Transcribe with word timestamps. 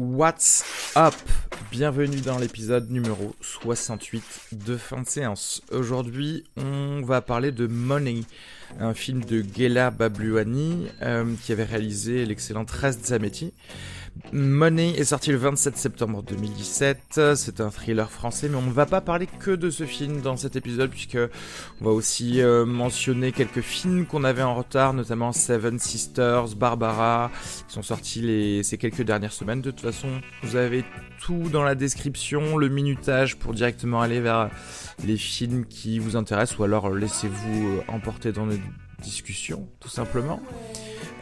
What's 0.00 0.64
up? 0.94 1.12
Bienvenue 1.72 2.20
dans 2.20 2.38
l'épisode 2.38 2.88
numéro 2.88 3.34
68 3.40 4.22
de 4.52 4.76
fin 4.76 5.02
de 5.02 5.08
séance. 5.08 5.60
Aujourd'hui, 5.72 6.44
on 6.56 7.02
va 7.02 7.20
parler 7.20 7.50
de 7.50 7.66
Money, 7.66 8.20
un 8.78 8.94
film 8.94 9.24
de 9.24 9.42
Gela 9.56 9.90
Babluani 9.90 10.86
euh, 11.02 11.24
qui 11.42 11.50
avait 11.50 11.64
réalisé 11.64 12.24
l'excellent 12.26 12.64
Raz 12.64 12.92
Zametti. 12.92 13.52
Money 14.32 14.90
est 14.96 15.04
sorti 15.04 15.30
le 15.30 15.38
27 15.38 15.76
septembre 15.76 16.22
2017. 16.22 17.20
C'est 17.34 17.60
un 17.60 17.70
thriller 17.70 18.10
français, 18.10 18.48
mais 18.48 18.56
on 18.56 18.62
ne 18.62 18.72
va 18.72 18.86
pas 18.86 19.00
parler 19.00 19.26
que 19.26 19.50
de 19.50 19.70
ce 19.70 19.84
film 19.84 20.20
dans 20.20 20.36
cet 20.36 20.56
épisode, 20.56 20.90
puisque 20.90 21.18
on 21.80 21.84
va 21.84 21.90
aussi 21.90 22.40
euh, 22.40 22.66
mentionner 22.66 23.32
quelques 23.32 23.60
films 23.60 24.06
qu'on 24.06 24.24
avait 24.24 24.42
en 24.42 24.54
retard, 24.54 24.92
notamment 24.92 25.32
Seven 25.32 25.78
Sisters, 25.78 26.54
Barbara, 26.56 27.30
qui 27.68 27.74
sont 27.74 27.82
sortis 27.82 28.62
ces 28.62 28.78
quelques 28.78 29.02
dernières 29.02 29.32
semaines. 29.32 29.60
De 29.60 29.70
toute 29.70 29.80
façon, 29.80 30.08
vous 30.42 30.56
avez 30.56 30.84
tout 31.20 31.48
dans 31.50 31.62
la 31.62 31.74
description, 31.74 32.56
le 32.56 32.68
minutage 32.68 33.36
pour 33.36 33.54
directement 33.54 34.00
aller 34.00 34.20
vers 34.20 34.50
les 35.04 35.16
films 35.16 35.64
qui 35.66 35.98
vous 35.98 36.16
intéressent, 36.16 36.58
ou 36.58 36.64
alors 36.64 36.90
laissez-vous 36.90 37.68
euh, 37.68 37.80
emporter 37.88 38.32
dans 38.32 38.46
nos 38.46 38.56
discussions, 39.00 39.66
tout 39.80 39.88
simplement. 39.88 40.40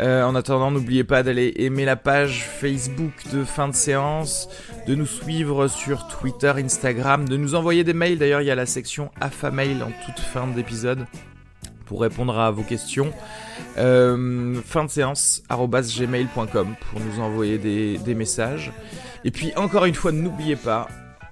Euh, 0.01 0.23
en 0.25 0.35
attendant, 0.35 0.71
n'oubliez 0.71 1.05
pas 1.05 1.23
d'aller 1.23 1.55
aimer 1.57 1.85
la 1.85 1.97
page 1.97 2.45
Facebook 2.45 3.13
de 3.33 3.45
fin 3.45 3.69
de 3.69 3.75
séance, 3.75 4.49
de 4.87 4.95
nous 4.95 5.07
suivre 5.07 5.69
sur 5.69 6.07
Twitter, 6.09 6.53
Instagram, 6.57 7.29
de 7.29 7.37
nous 7.37 7.55
envoyer 7.55 7.83
des 7.83 7.95
mails. 7.95 8.19
D'ailleurs, 8.19 8.43
il 8.43 8.47
y 8.47 8.51
a 8.51 8.55
la 8.55 8.67
section 8.67 9.11
AFA 9.21 9.51
Mail 9.51 9.83
en 9.83 9.91
toute 10.05 10.21
fin 10.21 10.47
d'épisode 10.47 11.07
pour 11.87 12.01
répondre 12.01 12.39
à 12.39 12.51
vos 12.51 12.63
questions. 12.63 13.13
Euh, 13.79 14.61
fin 14.65 14.85
de 14.85 14.91
séance, 14.91 15.43
gmail.com 15.49 16.75
pour 16.91 17.01
nous 17.01 17.23
envoyer 17.23 17.59
des 17.59 18.15
messages. 18.15 18.73
Et 19.25 19.31
puis, 19.31 19.53
encore 19.57 19.87
une 19.87 19.95
fois, 19.95 20.13
n'oubliez 20.13 20.57
pas, 20.57 20.89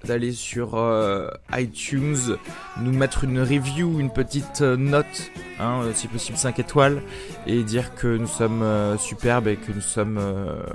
d'aller 0.06 0.32
sur 0.32 0.74
euh, 0.74 1.28
iTunes, 1.52 2.36
nous 2.80 2.92
mettre 2.92 3.24
une 3.24 3.40
review, 3.40 4.00
une 4.00 4.10
petite 4.10 4.60
euh, 4.60 4.76
note, 4.76 5.30
hein, 5.58 5.80
euh, 5.82 5.92
si 5.94 6.08
possible 6.08 6.36
5 6.38 6.58
étoiles, 6.58 7.02
et 7.46 7.62
dire 7.62 7.94
que 7.94 8.16
nous 8.16 8.26
sommes 8.26 8.64
superbes 8.98 9.48
et 9.48 9.56
que 9.56 9.72
nous 9.72 9.80
sommes 9.80 10.20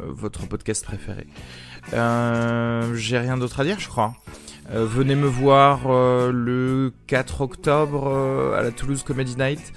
votre 0.08 0.48
podcast 0.48 0.86
préféré. 0.86 1.28
J'ai 1.92 3.18
rien 3.18 3.38
d'autre 3.38 3.60
à 3.60 3.64
dire, 3.64 3.80
je 3.80 3.88
crois. 3.88 4.14
Venez 4.72 5.16
me 5.16 5.28
voir 5.28 5.88
le 6.32 6.94
4 7.08 7.42
octobre 7.42 8.54
à 8.56 8.62
la 8.62 8.72
Toulouse 8.72 9.04
Comedy 9.04 9.36
Night, 9.36 9.74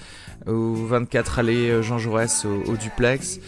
au 0.46 0.74
24 0.74 1.38
allée 1.38 1.82
Jean 1.82 1.98
Jaurès 1.98 2.44
au, 2.44 2.70
au 2.70 2.76
duplex. 2.76 3.40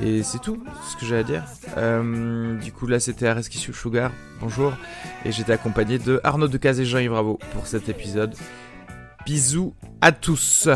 Et 0.00 0.22
c'est 0.22 0.38
tout 0.38 0.62
ce 0.88 0.96
que 0.96 1.04
j'ai 1.04 1.16
à 1.16 1.22
dire. 1.22 1.44
Euh, 1.76 2.56
du 2.58 2.72
coup, 2.72 2.86
là, 2.86 3.00
c'était 3.00 3.26
Areski 3.26 3.58
Sugar. 3.58 4.12
Bonjour. 4.40 4.72
Et 5.24 5.32
j'étais 5.32 5.52
accompagné 5.52 5.98
de 5.98 6.20
Arnaud 6.22 6.48
Decazes 6.48 6.80
et 6.80 6.84
Jean-Yves 6.84 7.10
Bravo 7.10 7.38
pour 7.52 7.66
cet 7.66 7.88
épisode. 7.88 8.34
Bisous 9.26 9.74
à 10.00 10.12
tous. 10.12 10.68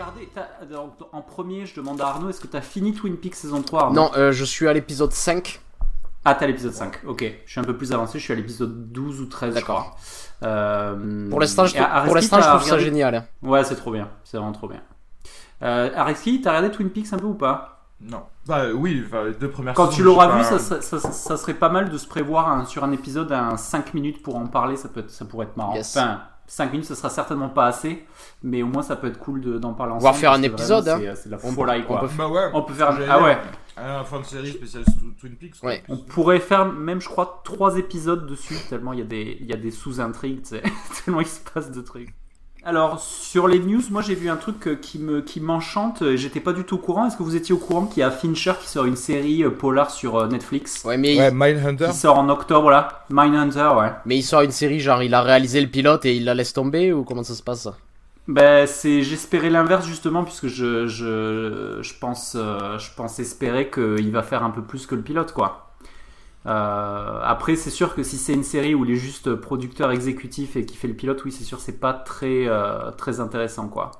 Regardé 0.00 0.28
En 1.12 1.20
premier, 1.22 1.66
je 1.66 1.74
demande 1.74 2.00
à 2.00 2.06
Arnaud 2.08 2.28
est-ce 2.30 2.40
que 2.40 2.46
t'as 2.46 2.60
fini 2.60 2.92
Twin 2.94 3.16
Peaks 3.16 3.34
saison 3.34 3.62
3 3.62 3.82
Arnaud 3.84 3.94
Non, 3.94 4.10
euh, 4.16 4.32
je 4.32 4.44
suis 4.44 4.66
à 4.68 4.72
l'épisode 4.72 5.12
5. 5.12 5.60
Ah, 6.24 6.34
t'as 6.34 6.46
l'épisode 6.46 6.72
5. 6.72 7.00
Ok, 7.06 7.24
je 7.46 7.50
suis 7.50 7.60
un 7.60 7.64
peu 7.64 7.76
plus 7.76 7.92
avancé, 7.92 8.18
je 8.18 8.24
suis 8.24 8.32
à 8.32 8.36
l'épisode 8.36 8.92
12 8.92 9.20
ou 9.22 9.26
13. 9.26 9.54
je 9.54 9.60
D'accord. 9.60 9.98
Euh, 10.42 11.28
Pour 11.30 11.40
l'instant, 11.40 11.64
je, 11.66 11.76
pour 12.06 12.14
l'instant, 12.14 12.40
trouve 12.40 12.62
ça 12.62 12.78
génial. 12.78 13.14
hein. 13.14 13.24
Ouais, 13.42 13.64
c'est 13.64 13.76
trop 13.76 13.90
bien. 13.92 14.08
C'est 14.24 14.36
vraiment 14.36 14.52
trop 14.52 14.68
bien. 14.68 14.80
Euh, 15.62 15.90
Areski, 15.94 16.40
t'as 16.40 16.50
regardé 16.56 16.70
Twin 16.70 16.90
Peaks 16.90 17.12
un 17.12 17.18
peu 17.18 17.26
ou 17.26 17.34
pas? 17.34 17.86
Non. 18.02 18.22
Bah 18.46 18.64
oui, 18.74 19.04
les 19.26 19.34
deux 19.34 19.50
premières 19.50 19.74
Quand 19.74 19.86
saisons, 19.86 19.96
tu 19.96 20.02
l'auras 20.02 20.38
vu, 20.38 20.42
ça, 20.42 20.52
pas- 20.52 20.58
ça- 20.58 20.80
ça- 21.00 21.12
ça 21.12 21.36
serait 21.36 21.52
pas 21.54 21.68
mal 21.68 21.90
de 21.90 21.98
se 21.98 22.06
prévoir 22.06 22.48
un- 22.50 22.64
sur 22.64 22.82
un 22.82 22.92
épisode 22.92 23.30
un 23.30 23.58
5 23.58 23.92
minutes 23.92 24.22
pour 24.22 24.36
en 24.36 24.46
parler, 24.46 24.76
ça, 24.76 24.88
peut 24.88 25.00
être, 25.00 25.10
ça 25.10 25.26
pourrait 25.26 25.46
être 25.46 25.56
marrant. 25.58 25.74
Yes. 25.74 25.94
Enfin, 25.96 26.22
5 26.52 26.72
minutes, 26.72 26.86
ce 26.86 26.96
sera 26.96 27.08
certainement 27.10 27.48
pas 27.48 27.66
assez, 27.66 28.04
mais 28.42 28.62
au 28.64 28.66
moins 28.66 28.82
ça 28.82 28.96
peut 28.96 29.06
être 29.06 29.20
cool 29.20 29.40
de- 29.40 29.56
d'en 29.58 29.72
parler 29.72 29.92
va 29.92 29.96
ensemble. 29.98 30.16
faire 30.16 30.30
parce 30.30 30.38
un 30.40 30.42
que 30.42 30.46
épisode, 30.52 30.84
vraiment, 30.84 31.10
hein. 31.10 31.14
c'est- 31.14 31.28
euh, 31.28 31.30
la 31.30 31.36
On 31.36 31.52
folie, 31.52 31.80
peut- 31.80 31.86
quoi. 31.86 31.96
on 32.02 32.06
peut 32.08 32.14
Bah 32.18 32.28
ouais. 32.28 32.50
On 32.54 32.62
peut 32.62 32.74
faire. 32.74 32.98
Ah 33.08 33.22
ouais. 33.22 33.38
Un 33.76 34.02
fin 34.04 34.18
de 34.20 34.24
série 34.26 34.50
spéciale 34.50 34.82
Twin 35.20 35.36
Peaks. 35.36 35.62
Ouais. 35.62 35.82
On 35.88 35.96
pourrait 35.96 36.40
faire 36.40 36.66
même, 36.66 37.00
je 37.00 37.08
crois, 37.08 37.40
trois 37.44 37.76
épisodes 37.78 38.26
dessus, 38.26 38.56
tellement 38.68 38.92
il 38.92 38.98
y 38.98 39.02
a 39.02 39.06
des, 39.06 39.38
il 39.40 39.46
y 39.46 39.52
a 39.52 39.56
des 39.56 39.70
sous-intrigues, 39.70 40.42
tellement 41.04 41.20
il 41.20 41.26
se 41.28 41.40
passe 41.40 41.70
de 41.70 41.80
trucs. 41.80 42.12
Alors, 42.62 43.00
sur 43.00 43.48
les 43.48 43.58
news, 43.58 43.80
moi 43.90 44.02
j'ai 44.02 44.14
vu 44.14 44.28
un 44.28 44.36
truc 44.36 44.66
euh, 44.68 44.74
qui 44.76 44.98
me 44.98 45.22
qui 45.22 45.40
m'enchante, 45.40 46.02
j'étais 46.16 46.40
pas 46.40 46.52
du 46.52 46.64
tout 46.64 46.74
au 46.76 46.78
courant. 46.78 47.06
Est-ce 47.06 47.16
que 47.16 47.22
vous 47.22 47.36
étiez 47.36 47.54
au 47.54 47.58
courant 47.58 47.86
qu'il 47.86 48.00
y 48.00 48.02
a 48.02 48.10
Fincher 48.10 48.52
qui 48.60 48.68
sort 48.68 48.84
une 48.84 48.96
série 48.96 49.42
euh, 49.44 49.50
polar 49.50 49.90
sur 49.90 50.16
euh, 50.16 50.28
Netflix? 50.28 50.82
Ouais, 50.84 50.98
mais, 50.98 51.14
Ouais, 51.14 51.30
il, 51.30 51.32
Mindhunter. 51.32 51.88
Qui 51.88 51.92
sort 51.94 52.18
en 52.18 52.28
octobre, 52.28 52.70
là 52.70 53.06
Mindhunter, 53.10 53.70
ouais. 53.78 53.92
mais 54.04 54.18
il 54.18 54.22
sort 54.22 54.42
une 54.42 54.50
série, 54.50 54.80
genre 54.80 55.02
il 55.02 55.14
a 55.14 55.22
réalisé 55.22 55.60
le 55.60 55.68
pilote 55.68 56.04
et 56.04 56.16
il 56.16 56.24
la 56.24 56.34
laisse 56.34 56.52
tomber 56.52 56.92
ou 56.92 57.04
comment 57.04 57.22
ça 57.24 57.34
se 57.34 57.42
passe 57.42 57.68
Ben, 58.28 58.66
c'est, 58.66 59.02
j'espérais 59.02 59.50
l'inverse 59.50 59.86
justement, 59.86 60.24
puisque 60.24 60.46
je, 60.46 60.86
je, 60.86 61.78
je, 61.82 61.94
pense, 61.98 62.36
euh, 62.36 62.78
je 62.78 62.90
pense 62.94 63.18
espérer 63.18 63.70
qu'il 63.70 64.10
va 64.12 64.22
faire 64.22 64.44
un 64.44 64.50
peu 64.50 64.62
plus 64.62 64.86
que 64.86 64.94
le 64.94 65.02
pilote, 65.02 65.32
quoi. 65.32 65.69
Euh, 66.46 67.20
après, 67.22 67.54
c'est 67.56 67.70
sûr 67.70 67.94
que 67.94 68.02
si 68.02 68.16
c'est 68.16 68.32
une 68.32 68.44
série 68.44 68.74
où 68.74 68.84
il 68.84 68.92
est 68.92 68.96
juste 68.96 69.34
producteur 69.34 69.90
exécutif 69.90 70.56
et 70.56 70.64
qui 70.64 70.76
fait 70.76 70.88
le 70.88 70.94
pilote, 70.94 71.22
oui, 71.24 71.32
c'est 71.32 71.44
sûr, 71.44 71.60
c'est 71.60 71.78
pas 71.78 71.92
très, 71.92 72.46
euh, 72.46 72.90
très 72.92 73.20
intéressant, 73.20 73.68
quoi. 73.68 73.90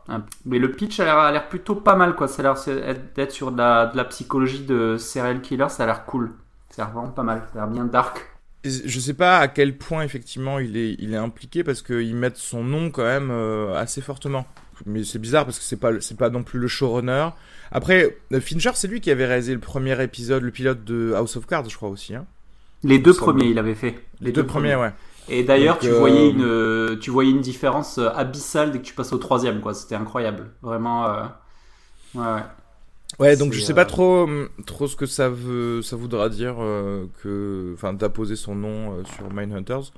Mais 0.46 0.58
le 0.58 0.72
pitch 0.72 1.00
a 1.00 1.32
l'air, 1.32 1.48
plutôt 1.48 1.74
pas 1.74 1.96
mal, 1.96 2.14
quoi. 2.14 2.28
Ça 2.28 2.40
a 2.40 2.54
l'air 2.54 2.96
d'être 3.14 3.32
sur 3.32 3.52
de 3.52 3.58
la, 3.58 4.04
psychologie 4.08 4.64
de 4.64 4.96
serial 4.96 5.40
killer, 5.42 5.68
ça 5.68 5.82
a 5.82 5.86
l'air 5.86 6.06
cool. 6.06 6.32
Ça 6.70 6.82
a 6.82 6.86
l'air 6.86 6.94
vraiment 6.94 7.12
pas 7.12 7.22
mal, 7.22 7.42
ça 7.52 7.62
a 7.62 7.66
l'air 7.66 7.72
bien 7.72 7.84
dark. 7.84 8.26
Je 8.62 9.00
sais 9.00 9.14
pas 9.14 9.38
à 9.38 9.48
quel 9.48 9.78
point 9.78 10.02
effectivement 10.02 10.58
il 10.58 10.76
est, 10.76 10.94
il 10.98 11.14
est 11.14 11.18
impliqué 11.18 11.64
parce 11.64 11.80
qu'ils 11.80 12.14
mettent 12.14 12.36
son 12.36 12.62
nom 12.62 12.90
quand 12.90 13.04
même 13.04 13.30
euh, 13.30 13.74
assez 13.74 14.02
fortement. 14.02 14.46
Mais 14.84 15.02
c'est 15.04 15.18
bizarre 15.18 15.46
parce 15.46 15.58
que 15.58 15.64
c'est 15.64 15.78
pas, 15.78 15.98
c'est 16.00 16.16
pas 16.16 16.28
non 16.28 16.42
plus 16.42 16.58
le 16.58 16.68
showrunner. 16.68 17.30
Après, 17.72 18.18
euh, 18.32 18.40
Fincher, 18.40 18.72
c'est 18.74 18.88
lui 18.88 19.00
qui 19.00 19.10
avait 19.10 19.26
réalisé 19.26 19.54
le 19.54 19.60
premier 19.60 20.00
épisode, 20.02 20.42
le 20.42 20.50
pilote 20.50 20.84
de 20.84 21.12
House 21.14 21.36
of 21.36 21.46
Cards, 21.46 21.68
je 21.68 21.76
crois 21.76 21.88
aussi. 21.88 22.14
Hein. 22.14 22.26
Les 22.82 22.98
deux 22.98 23.12
premiers, 23.14 23.46
il 23.46 23.58
avait 23.58 23.74
fait. 23.74 23.98
Les 24.20 24.32
deux 24.32 24.44
premiers, 24.46 24.74
ouais. 24.74 24.92
Et 25.28 25.44
d'ailleurs, 25.44 25.78
tu, 25.78 25.88
euh, 25.88 25.98
voyais 25.98 26.30
une, 26.30 26.42
euh, 26.42 26.96
tu 26.98 27.10
voyais 27.10 27.30
une 27.30 27.40
différence 27.42 27.98
euh, 27.98 28.08
abyssale 28.14 28.72
dès 28.72 28.78
que 28.78 28.84
tu 28.84 28.94
passes 28.94 29.12
au 29.12 29.18
troisième, 29.18 29.60
quoi. 29.60 29.74
C'était 29.74 29.94
incroyable. 29.94 30.50
Vraiment. 30.62 31.06
euh, 31.06 31.22
Ouais, 32.14 32.24
ouais. 32.24 32.42
Ouais, 33.20 33.36
donc 33.36 33.52
je 33.52 33.60
sais 33.60 33.74
pas 33.74 33.82
euh, 33.82 33.84
trop, 33.86 34.22
hum, 34.24 34.48
trop 34.66 34.86
ce 34.88 34.96
que 34.96 35.06
ça 35.06 35.28
veut, 35.28 35.82
ça 35.82 35.94
voudra 35.96 36.28
dire 36.28 36.56
euh, 36.60 37.06
que, 37.22 37.72
enfin, 37.74 37.92
d'apposer 37.92 38.34
son 38.36 38.54
nom 38.54 38.92
euh, 38.98 39.04
sur 39.04 39.32
Mindhunters. 39.32 39.92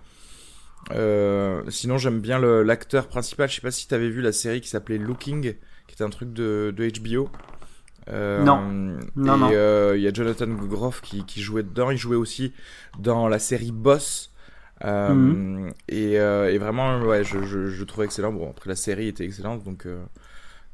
Euh, 0.90 1.62
sinon, 1.68 1.98
j'aime 1.98 2.20
bien 2.20 2.38
l'acteur 2.38 3.06
principal. 3.08 3.48
Je 3.48 3.54
sais 3.56 3.60
pas 3.60 3.70
si 3.70 3.86
t'avais 3.86 4.08
vu 4.10 4.20
la 4.20 4.32
série 4.32 4.60
qui 4.60 4.68
s'appelait 4.68 4.98
Looking, 4.98 5.54
qui 5.86 5.94
était 5.94 6.04
un 6.04 6.10
truc 6.10 6.32
de, 6.32 6.74
de 6.76 6.88
HBO. 7.00 7.28
Euh, 8.08 8.42
Non. 8.42 8.60
Non, 9.16 9.36
et, 9.36 9.38
non. 9.38 9.50
euh, 9.52 9.94
Il 9.96 10.02
y 10.02 10.08
a 10.08 10.12
Jonathan 10.12 10.46
Groff 10.48 11.00
qui, 11.00 11.24
qui 11.24 11.40
jouait 11.42 11.62
dedans. 11.62 11.90
Il 11.90 11.98
jouait 11.98 12.16
aussi 12.16 12.52
dans 12.98 13.28
la 13.28 13.38
série 13.38 13.72
Boss. 13.72 14.30
Euh, 14.84 15.14
Mhm. 15.14 15.70
et, 15.88 16.18
euh, 16.18 16.52
et 16.52 16.58
vraiment, 16.58 17.00
ouais, 17.02 17.22
je, 17.24 17.42
je, 17.44 17.68
je 17.68 17.84
trouvais 17.84 18.06
excellent. 18.06 18.32
Bon, 18.32 18.50
après 18.50 18.68
la 18.68 18.74
série 18.76 19.06
était 19.08 19.24
excellente, 19.24 19.62
donc 19.62 19.86
euh, 19.86 20.02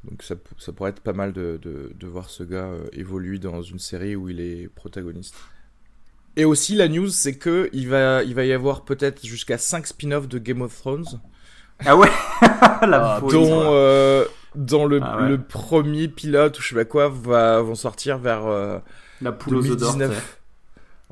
donc 0.03 0.23
ça, 0.23 0.35
pourrait 0.71 0.91
être 0.91 1.01
pas 1.01 1.13
mal 1.13 1.33
de, 1.33 1.59
de, 1.61 1.91
de 1.93 2.07
voir 2.07 2.29
ce 2.29 2.43
gars 2.43 2.65
euh, 2.69 2.85
évoluer 2.93 3.37
dans 3.37 3.61
une 3.61 3.77
série 3.79 4.15
où 4.15 4.29
il 4.29 4.39
est 4.41 4.67
protagoniste. 4.73 5.35
Et 6.37 6.45
aussi 6.45 6.73
la 6.75 6.87
news, 6.87 7.09
c'est 7.09 7.35
que 7.37 7.69
il 7.73 7.89
va 7.89 8.23
il 8.23 8.33
va 8.33 8.45
y 8.45 8.53
avoir 8.53 8.83
peut-être 8.85 9.25
jusqu'à 9.25 9.57
5 9.57 9.85
spin-offs 9.87 10.27
de 10.27 10.37
Game 10.39 10.61
of 10.61 10.75
Thrones, 10.75 11.05
Ah 11.85 11.95
ouais? 11.97 12.09
La 12.41 13.15
Ah, 13.15 13.21
dont 13.21 13.71
euh, 13.73 14.25
dans 14.55 14.85
le, 14.85 14.99
Ah 15.03 15.17
ouais. 15.21 15.29
le 15.29 15.41
premier 15.41 16.07
pilote 16.07 16.57
ou 16.59 16.61
je 16.61 16.69
sais 16.69 16.75
pas 16.75 16.85
quoi 16.85 17.09
va 17.09 17.61
vont 17.61 17.75
sortir 17.75 18.17
vers 18.17 18.45
euh, 18.47 18.79
La 19.21 19.31
poule 19.31 19.55
aux 19.57 19.65
œufs 19.65 19.77
d'or. 19.77 19.93
2019. 19.93 20.39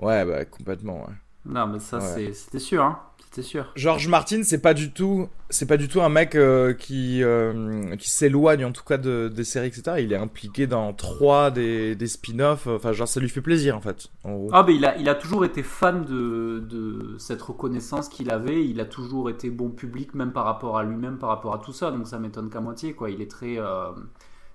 Ouais, 0.01 0.25
bah 0.25 0.45
complètement. 0.45 1.01
Ouais. 1.01 1.13
Non, 1.45 1.67
mais 1.67 1.79
ça, 1.79 1.97
Ouais. 1.97 2.03
c'est- 2.13 2.33
c'était 2.33 2.59
sûr, 2.59 2.83
hein. 2.83 2.99
C'était 3.37 3.49
sûr. 3.49 3.65
George 3.75 4.07
Martin, 4.07 4.41
c'est 4.41 4.57
pas 4.63 4.73
du 4.73 4.91
tout, 4.91 5.29
c'est 5.51 5.67
pas 5.67 5.77
du 5.77 5.87
tout 5.87 6.01
un 6.01 6.09
mec 6.09 6.33
euh, 6.33 6.73
qui 6.73 7.21
euh, 7.21 7.95
qui 7.97 8.09
s'éloigne 8.09 8.65
en 8.65 8.71
tout 8.71 8.83
cas 8.83 8.97
de, 8.97 9.27
des 9.27 9.43
séries 9.43 9.67
etc. 9.67 9.97
Il 9.99 10.11
est 10.11 10.17
impliqué 10.17 10.65
dans 10.65 10.91
trois 10.91 11.51
des, 11.51 11.95
des 11.95 12.07
spin-offs. 12.07 12.65
Enfin, 12.65 12.93
genre 12.93 13.07
ça 13.07 13.19
lui 13.19 13.29
fait 13.29 13.41
plaisir 13.41 13.77
en 13.77 13.81
fait. 13.81 14.07
En 14.23 14.33
gros. 14.33 14.49
Ah, 14.53 14.63
mais 14.65 14.73
il 14.73 14.83
a, 14.85 14.97
il 14.97 15.07
a 15.07 15.13
toujours 15.13 15.45
été 15.45 15.61
fan 15.61 16.03
de, 16.03 16.65
de 16.67 17.15
cette 17.19 17.43
reconnaissance 17.43 18.09
qu'il 18.09 18.31
avait. 18.31 18.65
Il 18.65 18.81
a 18.81 18.85
toujours 18.85 19.29
été 19.29 19.51
bon 19.51 19.69
public, 19.69 20.15
même 20.15 20.31
par 20.31 20.45
rapport 20.45 20.75
à 20.75 20.83
lui-même, 20.83 21.19
par 21.19 21.29
rapport 21.29 21.53
à 21.53 21.59
tout 21.59 21.73
ça. 21.73 21.91
Donc 21.91 22.07
ça 22.07 22.17
m'étonne 22.17 22.49
qu'à 22.49 22.59
moitié, 22.59 22.93
quoi. 22.93 23.11
Il 23.11 23.21
est 23.21 23.29
très, 23.29 23.59
euh, 23.59 23.91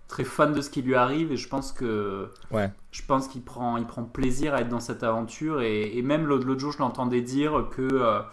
très 0.08 0.25
fan 0.25 0.52
de 0.52 0.61
ce 0.61 0.70
qui 0.70 0.82
lui 0.82 0.96
arrive 0.96 1.31
et 1.31 1.37
je 1.37 1.49
pense 1.49 1.70
que. 1.70 2.31
Ouais. 2.50 2.69
Je 2.90 3.02
pense 3.06 3.29
qu'il 3.29 3.43
prend, 3.43 3.76
il 3.76 3.87
prend 3.87 4.02
plaisir 4.02 4.55
à 4.55 4.62
être 4.62 4.69
dans 4.69 4.81
cette 4.81 5.05
aventure. 5.05 5.61
Et, 5.61 5.96
et 5.96 6.02
même 6.02 6.26
l'autre 6.26 6.49
l'autre 6.49 6.61
jour, 6.61 6.73
je 6.73 6.79
l'entendais 6.79 7.20
dire 7.20 7.69
que. 7.70 8.25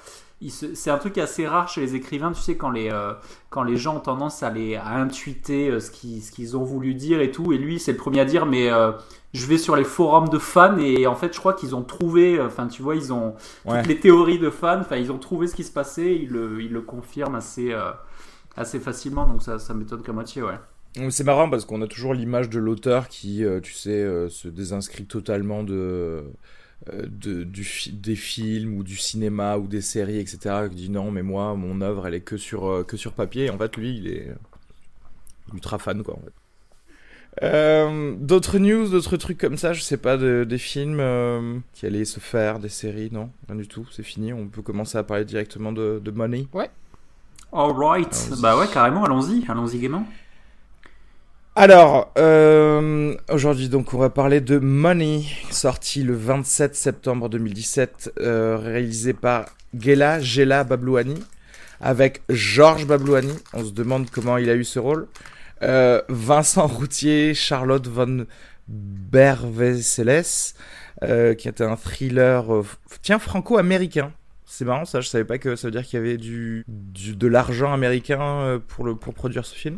C'est 0.47 0.89
un 0.89 0.97
truc 0.97 1.17
assez 1.17 1.45
rare 1.45 1.67
chez 1.67 1.81
les 1.81 1.95
écrivains, 1.95 2.31
tu 2.31 2.39
sais, 2.41 2.55
quand 2.55 2.69
les, 2.71 2.89
euh, 2.89 3.13
quand 3.49 3.63
les 3.63 3.75
gens 3.75 3.97
ont 3.97 3.99
tendance 3.99 4.41
à, 4.41 4.49
les, 4.49 4.75
à 4.75 4.95
intuiter 4.95 5.69
euh, 5.69 5.79
ce 5.81 5.91
qu'ils 5.91 6.21
ce 6.23 6.31
qu'ils 6.31 6.55
ont 6.55 6.63
voulu 6.63 6.93
dire 6.93 7.19
et 7.19 7.31
tout. 7.31 7.51
Et 7.51 7.57
lui, 7.57 7.77
c'est 7.77 7.91
le 7.91 7.97
premier 7.97 8.21
à 8.21 8.25
dire, 8.25 8.45
mais 8.45 8.71
euh, 8.71 8.91
je 9.33 9.45
vais 9.45 9.57
sur 9.57 9.75
les 9.75 9.83
forums 9.83 10.29
de 10.29 10.37
fans 10.37 10.77
et 10.77 11.07
en 11.07 11.15
fait, 11.15 11.33
je 11.33 11.39
crois 11.39 11.53
qu'ils 11.53 11.75
ont 11.75 11.83
trouvé, 11.83 12.39
enfin, 12.41 12.67
tu 12.67 12.81
vois, 12.81 12.95
ils 12.95 13.11
ont 13.11 13.35
Ouais. 13.65 13.79
toutes 13.79 13.87
les 13.87 13.99
théories 13.99 14.39
de 14.39 14.49
fans, 14.49 14.79
enfin, 14.79 14.95
ils 14.95 15.11
ont 15.11 15.17
trouvé 15.19 15.47
ce 15.47 15.55
qui 15.55 15.63
se 15.65 15.71
passait, 15.73 16.15
ils 16.15 16.29
le, 16.29 16.61
ils 16.61 16.71
le 16.71 16.81
confirment 16.81 17.35
assez, 17.35 17.75
assez 18.55 18.79
facilement, 18.79 19.27
donc 19.27 19.41
ça, 19.43 19.59
ça 19.59 19.73
m'étonne 19.73 20.01
qu'à 20.03 20.13
moitié, 20.13 20.41
ouais. 20.41 20.57
C'est 21.11 21.23
marrant 21.23 21.49
parce 21.49 21.65
qu'on 21.65 21.81
a 21.83 21.87
toujours 21.87 22.13
l'image 22.15 22.49
de 22.49 22.59
l'auteur 22.59 23.07
qui, 23.07 23.43
tu 23.61 23.73
sais, 23.73 24.27
se 24.29 24.47
désinscrit 24.47 25.05
totalement 25.05 25.63
de, 25.63 26.23
de 26.87 27.43
du 27.43 27.63
fi- 27.63 27.91
des 27.91 28.15
films 28.15 28.77
ou 28.77 28.83
du 28.83 28.97
cinéma 28.97 29.57
ou 29.57 29.67
des 29.67 29.81
séries 29.81 30.19
etc. 30.19 30.67
Qui 30.69 30.75
dit 30.75 30.89
non 30.89 31.11
mais 31.11 31.23
moi 31.23 31.55
mon 31.55 31.81
œuvre 31.81 32.07
elle 32.07 32.15
est 32.15 32.21
que 32.21 32.37
sur 32.37 32.67
euh, 32.67 32.83
que 32.83 32.97
sur 32.97 33.13
papier. 33.13 33.45
Et 33.45 33.49
en 33.49 33.57
fait 33.57 33.75
lui 33.77 33.97
il 33.97 34.07
est 34.07 34.33
ultra 35.53 35.79
fan 35.79 36.03
quoi. 36.03 36.15
En 36.15 36.21
fait. 36.21 36.33
Euh, 37.43 38.15
d'autres 38.19 38.57
news, 38.59 38.89
d'autres 38.89 39.15
trucs 39.17 39.37
comme 39.37 39.55
ça, 39.57 39.71
je 39.71 39.81
sais 39.81 39.97
pas, 39.97 40.17
de- 40.17 40.43
des 40.47 40.57
films 40.57 40.99
euh, 40.99 41.59
qui 41.73 41.85
allaient 41.85 42.03
se 42.05 42.19
faire, 42.19 42.59
des 42.59 42.69
séries, 42.69 43.09
non, 43.11 43.29
rien 43.47 43.55
du 43.57 43.67
tout, 43.67 43.85
c'est 43.91 44.03
fini. 44.03 44.33
On 44.33 44.47
peut 44.47 44.61
commencer 44.61 44.97
à 44.97 45.03
parler 45.03 45.25
directement 45.25 45.71
de, 45.71 46.01
de 46.03 46.11
Money. 46.11 46.47
Alright, 47.51 48.13
Allons-y. 48.13 48.41
bah 48.41 48.57
ouais, 48.57 48.67
carrément, 48.67 49.03
allons-y, 49.05 49.43
allons-y 49.47 49.79
gaiement. 49.79 50.05
Alors, 51.55 52.13
euh, 52.17 53.15
aujourd'hui, 53.29 53.69
donc, 53.69 53.93
on 53.93 53.97
va 53.97 54.09
parler 54.09 54.39
de 54.39 54.59
Money, 54.59 55.23
sorti 55.49 56.03
le 56.03 56.15
27 56.15 56.75
septembre 56.75 57.27
2017, 57.27 58.13
euh, 58.19 58.57
réalisé 58.57 59.13
par 59.13 59.45
Gela 59.77 60.19
Gela 60.21 60.63
Bablouani, 60.63 61.21
avec 61.81 62.21
Georges 62.29 62.85
Bablouani. 62.85 63.33
On 63.53 63.65
se 63.65 63.71
demande 63.71 64.09
comment 64.09 64.37
il 64.37 64.49
a 64.49 64.55
eu 64.55 64.63
ce 64.63 64.79
rôle. 64.79 65.07
Euh, 65.63 66.01
Vincent 66.07 66.67
Routier, 66.67 67.33
Charlotte 67.33 67.87
von 67.87 68.25
Berveseles, 68.67 70.53
euh, 71.03 71.33
qui 71.33 71.49
était 71.49 71.65
un 71.65 71.75
thriller, 71.75 72.45
tiens, 73.01 73.19
franco-américain. 73.19 74.13
C'est 74.51 74.65
marrant, 74.65 74.83
ça. 74.83 74.99
Je 74.99 75.07
savais 75.07 75.25
pas 75.25 75.37
que 75.37 75.55
ça 75.55 75.67
veut 75.67 75.71
dire 75.71 75.83
qu'il 75.85 75.97
y 75.97 76.01
avait 76.01 76.17
du, 76.17 76.65
du- 76.67 77.15
de 77.15 77.27
l'argent 77.27 77.71
américain 77.71 78.19
euh, 78.41 78.59
pour, 78.59 78.83
le, 78.83 78.95
pour 78.95 79.13
produire 79.13 79.45
ce 79.45 79.53
film. 79.53 79.77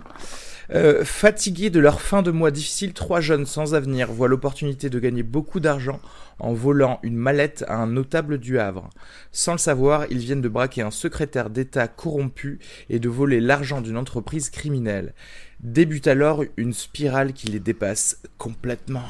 Euh, 0.73 1.03
fatigués 1.03 1.69
de 1.69 1.81
leur 1.81 2.01
fin 2.01 2.21
de 2.21 2.31
mois 2.31 2.51
difficile, 2.51 2.93
trois 2.93 3.19
jeunes 3.19 3.45
sans 3.45 3.75
avenir 3.75 4.09
voient 4.13 4.29
l'opportunité 4.29 4.89
de 4.89 4.97
gagner 4.99 5.23
beaucoup 5.23 5.59
d'argent 5.59 5.99
en 6.39 6.53
volant 6.53 6.99
une 7.03 7.17
mallette 7.17 7.65
à 7.67 7.75
un 7.75 7.87
notable 7.87 8.37
du 8.37 8.59
Havre. 8.59 8.89
Sans 9.33 9.51
le 9.51 9.57
savoir, 9.57 10.05
ils 10.09 10.19
viennent 10.19 10.41
de 10.41 10.47
braquer 10.47 10.83
un 10.83 10.89
secrétaire 10.89 11.49
d'État 11.49 11.89
corrompu 11.89 12.59
et 12.89 12.99
de 12.99 13.09
voler 13.09 13.41
l'argent 13.41 13.81
d'une 13.81 13.97
entreprise 13.97 14.49
criminelle. 14.49 15.13
Débute 15.59 16.07
alors 16.07 16.45
une 16.55 16.73
spirale 16.73 17.33
qui 17.33 17.47
les 17.47 17.59
dépasse 17.59 18.19
complètement. 18.37 19.03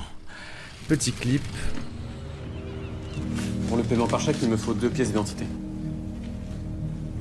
Petit 0.89 1.11
clip. 1.11 1.43
Pour 3.67 3.77
le 3.77 3.83
paiement 3.83 4.07
par 4.07 4.19
chèque, 4.19 4.37
il 4.41 4.49
me 4.49 4.57
faut 4.57 4.73
deux 4.73 4.89
pièces 4.89 5.09
d'identité. 5.09 5.45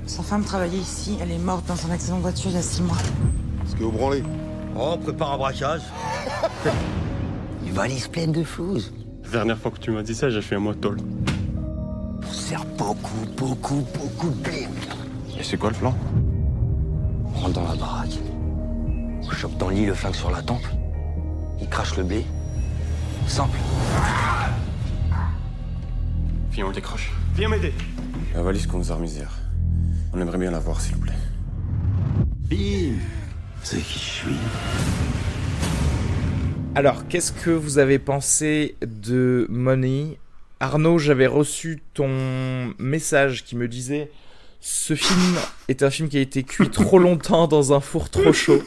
Sa 0.06 0.22
femme 0.22 0.42
travaillait 0.42 0.78
ici, 0.78 1.16
elle 1.20 1.30
est 1.30 1.38
morte 1.38 1.66
dans 1.66 1.86
un 1.86 1.90
accident 1.92 2.16
de 2.16 2.22
voiture 2.22 2.50
il 2.50 2.56
y 2.56 2.58
a 2.58 2.62
six 2.62 2.82
mois. 2.82 2.96
Ce 3.66 3.74
que 3.74 3.84
vous 3.84 3.92
branlez 3.92 4.24
Oh, 4.76 4.92
on 4.94 4.98
prépare 4.98 5.32
un 5.32 5.38
braquage. 5.38 5.82
Une 7.66 7.72
valise 7.72 8.08
pleine 8.08 8.32
de 8.32 8.42
choses. 8.44 8.92
La 9.24 9.30
dernière 9.30 9.58
fois 9.58 9.70
que 9.70 9.78
tu 9.78 9.90
m'as 9.90 10.02
dit 10.02 10.14
ça, 10.14 10.30
j'ai 10.30 10.42
fait 10.42 10.56
un 10.56 10.60
mois 10.60 10.74
de 10.74 10.80
tôle. 10.80 10.96
On 12.28 12.32
sert 12.32 12.64
beaucoup, 12.76 13.26
beaucoup, 13.36 13.84
beaucoup 13.94 14.28
de 14.30 14.42
blé. 14.42 14.68
Et 15.38 15.42
c'est 15.42 15.56
quoi 15.56 15.70
le 15.70 15.76
plan? 15.76 15.94
On 17.26 17.38
rentre 17.38 17.52
dans 17.52 17.68
la 17.68 17.74
baraque. 17.76 18.18
On 19.22 19.30
chope 19.30 19.56
dans 19.58 19.68
le 19.68 19.76
lit 19.76 19.86
le 19.86 19.94
flingue 19.94 20.14
sur 20.14 20.30
la 20.30 20.42
tempe. 20.42 20.66
Il 21.60 21.68
crache 21.68 21.96
le 21.96 22.04
blé. 22.04 22.26
Simple. 23.26 23.58
Viens, 26.50 26.66
on 26.66 26.72
décroche. 26.72 27.12
Viens 27.36 27.48
m'aider. 27.48 27.72
La 28.34 28.42
valise 28.42 28.66
qu'on 28.66 28.78
nous 28.78 28.90
a 28.90 28.96
remise 28.96 29.16
hier. 29.16 29.30
On 30.12 30.20
aimerait 30.20 30.38
bien 30.38 30.50
la 30.50 30.58
voir, 30.58 30.80
s'il 30.80 30.96
vous 30.96 31.00
plaît. 31.00 31.12
Bim 32.48 32.96
C'est 33.62 33.78
qui 33.78 33.98
je 33.98 34.04
suis? 34.04 34.36
Alors, 36.74 37.06
qu'est-ce 37.08 37.30
que 37.30 37.50
vous 37.50 37.78
avez 37.78 38.00
pensé 38.00 38.74
de 38.82 39.46
Money? 39.48 40.18
Arnaud, 40.58 40.98
j'avais 40.98 41.28
reçu 41.28 41.82
ton 41.94 42.74
message 42.78 43.44
qui 43.44 43.56
me 43.56 43.68
disait 43.68 44.10
ce 44.60 44.94
film 44.94 45.36
est 45.68 45.82
un 45.82 45.90
film 45.90 46.08
qui 46.08 46.18
a 46.18 46.20
été 46.20 46.42
cuit 46.42 46.68
trop 46.68 46.98
longtemps 46.98 47.46
dans 47.48 47.72
un 47.72 47.80
four 47.80 48.10
trop 48.10 48.32
chaud. 48.32 48.62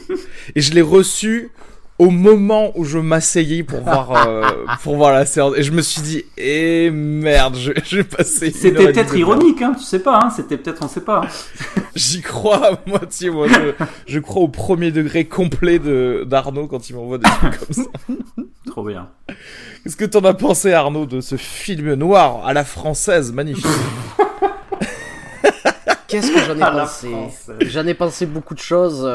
Et 0.56 0.60
je 0.60 0.72
l'ai 0.72 0.82
reçu 0.82 1.50
au 1.98 2.10
moment 2.10 2.72
où 2.76 2.84
je 2.84 2.98
m'asseyais 2.98 3.62
pour 3.62 3.80
voir, 3.84 4.26
euh, 4.26 4.42
pour 4.82 4.96
voir 4.96 5.12
la 5.12 5.26
séance. 5.26 5.54
Et 5.56 5.62
je 5.62 5.70
me 5.72 5.80
suis 5.82 6.02
dit, 6.02 6.24
eh 6.36 6.90
merde, 6.90 7.56
je, 7.56 7.72
je 7.84 7.96
vais 7.98 8.04
passer. 8.04 8.46
une 8.48 8.52
heure 8.52 8.54
et 8.54 8.70
C'était 8.86 8.92
peut-être 8.92 9.16
ironique, 9.16 9.62
hein, 9.62 9.74
tu 9.78 9.84
sais 9.84 10.00
pas, 10.00 10.18
hein, 10.24 10.30
c'était 10.30 10.56
peut-être, 10.56 10.82
on 10.84 10.88
sait 10.88 11.00
pas. 11.02 11.22
hein. 11.24 11.80
J'y 11.94 12.20
crois 12.22 12.66
à 12.66 12.80
moitié, 12.86 13.30
moi. 13.30 13.46
Je, 13.48 13.84
je 14.06 14.18
crois 14.18 14.42
au 14.42 14.48
premier 14.48 14.90
degré 14.90 15.26
complet 15.26 15.78
de 15.78 16.24
d'Arnaud 16.26 16.66
quand 16.66 16.90
il 16.90 16.96
m'envoie 16.96 17.18
des 17.18 17.28
trucs 17.30 17.58
comme 17.58 17.72
ça. 17.84 17.90
Trop 18.66 18.82
bien. 18.84 19.08
Qu'est-ce 19.84 19.96
que 19.96 20.04
t'en 20.04 20.24
as 20.24 20.34
pensé, 20.34 20.72
Arnaud, 20.72 21.06
de 21.06 21.20
ce 21.20 21.36
film 21.36 21.94
noir 21.94 22.44
à 22.44 22.52
la 22.52 22.64
française, 22.64 23.32
magnifique? 23.32 23.64
Qu'est-ce 26.08 26.32
que 26.32 26.40
j'en 26.40 26.58
ai 26.58 26.62
À 26.62 26.70
pensé? 26.72 27.08
J'en 27.60 27.86
ai 27.86 27.94
pensé 27.94 28.26
beaucoup 28.26 28.54
de 28.54 28.60
choses. 28.60 29.08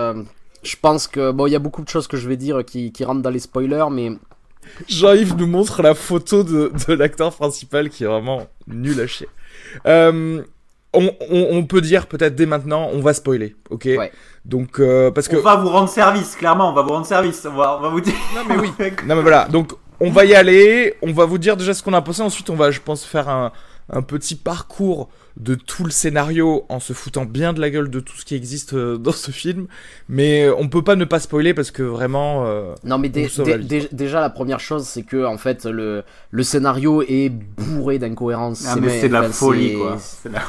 Je 0.63 0.75
pense 0.81 1.07
que 1.07 1.31
bon, 1.31 1.47
il 1.47 1.51
y 1.51 1.55
a 1.55 1.59
beaucoup 1.59 1.83
de 1.83 1.89
choses 1.89 2.07
que 2.07 2.17
je 2.17 2.27
vais 2.27 2.37
dire 2.37 2.63
qui, 2.65 2.91
qui 2.91 3.03
rentrent 3.05 3.21
dans 3.21 3.29
les 3.29 3.39
spoilers, 3.39 3.85
mais 3.91 4.11
Jean-Yves 4.87 5.35
nous 5.37 5.47
montre 5.47 5.81
la 5.81 5.93
photo 5.95 6.43
de, 6.43 6.71
de 6.87 6.93
l'acteur 6.93 7.33
principal 7.33 7.89
qui 7.89 8.03
est 8.03 8.07
vraiment 8.07 8.47
nul 8.67 8.99
à 9.01 9.07
chier. 9.07 9.27
Euh, 9.85 10.41
on, 10.93 11.11
on- 11.29 11.47
on 11.51 11.63
peut 11.65 11.81
dire 11.81 12.07
peut-être 12.07 12.35
dès 12.35 12.45
maintenant, 12.45 12.89
on 12.91 12.99
va 12.99 13.13
spoiler, 13.13 13.55
ok 13.69 13.85
Ouais. 13.85 14.11
Donc 14.45 14.79
euh, 14.79 15.11
parce 15.11 15.27
que 15.27 15.37
On 15.37 15.41
va 15.41 15.55
vous 15.55 15.69
rendre 15.69 15.89
service, 15.89 16.35
clairement, 16.35 16.69
on 16.71 16.73
va 16.73 16.81
vous 16.81 16.89
rendre 16.89 17.05
service. 17.05 17.45
On 17.45 17.55
va, 17.55 17.77
on 17.77 17.81
va 17.81 17.89
vous 17.89 18.01
dire. 18.01 18.13
non 18.35 18.41
mais 18.47 18.57
oui, 18.57 18.69
non 19.05 19.15
mais 19.15 19.21
voilà, 19.21 19.45
donc 19.47 19.71
on 19.99 20.09
va 20.11 20.25
y 20.25 20.33
aller, 20.33 20.95
on 21.01 21.11
va 21.13 21.25
vous 21.25 21.37
dire 21.37 21.55
déjà 21.57 21.73
ce 21.73 21.83
qu'on 21.83 21.93
a 21.93 22.01
pensé, 22.01 22.21
ensuite 22.21 22.49
on 22.49 22.55
va, 22.55 22.71
je 22.71 22.79
pense, 22.79 23.05
faire 23.05 23.29
un, 23.29 23.51
un 23.91 24.01
petit 24.01 24.35
parcours 24.35 25.09
de 25.37 25.55
tout 25.55 25.83
le 25.85 25.89
scénario 25.91 26.65
en 26.69 26.79
se 26.79 26.91
foutant 26.93 27.25
bien 27.25 27.53
de 27.53 27.61
la 27.61 27.69
gueule 27.69 27.89
de 27.89 27.99
tout 27.99 28.15
ce 28.17 28.25
qui 28.25 28.35
existe 28.35 28.73
euh, 28.73 28.97
dans 28.99 29.11
ce 29.11 29.31
film, 29.31 29.67
mais 30.09 30.45
euh, 30.45 30.53
on 30.57 30.67
peut 30.67 30.83
pas 30.83 30.95
ne 30.95 31.05
pas 31.05 31.19
spoiler 31.19 31.53
parce 31.53 31.71
que 31.71 31.81
vraiment. 31.83 32.45
euh, 32.45 32.73
non, 32.83 32.97
mais 32.97 33.09
dé- 33.09 33.89
déjà 33.91 34.19
la 34.21 34.29
première 34.29 34.59
chose, 34.59 34.85
c'est 34.85 35.03
que 35.03 35.25
en 35.25 35.37
fait 35.37 35.65
le 35.65 36.03
le 36.31 36.43
scénario 36.43 37.01
est 37.03 37.29
bourré 37.29 37.99
d'incohérences. 37.99 38.65
Ah, 38.67 38.75
mais 38.75 38.99
c'est 39.01 39.07
de 39.07 39.13
la 39.13 39.29
folie, 39.29 39.69
c'est- 39.69 39.75
quoi. 39.75 39.97
C'est 39.99 40.29
de 40.29 40.33
la- 40.33 40.43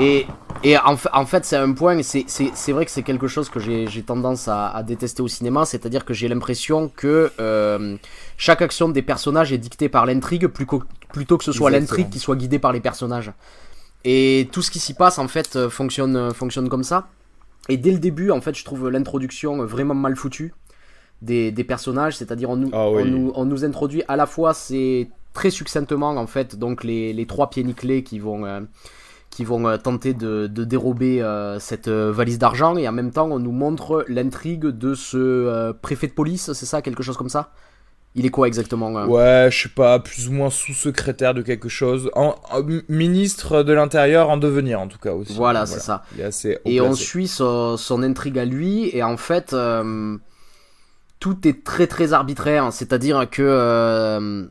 Et, 0.00 0.26
et 0.64 0.76
en, 0.78 0.96
fa- 0.96 1.10
en 1.14 1.26
fait, 1.26 1.44
c'est 1.44 1.56
un 1.56 1.72
point, 1.72 2.02
c'est- 2.02 2.72
vrai 2.72 2.84
que 2.84 2.90
c'est 2.90 3.02
quelque 3.02 3.28
chose 3.28 3.48
que 3.48 3.60
j'ai 3.60 4.02
tendance 4.02 4.48
à, 4.48 4.68
à 4.68 4.82
détester 4.82 5.22
au 5.22 5.28
cinéma, 5.28 5.64
c'est-à-dire 5.64 6.04
que 6.04 6.12
j'ai 6.14 6.28
l'impression 6.28 6.88
que 6.94 7.32
euh, 7.40 7.96
chaque 8.36 8.62
action 8.62 8.88
des 8.88 9.02
personnages 9.02 9.52
est 9.52 9.58
dictée 9.58 9.88
par 9.88 10.06
l'intrigue 10.06 10.46
plutôt 10.48 10.80
que 11.38 11.44
ce 11.44 11.52
soit 11.52 11.70
l'intrigue 11.70 12.10
qui 12.10 12.18
soit 12.18 12.36
guidée 12.36 12.58
par 12.58 12.72
les 12.72 12.80
personnages. 12.80 13.32
Et 14.04 14.48
tout 14.52 14.62
ce 14.62 14.70
qui 14.70 14.78
s'y 14.78 14.94
passe, 14.94 15.18
en 15.18 15.28
fait, 15.28 15.56
euh, 15.56 15.68
fonctionne, 15.70 16.16
euh, 16.16 16.30
fonctionne 16.32 16.68
comme 16.68 16.84
ça. 16.84 17.08
Et 17.68 17.76
dès 17.76 17.90
le 17.90 17.98
début, 17.98 18.30
en 18.30 18.40
fait, 18.40 18.54
je 18.54 18.64
trouve 18.64 18.88
l'introduction 18.88 19.64
vraiment 19.64 19.94
mal 19.94 20.14
foutue 20.14 20.52
des, 21.22 21.50
des 21.50 21.64
personnages, 21.64 22.16
c'est-à-dire 22.16 22.50
on, 22.50 22.56
nous- 22.56 22.70
Ah 22.72 22.88
oui. 22.90 23.02
on, 23.02 23.04
nous, 23.06 23.32
on 23.34 23.44
nous 23.44 23.64
introduit 23.64 24.02
à 24.06 24.16
la 24.16 24.26
fois, 24.26 24.54
c'est 24.54 25.08
très 25.32 25.50
succinctement, 25.50 26.10
en 26.10 26.26
fait, 26.26 26.56
donc 26.56 26.84
les, 26.84 27.12
les 27.12 27.26
trois 27.26 27.50
pieds 27.50 27.64
nickelés 27.64 28.02
qui 28.02 28.18
vont... 28.18 28.44
euh, 28.44 28.60
qui 29.36 29.44
vont 29.44 29.68
euh, 29.68 29.76
tenter 29.76 30.14
de, 30.14 30.46
de 30.46 30.64
dérober 30.64 31.20
euh, 31.20 31.58
cette 31.58 31.88
euh, 31.88 32.10
valise 32.10 32.38
d'argent 32.38 32.78
et 32.78 32.88
en 32.88 32.92
même 32.92 33.10
temps 33.10 33.28
on 33.30 33.38
nous 33.38 33.52
montre 33.52 34.02
l'intrigue 34.08 34.64
de 34.64 34.94
ce 34.94 35.72
préfet 35.72 36.06
de 36.06 36.12
police, 36.12 36.54
c'est 36.54 36.64
ça, 36.64 36.80
quelque 36.80 37.02
chose 37.02 37.18
comme 37.18 37.28
ça? 37.28 37.50
Il 38.14 38.24
est 38.24 38.30
quoi 38.30 38.46
exactement 38.48 38.90
Ouais, 39.04 39.48
je 39.52 39.64
sais 39.64 39.68
pas, 39.68 39.98
plus 39.98 40.26
ou 40.28 40.32
moins 40.32 40.48
sous-secrétaire 40.48 41.34
de 41.34 41.42
quelque 41.42 41.68
chose. 41.68 42.10
En, 42.14 42.34
en- 42.50 42.62
ministre 42.88 43.62
de 43.62 43.74
l'Intérieur 43.74 44.30
en 44.30 44.38
devenir, 44.38 44.80
en 44.80 44.88
tout 44.88 44.98
cas 44.98 45.12
aussi. 45.12 45.34
Voilà, 45.34 45.66
c'est 45.66 45.80
ça. 45.80 46.02
Il 46.14 46.22
est 46.22 46.24
assez 46.24 46.56
haut 46.64 46.70
Et 46.70 46.80
on 46.80 46.94
suit 46.94 47.28
son, 47.28 47.76
son 47.76 48.02
intrigue 48.02 48.38
à 48.38 48.46
lui, 48.46 48.88
et 48.96 49.02
en 49.02 49.18
fait, 49.18 49.52
euh, 49.52 50.16
tout 51.20 51.46
est 51.46 51.62
très 51.62 51.86
très 51.86 52.14
arbitraire. 52.14 52.72
C'est-à-dire 52.72 53.28
que, 53.28 53.42
euh, 53.42 54.46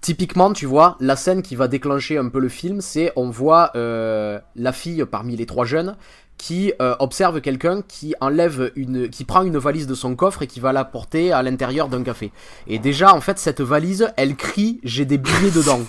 typiquement, 0.00 0.52
tu 0.52 0.66
vois, 0.66 0.96
la 1.00 1.16
scène 1.16 1.42
qui 1.42 1.56
va 1.56 1.68
déclencher 1.68 2.18
un 2.18 2.28
peu 2.28 2.38
le 2.40 2.48
film, 2.48 2.80
c'est 2.80 3.12
on 3.16 3.30
voit 3.30 3.70
euh, 3.76 4.38
la 4.56 4.72
fille 4.72 5.04
parmi 5.10 5.36
les 5.36 5.46
trois 5.46 5.64
jeunes 5.64 5.96
qui 6.36 6.72
euh, 6.80 6.94
observe 7.00 7.40
quelqu'un 7.40 7.82
qui 7.82 8.14
enlève 8.20 8.70
une, 8.76 9.08
qui 9.08 9.24
prend 9.24 9.42
une 9.42 9.58
valise 9.58 9.88
de 9.88 9.94
son 9.94 10.14
coffre 10.14 10.42
et 10.42 10.46
qui 10.46 10.60
va 10.60 10.72
la 10.72 10.84
porter 10.84 11.32
à 11.32 11.42
l'intérieur 11.42 11.88
d'un 11.88 12.04
café. 12.04 12.30
Et 12.68 12.78
déjà, 12.78 13.12
en 13.12 13.20
fait, 13.20 13.38
cette 13.40 13.60
valise, 13.60 14.12
elle 14.16 14.36
crie 14.36 14.78
"J'ai 14.84 15.04
des 15.04 15.18
billets 15.18 15.50
dedans". 15.50 15.80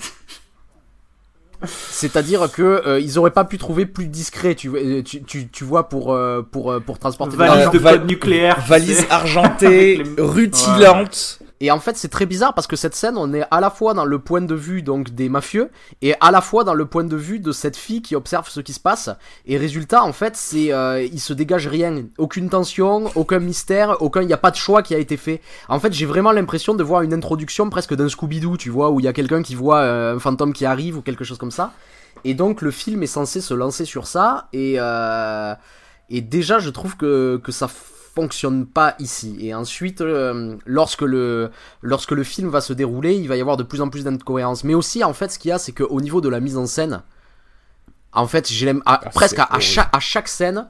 C'est-à-dire 1.66 2.50
que 2.52 2.62
euh, 2.88 3.00
ils 3.02 3.20
auraient 3.20 3.32
pas 3.32 3.44
pu 3.44 3.58
trouver 3.58 3.86
plus 3.86 4.08
discret, 4.08 4.56
tu, 4.56 4.70
vois- 4.70 4.80
euh, 4.80 5.04
tu, 5.04 5.22
tu, 5.24 5.50
tu 5.50 5.66
vois, 5.66 5.90
pour 5.90 6.14
euh, 6.14 6.42
pour 6.42 6.72
euh, 6.72 6.80
pour 6.80 7.00
transporter. 7.00 7.36
Valise 7.36 7.66
de 7.74 7.80
code 7.98 8.08
nucléaire. 8.08 8.62
Valise 8.66 9.06
argentée, 9.10 10.02
rutilante. 10.18 11.40
Et 11.62 11.72
en 11.72 11.80
fait, 11.80 11.98
c'est 11.98 12.08
très 12.08 12.26
bizarre 12.26 12.54
parce 12.54 12.68
que 12.68 12.76
cette 12.76 12.96
scène, 12.96 13.18
on 13.18 13.34
est 13.34 13.44
à 13.52 13.60
la 13.60 13.70
fois 13.70 13.94
dans 13.94 14.06
le 14.06 14.20
point 14.20 14.42
de 14.42 14.56
vue 14.56 14.82
donc 14.82 15.10
des 15.10 15.28
mafieux 15.28 15.70
et 16.02 16.16
à 16.22 16.32
la 16.32 16.42
fois 16.42 16.64
dans 16.64 16.74
le 16.74 16.86
point 16.86 17.04
de 17.04 17.18
vue 17.18 17.40
de 17.40 17.52
cette 17.52 17.76
fille 17.76 18.02
qui 18.02 18.16
observe 18.16 18.48
ce 18.50 18.62
qui 18.62 18.74
se 18.74 18.80
passe. 18.80 19.10
Et 19.46 19.58
résultat, 19.58 20.04
en 20.04 20.14
fait, 20.14 20.36
c'est 20.38 20.72
euh, 20.72 21.04
il 21.04 21.20
se 21.20 21.34
dégage 21.34 21.68
rien, 21.68 22.06
aucune 22.18 22.50
tension, 22.50 23.12
aucun 23.16 23.40
mystère, 23.40 24.02
aucun, 24.02 24.22
il 24.22 24.28
n'y 24.28 24.34
a 24.34 24.38
pas 24.38 24.52
de 24.52 24.56
choix 24.56 24.82
qui 24.82 24.96
a 24.96 25.00
été 25.00 25.18
fait. 25.18 25.42
En 25.68 25.80
fait, 25.80 25.92
j'ai 25.92 26.06
vraiment 26.06 26.32
l'impression 26.32 26.76
de 26.76 26.84
voir 26.84 27.02
une 27.02 27.14
introduction 27.14 27.70
presque 27.70 27.94
d'un 27.94 28.08
Scooby-Doo, 28.08 28.58
tu 28.58 28.70
vois, 28.70 28.90
où 28.92 29.00
il 29.00 29.04
y 29.04 29.10
a 29.10 29.14
quelqu'un 29.14 29.42
qui 29.42 29.56
voit 29.56 29.80
euh, 29.80 30.16
un 30.16 30.20
fantôme 30.20 30.54
qui 30.54 30.66
arrive 30.66 30.98
ou 30.98 31.02
quelque 31.02 31.24
chose 31.24 31.38
comme 31.38 31.52
ça. 31.52 31.74
Et 32.24 32.34
donc 32.34 32.62
le 32.62 32.72
film 32.72 33.04
est 33.04 33.08
censé 33.08 33.42
se 33.42 33.54
lancer 33.54 33.86
sur 33.86 34.08
ça 34.08 34.48
et 34.52 34.76
euh, 34.78 35.54
et 36.10 36.22
déjà 36.22 36.60
je 36.60 36.70
trouve 36.70 36.98
que 36.98 37.40
que 37.44 37.52
ça 37.52 37.70
fonctionne 38.14 38.66
pas 38.66 38.96
ici. 39.00 39.38
Et 39.40 39.54
ensuite, 39.54 40.02
euh, 40.02 40.56
lorsque 40.66 41.02
le 41.02 41.52
lorsque 41.82 42.12
le 42.12 42.24
film 42.24 42.50
va 42.50 42.62
se 42.62 42.74
dérouler, 42.74 43.16
il 43.16 43.28
va 43.28 43.38
y 43.38 43.42
avoir 43.42 43.58
de 43.58 43.64
plus 43.64 43.82
en 43.82 43.90
plus 43.90 44.04
d'incohérences. 44.04 44.64
Mais 44.64 44.74
aussi, 44.74 45.04
en 45.04 45.14
fait, 45.14 45.32
ce 45.32 45.40
qu'il 45.40 45.50
y 45.50 45.52
a, 45.52 45.58
c'est 45.60 45.72
qu'au 45.72 46.02
niveau 46.02 46.22
de 46.22 46.30
la 46.30 46.40
mise 46.40 46.58
en 46.58 46.66
scène, 46.66 47.02
en 48.14 48.28
fait, 48.28 48.50
j'ai 48.52 48.74
Ah, 48.86 49.00
presque 49.14 49.40
à, 49.40 49.60
chaque 49.60 49.90
à 49.94 50.00
chaque 50.00 50.28
scène, 50.28 50.68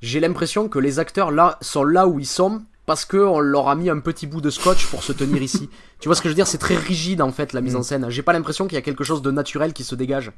j'ai 0.00 0.20
l'impression 0.20 0.68
que 0.68 0.78
les 0.78 0.98
acteurs 0.98 1.30
là 1.30 1.58
sont 1.60 1.84
là 1.84 2.06
où 2.06 2.18
ils 2.18 2.26
sont 2.26 2.62
parce 2.84 3.04
que 3.04 3.16
on 3.16 3.38
leur 3.38 3.68
a 3.68 3.74
mis 3.76 3.88
un 3.88 4.00
petit 4.00 4.26
bout 4.26 4.40
de 4.40 4.50
scotch 4.50 4.86
pour 4.86 5.02
se 5.02 5.12
tenir 5.12 5.40
ici. 5.42 5.70
Tu 6.00 6.08
vois 6.08 6.16
ce 6.16 6.20
que 6.20 6.28
je 6.28 6.32
veux 6.32 6.36
dire? 6.36 6.48
C'est 6.48 6.58
très 6.58 6.74
rigide 6.76 7.22
en 7.22 7.30
fait 7.30 7.52
la 7.52 7.60
mise 7.60 7.74
Mm. 7.74 7.78
en 7.78 7.82
scène. 7.84 8.06
J'ai 8.10 8.22
pas 8.22 8.32
l'impression 8.32 8.66
qu'il 8.66 8.74
y 8.74 8.78
a 8.78 8.82
quelque 8.82 9.04
chose 9.04 9.22
de 9.22 9.30
naturel 9.30 9.72
qui 9.72 9.84
se 9.84 9.94
dégage. 9.94 10.32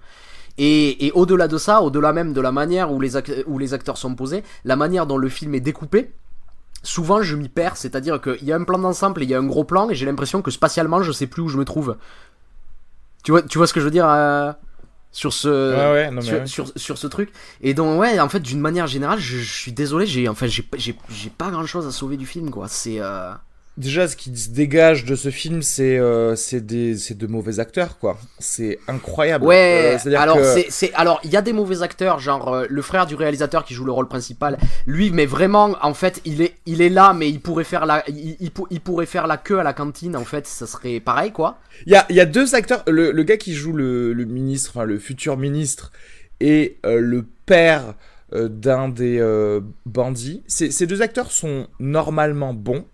Et, 0.58 1.06
et 1.06 1.12
au-delà 1.12 1.49
de 1.49 1.56
ça, 1.58 1.80
au-delà 1.82 2.12
même 2.12 2.32
de 2.34 2.40
la 2.42 2.52
manière 2.52 2.92
où 2.92 3.00
les, 3.00 3.12
où 3.46 3.58
les 3.58 3.73
acteurs 3.75 3.96
sont 3.96 4.14
posés, 4.14 4.44
la 4.64 4.76
manière 4.76 5.06
dont 5.06 5.16
le 5.16 5.28
film 5.30 5.54
est 5.54 5.61
découpé, 5.61 6.12
souvent 6.84 7.20
je 7.22 7.34
m'y 7.34 7.48
perds. 7.48 7.76
C'est-à-dire 7.76 8.20
qu'il 8.20 8.44
y 8.44 8.52
a 8.52 8.56
un 8.56 8.62
plan 8.62 8.78
d'ensemble 8.78 9.22
et 9.22 9.24
il 9.24 9.30
y 9.30 9.34
a 9.34 9.38
un 9.38 9.46
gros 9.46 9.64
plan 9.64 9.90
et 9.90 9.96
j'ai 9.96 10.06
l'impression 10.06 10.40
que 10.42 10.52
spatialement 10.52 11.02
je 11.02 11.10
sais 11.10 11.26
plus 11.26 11.42
où 11.42 11.48
je 11.48 11.58
me 11.58 11.64
trouve. 11.64 11.96
Tu 13.24 13.32
vois, 13.32 13.42
tu 13.42 13.58
vois 13.58 13.66
ce 13.66 13.74
que 13.74 13.80
je 13.80 13.86
veux 13.86 13.90
dire 13.90 14.08
euh, 14.08 14.52
sur 15.10 15.32
ce 15.32 15.92
ouais, 15.92 16.10
non, 16.10 16.20
sur, 16.20 16.34
ouais. 16.34 16.46
sur, 16.46 16.70
sur 16.76 16.98
ce 16.98 17.06
truc? 17.08 17.32
Et 17.60 17.74
donc 17.74 17.98
ouais 17.98 18.20
en 18.20 18.28
fait 18.28 18.40
d'une 18.40 18.60
manière 18.60 18.86
générale 18.86 19.18
je, 19.18 19.38
je 19.38 19.52
suis 19.52 19.72
désolé 19.72 20.06
j'ai 20.06 20.28
enfin 20.28 20.46
j'ai 20.46 21.30
pas 21.30 21.50
grand 21.50 21.66
chose 21.66 21.86
à 21.86 21.90
sauver 21.90 22.16
du 22.16 22.26
film 22.26 22.50
quoi 22.50 22.68
c'est 22.68 23.00
euh... 23.00 23.32
Déjà, 23.76 24.06
ce 24.06 24.14
qui 24.14 24.36
se 24.36 24.50
dégage 24.50 25.04
de 25.04 25.16
ce 25.16 25.30
film, 25.30 25.60
c'est 25.60 25.98
euh, 25.98 26.36
c'est 26.36 26.64
des 26.64 26.96
c'est 26.96 27.18
de 27.18 27.26
mauvais 27.26 27.58
acteurs, 27.58 27.98
quoi. 27.98 28.16
C'est 28.38 28.78
incroyable. 28.86 29.44
Ouais, 29.44 29.96
Euh, 30.06 30.16
alors 30.16 30.36
que- 30.36 30.60
c'est 30.70 30.92
alors 30.94 31.20
il 31.24 31.30
y 31.32 31.36
a 31.36 31.42
des 31.42 31.52
mauvais 31.52 31.82
acteurs 31.82 32.20
genre 32.20 32.54
euh, 32.54 32.66
le 32.70 32.82
frère 32.82 33.06
du 33.06 33.16
réalisateur 33.16 33.64
qui 33.64 33.74
joue 33.74 33.84
le 33.84 33.90
rôle 33.90 34.06
principal. 34.06 34.58
Lui 34.86 35.10
mais 35.10 35.26
vraiment 35.26 35.74
en 35.82 35.92
fait, 35.92 36.20
il 36.24 36.40
est 36.40 36.54
il 36.66 36.82
est 36.82 36.88
là 36.88 37.14
mais 37.14 37.28
il 37.28 37.40
pourrait 37.40 37.64
faire 37.64 37.84
la 37.84 38.04
il, 38.08 38.36
il, 38.38 38.50
pour- 38.52 38.68
il 38.70 38.80
pourrait 38.80 39.06
faire 39.06 39.26
la 39.26 39.38
queue 39.38 39.58
à 39.58 39.64
la 39.64 39.72
cantine 39.72 40.14
en 40.14 40.24
fait, 40.24 40.46
ça 40.46 40.68
serait 40.68 41.00
pareil 41.00 41.32
quoi. 41.32 41.58
Il 41.86 41.92
y 41.92 41.96
a, 41.96 42.06
il 42.10 42.14
y 42.14 42.20
a 42.20 42.26
deux 42.26 42.54
acteurs. 42.54 42.84
Le, 42.86 43.10
le 43.10 43.22
gars 43.24 43.38
qui 43.38 43.54
joue 43.54 43.72
le, 43.72 44.12
le 44.12 44.24
ministre, 44.24 44.70
enfin 44.72 44.84
le 44.84 45.00
futur 45.00 45.36
ministre, 45.36 45.90
et 46.38 46.76
euh, 46.86 47.00
le 47.00 47.24
père 47.44 47.94
euh, 48.34 48.48
d'un 48.48 48.88
des 48.88 49.18
bandits. 49.84 50.42
Ces 50.46 50.86
deux 50.86 51.02
acteurs 51.02 51.32
sont 51.32 51.66
normalement 51.80 52.54
bons, 52.54 52.84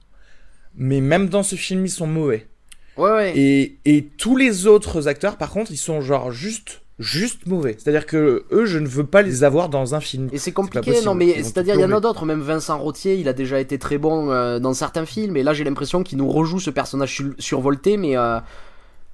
mais 0.80 1.00
même 1.00 1.28
dans 1.28 1.44
ce 1.44 1.54
film, 1.54 1.86
ils 1.86 1.90
sont 1.90 2.08
mauvais. 2.08 2.48
Ouais 2.96 3.10
ouais. 3.10 3.32
Et, 3.38 3.78
et 3.84 4.02
tous 4.18 4.36
les 4.36 4.66
autres 4.66 5.06
acteurs, 5.06 5.36
par 5.36 5.50
contre, 5.50 5.70
ils 5.70 5.76
sont 5.76 6.00
genre 6.00 6.32
juste, 6.32 6.82
juste 6.98 7.46
mauvais. 7.46 7.76
C'est-à-dire 7.78 8.04
que 8.04 8.44
eux, 8.50 8.66
je 8.66 8.78
ne 8.78 8.88
veux 8.88 9.06
pas 9.06 9.22
les 9.22 9.44
avoir 9.44 9.68
dans 9.68 9.94
un 9.94 10.00
film. 10.00 10.28
Et 10.32 10.38
c'est 10.38 10.52
compliqué, 10.52 10.90
non 11.04 11.14
mais 11.14 11.42
c'est-à-dire 11.42 11.76
il 11.76 11.80
y 11.80 11.84
en 11.84 11.92
a 11.92 12.00
d'autres, 12.00 12.26
même 12.26 12.40
Vincent 12.40 12.78
Rottier, 12.78 13.14
il 13.14 13.28
a 13.28 13.32
déjà 13.32 13.60
été 13.60 13.78
très 13.78 13.96
bon 13.98 14.30
euh, 14.30 14.58
dans 14.58 14.74
certains 14.74 15.06
films, 15.06 15.36
et 15.36 15.42
là 15.42 15.52
j'ai 15.54 15.64
l'impression 15.64 16.02
qu'il 16.02 16.18
nous 16.18 16.28
rejoue 16.28 16.58
ce 16.60 16.70
personnage 16.70 17.14
sur- 17.14 17.32
survolté, 17.38 17.96
mais 17.96 18.16
euh, 18.18 18.38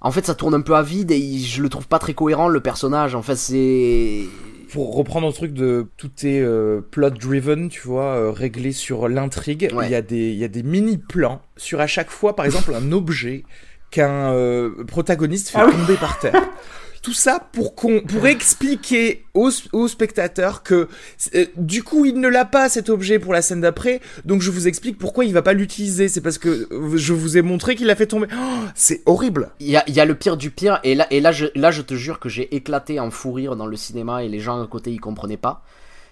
en 0.00 0.10
fait 0.10 0.24
ça 0.26 0.34
tourne 0.34 0.54
un 0.54 0.62
peu 0.62 0.74
à 0.74 0.82
vide 0.82 1.10
et 1.12 1.18
il- 1.18 1.44
je 1.44 1.62
le 1.62 1.68
trouve 1.68 1.86
pas 1.86 1.98
très 2.00 2.14
cohérent 2.14 2.48
le 2.48 2.60
personnage. 2.60 3.14
En 3.14 3.22
fait 3.22 3.36
c'est 3.36 4.24
pour 4.70 4.96
reprendre 4.96 5.26
le 5.26 5.32
truc 5.32 5.52
de 5.52 5.86
tout 5.96 6.10
est 6.24 6.40
euh, 6.40 6.80
plot 6.80 7.10
driven, 7.10 7.68
tu 7.68 7.80
vois, 7.82 8.14
euh, 8.16 8.30
réglé 8.30 8.72
sur 8.72 9.08
l'intrigue. 9.08 9.70
Ouais. 9.74 9.86
Il 9.86 9.92
y 9.92 9.94
a 9.94 10.02
des 10.02 10.30
il 10.30 10.36
y 10.38 10.44
a 10.44 10.48
des 10.48 10.62
mini 10.62 10.98
plans 10.98 11.40
sur 11.56 11.80
à 11.80 11.86
chaque 11.86 12.10
fois, 12.10 12.34
par 12.36 12.46
exemple, 12.46 12.74
un 12.74 12.92
objet 12.92 13.44
qu'un 13.90 14.32
euh, 14.32 14.84
protagoniste 14.84 15.50
fait 15.50 15.58
Ah 15.60 15.66
oui. 15.66 15.72
tomber 15.72 15.94
par 15.96 16.18
terre. 16.18 16.34
Tout 17.06 17.12
ça 17.12 17.38
pour 17.52 17.76
qu'on 17.76 18.00
pour 18.00 18.26
expliquer 18.26 19.26
aux, 19.32 19.50
aux 19.72 19.86
spectateurs 19.86 20.64
que 20.64 20.88
euh, 21.36 21.46
du 21.56 21.84
coup 21.84 22.04
il 22.04 22.18
ne 22.18 22.26
l'a 22.26 22.44
pas 22.44 22.68
cet 22.68 22.90
objet 22.90 23.20
pour 23.20 23.32
la 23.32 23.42
scène 23.42 23.60
d'après. 23.60 24.00
Donc 24.24 24.42
je 24.42 24.50
vous 24.50 24.66
explique 24.66 24.98
pourquoi 24.98 25.24
il 25.24 25.32
va 25.32 25.40
pas 25.40 25.52
l'utiliser. 25.52 26.08
C'est 26.08 26.20
parce 26.20 26.36
que 26.36 26.68
je 26.96 27.12
vous 27.12 27.38
ai 27.38 27.42
montré 27.42 27.76
qu'il 27.76 27.86
l'a 27.86 27.94
fait 27.94 28.08
tomber. 28.08 28.26
Oh, 28.36 28.64
c'est 28.74 29.02
horrible. 29.06 29.52
Il 29.60 29.68
y 29.68 29.76
a, 29.76 29.88
y 29.88 30.00
a 30.00 30.04
le 30.04 30.16
pire 30.16 30.36
du 30.36 30.50
pire, 30.50 30.80
et 30.82 30.96
là, 30.96 31.06
et 31.12 31.20
là, 31.20 31.30
je, 31.30 31.46
là 31.54 31.70
je 31.70 31.82
te 31.82 31.94
jure 31.94 32.18
que 32.18 32.28
j'ai 32.28 32.52
éclaté 32.56 32.98
en 32.98 33.12
fou 33.12 33.30
rire 33.30 33.54
dans 33.54 33.66
le 33.66 33.76
cinéma 33.76 34.24
et 34.24 34.28
les 34.28 34.40
gens 34.40 34.60
à 34.60 34.66
côté 34.66 34.90
ils 34.90 35.00
comprenaient 35.00 35.36
pas. 35.36 35.62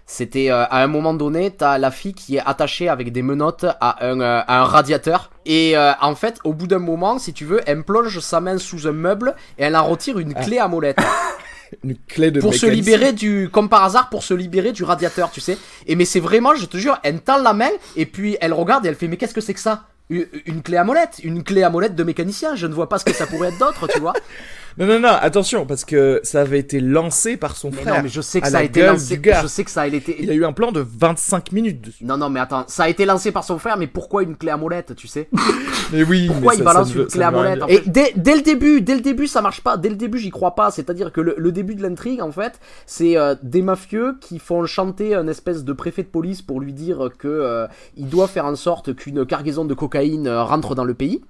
C'était 0.06 0.50
euh, 0.50 0.64
à 0.64 0.82
un 0.82 0.86
moment 0.86 1.14
donné, 1.14 1.50
t'as 1.50 1.78
la 1.78 1.90
fille 1.90 2.12
qui 2.12 2.36
est 2.36 2.42
attachée 2.44 2.88
avec 2.88 3.10
des 3.10 3.22
menottes 3.22 3.64
à 3.80 4.04
un, 4.06 4.20
euh, 4.20 4.42
à 4.46 4.60
un 4.60 4.64
radiateur. 4.64 5.30
Et 5.46 5.76
euh, 5.76 5.92
en 6.00 6.14
fait, 6.14 6.38
au 6.44 6.52
bout 6.52 6.66
d'un 6.66 6.78
moment, 6.78 7.18
si 7.18 7.32
tu 7.32 7.46
veux, 7.46 7.62
elle 7.66 7.84
plonge 7.84 8.18
sa 8.20 8.40
main 8.40 8.58
sous 8.58 8.86
un 8.86 8.92
meuble 8.92 9.34
et 9.58 9.64
elle 9.64 9.76
en 9.76 9.84
retire 9.84 10.18
une 10.18 10.34
clé 10.34 10.58
à 10.58 10.68
molette. 10.68 10.98
une 11.82 11.96
clé 11.96 12.30
de 12.30 12.40
pour 12.40 12.54
se 12.54 12.66
libérer 12.66 13.12
du 13.12 13.48
comme 13.50 13.68
par 13.68 13.82
hasard 13.82 14.08
pour 14.08 14.22
se 14.22 14.32
libérer 14.32 14.70
du 14.70 14.84
radiateur 14.84 15.32
tu 15.32 15.40
sais 15.40 15.58
et 15.88 15.96
mais 15.96 16.04
c'est 16.04 16.20
vraiment 16.20 16.54
je 16.54 16.66
te 16.66 16.76
jure 16.76 17.00
elle 17.02 17.20
tend 17.20 17.42
la 17.42 17.52
main 17.52 17.70
et 17.96 18.06
puis 18.06 18.36
elle 18.40 18.52
regarde 18.52 18.86
et 18.86 18.88
elle 18.90 18.94
fait 18.94 19.08
mais 19.08 19.16
qu'est-ce 19.16 19.34
que 19.34 19.40
c'est 19.40 19.54
que 19.54 19.60
ça? 19.60 19.82
Une, 20.08 20.26
une 20.46 20.62
clé 20.62 20.76
à 20.76 20.84
molette 20.84 21.18
une 21.24 21.42
clé 21.42 21.64
à 21.64 21.70
molette 21.70 21.96
de 21.96 22.04
mécanicien 22.04 22.54
je 22.54 22.68
ne 22.68 22.74
vois 22.74 22.88
pas 22.88 22.98
ce 22.98 23.04
que 23.04 23.12
ça 23.12 23.26
pourrait 23.26 23.48
être 23.48 23.58
d'autre 23.58 23.88
tu 23.88 23.98
vois 23.98 24.12
Non, 24.76 24.86
non, 24.86 24.98
non, 24.98 25.08
attention, 25.20 25.66
parce 25.66 25.84
que 25.84 26.20
ça 26.24 26.40
avait 26.40 26.58
été 26.58 26.80
lancé 26.80 27.36
par 27.36 27.56
son 27.56 27.70
mais 27.70 27.76
frère. 27.82 27.96
non 27.96 28.02
mais 28.02 28.08
je 28.08 28.20
sais 28.20 28.40
que 28.40 28.48
ça 28.48 28.58
a 28.58 28.62
été 28.64 28.84
lancé 28.84 29.20
je 29.42 29.46
sais 29.46 29.62
que 29.64 29.70
ça 29.70 29.82
a 29.82 29.86
été 29.86 30.16
Il 30.22 30.30
a 30.30 30.34
eu 30.34 30.44
un 30.44 30.52
plan 30.52 30.72
de 30.72 30.80
25 30.86 31.52
minutes 31.52 31.80
dessus. 31.80 32.04
non 32.04 32.16
non 32.16 32.28
mais 32.28 32.40
attends 32.40 32.64
ça 32.66 32.84
a 32.84 32.88
été 32.88 33.04
lancé 33.06 33.30
par 33.30 33.44
son 33.44 33.58
frère 33.58 33.76
mais 33.76 33.86
pourquoi 33.86 34.22
une 34.24 34.36
clé 34.36 34.50
à 34.50 34.56
molette 34.56 34.94
tu 34.96 35.06
sais? 35.06 35.28
Mais 35.92 36.02
oui, 36.02 36.26
pourquoi 36.28 36.52
mais 36.52 36.56
il 36.56 36.58
ça- 36.58 36.64
balance 36.64 36.88
ça 36.88 36.94
ne 36.94 36.98
veut- 36.98 37.04
une 37.04 37.10
clé 37.10 37.22
à 37.22 37.30
molette. 37.30 37.62
Et 37.68 37.82
dès, 37.86 38.12
dès 38.16 38.34
le 38.34 38.40
début, 38.40 38.80
dès 38.80 38.94
le 38.94 39.00
début, 39.02 39.26
ça 39.26 39.42
marche 39.42 39.60
pas. 39.60 39.76
Dès 39.76 39.90
le 39.90 39.96
début, 39.96 40.18
j'y 40.18 40.30
crois 40.30 40.54
pas. 40.54 40.70
C'est-à-dire 40.70 41.12
que 41.12 41.20
le, 41.20 41.34
le 41.36 41.52
début 41.52 41.74
de 41.74 41.82
l'intrigue, 41.82 42.22
en 42.22 42.32
fait, 42.32 42.58
c'est 42.86 43.18
euh, 43.18 43.34
des 43.42 43.60
mafieux 43.60 44.16
qui 44.20 44.38
font 44.38 44.64
chanter 44.64 45.14
un 45.14 45.28
espèce 45.28 45.62
de 45.62 45.72
préfet 45.74 46.02
de 46.02 46.08
police 46.08 46.40
pour 46.40 46.58
lui 46.58 46.72
dire 46.72 47.10
que 47.18 47.28
euh, 47.28 47.66
il 47.98 48.08
doit 48.08 48.28
faire 48.28 48.46
en 48.46 48.56
sorte 48.56 48.94
qu'une 48.96 49.26
cargaison 49.26 49.66
de 49.66 49.74
cocaïne 49.74 50.26
euh, 50.26 50.42
rentre 50.42 50.74
dans 50.74 50.84
le 50.84 50.94
pays. 50.94 51.20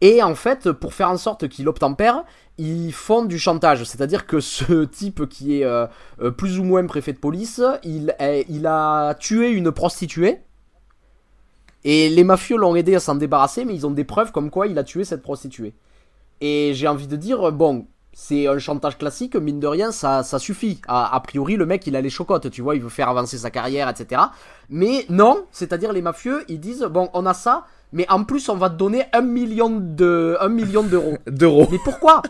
Et 0.00 0.22
en 0.22 0.34
fait, 0.34 0.72
pour 0.72 0.94
faire 0.94 1.10
en 1.10 1.16
sorte 1.16 1.48
qu'il 1.48 1.68
obtempère, 1.68 2.24
ils 2.58 2.92
font 2.92 3.24
du 3.24 3.38
chantage. 3.38 3.84
C'est-à-dire 3.84 4.26
que 4.26 4.40
ce 4.40 4.84
type 4.84 5.28
qui 5.28 5.60
est 5.60 5.64
euh, 5.64 5.86
euh, 6.20 6.30
plus 6.30 6.58
ou 6.58 6.64
moins 6.64 6.84
préfet 6.86 7.12
de 7.12 7.18
police, 7.18 7.62
il, 7.82 8.14
a 8.66 9.14
tué 9.14 9.50
une 9.50 9.72
prostituée. 9.72 10.40
Et 11.84 12.08
les 12.08 12.24
mafieux 12.24 12.56
l'ont 12.56 12.74
aidé 12.74 12.96
à 12.96 13.00
s'en 13.00 13.14
débarrasser, 13.14 13.64
mais 13.64 13.74
ils 13.74 13.86
ont 13.86 13.92
des 13.92 14.04
preuves 14.04 14.32
comme 14.32 14.50
quoi 14.50 14.66
il 14.66 14.78
a 14.78 14.84
tué 14.84 15.04
cette 15.04 15.22
prostituée. 15.22 15.74
Et 16.40 16.72
j'ai 16.74 16.88
envie 16.88 17.06
de 17.06 17.16
dire, 17.16 17.52
bon, 17.52 17.86
c'est 18.12 18.48
un 18.48 18.58
chantage 18.58 18.98
classique, 18.98 19.36
mine 19.36 19.60
de 19.60 19.66
rien, 19.66 19.92
ça, 19.92 20.22
ça 20.22 20.38
suffit. 20.38 20.80
A, 20.88 21.14
a 21.14 21.20
priori, 21.20 21.54
le 21.56 21.64
mec, 21.64 21.86
il 21.86 21.94
a 21.94 22.00
les 22.00 22.10
chocottes, 22.10 22.50
tu 22.50 22.60
vois, 22.60 22.74
il 22.74 22.82
veut 22.82 22.88
faire 22.88 23.08
avancer 23.08 23.38
sa 23.38 23.50
carrière, 23.50 23.88
etc. 23.88 24.22
Mais 24.68 25.06
non, 25.10 25.46
c'est-à-dire 25.52 25.92
les 25.92 26.02
mafieux, 26.02 26.44
ils 26.48 26.58
disent, 26.58 26.82
bon, 26.90 27.08
on 27.14 27.24
a 27.24 27.34
ça, 27.34 27.66
mais 27.92 28.06
en 28.10 28.24
plus, 28.24 28.48
on 28.48 28.56
va 28.56 28.70
te 28.70 28.76
donner 28.76 29.04
un 29.12 29.22
million 29.22 29.70
de, 29.70 30.36
un 30.40 30.48
million 30.48 30.82
d'euros. 30.82 31.18
D'euros. 31.26 31.68
Mais 31.70 31.78
pourquoi? 31.84 32.22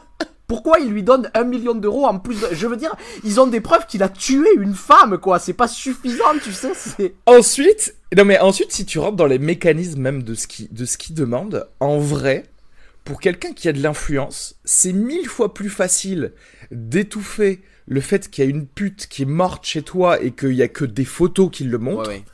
Pourquoi 0.46 0.78
il 0.78 0.90
lui 0.90 1.02
donne 1.02 1.28
un 1.34 1.42
million 1.42 1.74
d'euros 1.74 2.06
en 2.06 2.20
plus 2.20 2.40
de... 2.40 2.46
Je 2.52 2.68
veux 2.68 2.76
dire, 2.76 2.94
ils 3.24 3.40
ont 3.40 3.48
des 3.48 3.60
preuves 3.60 3.86
qu'il 3.86 4.02
a 4.04 4.08
tué 4.08 4.48
une 4.56 4.74
femme, 4.74 5.18
quoi. 5.18 5.40
C'est 5.40 5.54
pas 5.54 5.66
suffisant, 5.66 6.24
tu 6.42 6.52
sais. 6.52 6.70
C'est... 6.74 7.14
Ensuite, 7.26 7.96
non 8.16 8.24
mais 8.24 8.38
ensuite, 8.38 8.70
si 8.70 8.86
tu 8.86 9.00
rentres 9.00 9.16
dans 9.16 9.26
les 9.26 9.40
mécanismes 9.40 10.00
même 10.00 10.22
de 10.22 10.34
ce 10.34 10.46
qui, 10.46 10.68
de 10.70 10.84
ce 10.84 10.98
qu'il 10.98 11.16
demande, 11.16 11.68
en 11.80 11.98
vrai, 11.98 12.44
pour 13.02 13.20
quelqu'un 13.20 13.52
qui 13.52 13.68
a 13.68 13.72
de 13.72 13.82
l'influence, 13.82 14.54
c'est 14.64 14.92
mille 14.92 15.26
fois 15.26 15.52
plus 15.52 15.68
facile 15.70 16.32
d'étouffer 16.70 17.60
le 17.88 18.00
fait 18.00 18.30
qu'il 18.30 18.44
y 18.44 18.46
a 18.46 18.50
une 18.50 18.66
pute 18.66 19.08
qui 19.08 19.22
est 19.22 19.26
morte 19.26 19.64
chez 19.66 19.82
toi 19.82 20.20
et 20.22 20.30
qu'il 20.30 20.52
y 20.54 20.62
a 20.62 20.68
que 20.68 20.84
des 20.84 21.04
photos 21.04 21.50
qui 21.50 21.64
le 21.64 21.78
montrent, 21.78 22.08
Ouais, 22.10 22.16
ouais. 22.16 22.24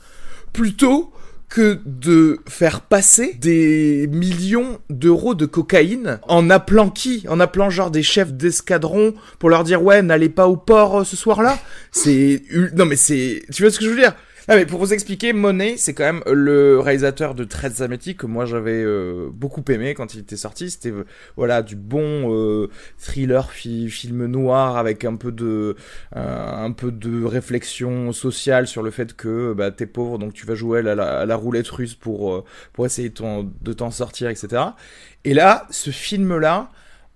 plutôt 0.51 1.11
que 1.53 1.79
de 1.85 2.39
faire 2.49 2.81
passer 2.81 3.35
des 3.39 4.07
millions 4.11 4.79
d'euros 4.89 5.35
de 5.35 5.45
cocaïne 5.45 6.19
en 6.27 6.49
appelant 6.49 6.89
qui? 6.89 7.25
En 7.29 7.39
appelant 7.39 7.69
genre 7.69 7.91
des 7.91 8.01
chefs 8.01 8.33
d'escadron 8.33 9.13
pour 9.37 9.51
leur 9.51 9.63
dire 9.63 9.83
ouais 9.83 10.01
n'allez 10.01 10.29
pas 10.29 10.47
au 10.47 10.57
port 10.57 11.01
euh, 11.01 11.03
ce 11.03 11.15
soir-là? 11.15 11.59
C'est 11.91 12.41
non 12.75 12.87
mais 12.87 12.95
c'est 12.95 13.43
tu 13.53 13.61
vois 13.61 13.71
ce 13.71 13.77
que 13.77 13.85
je 13.85 13.91
veux 13.91 13.95
dire? 13.95 14.15
Non 14.49 14.55
mais 14.55 14.65
pour 14.65 14.79
vous 14.79 14.93
expliquer, 14.93 15.31
Monet, 15.31 15.77
c'est 15.77 15.93
quand 15.93 16.03
même 16.03 16.23
le 16.27 16.77
réalisateur 16.79 17.33
de 17.33 17.45
Traite 17.45 17.75
Zametti 17.77 18.15
que 18.17 18.25
moi 18.25 18.45
j'avais 18.45 18.83
euh, 18.83 19.29
beaucoup 19.31 19.63
aimé 19.69 19.93
quand 19.93 20.13
il 20.15 20.19
était 20.19 20.35
sorti. 20.35 20.69
C'était 20.69 20.91
euh, 20.91 21.05
voilà 21.37 21.61
du 21.61 21.77
bon 21.77 22.33
euh, 22.33 22.69
thriller, 22.97 23.49
fi- 23.51 23.89
film 23.89 24.25
noir 24.25 24.75
avec 24.75 25.05
un 25.05 25.15
peu 25.15 25.31
de 25.31 25.77
un 26.13 26.71
peu 26.71 26.91
de 26.91 27.23
réflexion 27.23 28.11
sociale 28.11 28.67
sur 28.67 28.83
le 28.83 28.91
fait 28.91 29.15
que 29.15 29.53
bah, 29.53 29.71
t'es 29.71 29.85
pauvre 29.85 30.17
donc 30.19 30.33
tu 30.33 30.45
vas 30.45 30.55
jouer 30.55 30.79
à 30.79 30.95
la, 31.25 31.35
roulette 31.35 31.69
russe 31.69 31.95
pour 31.95 32.33
euh, 32.33 32.43
pour 32.73 32.85
essayer 32.85 33.09
de 33.09 33.73
t'en- 33.73 33.91
sortir, 33.91 34.29
etc. 34.29 34.75
Et 35.23 35.33
là, 35.33 35.67
ce 35.69 35.89
film-là, 35.91 36.69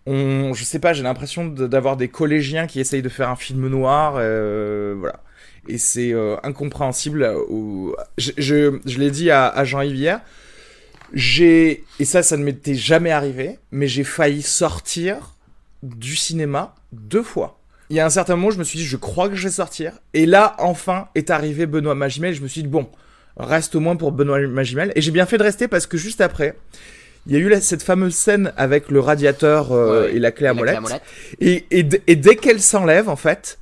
on, 0.06 0.54
je 0.54 0.64
sais 0.64 0.80
pas, 0.80 0.94
j'ai 0.94 1.04
l'impression 1.04 1.46
d'avoir 1.48 1.98
des 1.98 2.08
collégiens 2.10 2.68
qui 2.68 2.80
essayent 2.80 3.02
de 3.02 3.10
faire 3.10 3.30
un 3.30 3.36
film 3.36 3.68
noir, 3.68 4.16
euh, 4.18 4.96
voilà. 4.98 5.22
Et 5.68 5.78
c'est 5.78 6.14
euh, 6.14 6.36
incompréhensible. 6.44 7.24
euh, 7.24 7.36
au- 7.50 7.96
Je, 8.18 8.32
je, 8.38 8.80
je 8.86 8.98
l'ai 9.00 9.12
dit 9.12 9.30
à, 9.32 9.48
à 9.48 9.64
Jean-Yves 9.64 9.96
hier, 9.96 10.22
j'ai, 11.14 11.84
et 12.00 12.06
ça, 12.06 12.24
ça 12.24 12.38
ne 12.38 12.44
m'était 12.44 12.76
jamais 12.76 13.12
arrivé, 13.12 13.60
mais 13.72 13.88
j'ai 13.88 14.04
failli 14.04 14.42
sortir 14.42 15.36
du 15.84 16.16
cinéma 16.16 16.76
deux 16.92 17.24
fois. 17.24 17.60
Il 17.90 17.96
y 17.96 18.00
a 18.02 18.06
un 18.06 18.10
certain 18.10 18.36
moment, 18.36 18.52
je 18.52 18.60
me 18.60 18.64
suis 18.66 18.80
dit, 18.80 18.86
je 18.86 18.98
crois 18.98 19.30
que 19.30 19.36
je 19.36 19.44
vais 19.48 19.54
sortir. 19.54 19.94
Et 20.14 20.26
là, 20.26 20.56
enfin, 20.60 21.08
est 21.16 21.30
arrivé 21.30 21.66
Benoît 21.66 21.96
Magimel. 21.96 22.34
Je 22.34 22.42
me 22.42 22.48
suis 22.50 22.62
dit, 22.64 22.68
bon, 22.68 22.90
reste 23.38 23.76
au 23.76 23.80
moins 23.80 23.96
pour 23.96 24.12
Benoît 24.12 24.40
Magimel. 24.42 24.92
Et 24.96 25.02
j'ai 25.02 25.12
bien 25.12 25.26
fait 25.26 25.38
de 25.38 25.44
rester 25.44 25.70
parce 25.70 25.88
que 25.88 25.96
juste 25.98 26.20
après, 26.20 26.58
il 27.28 27.34
y 27.34 27.36
a 27.38 27.40
eu 27.40 27.48
la- 27.48 27.62
cette 27.62 27.84
fameuse 27.84 28.16
scène 28.16 28.52
avec 28.58 28.90
le 28.92 29.00
radiateur 29.00 29.72
euh, 29.72 30.02
Ouais, 30.08 30.16
et 30.16 30.20
la 30.20 30.32
clé 30.32 30.48
à 30.48 30.54
molette. 30.54 30.76
Et, 31.40 31.66
et, 31.72 31.84
d- 31.84 32.02
et 32.08 32.18
dès 32.18 32.36
qu'elle 32.36 32.62
s'enlève, 32.62 33.08
en 33.08 33.16
fait, 33.16 33.58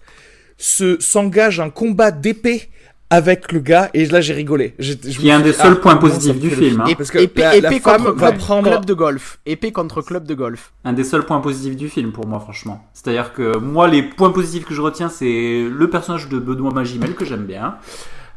se 0.57 0.99
s'engage 0.99 1.59
un 1.59 1.69
combat 1.69 2.11
d'épée 2.11 2.69
avec 3.09 3.51
le 3.51 3.59
gars. 3.59 3.89
Et 3.93 4.05
là, 4.07 4.19
j'ai 4.19 4.33
rigolé. 4.33 4.73
J'ai- 4.79 4.97
je 5.03 5.19
Qui 5.19 5.29
est 5.29 5.31
un 5.31 5.39
des 5.39 5.53
seuls 5.53 5.75
ah, 5.77 5.81
points 5.81 5.95
positifs 5.97 6.35
me 6.35 6.39
du 6.39 6.49
film, 6.49 6.81
hein. 6.81 6.93
Parce 6.97 7.11
que 7.11 7.19
épée, 7.19 7.41
la, 7.41 7.59
la 7.59 7.69
épée 7.69 7.79
femme 7.79 8.03
contre 8.03 8.15
va 8.17 8.29
club, 8.29 8.39
prendre. 8.39 8.69
club 8.69 8.85
de 8.85 8.93
golf. 8.93 9.39
Épée 9.45 9.71
contre 9.71 10.01
club 10.01 10.25
de 10.25 10.33
golf. 10.33 10.73
Un 10.83 10.93
des 10.93 11.03
seuls 11.03 11.23
points 11.25 11.39
positifs 11.39 11.75
du 11.75 11.87
film 11.87 12.11
pour 12.11 12.25
moi, 12.25 12.39
franchement. 12.39 12.83
C'est-à-dire 12.93 13.31
que 13.33 13.57
moi, 13.57 13.87
les 13.87 14.01
points 14.03 14.31
positifs 14.31 14.65
que 14.65 14.73
je 14.73 14.81
retiens, 14.81 15.09
c'est 15.09 15.65
le 15.69 15.89
personnage 15.89 16.29
de 16.29 16.39
Benoît 16.39 16.71
Magimel 16.73 17.13
que 17.13 17.25
j'aime 17.25 17.45
bien. 17.45 17.75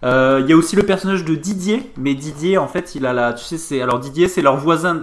Euh, 0.05 0.41
Il 0.45 0.51
y 0.51 0.53
a 0.53 0.57
aussi 0.57 0.77
le 0.77 0.85
personnage 0.85 1.25
de 1.25 1.35
Didier, 1.35 1.91
mais 1.97 2.15
Didier, 2.15 2.59
en 2.59 2.69
fait, 2.69 2.95
il 2.95 3.05
a 3.07 3.13
la, 3.13 3.33
tu 3.33 3.45
sais, 3.45 3.59
c'est 3.59 3.81
alors 3.81 3.99
Didier, 3.99 4.29
c'est 4.29 4.43
leur 4.43 4.57
voisin. 4.57 5.03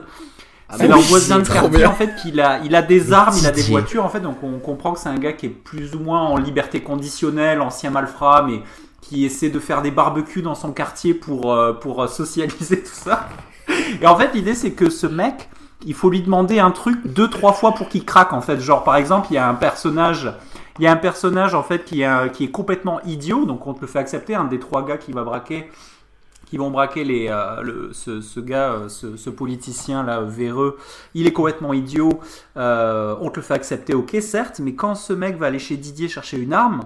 Ah 0.67 0.75
C'est 0.77 0.87
leur 0.87 0.99
voisin 0.99 1.39
de 1.39 1.47
quartier 1.47 1.85
en 1.85 1.93
fait 1.93 2.15
qu'il 2.15 2.41
a, 2.41 2.59
il 2.63 2.73
a 2.73 2.81
des 2.81 3.13
armes, 3.13 3.35
il 3.37 3.45
a 3.45 3.51
des 3.51 3.61
voitures 3.61 4.03
en 4.03 4.09
fait, 4.09 4.19
donc 4.19 4.37
on 4.41 4.57
comprend 4.57 4.93
que 4.93 4.99
c'est 4.99 5.09
un 5.09 5.17
gars 5.17 5.33
qui 5.33 5.45
est 5.45 5.49
plus 5.49 5.93
ou 5.95 5.99
moins 5.99 6.21
en 6.21 6.37
liberté 6.37 6.81
conditionnelle, 6.81 7.61
ancien 7.61 7.91
malfrat, 7.91 8.43
mais 8.47 8.61
qui 9.01 9.25
essaie 9.25 9.49
de 9.49 9.59
faire 9.59 9.83
des 9.83 9.91
barbecues 9.91 10.41
dans 10.41 10.55
son 10.55 10.71
quartier 10.71 11.13
pour, 11.13 11.53
euh, 11.53 11.73
pour 11.73 12.01
euh, 12.01 12.07
socialiser 12.07 12.81
tout 12.81 12.89
ça. 12.91 13.29
Et 14.01 14.07
en 14.07 14.17
fait 14.17 14.33
l'idée 14.33 14.55
c'est 14.55 14.71
que 14.71 14.89
ce 14.89 15.05
mec, 15.05 15.49
il 15.85 15.93
faut 15.93 16.09
lui 16.09 16.23
demander 16.23 16.57
un 16.57 16.71
truc 16.71 16.97
deux 17.05 17.29
trois 17.29 17.53
fois 17.53 17.73
pour 17.73 17.87
qu'il 17.87 18.03
craque 18.03 18.33
en 18.33 18.41
fait. 18.41 18.59
Genre 18.59 18.83
par 18.83 18.95
exemple 18.95 19.27
il 19.29 19.35
y 19.35 19.37
a 19.37 19.47
un 19.47 19.53
personnage, 19.53 20.33
il 20.79 20.85
y 20.85 20.87
a 20.87 20.91
un 20.91 20.97
personnage 20.97 21.53
en 21.53 21.61
fait 21.61 21.85
qui 21.85 22.01
est, 22.01 22.31
qui 22.33 22.45
est 22.45 22.51
complètement 22.51 22.99
idiot, 23.05 23.45
donc 23.45 23.67
on 23.67 23.75
te 23.75 23.81
le 23.81 23.87
fait 23.87 23.99
accepter, 23.99 24.33
un 24.33 24.45
des 24.45 24.59
trois 24.59 24.83
gars 24.83 24.97
qui 24.97 25.11
va 25.11 25.23
braquer 25.23 25.69
qui 26.45 26.57
vont 26.57 26.71
braquer 26.71 27.03
les, 27.03 27.27
euh, 27.29 27.61
le, 27.61 27.89
ce, 27.93 28.21
ce 28.21 28.39
gars, 28.39 28.71
euh, 28.71 28.89
ce, 28.89 29.17
ce 29.17 29.29
politicien 29.29 30.03
là 30.03 30.21
véreux, 30.21 30.77
il 31.13 31.27
est 31.27 31.33
complètement 31.33 31.73
idiot. 31.73 32.19
Euh, 32.57 33.15
on 33.19 33.29
te 33.29 33.37
le 33.37 33.41
fait 33.41 33.53
accepter, 33.53 33.93
ok, 33.93 34.15
certes, 34.21 34.59
mais 34.63 34.75
quand 34.75 34.95
ce 34.95 35.13
mec 35.13 35.37
va 35.37 35.47
aller 35.47 35.59
chez 35.59 35.77
Didier 35.77 36.07
chercher 36.07 36.37
une 36.37 36.53
arme, 36.53 36.81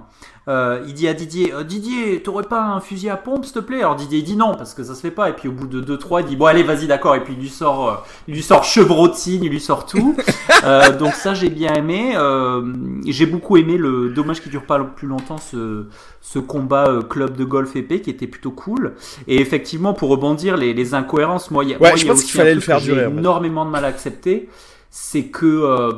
euh, 0.47 0.83
il 0.87 0.93
dit 0.95 1.07
à 1.07 1.13
Didier, 1.13 1.53
Didier, 1.67 2.23
t'aurais 2.23 2.43
pas 2.43 2.63
un 2.63 2.79
fusil 2.79 3.09
à 3.09 3.17
pompe, 3.17 3.45
s'il 3.45 3.53
te 3.53 3.59
plaît? 3.59 3.79
Alors 3.79 3.95
Didier 3.95 4.19
il 4.19 4.23
dit 4.23 4.35
non 4.35 4.55
parce 4.55 4.73
que 4.73 4.83
ça 4.83 4.95
se 4.95 5.01
fait 5.01 5.11
pas. 5.11 5.29
Et 5.29 5.33
puis 5.33 5.47
au 5.47 5.51
bout 5.51 5.67
de 5.67 5.95
2-3, 5.95 6.21
il 6.21 6.25
dit 6.25 6.35
bon 6.35 6.45
allez 6.45 6.63
vas-y 6.63 6.87
d'accord. 6.87 7.13
Et 7.15 7.23
puis 7.23 7.33
il 7.33 7.39
lui 7.39 7.49
sort, 7.49 8.07
il 8.27 8.33
lui 8.33 8.41
sort 8.41 8.63
chevrotine, 8.63 9.43
il 9.43 9.51
lui 9.51 9.59
sort 9.59 9.85
tout. 9.85 10.15
Donc 10.99 11.13
ça 11.13 11.35
j'ai 11.35 11.49
bien 11.49 11.73
aimé. 11.75 12.15
J'ai 13.05 13.27
beaucoup 13.27 13.57
aimé 13.57 13.77
le 13.77 14.09
dommage 14.09 14.41
qui 14.41 14.49
dure 14.49 14.65
pas 14.65 14.79
plus 14.79 15.07
longtemps 15.07 15.37
ce 15.37 15.85
ce 16.21 16.39
combat 16.39 16.99
club 17.07 17.37
de 17.37 17.43
golf 17.43 17.75
épée 17.75 18.01
qui 18.01 18.09
était 18.09 18.27
plutôt 18.27 18.51
cool. 18.51 18.95
Et 19.27 19.45
effectivement, 19.49 19.93
pour 19.93 20.09
rebondir, 20.09 20.57
les, 20.57 20.73
les 20.73 20.93
incohérences, 20.93 21.49
moi, 21.49 21.63
il 21.63 21.71
y 21.71 21.73
a, 21.73 21.77
Ouais, 21.77 21.89
moi, 21.89 21.95
je 21.97 22.05
y 22.05 22.09
a 22.09 22.13
pense 22.13 22.23
qu'il 22.23 22.33
fallait 22.33 22.53
le 22.53 22.61
faire 22.61 22.79
j'ai 22.79 22.93
énormément 22.93 23.65
de 23.65 23.71
mal 23.71 23.83
à 23.83 23.87
accepter, 23.87 24.47
c'est 24.91 25.25
que 25.25 25.45
euh, 25.45 25.91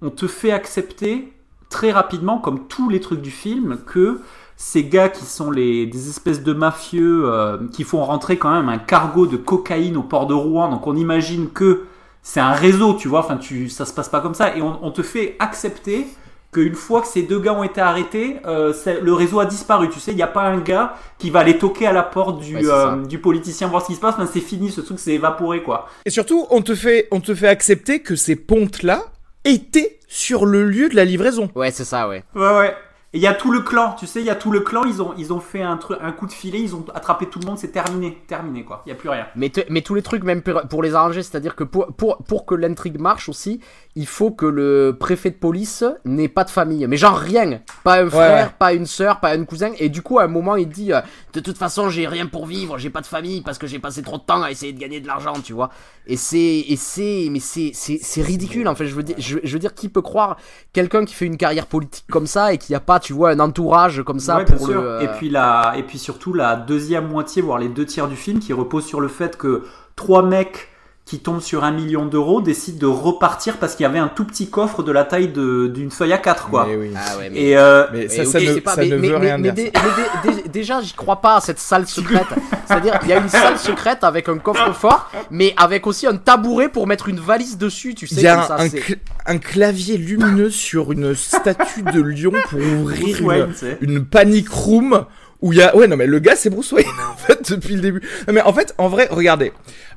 on 0.00 0.10
te 0.10 0.26
fait 0.26 0.52
accepter 0.52 1.32
très 1.68 1.92
rapidement, 1.92 2.38
comme 2.38 2.66
tous 2.66 2.88
les 2.88 3.00
trucs 3.00 3.20
du 3.20 3.30
film, 3.30 3.78
que 3.86 4.20
ces 4.56 4.84
gars 4.84 5.08
qui 5.08 5.24
sont 5.24 5.50
les, 5.50 5.86
des 5.86 6.08
espèces 6.08 6.42
de 6.42 6.52
mafieux 6.52 7.24
euh, 7.26 7.58
qui 7.72 7.84
font 7.84 8.02
rentrer 8.04 8.38
quand 8.38 8.52
même 8.52 8.68
un 8.68 8.78
cargo 8.78 9.26
de 9.26 9.36
cocaïne 9.36 9.96
au 9.96 10.02
port 10.02 10.26
de 10.26 10.34
Rouen, 10.34 10.70
donc 10.70 10.86
on 10.86 10.96
imagine 10.96 11.50
que 11.50 11.84
c'est 12.22 12.40
un 12.40 12.52
réseau, 12.52 12.94
tu 12.94 13.08
vois, 13.08 13.20
enfin 13.20 13.36
tu, 13.36 13.68
ça 13.68 13.84
se 13.84 13.92
passe 13.92 14.08
pas 14.08 14.20
comme 14.20 14.34
ça, 14.34 14.56
et 14.56 14.62
on, 14.62 14.78
on 14.82 14.90
te 14.90 15.02
fait 15.02 15.36
accepter 15.40 16.06
qu'une 16.54 16.74
fois 16.74 17.02
que 17.02 17.06
ces 17.08 17.22
deux 17.22 17.40
gars 17.40 17.52
ont 17.52 17.64
été 17.64 17.80
arrêtés, 17.80 18.36
euh, 18.46 18.72
le 19.02 19.12
réseau 19.12 19.40
a 19.40 19.44
disparu. 19.46 19.90
Tu 19.90 20.00
sais, 20.00 20.12
il 20.12 20.16
n'y 20.16 20.22
a 20.22 20.26
pas 20.28 20.44
un 20.44 20.58
gars 20.58 20.94
qui 21.18 21.28
va 21.30 21.40
aller 21.40 21.58
toquer 21.58 21.86
à 21.86 21.92
la 21.92 22.02
porte 22.04 22.40
du, 22.40 22.56
Ouais, 22.56 22.62
euh, 22.64 23.04
du 23.04 23.18
politicien 23.18 23.68
voir 23.68 23.82
ce 23.82 23.88
qui 23.88 23.94
se 23.96 24.00
passe. 24.00 24.16
Ben, 24.16 24.28
c'est 24.32 24.40
fini, 24.40 24.70
ce 24.70 24.80
truc 24.80 24.98
s'est 24.98 25.12
évaporé, 25.14 25.62
quoi. 25.62 25.88
Et 26.06 26.10
surtout, 26.10 26.46
on 26.50 26.62
te 26.62 26.74
fait, 26.74 27.08
on 27.10 27.20
te 27.20 27.34
fait 27.34 27.48
accepter 27.48 28.00
que 28.00 28.16
ces 28.16 28.36
pontes-là 28.36 29.02
étaient 29.44 29.98
sur 30.08 30.46
le 30.46 30.64
lieu 30.64 30.88
de 30.88 30.96
la 30.96 31.04
livraison. 31.04 31.50
Ouais, 31.54 31.70
c'est 31.70 31.84
ça, 31.84 32.08
ouais. 32.08 32.24
Ouais, 32.34 32.56
ouais. 32.56 32.74
Et 33.12 33.18
il 33.18 33.20
y 33.22 33.28
a 33.28 33.34
tout 33.34 33.52
le 33.52 33.60
clan, 33.60 33.94
tu 33.96 34.08
sais, 34.08 34.18
il 34.18 34.26
y 34.26 34.30
a 34.30 34.34
tout 34.34 34.50
le 34.50 34.58
clan, 34.58 34.82
ils 34.86 35.00
ont, 35.00 35.14
ils 35.16 35.32
ont 35.32 35.38
fait 35.38 35.62
un, 35.62 35.76
truc, 35.76 35.98
un 36.02 36.10
coup 36.10 36.26
de 36.26 36.32
filet, 36.32 36.58
ils 36.60 36.74
ont 36.74 36.84
attrapé 36.96 37.26
tout 37.26 37.38
le 37.38 37.46
monde, 37.46 37.58
c'est 37.58 37.70
terminé, 37.70 38.18
terminé, 38.26 38.64
quoi. 38.64 38.82
Il 38.84 38.88
n'y 38.88 38.92
a 38.92 38.96
plus 38.96 39.08
rien. 39.08 39.26
Mais, 39.36 39.50
te- 39.50 39.60
mais 39.70 39.82
tous 39.82 39.94
les 39.94 40.02
trucs, 40.02 40.24
même 40.24 40.42
pour, 40.42 40.62
pour 40.62 40.82
les 40.82 40.96
arranger, 40.96 41.22
c'est-à-dire 41.22 41.54
que 41.54 41.62
pour, 41.62 41.86
pour, 41.94 42.16
pour 42.24 42.44
que 42.44 42.56
l'intrigue 42.56 42.98
marche 42.98 43.28
aussi, 43.28 43.60
il 43.96 44.06
faut 44.08 44.32
que 44.32 44.44
le 44.46 44.96
préfet 44.98 45.30
de 45.30 45.36
police 45.36 45.84
n'ait 46.04 46.28
pas 46.28 46.42
de 46.42 46.50
famille. 46.50 46.84
Mais 46.88 46.96
genre 46.96 47.16
rien. 47.16 47.60
Pas 47.84 48.02
un 48.02 48.10
frère, 48.10 48.46
ouais. 48.46 48.52
pas 48.58 48.72
une 48.72 48.86
sœur, 48.86 49.20
pas 49.20 49.30
un 49.30 49.44
cousin. 49.44 49.70
Et 49.78 49.88
du 49.88 50.02
coup, 50.02 50.18
à 50.18 50.24
un 50.24 50.28
moment, 50.28 50.56
il 50.56 50.68
dit 50.68 50.92
euh, 50.92 51.00
De 51.32 51.38
toute 51.40 51.56
façon, 51.56 51.88
j'ai 51.90 52.08
rien 52.08 52.26
pour 52.26 52.46
vivre, 52.46 52.76
j'ai 52.76 52.90
pas 52.90 53.00
de 53.02 53.06
famille 53.06 53.40
parce 53.42 53.56
que 53.56 53.66
j'ai 53.68 53.78
passé 53.78 54.02
trop 54.02 54.18
de 54.18 54.22
temps 54.24 54.42
à 54.42 54.50
essayer 54.50 54.72
de 54.72 54.80
gagner 54.80 55.00
de 55.00 55.06
l'argent, 55.06 55.34
tu 55.44 55.52
vois. 55.52 55.70
Et 56.08 56.16
c'est. 56.16 56.64
Et 56.68 56.76
c'est. 56.76 57.28
Mais 57.30 57.38
c'est 57.38 57.70
c'est- 57.72 58.00
c'est 58.02 58.22
ridicule, 58.22 58.66
en 58.66 58.74
fait. 58.74 58.86
Je 58.86 58.94
veux, 58.96 59.04
dire, 59.04 59.16
je, 59.18 59.38
je 59.44 59.52
veux 59.52 59.58
dire, 59.60 59.74
qui 59.74 59.88
peut 59.88 60.02
croire 60.02 60.38
quelqu'un 60.72 61.04
qui 61.04 61.14
fait 61.14 61.26
une 61.26 61.36
carrière 61.36 61.66
politique 61.66 62.06
comme 62.10 62.26
ça 62.26 62.52
et 62.52 62.58
qui 62.58 62.74
a 62.74 62.80
pas, 62.80 62.98
tu 62.98 63.12
vois, 63.12 63.30
un 63.30 63.38
entourage 63.40 64.02
comme 64.04 64.18
ça 64.18 64.38
Ouais, 64.38 64.44
pour 64.44 64.66
le. 64.66 64.76
euh, 64.76 65.00
Et 65.02 65.08
puis 65.18 65.30
la, 65.30 65.74
et 65.76 65.84
puis 65.84 65.98
surtout 65.98 66.32
la 66.34 66.56
deuxième 66.56 67.06
moitié, 67.08 67.42
voire 67.42 67.58
les 67.58 67.68
deux 67.68 67.86
tiers 67.86 68.08
du 68.08 68.16
film, 68.16 68.40
qui 68.40 68.52
repose 68.52 68.84
sur 68.84 69.00
le 69.00 69.08
fait 69.08 69.36
que 69.36 69.62
trois 69.94 70.22
mecs 70.24 70.68
qui 71.06 71.18
tombent 71.18 71.42
sur 71.42 71.64
un 71.64 71.70
million 71.70 72.06
d'euros 72.06 72.40
décident 72.40 72.78
de 72.78 72.86
repartir 72.86 73.58
parce 73.58 73.74
qu'il 73.74 73.84
y 73.84 73.86
avait 73.86 73.98
un 73.98 74.08
tout 74.08 74.24
petit 74.24 74.48
coffre 74.48 74.82
de 74.82 74.90
la 74.90 75.04
taille 75.04 75.28
de- 75.28 75.66
d'une 75.66 75.90
feuille 75.90 76.14
à 76.14 76.18
4 76.18 76.48
quoi. 76.48 76.64
Mais 76.66 76.76
oui. 76.76 76.90
Ah 76.96 77.18
ouais, 77.18 77.28
mais. 77.28 77.40
Et 77.42 77.58
euh, 77.58 77.84
Mais 77.92 78.08
ça, 78.08 78.22
ne, 78.40 78.60
pas- 78.60 78.74
ça 78.74 78.80
mais- 78.80 78.88
ne 78.88 78.96
mais- 78.96 79.08
veut 79.08 79.18
mais- 79.18 79.26
rien 79.26 79.36
mais 79.36 79.52
dire. 79.52 79.64
dé- 79.66 79.72
mais 79.74 80.32
dé- 80.32 80.42
dé- 80.44 80.48
déjà, 80.48 80.80
j'y 80.80 80.94
crois 80.94 81.20
pas 81.20 81.36
à 81.36 81.40
cette 81.42 81.58
salle 81.58 81.86
secrète. 81.86 82.26
C'est-à-dire, 82.66 82.98
il 83.02 83.08
y 83.10 83.12
a 83.12 83.18
une 83.18 83.28
salle 83.28 83.58
secrète 83.58 84.02
avec 84.02 84.30
un 84.30 84.38
coffre-fort, 84.38 85.10
mais 85.30 85.52
avec 85.58 85.86
aussi 85.86 86.06
un 86.06 86.16
tabouret 86.16 86.70
pour 86.70 86.86
mettre 86.86 87.10
une 87.10 87.20
valise 87.20 87.58
dessus, 87.58 87.94
tu 87.94 88.06
sais. 88.06 88.14
Il 88.16 88.22
y 88.22 88.26
a 88.26 88.42
un, 88.42 88.46
ça, 88.48 88.56
un 88.58 88.68
c'est- 88.70 88.78
cl- 88.78 88.98
un 89.26 89.36
clavier 89.36 89.98
lumineux 89.98 90.48
sur 90.48 90.90
une 90.90 91.14
statue 91.14 91.82
de 91.82 92.00
lion 92.00 92.32
pour 92.48 92.58
ouvrir 92.80 93.30
une, 93.30 93.52
tu 93.52 93.58
sais. 93.58 93.76
une 93.82 94.06
panic 94.06 94.48
room 94.48 95.04
où 95.44 95.52
il 95.52 95.58
y 95.58 95.62
a 95.62 95.76
ouais 95.76 95.86
non 95.86 95.96
mais 95.96 96.06
le 96.06 96.18
gars 96.20 96.36
c'est 96.36 96.48
Bruce 96.48 96.72
Wayne 96.72 96.86
en 97.12 97.16
fait 97.16 97.52
depuis 97.52 97.74
le 97.74 97.80
début. 97.82 98.00
Non, 98.26 98.32
mais 98.32 98.40
en 98.42 98.52
fait 98.52 98.74
en 98.78 98.88
vrai 98.88 99.08
regardez 99.10 99.52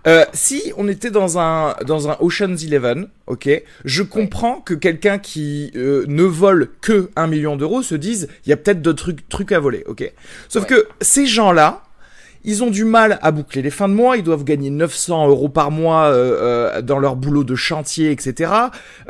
euh, 0.05 0.25
si 0.33 0.73
on 0.77 0.87
était 0.89 1.09
dans 1.09 1.39
un 1.39 1.73
dans 1.85 2.09
un 2.09 2.17
Ocean's 2.19 2.63
Eleven 2.63 3.07
ok 3.27 3.49
je 3.85 4.03
comprends 4.03 4.59
que 4.59 4.73
quelqu'un 4.73 5.17
qui 5.19 5.71
euh, 5.77 6.03
ne 6.07 6.23
vole 6.23 6.69
que 6.81 7.09
un 7.15 7.27
million 7.27 7.55
d'euros 7.55 7.81
se 7.81 7.95
dise 7.95 8.27
il 8.45 8.49
y 8.49 8.53
a 8.53 8.57
peut-être 8.57 8.81
d'autres 8.81 9.03
trucs 9.03 9.29
trucs 9.29 9.51
à 9.53 9.59
voler 9.59 9.83
ok. 9.87 10.11
Sauf 10.49 10.63
Ouais. 10.63 10.69
que 10.69 10.87
ces 11.01 11.25
gens 11.25 11.51
là 11.53 11.83
ils 12.47 12.63
ont 12.63 12.71
du 12.71 12.83
mal 12.85 13.19
à 13.21 13.29
boucler 13.31 13.61
les 13.61 13.69
fins 13.69 13.87
de 13.89 13.93
mois, 13.93 14.17
ils 14.17 14.23
doivent 14.23 14.43
gagner 14.43 14.69
900 14.71 15.27
euros 15.27 15.49
par 15.49 15.69
mois 15.69 16.05
euh, 16.05 16.71
euh, 16.77 16.81
dans 16.81 16.97
leur 16.97 17.15
boulot 17.15 17.43
de 17.43 17.53
chantier, 17.55 18.09
etc. 18.09 18.51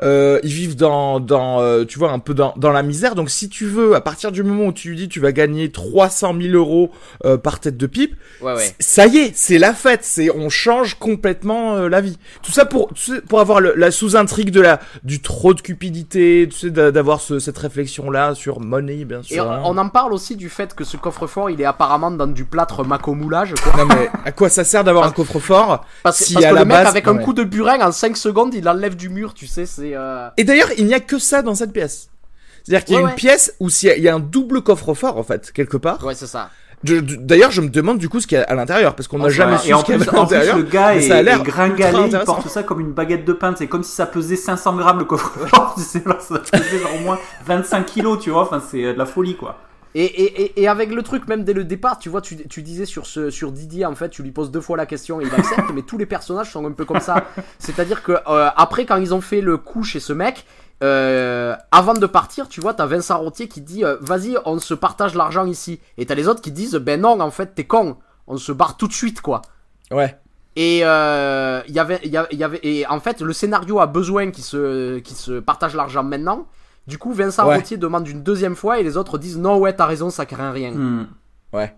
Euh, 0.04 0.40
ils 0.44 0.52
vivent 0.52 0.76
dans, 0.76 1.20
dans 1.20 1.62
euh, 1.62 1.86
tu 1.86 2.00
vois, 2.00 2.12
un 2.12 2.20
peu 2.20 2.34
dans, 2.34 2.54
dans 2.58 2.72
la 2.72 2.84
misère. 2.84 3.16
Donc 3.16 3.30
si 3.30 3.48
tu 3.48 3.66
veux, 3.66 3.96
à 3.96 4.02
partir 4.02 4.32
du 4.32 4.44
moment 4.44 4.66
où 4.66 4.74
tu 4.74 4.90
lui 4.90 4.98
dis 4.98 5.08
tu 5.08 5.20
vas 5.20 5.32
gagner 5.32 5.72
300 5.72 6.36
000 6.42 6.54
euros 6.56 6.92
euh, 7.26 7.38
par 7.38 7.60
tête 7.60 7.78
de 7.78 7.86
pipe, 7.88 8.16
Ouais, 8.42 8.54
ouais. 8.56 8.76
ça 8.80 9.08
y 9.08 9.18
est, 9.18 9.32
c'est 9.36 9.58
la 9.60 9.74
fête, 9.74 10.02
c'est 10.04 10.30
on 10.36 10.50
change 10.50 10.96
complètement 10.96 11.88
la 11.88 12.02
vie. 12.02 12.18
Tout 12.44 12.52
ça 12.52 12.66
pour 12.66 12.94
tu 12.94 13.14
sais, 13.16 13.22
pour 13.22 13.40
avoir 13.40 13.62
le- 13.62 13.74
la 13.76 13.92
sous-intrigue 13.92 14.52
de 14.52 14.62
la 14.62 14.80
du 15.04 15.22
trop 15.22 15.54
de 15.54 15.62
cupidité, 15.62 16.48
tu 16.52 16.58
sais, 16.58 16.70
d'a- 16.72 16.92
d'avoir 16.92 17.22
ce- 17.22 17.40
cette 17.40 17.58
réflexion 17.58 18.10
là 18.12 18.34
sur 18.36 18.60
money 18.60 19.06
bien 19.06 19.22
sûr. 19.24 19.36
Et 19.44 19.48
hein. 19.48 19.62
on, 19.64 19.78
en 19.78 19.90
parle 19.90 20.14
aussi 20.14 20.36
du 20.36 20.50
fait 20.50 20.74
que 20.74 20.84
ce 20.84 20.98
coffre-fort, 20.98 21.50
il 21.50 21.62
est 21.62 21.66
apparemment 21.66 22.12
dans 22.12 22.28
du 22.28 22.46
plâtre 22.46 22.84
quoi. 23.56 23.74
Non 23.78 23.86
mais 23.94 24.10
à 24.26 24.32
quoi 24.32 24.50
ça 24.50 24.64
sert 24.64 24.84
d'avoir 24.84 25.06
un 25.06 25.12
coffre-fort 25.12 25.86
Parce, 26.04 26.18
si 26.18 26.34
parce 26.34 26.46
à 26.46 26.50
que 26.50 26.54
la 26.56 26.62
le 26.62 26.66
mec, 26.68 26.78
base- 26.78 26.88
avec 26.88 27.08
un 27.08 27.16
Ouais. 27.18 27.24
coup 27.24 27.34
de 27.34 27.44
burin, 27.44 27.80
en 27.86 27.92
5 27.92 28.16
secondes, 28.18 28.54
il 28.54 28.68
enlève 28.68 28.96
du 28.96 29.10
mur, 29.10 29.34
tu 29.34 29.48
sais, 29.48 29.66
c'est... 29.66 29.92
euh, 29.96 30.30
Et 30.38 30.44
d'ailleurs, 30.44 30.70
il 30.78 30.86
n'y 30.86 30.94
a 30.94 31.00
que 31.00 31.20
ça 31.20 31.42
dans 31.42 31.56
cette 31.56 31.74
pièce. 31.74 32.10
C'est-à-dire 32.64 32.86
qu'il 32.86 32.96
y 32.96 32.98
a 32.98 33.00
Ouais, 33.02 33.04
une 33.06 33.10
ouais. 33.12 33.16
pièce 33.16 33.54
où 33.60 33.70
s'il 33.70 33.90
y, 33.90 33.92
a- 33.92 33.98
il 33.98 34.04
y 34.04 34.10
a 34.10 34.16
un 34.16 34.20
double 34.20 34.62
coffre-fort 34.62 35.18
en 35.18 35.24
fait 35.24 35.52
quelque 35.52 35.78
part. 35.78 36.04
Ouais, 36.06 36.16
c'est 36.16 36.28
ça. 36.28 36.50
D'ailleurs, 36.84 37.50
je 37.50 37.62
me 37.62 37.70
demande 37.70 37.98
du 37.98 38.08
coup 38.08 38.20
ce 38.20 38.28
qu'il 38.28 38.38
y 38.38 38.42
a 38.42 38.44
à 38.44 38.54
l'intérieur 38.54 38.94
parce 38.96 39.08
qu'on 39.08 39.18
n'a 39.18 39.30
jamais 39.30 39.54
Ouais, 39.54 39.58
su 39.58 39.70
et 39.70 39.74
en 39.74 39.80
ce 39.80 39.86
qu'il 39.86 39.96
y 39.96 39.98
plus, 39.98 40.08
avait 40.10 40.18
à 40.18 40.22
l'intérieur. 40.22 40.58
le 40.58 40.64
gars 40.64 40.96
est, 40.96 41.02
ça 41.02 41.18
a 41.18 41.22
l'air 41.24 41.42
gringalé, 41.42 41.98
il 42.12 42.20
porte 42.20 42.48
ça 42.50 42.62
comme 42.62 42.80
une 42.82 42.92
baguette 42.92 43.26
de 43.26 43.34
pain. 43.34 43.56
C'est 43.58 43.66
comme 43.68 43.82
si 43.84 43.96
ça 43.96 44.06
pesait 44.06 44.36
500 44.36 44.76
grammes 44.76 45.00
le 45.00 45.06
coffre-fort. 45.06 45.74
tu 45.78 45.82
sais, 45.82 46.04
ça 46.20 46.38
pesait 46.40 46.78
genre 46.80 46.92
au 47.00 47.04
moins 47.04 47.18
25 47.48 47.84
kilos, 47.86 48.20
tu 48.22 48.30
vois. 48.30 48.44
Enfin, 48.44 48.62
c'est 48.70 48.84
euh, 48.84 48.94
de 48.94 48.98
la 49.00 49.08
folie, 49.08 49.36
quoi. 49.36 49.58
Et, 50.00 50.06
et, 50.06 50.62
et, 50.62 50.68
avec 50.68 50.92
le 50.92 51.02
truc, 51.02 51.28
même 51.28 51.44
dès 51.44 51.54
le 51.54 51.64
départ, 51.64 51.98
tu 51.98 52.10
vois, 52.10 52.22
tu, 52.22 52.48
tu 52.48 52.62
disais 52.62 52.86
sur, 52.86 53.08
ce, 53.08 53.32
sur 53.32 53.52
Didier, 53.52 53.84
en 53.84 53.96
fait, 53.96 54.10
tu 54.10 54.22
lui 54.22 54.30
poses 54.30 54.52
deux 54.52 54.62
fois 54.62 54.78
la 54.78 54.86
question 54.86 55.20
et 55.20 55.26
il 55.26 55.34
accepte, 55.34 55.70
mais 55.74 55.82
tous 55.82 55.98
les 55.98 56.06
personnages 56.06 56.52
sont 56.52 56.64
un 56.68 56.72
peu 56.72 56.86
comme 56.86 57.00
ça. 57.00 57.26
C'est-à-dire 57.58 58.04
que 58.04 58.12
euh, 58.12 58.50
après, 58.56 58.86
quand 58.86 58.98
ils 58.98 59.16
ont 59.16 59.22
fait 59.22 59.42
le 59.42 59.58
coup 59.58 59.82
chez 59.84 60.00
ce 60.00 60.14
mec, 60.14 60.46
euh, 60.84 61.56
avant 61.72 61.96
de 61.96 62.06
partir, 62.06 62.48
tu 62.48 62.62
vois, 62.62 62.76
t'as 62.76 62.86
Vincent 62.86 63.18
Rottier 63.18 63.48
qui 63.48 63.62
dit 63.62 63.84
euh, 63.84 63.98
Vas-y, 64.02 64.38
on 64.46 64.60
se 64.60 64.76
partage 64.76 65.16
l'argent 65.16 65.48
ici. 65.48 65.80
Et 65.98 66.06
t'as 66.06 66.14
les 66.14 66.28
autres 66.28 66.42
qui 66.42 66.52
disent 66.52 66.76
Ben 66.76 67.02
non, 67.02 67.20
en 67.20 67.32
fait, 67.32 67.56
t'es 67.56 67.64
con, 67.66 67.98
on 68.28 68.38
se 68.38 68.52
barre 68.52 68.78
tout 68.78 68.88
de 68.88 68.94
suite, 68.94 69.22
quoi. 69.22 69.42
Ouais. 69.90 70.16
Et 70.56 70.82
euh, 70.84 71.62
y 71.68 71.80
avait, 71.80 72.00
y 72.04 72.18
avait- 72.18 72.36
y 72.36 72.44
avait, 72.44 72.60
et 72.62 72.86
en 72.88 73.00
fait, 73.00 73.22
le 73.22 73.34
scénario 73.34 73.80
a 73.80 73.88
besoin 73.88 74.30
qu'ils 74.30 74.44
se, 74.44 75.00
qu'ils 75.00 75.18
se 75.18 75.40
partagent 75.40 75.76
l'argent 75.76 76.04
maintenant. 76.04 76.48
Du 76.88 76.98
coup, 76.98 77.12
Vincent 77.12 77.48
Ouais. 77.48 77.56
Rottier 77.58 77.78
demande 77.78 78.08
une 78.08 78.24
deuxième 78.24 78.56
fois 78.56 78.80
et 78.80 78.84
les 78.84 78.96
autres 78.98 79.18
disent 79.18 79.38
non, 79.38 79.58
ouais, 79.58 79.74
t'as 79.76 79.86
raison, 79.86 80.10
ça 80.10 80.26
craint 80.26 80.52
rien. 80.52 80.72
Hmm. 80.72 81.08
Ouais. 81.54 81.76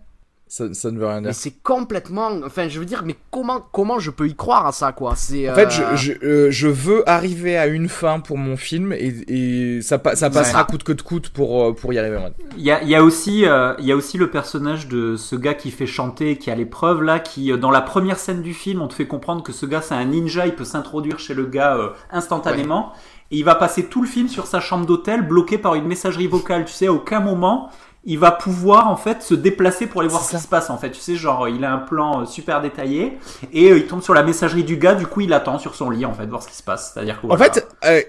Ça, 0.51 0.73
ça 0.73 0.89
ne 0.89 0.97
veut 0.97 1.05
rien 1.05 1.19
dire. 1.21 1.27
Mais 1.27 1.33
c'est 1.33 1.62
complètement, 1.62 2.31
enfin, 2.43 2.67
je 2.69 2.79
veux 2.79 2.85
dire, 2.85 3.03
mais 3.05 3.15
comment, 3.29 3.59
comment 3.71 3.99
je 3.99 4.09
peux 4.09 4.27
y 4.27 4.33
croire 4.35 4.65
à 4.65 4.71
ça, 4.71 4.91
quoi? 4.93 5.13
C'est. 5.15 5.47
En 5.47 5.53
fait, 5.53 5.67
euh, 5.79 5.95
je, 5.95 6.13
je, 6.13 6.25
euh, 6.25 6.47
je 6.49 6.67
veux 6.67 7.07
arriver 7.07 7.55
à 7.55 7.67
une 7.67 7.88
fin 7.88 8.19
pour 8.19 8.35
mon 8.39 8.57
film 8.57 8.91
et, 8.91 9.13
et 9.27 9.81
ça, 9.83 10.01
ça 10.15 10.29
passera 10.31 10.62
Ouais. 10.62 10.65
coûte 10.67 10.83
que 10.83 10.91
de 10.93 11.03
coûte 11.03 11.29
pour, 11.29 11.63
euh, 11.65 11.73
pour 11.73 11.93
y 11.93 11.99
arriver. 11.99 12.17
ouais. 12.17 12.33
Il 12.57 12.63
y 12.63 12.71
a, 12.71 12.81
il 12.81 12.89
y, 12.89 12.95
a 12.95 13.03
aussi, 13.03 13.45
euh, 13.45 13.75
il 13.77 13.85
y 13.85 13.91
a 13.91 13.95
aussi 13.95 14.17
le 14.17 14.31
personnage 14.31 14.88
de 14.88 15.15
ce 15.17 15.35
gars 15.35 15.53
qui 15.53 15.69
fait 15.69 15.85
chanter, 15.85 16.38
qui 16.39 16.49
a 16.49 16.55
l'épreuve 16.55 17.03
là, 17.03 17.19
qui 17.19 17.51
euh, 17.51 17.57
dans 17.57 17.69
la 17.69 17.81
première 17.81 18.17
scène 18.17 18.41
du 18.41 18.55
film, 18.55 18.81
on 18.81 18.88
te 18.88 18.95
fait 18.95 19.05
comprendre 19.05 19.43
que 19.43 19.51
ce 19.53 19.67
gars 19.67 19.83
c'est 19.83 19.93
un 19.93 20.05
ninja, 20.05 20.47
il 20.47 20.55
peut 20.55 20.65
s'introduire 20.65 21.19
chez 21.19 21.35
le 21.35 21.45
gars 21.45 21.77
euh, 21.77 21.89
instantanément. 22.12 22.91
Et 23.31 23.38
il 23.38 23.43
va 23.45 23.53
passer 23.53 23.85
tout 23.85 24.01
le 24.01 24.07
film 24.07 24.27
sur 24.27 24.47
sa 24.47 24.59
chambre 24.59 24.88
d'hôtel, 24.88 25.21
bloqué 25.21 25.59
par 25.59 25.75
une 25.75 25.85
messagerie 25.85 26.25
vocale. 26.25 26.65
Tu 26.65 26.73
sais, 26.73 26.88
à 26.88 26.91
aucun 26.93 27.19
moment 27.19 27.69
il 28.05 28.17
va 28.17 28.31
pouvoir 28.31 28.88
en 28.89 28.95
fait 28.95 29.21
se 29.21 29.33
déplacer 29.33 29.85
pour 29.88 30.01
aller 30.01 30.09
voir 30.09 30.23
ce 30.23 30.35
qui 30.38 30.41
se 30.41 30.47
passe. 30.47 30.69
En 30.69 30.77
fait, 30.77 30.91
tu 30.91 31.01
sais, 31.01 31.15
genre 31.15 31.47
il 31.49 31.63
a 31.65 31.73
un 31.73 31.77
plan 31.79 32.21
euh, 32.21 32.25
super 32.25 32.62
détaillé 32.62 33.17
et 33.53 33.71
euh, 33.71 33.77
il 33.77 33.88
tombe 33.88 34.01
sur 34.01 34.13
la 34.13 34.23
messagerie 34.23 34.63
du 34.63 34.77
gars. 34.77 34.95
Du 34.95 35.05
coup, 35.05 35.21
il 35.21 35.33
attend 35.33 35.59
sur 35.59 35.75
son 35.75 35.89
lit 35.89 36.05
en 36.05 36.13
fait, 36.13 36.25
voir 36.25 36.41
ce 36.41 36.47
qui 36.47 36.55
se 36.55 36.63
passe. 36.63 36.93
C'est-à-dire 36.93 37.19
En 37.27 37.38
fait, 37.38 37.67
euh, 37.85 38.01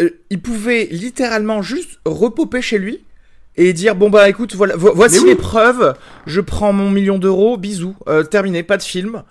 euh, 0.00 0.10
il 0.30 0.42
pouvait 0.42 0.88
littéralement 0.90 1.62
juste 1.62 1.98
repoper 2.04 2.60
chez 2.60 2.78
lui 2.78 3.04
et 3.56 3.72
dire 3.72 3.96
bon 3.96 4.10
bah 4.10 4.28
écoute 4.28 4.54
voilà 4.54 4.76
vo- 4.76 4.92
voici 4.94 5.18
oui. 5.20 5.28
les 5.30 5.34
preuves, 5.36 5.94
je 6.26 6.40
prends 6.40 6.72
mon 6.72 6.90
million 6.90 7.18
d'euros, 7.18 7.56
bisous, 7.56 7.96
terminé, 8.30 8.62
pas 8.62 8.76
de 8.76 8.82
film. 8.82 9.22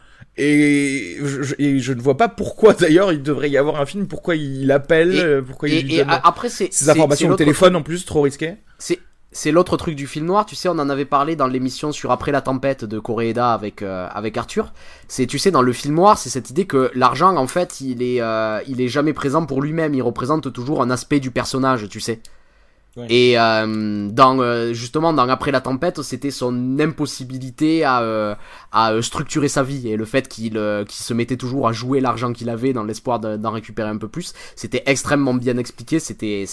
Et 0.41 1.17
je, 1.21 1.41
je- 1.43 1.55
et 1.59 1.79
je 1.79 1.91
ne 1.93 2.01
vois 2.01 2.15
pas 2.15 2.29
pourquoi 2.29 2.73
d'ailleurs 2.79 3.11
il 3.11 3.21
devrait 3.21 3.49
y 3.49 3.57
avoir 3.57 3.79
un 3.81 3.85
film, 3.85 4.07
pourquoi 4.07 4.35
il 4.35 4.71
appelle, 4.71 5.15
Et- 5.15 5.41
pourquoi 5.45 5.67
et, 5.69 5.79
il 5.79 5.85
lui 5.87 5.97
donne 5.97 6.07
après, 6.23 6.49
ces 6.49 6.89
informations 6.89 7.29
au 7.29 7.35
téléphone 7.35 7.75
en 7.75 7.81
plus, 7.81 8.05
trop 8.05 8.21
risqué. 8.21 8.55
C'est 8.77 8.99
c'est 9.31 9.51
l'autre 9.51 9.77
truc 9.77 9.95
du 9.95 10.07
film 10.07 10.25
noir, 10.25 10.45
tu 10.45 10.55
sais, 10.55 10.69
on 10.69 10.79
en 10.79 10.89
avait 10.89 11.05
parlé 11.05 11.35
dans 11.35 11.45
l'émission 11.45 11.91
sur 11.91 12.11
Après 12.11 12.31
la 12.31 12.41
tempête 12.41 12.83
de 12.83 12.97
Koreeda 12.97 13.53
avec 13.53 13.83
euh, 13.83 14.07
avec 14.11 14.37
Arthur. 14.37 14.73
C'est 15.07 15.27
tu 15.27 15.37
sais 15.37 15.51
dans 15.51 15.61
le 15.61 15.71
film 15.71 15.95
noir, 15.95 16.17
c'est 16.17 16.29
cette 16.29 16.49
idée 16.49 16.65
que 16.65 16.91
l'argent 16.95 17.35
en 17.35 17.47
fait, 17.47 17.79
il 17.81 18.01
est 18.01 18.21
euh, 18.21 18.59
il 18.67 18.81
est 18.81 18.87
jamais 18.87 19.13
présent 19.13 19.45
pour 19.45 19.61
lui-même, 19.61 19.93
il 19.93 20.01
représente 20.01 20.51
toujours 20.51 20.81
un 20.81 20.89
aspect 20.89 21.19
du 21.19 21.29
personnage, 21.31 21.87
tu 21.89 21.99
sais. 21.99 22.21
Et 23.07 23.39
euh, 23.39 24.09
dans 24.11 24.39
euh, 24.39 24.73
justement 24.73 25.13
dans 25.13 25.29
Après 25.29 25.51
la 25.51 25.61
tempête, 25.61 26.01
c'était 26.01 26.31
son 26.31 26.79
impossibilité 26.79 27.83
à 27.83 28.01
euh, 28.01 28.35
à 28.71 28.91
euh, 28.91 29.01
structurer 29.01 29.47
sa 29.47 29.63
vie 29.63 29.87
et 29.87 29.95
le 29.95 30.05
fait 30.05 30.27
qu'il 30.27 30.57
euh, 30.57 30.83
qu'il 30.83 31.03
se 31.03 31.13
mettait 31.13 31.37
toujours 31.37 31.67
à 31.67 31.71
jouer 31.71 32.01
l'argent 32.01 32.33
qu'il 32.33 32.49
avait 32.49 32.73
dans 32.73 32.83
l'espoir 32.83 33.19
de- 33.19 33.37
d'en 33.37 33.51
récupérer 33.51 33.89
un 33.89 33.97
peu 33.97 34.07
plus. 34.07 34.33
C'était 34.55 34.83
extrêmement 34.85 35.33
bien 35.33 35.57
expliqué, 35.57 35.99
c'était 35.99 36.45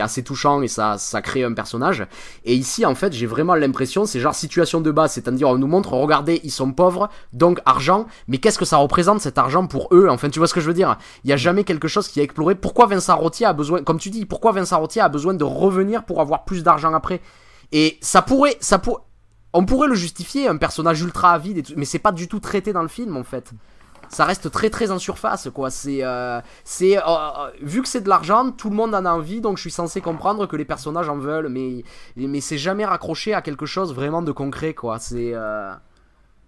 assez 0.00 0.22
touchant 0.22 0.62
et 0.62 0.68
ça 0.68 0.96
ça 0.96 1.20
crée 1.22 1.44
un 1.44 1.52
personnage. 1.52 2.06
Et 2.44 2.54
ici 2.54 2.86
en 2.86 2.94
fait, 2.94 3.12
j'ai 3.12 3.26
vraiment 3.26 3.54
l'impression 3.54 4.06
c'est 4.06 4.20
genre 4.20 4.34
situation 4.34 4.80
de 4.80 4.90
base, 4.90 5.12
c'est-à-dire 5.12 5.48
on 5.48 5.58
nous 5.58 5.66
montre 5.66 5.92
regardez, 5.92 6.40
ils 6.44 6.50
sont 6.50 6.72
pauvres, 6.72 7.08
donc 7.32 7.60
argent, 7.66 8.06
mais 8.28 8.38
qu'est-ce 8.38 8.58
que 8.58 8.64
ça 8.64 8.76
représente 8.76 9.20
cet 9.20 9.38
argent 9.38 9.66
pour 9.66 9.88
eux? 9.92 10.08
Enfin, 10.08 10.28
tu 10.30 10.38
vois 10.38 10.48
ce 10.48 10.54
que 10.54 10.60
je 10.60 10.66
veux 10.66 10.74
dire? 10.74 10.96
Il 11.24 11.30
y 11.30 11.32
a 11.32 11.36
jamais 11.36 11.64
quelque 11.64 11.88
chose 11.88 12.08
qui 12.08 12.20
a 12.20 12.22
exploré. 12.22 12.54
Pourquoi 12.54 12.86
Vincent 12.86 13.16
Rottier 13.16 13.46
a 13.46 13.52
besoin 13.52 13.82
comme 13.82 13.98
tu 13.98 14.10
dis, 14.10 14.24
pourquoi 14.24 14.52
Vincent 14.52 14.78
Rottier 14.78 15.02
a 15.02 15.08
besoin 15.08 15.34
de 15.34 15.44
revenir 15.44 15.73
pour 16.06 16.20
avoir 16.20 16.44
plus 16.44 16.62
d'argent 16.62 16.92
après 16.94 17.20
Et 17.72 17.98
ça 18.00 18.22
pourrait 18.22 18.56
ça 18.60 18.78
pour 18.78 19.06
on 19.54 19.64
pourrait 19.64 19.88
le 19.88 19.94
justifier, 19.94 20.48
un 20.48 20.56
personnage 20.56 21.00
ultra 21.00 21.30
avide, 21.30 21.58
et 21.58 21.62
tout, 21.62 21.74
mais 21.76 21.84
c'est 21.84 22.00
pas 22.00 22.10
du 22.10 22.26
tout 22.26 22.40
traité 22.40 22.72
dans 22.72 22.82
le 22.82 22.88
film 22.88 23.16
en 23.16 23.22
fait. 23.22 23.52
Ça 24.08 24.24
reste 24.24 24.50
très 24.50 24.68
très 24.68 24.90
en 24.90 24.98
surface 24.98 25.48
quoi. 25.54 25.70
C'est 25.70 26.04
euh, 26.04 26.40
c'est 26.64 26.98
euh, 26.98 27.02
euh, 27.06 27.50
vu 27.62 27.80
que 27.80 27.88
c'est 27.88 28.02
de 28.02 28.08
l'argent, 28.08 28.50
tout 28.50 28.68
le 28.68 28.76
monde 28.76 28.94
en 28.94 29.04
a 29.04 29.10
envie, 29.12 29.40
donc 29.40 29.56
je 29.56 29.62
suis 29.62 29.70
censé 29.70 30.00
comprendre 30.00 30.46
que 30.46 30.56
les 30.56 30.64
personnages 30.64 31.08
en 31.08 31.18
veulent, 31.18 31.48
mais 31.48 31.84
mais 32.16 32.40
c'est 32.40 32.58
jamais 32.58 32.84
raccroché 32.84 33.32
à 33.32 33.42
quelque 33.42 33.64
chose 33.64 33.94
vraiment 33.94 34.22
de 34.22 34.32
concret 34.32 34.74
quoi. 34.74 34.98
C'est 34.98 35.32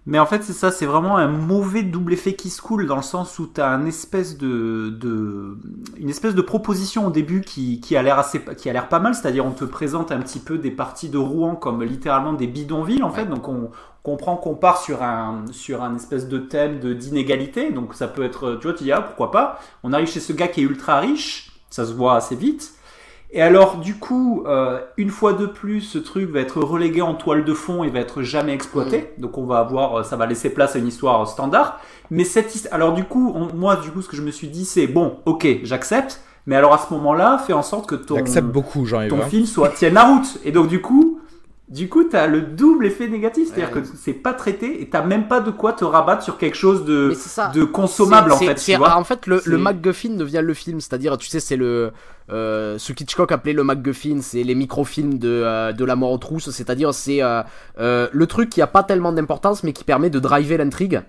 Mais 0.09 0.21
en 0.21 0.27
fait, 0.27 0.45
c'est 0.45 0.53
ça, 0.53 0.71
c'est 0.71 0.87
vraiment 0.87 1.17
un 1.17 1.27
mauvais 1.27 1.83
double 1.83 2.13
effet 2.13 2.35
qui 2.35 2.49
se 2.49 2.63
coule 2.63 2.87
dans 2.87 2.97
le 2.97 3.03
sens 3.03 3.41
où 3.41 3.51
espèce 3.87 4.39
de, 4.39 4.91
de, 4.91 5.59
une 5.99 6.09
espèce 6.09 6.37
de 6.37 6.43
proposition 6.43 7.09
au 7.09 7.11
début 7.11 7.41
qui, 7.41 7.81
qui 7.81 7.97
a 7.97 8.03
l'air 8.03 8.17
assez, 8.17 8.41
qui 8.57 8.71
a 8.71 8.73
l'air 8.73 8.89
pas 8.89 9.01
mal, 9.01 9.17
c'est-à-dire 9.17 9.45
on 9.45 9.51
te 9.51 9.65
présente 9.65 10.13
un 10.13 10.21
petit 10.21 10.39
peu 10.39 10.59
des 10.59 10.71
parties 10.71 11.09
de 11.09 11.19
Rouen 11.19 11.57
comme 11.57 11.83
littéralement 11.83 12.35
des 12.35 12.47
bidonvilles 12.47 13.03
en 13.03 13.11
fait, 13.11 13.27
donc 13.27 13.49
on 13.49 13.71
comprend 14.05 14.37
qu'on 14.37 14.55
part 14.55 14.81
sur 14.81 15.03
un, 15.03 15.45
sur 15.51 15.83
un 15.83 15.97
espèce 15.97 16.29
de 16.29 16.39
thème 16.39 16.79
de 16.79 16.93
d'inégalité, 16.93 17.73
donc 17.73 17.95
ça 17.95 18.07
peut 18.07 18.23
être, 18.23 18.59
tu 18.61 18.69
vois, 18.69 18.77
tu 18.77 18.85
dis 18.85 18.93
ah 18.93 19.01
pourquoi 19.01 19.33
pas, 19.33 19.59
on 19.83 19.93
arrive 19.93 20.09
chez 20.09 20.21
ce 20.21 20.33
gars 20.33 20.47
qui 20.47 20.61
est 20.61 20.65
ultra 20.65 21.01
riche, 21.01 21.51
ça 21.69 21.85
se 21.85 21.93
voit 21.93 22.15
assez 22.15 22.37
vite. 22.37 22.75
Et 23.33 23.43
alors, 23.43 23.79
du 23.79 23.97
coup, 23.97 24.45
euh, 24.47 24.79
une 24.97 25.11
fois 25.11 25.33
de 25.33 25.47
plus, 25.47 25.81
ce 25.81 25.99
truc 25.99 26.31
va 26.31 26.41
être 26.41 26.61
relégué 26.61 27.03
en 27.03 27.15
toile 27.15 27.45
de 27.45 27.53
fond 27.55 27.83
et 27.85 27.91
va 27.91 27.99
être 27.99 28.23
jamais 28.23 28.53
exploité. 28.55 29.13
Donc, 29.19 29.37
on 29.37 29.45
va 29.45 29.59
avoir, 29.59 29.99
euh, 29.99 30.03
ça 30.05 30.17
va 30.17 30.27
laisser 30.27 30.49
place 30.51 30.77
à 30.77 30.79
une 30.79 30.87
histoire 30.87 31.27
standard. 31.29 31.81
Mais 32.11 32.25
cette 32.25 32.55
histoire, 32.55 32.75
alors 32.75 32.93
du 32.93 33.05
coup, 33.05 33.33
on- 33.35 33.55
moi, 33.55 33.77
du 33.77 33.91
coup, 33.91 34.01
ce 34.01 34.09
que 34.09 34.17
je 34.17 34.23
me 34.23 34.31
suis 34.31 34.49
dit, 34.49 34.65
c'est 34.65 34.87
bon, 34.87 35.17
ok, 35.27 35.47
j'accepte. 35.65 36.21
Mais 36.47 36.55
alors 36.55 36.73
à 36.73 36.79
ce 36.79 36.95
moment-là, 36.95 37.39
fais 37.45 37.53
en 37.53 37.63
sorte 37.65 37.89
que 37.89 37.97
ton, 37.97 38.15
beaucoup, 38.41 38.87
ton 38.87 39.21
hein. 39.21 39.29
film 39.29 39.47
soit 39.47 39.71
tienne 39.71 39.95
la 39.95 40.05
route. 40.05 40.39
Et 40.45 40.53
donc, 40.53 40.69
du 40.69 40.81
coup, 40.81 41.16
du 41.69 41.89
coup, 41.89 42.05
t'as 42.05 42.27
le 42.29 42.43
double 42.43 42.87
effet 42.87 43.09
négatif, 43.09 43.49
c'est-à-dire 43.49 43.75
Ouais. 43.75 43.83
que 43.83 43.89
c'est 43.97 44.13
pas 44.13 44.33
traité 44.33 44.81
et 44.83 44.89
t'as 44.89 45.03
même 45.03 45.27
pas 45.27 45.41
de 45.41 45.51
quoi 45.51 45.73
te 45.73 45.85
rabattre 45.85 46.23
sur 46.23 46.39
quelque 46.39 46.57
chose 46.57 46.85
de, 46.85 47.13
de 47.55 47.65
consommable 47.65 48.31
en 48.33 48.37
fait. 48.37 48.57
c'est- 48.59 48.73
tu 48.73 48.79
vois. 48.79 48.95
en 48.97 49.03
fait, 49.05 49.27
le, 49.27 49.43
le 49.45 49.59
MacGuffin 49.59 50.11
devient 50.11 50.43
le 50.45 50.55
film, 50.55 50.81
c'est-à-dire, 50.81 51.19
tu 51.19 51.29
sais, 51.29 51.41
c'est 51.41 51.57
le 51.57 51.91
euh, 52.31 52.77
ce 52.79 52.93
qu'Hitchcock 52.93 53.31
appelait 53.33 53.53
le 53.53 53.63
MacGuffin, 53.65 54.19
c'est 54.21 54.43
les 54.43 54.55
microfilms 54.57 55.19
de 55.19 55.29
euh, 55.29 55.73
de 55.73 55.85
la 55.85 55.97
mort 55.97 56.13
aux 56.13 56.19
trousses, 56.19 56.51
c'est-à-dire 56.51 56.93
c'est 56.95 57.23
euh, 57.23 57.43
euh, 57.81 58.09
le 58.13 58.27
truc 58.27 58.51
qui 58.51 58.61
a 58.63 58.67
pas 58.67 58.83
tellement 58.83 59.13
d'importance 59.13 59.63
mais 59.65 59.73
qui 59.73 59.85
permet 59.85 60.11
de 60.11 60.19
driver 60.19 60.59
l'intrigue. 60.59 61.03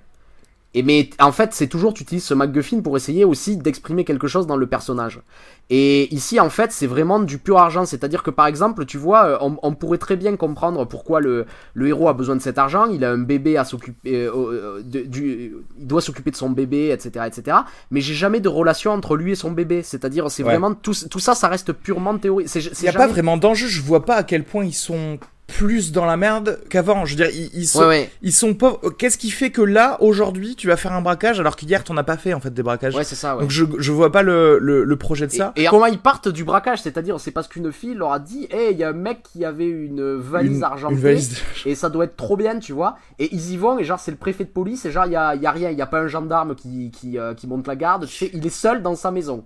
Et 0.78 0.84
mais 0.84 1.10
en 1.20 1.32
fait, 1.32 1.54
c'est 1.54 1.68
toujours 1.68 1.94
tu 1.94 2.04
utilises 2.04 2.24
ce 2.26 2.34
MacGuffin 2.36 2.82
pour 2.82 2.96
essayer 2.98 3.26
aussi 3.26 3.58
d'exprimer 3.58 4.04
quelque 4.06 4.28
chose 4.28 4.46
dans 4.46 4.58
le 4.58 4.68
personnage. 4.68 5.22
Et 5.70 6.14
ici, 6.14 6.40
en 6.40 6.50
fait, 6.50 6.72
c'est 6.72 6.88
vraiment 6.88 7.20
du 7.20 7.40
pur 7.40 7.58
argent. 7.58 7.86
C'est-à-dire 7.86 8.22
que 8.22 8.30
par 8.32 8.46
exemple, 8.48 8.86
tu 8.86 8.98
vois, 8.98 9.26
euh, 9.26 9.38
on, 9.42 9.58
on 9.64 9.74
pourrait 9.74 9.98
très 9.98 10.16
bien 10.16 10.36
comprendre 10.38 10.86
pourquoi 10.86 11.20
le, 11.20 11.46
le 11.74 11.88
héros 11.88 12.08
a 12.10 12.14
besoin 12.14 12.36
de 12.36 12.42
cet 12.42 12.58
argent. 12.58 12.86
Il 12.86 13.04
a 13.04 13.12
un 13.12 13.18
bébé 13.18 13.58
à 13.58 13.66
s'occuper, 13.66 14.26
euh, 14.28 14.32
euh, 14.36 14.82
du, 14.84 15.54
il 15.80 15.88
doit 15.88 16.02
s'occuper 16.02 16.32
de 16.32 16.36
son 16.38 16.52
bébé, 16.52 16.90
etc., 16.92 17.26
etc. 17.28 17.58
Mais 17.92 18.00
j'ai 18.02 18.14
jamais 18.14 18.40
de 18.40 18.48
relation 18.50 18.92
entre 18.92 19.16
lui 19.18 19.32
et 19.32 19.36
son 19.36 19.52
bébé. 19.52 19.82
C'est-à-dire, 19.84 20.30
c'est 20.30 20.44
Ouais. 20.44 20.52
vraiment 20.52 20.74
tout, 20.76 20.94
tout 21.10 21.20
ça, 21.20 21.34
ça 21.36 21.48
reste 21.48 21.74
purement 21.74 22.18
théorique. 22.18 22.48
Il 22.56 22.62
n'y 22.62 22.68
a 22.68 22.92
jamais- 22.92 23.06
pas 23.06 23.08
vraiment 23.08 23.38
d'enjeu, 23.38 23.68
je 23.68 23.82
vois 23.82 24.06
pas 24.06 24.16
à 24.16 24.24
quel 24.24 24.44
point 24.44 24.64
ils 24.64 24.74
sont 24.74 25.18
plus 25.48 25.92
dans 25.94 26.06
la 26.06 26.18
merde 26.18 26.60
qu'avant. 26.70 27.06
Je 27.06 27.16
veux 27.18 27.24
dire, 27.26 27.34
ils, 27.34 27.50
ils 27.58 27.68
sont, 27.68 27.80
Ouais, 27.80 27.88
ouais. 27.88 28.12
ils 28.22 28.34
sont 28.34 28.54
pauvres. 28.54 28.90
Qu'est-ce 28.92 29.18
qui 29.18 29.32
fait 29.32 29.50
que 29.50 29.62
là, 29.62 29.98
aujourd'hui, 30.02 30.56
tu 30.56 30.68
vas 30.68 30.76
faire 30.78 30.92
un 30.92 31.02
braquage 31.02 31.40
alors 31.40 31.56
qu'hier, 31.56 31.84
t'en 31.86 31.96
as 31.98 32.04
pas 32.04 32.18
fait 32.18 32.34
en 32.34 32.40
fait 32.42 32.54
des 32.54 32.64
braquages? 32.64 32.94
Ouais, 32.96 33.06
c'est 33.06 33.16
ça, 33.16 33.36
ouais. 33.36 33.42
Donc 33.44 33.52
je, 33.52 33.64
je 33.78 33.92
vois 33.94 34.12
pas 34.12 34.24
le, 34.24 34.60
le, 34.60 34.84
le 34.84 34.96
projet 34.98 35.26
de 35.26 35.32
ça. 35.32 35.54
Et, 35.56 35.66
comment 35.66 35.86
ils 35.86 36.00
partent 36.00 36.28
du 36.28 36.44
braquage? 36.44 36.82
C'est-à-dire, 36.82 37.20
c'est 37.20 37.32
parce 37.32 37.48
qu'une 37.48 37.72
fille 37.72 37.94
leur 37.94 38.12
a 38.12 38.20
dit 38.20 38.48
Hey, 38.52 38.74
il 38.74 38.78
y 38.78 38.84
a 38.84 38.90
un 38.90 38.94
mec 38.94 39.24
qui 39.24 39.46
avait 39.46 39.68
une 39.70 40.16
valise 40.18 40.58
Une- 40.58 40.64
argentée. 40.64 40.96
une 40.96 41.00
valise 41.02 41.42
Et 41.66 41.76
ça 41.76 41.90
doit 41.90 42.04
être 42.06 42.18
trop 42.18 42.36
bien, 42.36 42.60
tu 42.60 42.74
vois. 42.74 42.98
Et 43.18 43.34
ils 43.34 43.52
y 43.54 43.58
vont, 43.58 43.80
et 43.80 43.84
genre, 43.86 44.00
c'est 44.00 44.12
le 44.12 44.18
préfet 44.18 44.44
de 44.44 44.50
police, 44.50 44.86
et 44.86 44.92
genre, 44.92 45.06
il 45.06 45.14
y 45.14 45.16
a, 45.16 45.34
y 45.36 45.46
a 45.46 45.52
rien, 45.52 45.70
il 45.72 45.78
y 45.78 45.82
a 45.82 45.88
pas 45.88 46.02
un 46.02 46.08
gendarme 46.08 46.56
qui, 46.56 46.92
qui, 46.92 47.18
euh, 47.18 47.34
qui 47.34 47.48
monte 47.48 47.68
la 47.68 47.76
garde. 47.78 48.06
Tu 48.06 48.14
sais, 48.14 48.32
il 48.34 48.46
est 48.46 48.50
seul 48.50 48.82
dans 48.82 48.96
sa 48.96 49.12
maison. 49.12 49.46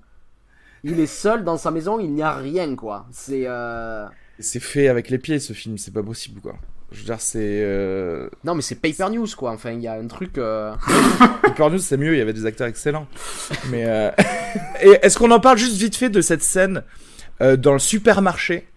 Il 0.83 0.99
est 0.99 1.05
seul 1.05 1.43
dans 1.43 1.57
sa 1.57 1.69
maison, 1.69 1.99
il 1.99 2.11
n'y 2.11 2.23
a 2.23 2.31
rien, 2.33 2.75
quoi. 2.75 3.05
C'est. 3.11 3.43
Euh... 3.45 4.07
C'est 4.39 4.59
fait 4.59 4.87
avec 4.87 5.09
les 5.09 5.17
pieds 5.17 5.39
ce 5.39 5.53
film, 5.53 5.77
c'est 5.77 5.93
pas 5.93 6.03
possible 6.03 6.41
quoi. 6.41 6.55
Je 6.91 6.99
veux 6.99 7.05
dire, 7.05 7.21
c'est. 7.21 7.39
Euh... 7.41 8.29
Non, 8.43 8.53
mais 8.53 8.61
c'est 8.61 8.75
Paper 8.75 9.09
News, 9.11 9.27
quoi. 9.37 9.51
Enfin, 9.51 9.71
il 9.71 9.81
y 9.81 9.87
a 9.87 9.93
un 9.93 10.07
truc. 10.07 10.37
euh, 10.37 10.73
Paper 11.41 11.69
News, 11.69 11.77
c'est 11.77 11.95
mieux, 11.95 12.13
il 12.15 12.17
y 12.17 12.21
avait 12.21 12.33
des 12.33 12.45
acteurs 12.45 12.67
excellents. 12.67 13.07
Mais. 13.69 13.85
Euh... 13.85 14.11
Et 14.81 14.99
est-ce 15.01 15.17
qu'on 15.17 15.31
en 15.31 15.39
parle 15.39 15.57
juste 15.57 15.77
vite 15.77 15.95
fait 15.95 16.09
de 16.09 16.19
cette 16.19 16.43
scène 16.43 16.83
euh, 17.41 17.55
dans 17.55 17.71
le 17.71 17.79
supermarché? 17.79 18.67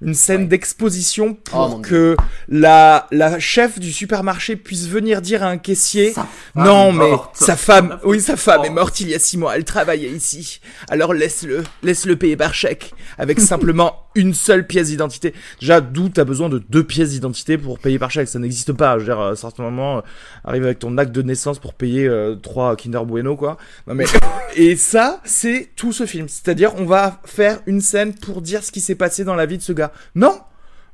Une 0.00 0.14
scène 0.14 0.48
d'exposition 0.48 1.34
pour 1.34 1.58
Oh, 1.58 1.80
que 1.80 2.16
la, 2.48 3.06
la 3.10 3.38
chef 3.38 3.78
du 3.78 3.92
supermarché 3.92 4.56
puisse 4.56 4.86
venir 4.86 5.20
dire 5.20 5.42
à 5.42 5.48
un 5.48 5.58
caissier 5.58 6.14
non 6.54 6.92
mais 6.92 7.10
sa 7.34 7.56
femme 7.56 7.98
oui 8.04 8.20
sa 8.20 8.36
femme 8.36 8.64
est 8.64 8.70
morte. 8.70 8.74
morte 8.74 9.00
il 9.00 9.10
y 9.10 9.14
a 9.14 9.18
six 9.18 9.36
mois 9.36 9.56
elle 9.56 9.64
travaillait 9.64 10.10
ici. 10.10 10.60
Alors 10.88 11.14
laisse-le 11.14 11.64
laisse-le 11.82 12.16
payer 12.16 12.36
par 12.36 12.54
chèque 12.54 12.92
avec 13.18 13.40
simplement 13.40 14.04
une 14.14 14.34
seule 14.34 14.66
pièce 14.66 14.88
d'identité. 14.88 15.34
Déjà 15.60 15.80
d'où 15.80 16.08
t'as 16.08 16.24
besoin 16.24 16.48
de 16.48 16.58
deux 16.58 16.84
pièces 16.84 17.10
d'identité 17.10 17.58
pour 17.58 17.78
payer 17.78 17.98
par 17.98 18.10
chèque 18.10 18.28
ça 18.28 18.38
n'existe 18.38 18.72
pas. 18.72 18.94
Je 18.94 18.98
veux 19.00 19.04
dire 19.06 19.20
à 19.20 19.30
un 19.30 19.36
certain 19.36 19.64
moment 19.64 19.98
euh, 19.98 20.00
arrive 20.44 20.64
avec 20.64 20.78
ton 20.78 20.96
acte 20.98 21.12
de 21.12 21.22
naissance 21.22 21.58
pour 21.58 21.74
payer 21.74 22.06
euh, 22.06 22.36
trois 22.36 22.76
Kinder 22.76 23.04
Bueno 23.04 23.36
quoi. 23.36 23.56
Non 23.86 23.94
mais 23.94 24.04
et 24.56 24.76
ça 24.76 25.20
c'est 25.24 25.70
tout 25.76 25.92
ce 25.92 26.06
film. 26.06 26.28
C'est-à-dire 26.28 26.72
on 26.76 26.84
va 26.84 27.20
faire 27.24 27.60
une 27.66 27.80
scène 27.80 28.14
pour 28.14 28.42
dire 28.42 28.62
ce 28.64 28.72
qui 28.72 28.80
s'est 28.80 28.94
passé 28.94 29.24
dans 29.24 29.34
la 29.34 29.46
vie 29.46 29.58
de 29.58 29.62
ce 29.62 29.72
gars. 29.72 29.92
Non! 30.14 30.34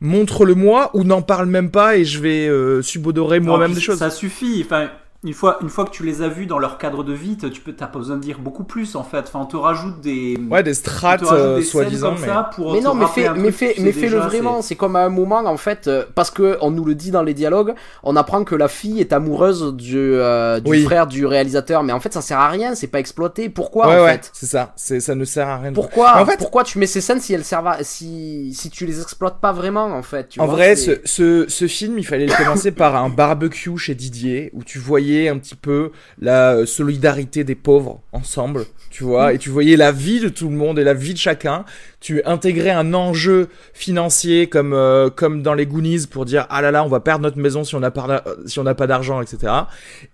Montre-le-moi 0.00 0.90
ou 0.94 1.04
n'en 1.04 1.22
parle 1.22 1.46
même 1.46 1.70
pas 1.70 1.96
et 1.96 2.04
je 2.04 2.20
vais 2.20 2.46
euh, 2.46 2.82
subodorer 2.82 3.40
moi-même 3.40 3.72
des 3.72 3.80
choses. 3.80 3.98
Ça 3.98 4.10
suffit. 4.10 4.62
Enfin, 4.64 4.90
une 5.24 5.32
fois, 5.32 5.58
une 5.62 5.68
fois 5.70 5.84
que 5.86 5.90
tu 5.90 6.04
les 6.04 6.22
as 6.22 6.28
vus 6.28 6.46
dans 6.46 6.58
leur 6.58 6.78
cadre 6.78 7.02
de 7.02 7.12
vie, 7.12 7.36
tu 7.36 7.60
peux, 7.60 7.72
t'as 7.72 7.86
pas 7.86 7.98
besoin 7.98 8.16
de 8.16 8.20
dire 8.22 8.38
beaucoup 8.38 8.64
plus 8.64 8.94
en 8.94 9.02
fait. 9.02 9.20
Enfin, 9.26 9.40
on 9.40 9.46
te 9.46 9.56
rajoute 9.56 10.00
des. 10.00 10.38
Ouais, 10.50 10.62
des 10.62 10.74
strates, 10.74 11.22
euh, 11.22 11.62
soi-disant, 11.62 12.14
mais- 12.20 12.26
ça 12.26 12.50
pour 12.54 12.72
Mais 12.74 12.80
non, 12.80 12.94
mais 12.94 13.06
fais, 13.06 13.30
mais 13.34 13.50
fais, 13.50 13.74
mais 13.78 13.92
fais-le 13.92 14.18
vraiment. 14.18 14.60
c'est- 14.62 14.74
comme 14.76 14.96
à 14.96 15.00
un 15.04 15.08
moment, 15.08 15.38
en 15.44 15.56
fait, 15.56 15.88
euh, 15.88 16.04
parce 16.14 16.30
que 16.30 16.58
on 16.60 16.70
nous 16.70 16.84
le 16.84 16.94
dit 16.94 17.10
dans 17.10 17.22
les 17.22 17.34
dialogues, 17.34 17.74
on 18.02 18.16
apprend 18.16 18.44
que 18.44 18.54
la 18.54 18.68
fille 18.68 19.00
est 19.00 19.12
amoureuse 19.12 19.72
du, 19.74 19.96
euh, 19.98 20.60
du 20.60 20.70
Oui. 20.70 20.82
frère 20.84 21.06
du 21.06 21.24
réalisateur, 21.26 21.82
mais 21.82 21.92
en 21.92 22.00
fait, 22.00 22.12
ça 22.12 22.20
sert 22.20 22.38
à 22.38 22.48
rien, 22.48 22.74
c'est 22.74 22.86
pas 22.88 22.98
exploité. 23.00 23.48
Pourquoi, 23.48 23.88
ouais, 23.88 23.98
en 24.00 24.04
ouais, 24.04 24.12
fait 24.12 24.30
c'est 24.32 24.46
ça. 24.46 24.72
C'est, 24.76 25.00
ça 25.00 25.14
ne 25.14 25.24
sert 25.24 25.48
à 25.48 25.58
rien. 25.58 25.72
Pourquoi 25.72 26.20
En 26.20 26.26
fait- 26.26 26.36
Pourquoi 26.38 26.64
tu 26.64 26.78
mets 26.78 26.86
ces 26.86 27.00
scènes 27.00 27.20
si 27.20 27.32
elles 27.32 27.44
servent 27.44 27.68
à- 27.68 27.82
si, 27.82 28.52
si 28.54 28.68
tu 28.68 28.84
les 28.84 29.00
exploites 29.00 29.38
pas 29.40 29.52
vraiment, 29.52 29.86
en 29.86 30.02
fait 30.02 30.28
tu 30.28 30.40
En 30.40 30.46
vois, 30.46 30.54
vrai, 30.56 30.76
ce, 30.76 31.00
ce, 31.04 31.46
ce 31.48 31.66
film, 31.66 31.98
il 31.98 32.04
fallait 32.06 32.26
le 32.26 32.34
commencer 32.36 32.70
par 32.72 32.96
un 32.96 33.08
barbecue 33.08 33.76
chez 33.78 33.94
Didier, 33.94 34.50
où 34.52 34.62
tu 34.64 34.78
voyais 34.78 35.13
un 35.28 35.38
petit 35.38 35.54
peu 35.54 35.92
la 36.20 36.54
euh, 36.54 36.66
solidarité 36.66 37.44
des 37.44 37.54
pauvres 37.54 38.00
ensemble, 38.12 38.66
tu 38.90 39.04
vois, 39.04 39.32
et 39.32 39.38
tu 39.38 39.50
voyais 39.50 39.76
la 39.76 39.92
vie 39.92 40.20
de 40.20 40.28
tout 40.28 40.48
le 40.48 40.56
monde 40.56 40.78
et 40.78 40.84
la 40.84 40.94
vie 40.94 41.14
de 41.14 41.18
chacun. 41.18 41.64
Tu 42.00 42.22
intégrais 42.24 42.70
un 42.70 42.92
enjeu 42.92 43.48
financier 43.72 44.46
comme, 44.46 44.74
euh, 44.74 45.08
comme 45.08 45.42
dans 45.42 45.54
les 45.54 45.66
Goonies 45.66 46.06
pour 46.10 46.26
dire 46.26 46.46
ah 46.50 46.60
là 46.60 46.70
là, 46.70 46.84
on 46.84 46.88
va 46.88 47.00
perdre 47.00 47.22
notre 47.22 47.38
maison 47.38 47.64
si 47.64 47.74
on 47.74 47.80
n'a 47.80 47.90
pas, 47.90 48.22
si 48.46 48.58
on 48.58 48.64
pas 48.74 48.86
d'argent, 48.86 49.22
etc. 49.22 49.52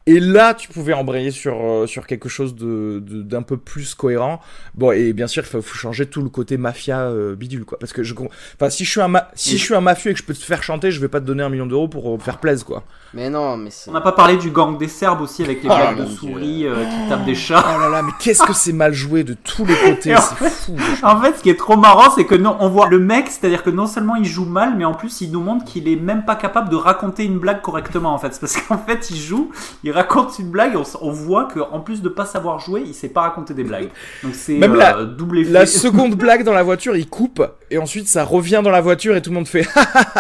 Et 0.07 0.19
là, 0.19 0.55
tu 0.55 0.69
pouvais 0.69 0.93
embrayer 0.93 1.31
sur, 1.31 1.63
euh, 1.63 1.87
sur 1.87 2.07
quelque 2.07 2.29
chose 2.29 2.55
de, 2.55 3.01
d'un 3.01 3.43
peu 3.43 3.57
plus 3.57 3.95
cohérent. 3.95 4.41
Bon, 4.75 4.93
et 4.93 5.13
bien 5.13 5.27
sûr, 5.27 5.45
il 5.45 5.47
faut, 5.47 5.63
changer 5.63 6.07
tout 6.07 6.23
le 6.23 6.29
côté 6.29 6.57
mafia 6.57 7.03
euh, 7.03 7.37
bidule, 7.37 7.65
quoi. 7.65 7.79
Parce 7.79 7.93
que 7.93 8.03
je, 8.03 8.15
enfin, 8.15 8.71
si 8.71 8.85
je 8.85 8.91
suis 8.91 9.01
un, 9.01 9.13
si 9.35 9.59
je 9.59 9.63
suis 9.63 9.75
un 9.75 9.81
mafieux 9.81 10.11
et 10.11 10.15
que 10.15 10.21
je 10.21 10.25
peux 10.25 10.35
te 10.35 10.45
faire 10.45 10.63
chanter, 10.63 10.91
je 10.91 11.01
vais 11.01 11.09
pas 11.09 11.21
te 11.21 11.27
donner 11.27 11.43
un 11.43 11.49
million 11.49 11.67
d'euros 11.67 11.89
pour 11.89 12.15
euh, 12.15 12.19
faire 12.19 12.39
plaisir, 12.39 12.67
quoi. 12.67 12.85
Mais 13.13 13.29
non, 13.29 13.57
mais 13.57 13.71
c'est. 13.71 13.91
On 13.91 13.93
n'a 13.93 14.01
pas 14.01 14.13
parlé 14.13 14.37
du 14.37 14.51
gang 14.51 14.79
des 14.79 14.87
Serbes 14.87 15.21
aussi 15.21 15.43
avec 15.43 15.63
les 15.63 15.69
Oh, 15.69 15.75
blagues 15.75 15.99
de 15.99 16.07
souris 16.07 16.67
euh, 16.67 16.85
qui 16.85 17.09
tapent 17.09 17.25
des 17.25 17.35
chats. 17.35 17.65
Oh 17.77 17.81
là 17.81 17.89
là, 17.89 18.03
mais 18.03 18.13
qu'est-ce 18.21 18.43
que 18.45 18.53
c'est 18.53 18.73
mal 18.73 18.93
joué 18.93 19.25
de 19.25 19.35
tous 19.35 19.65
les 19.65 19.75
côtés, 19.85 20.15
c'est 20.17 20.49
fou. 20.49 20.77
En 21.03 21.21
fait, 21.21 21.37
ce 21.37 21.43
qui 21.43 21.51
est 21.51 21.59
trop 21.59 21.77
marrant, 21.77 22.11
c'est 22.15 22.25
que 22.25 22.37
non, 22.37 22.57
on 22.61 22.69
voit 22.69 22.89
le 22.89 23.01
mec, 23.01 23.27
c'est-à-dire 23.29 23.65
que 23.65 23.71
non 23.71 23.87
seulement 23.87 24.15
il 24.15 24.25
joue 24.25 24.45
mal, 24.45 24.75
mais 24.77 24.85
en 24.85 24.95
plus 24.95 25.21
il 25.23 25.33
nous 25.33 25.41
montre 25.41 25.65
qu'il 25.65 25.89
est 25.89 25.97
même 25.97 26.25
pas 26.25 26.37
capable 26.37 26.69
de 26.69 26.77
raconter 26.77 27.25
une 27.25 27.39
blague 27.39 27.63
correctement. 27.63 28.13
En 28.15 28.19
fait, 28.19 28.33
c'est 28.33 28.41
parce 28.41 28.57
qu'en 28.57 28.79
fait 28.79 29.11
il 29.11 29.17
joue, 29.17 29.51
il 29.83 29.91
raconte 29.91 30.39
une 30.39 30.51
blague, 30.51 30.75
et 30.75 30.83
on, 31.01 31.11
voit 31.11 31.47
que 31.47 31.59
en 31.59 31.81
plus 31.81 32.03
de 32.03 32.09
pas 32.09 32.27
savoir 32.27 32.61
jouer, 32.61 32.85
il 32.87 32.95
sait 32.95 33.09
pas 33.09 33.23
raconter 33.23 33.55
des 33.55 33.65
blagues. 33.65 33.91
Donc 34.23 34.35
c'est 34.35 34.59
Même 34.59 34.75
euh, 34.75 34.79
la- 34.79 35.05
double 35.05 35.41
effet. 35.41 35.51
La 35.51 35.67
seconde 35.67 36.15
blague 36.15 36.45
dans 36.45 36.53
la 36.53 36.63
voiture, 36.63 36.95
il 36.97 37.09
coupe, 37.09 37.43
et 37.71 37.79
ensuite 37.79 38.07
ça 38.07 38.23
revient 38.25 38.61
dans 38.63 38.71
la 38.71 38.81
voiture 38.81 39.17
et 39.17 39.23
tout 39.23 39.31
le 39.31 39.35
monde 39.35 39.49
fait 39.49 39.67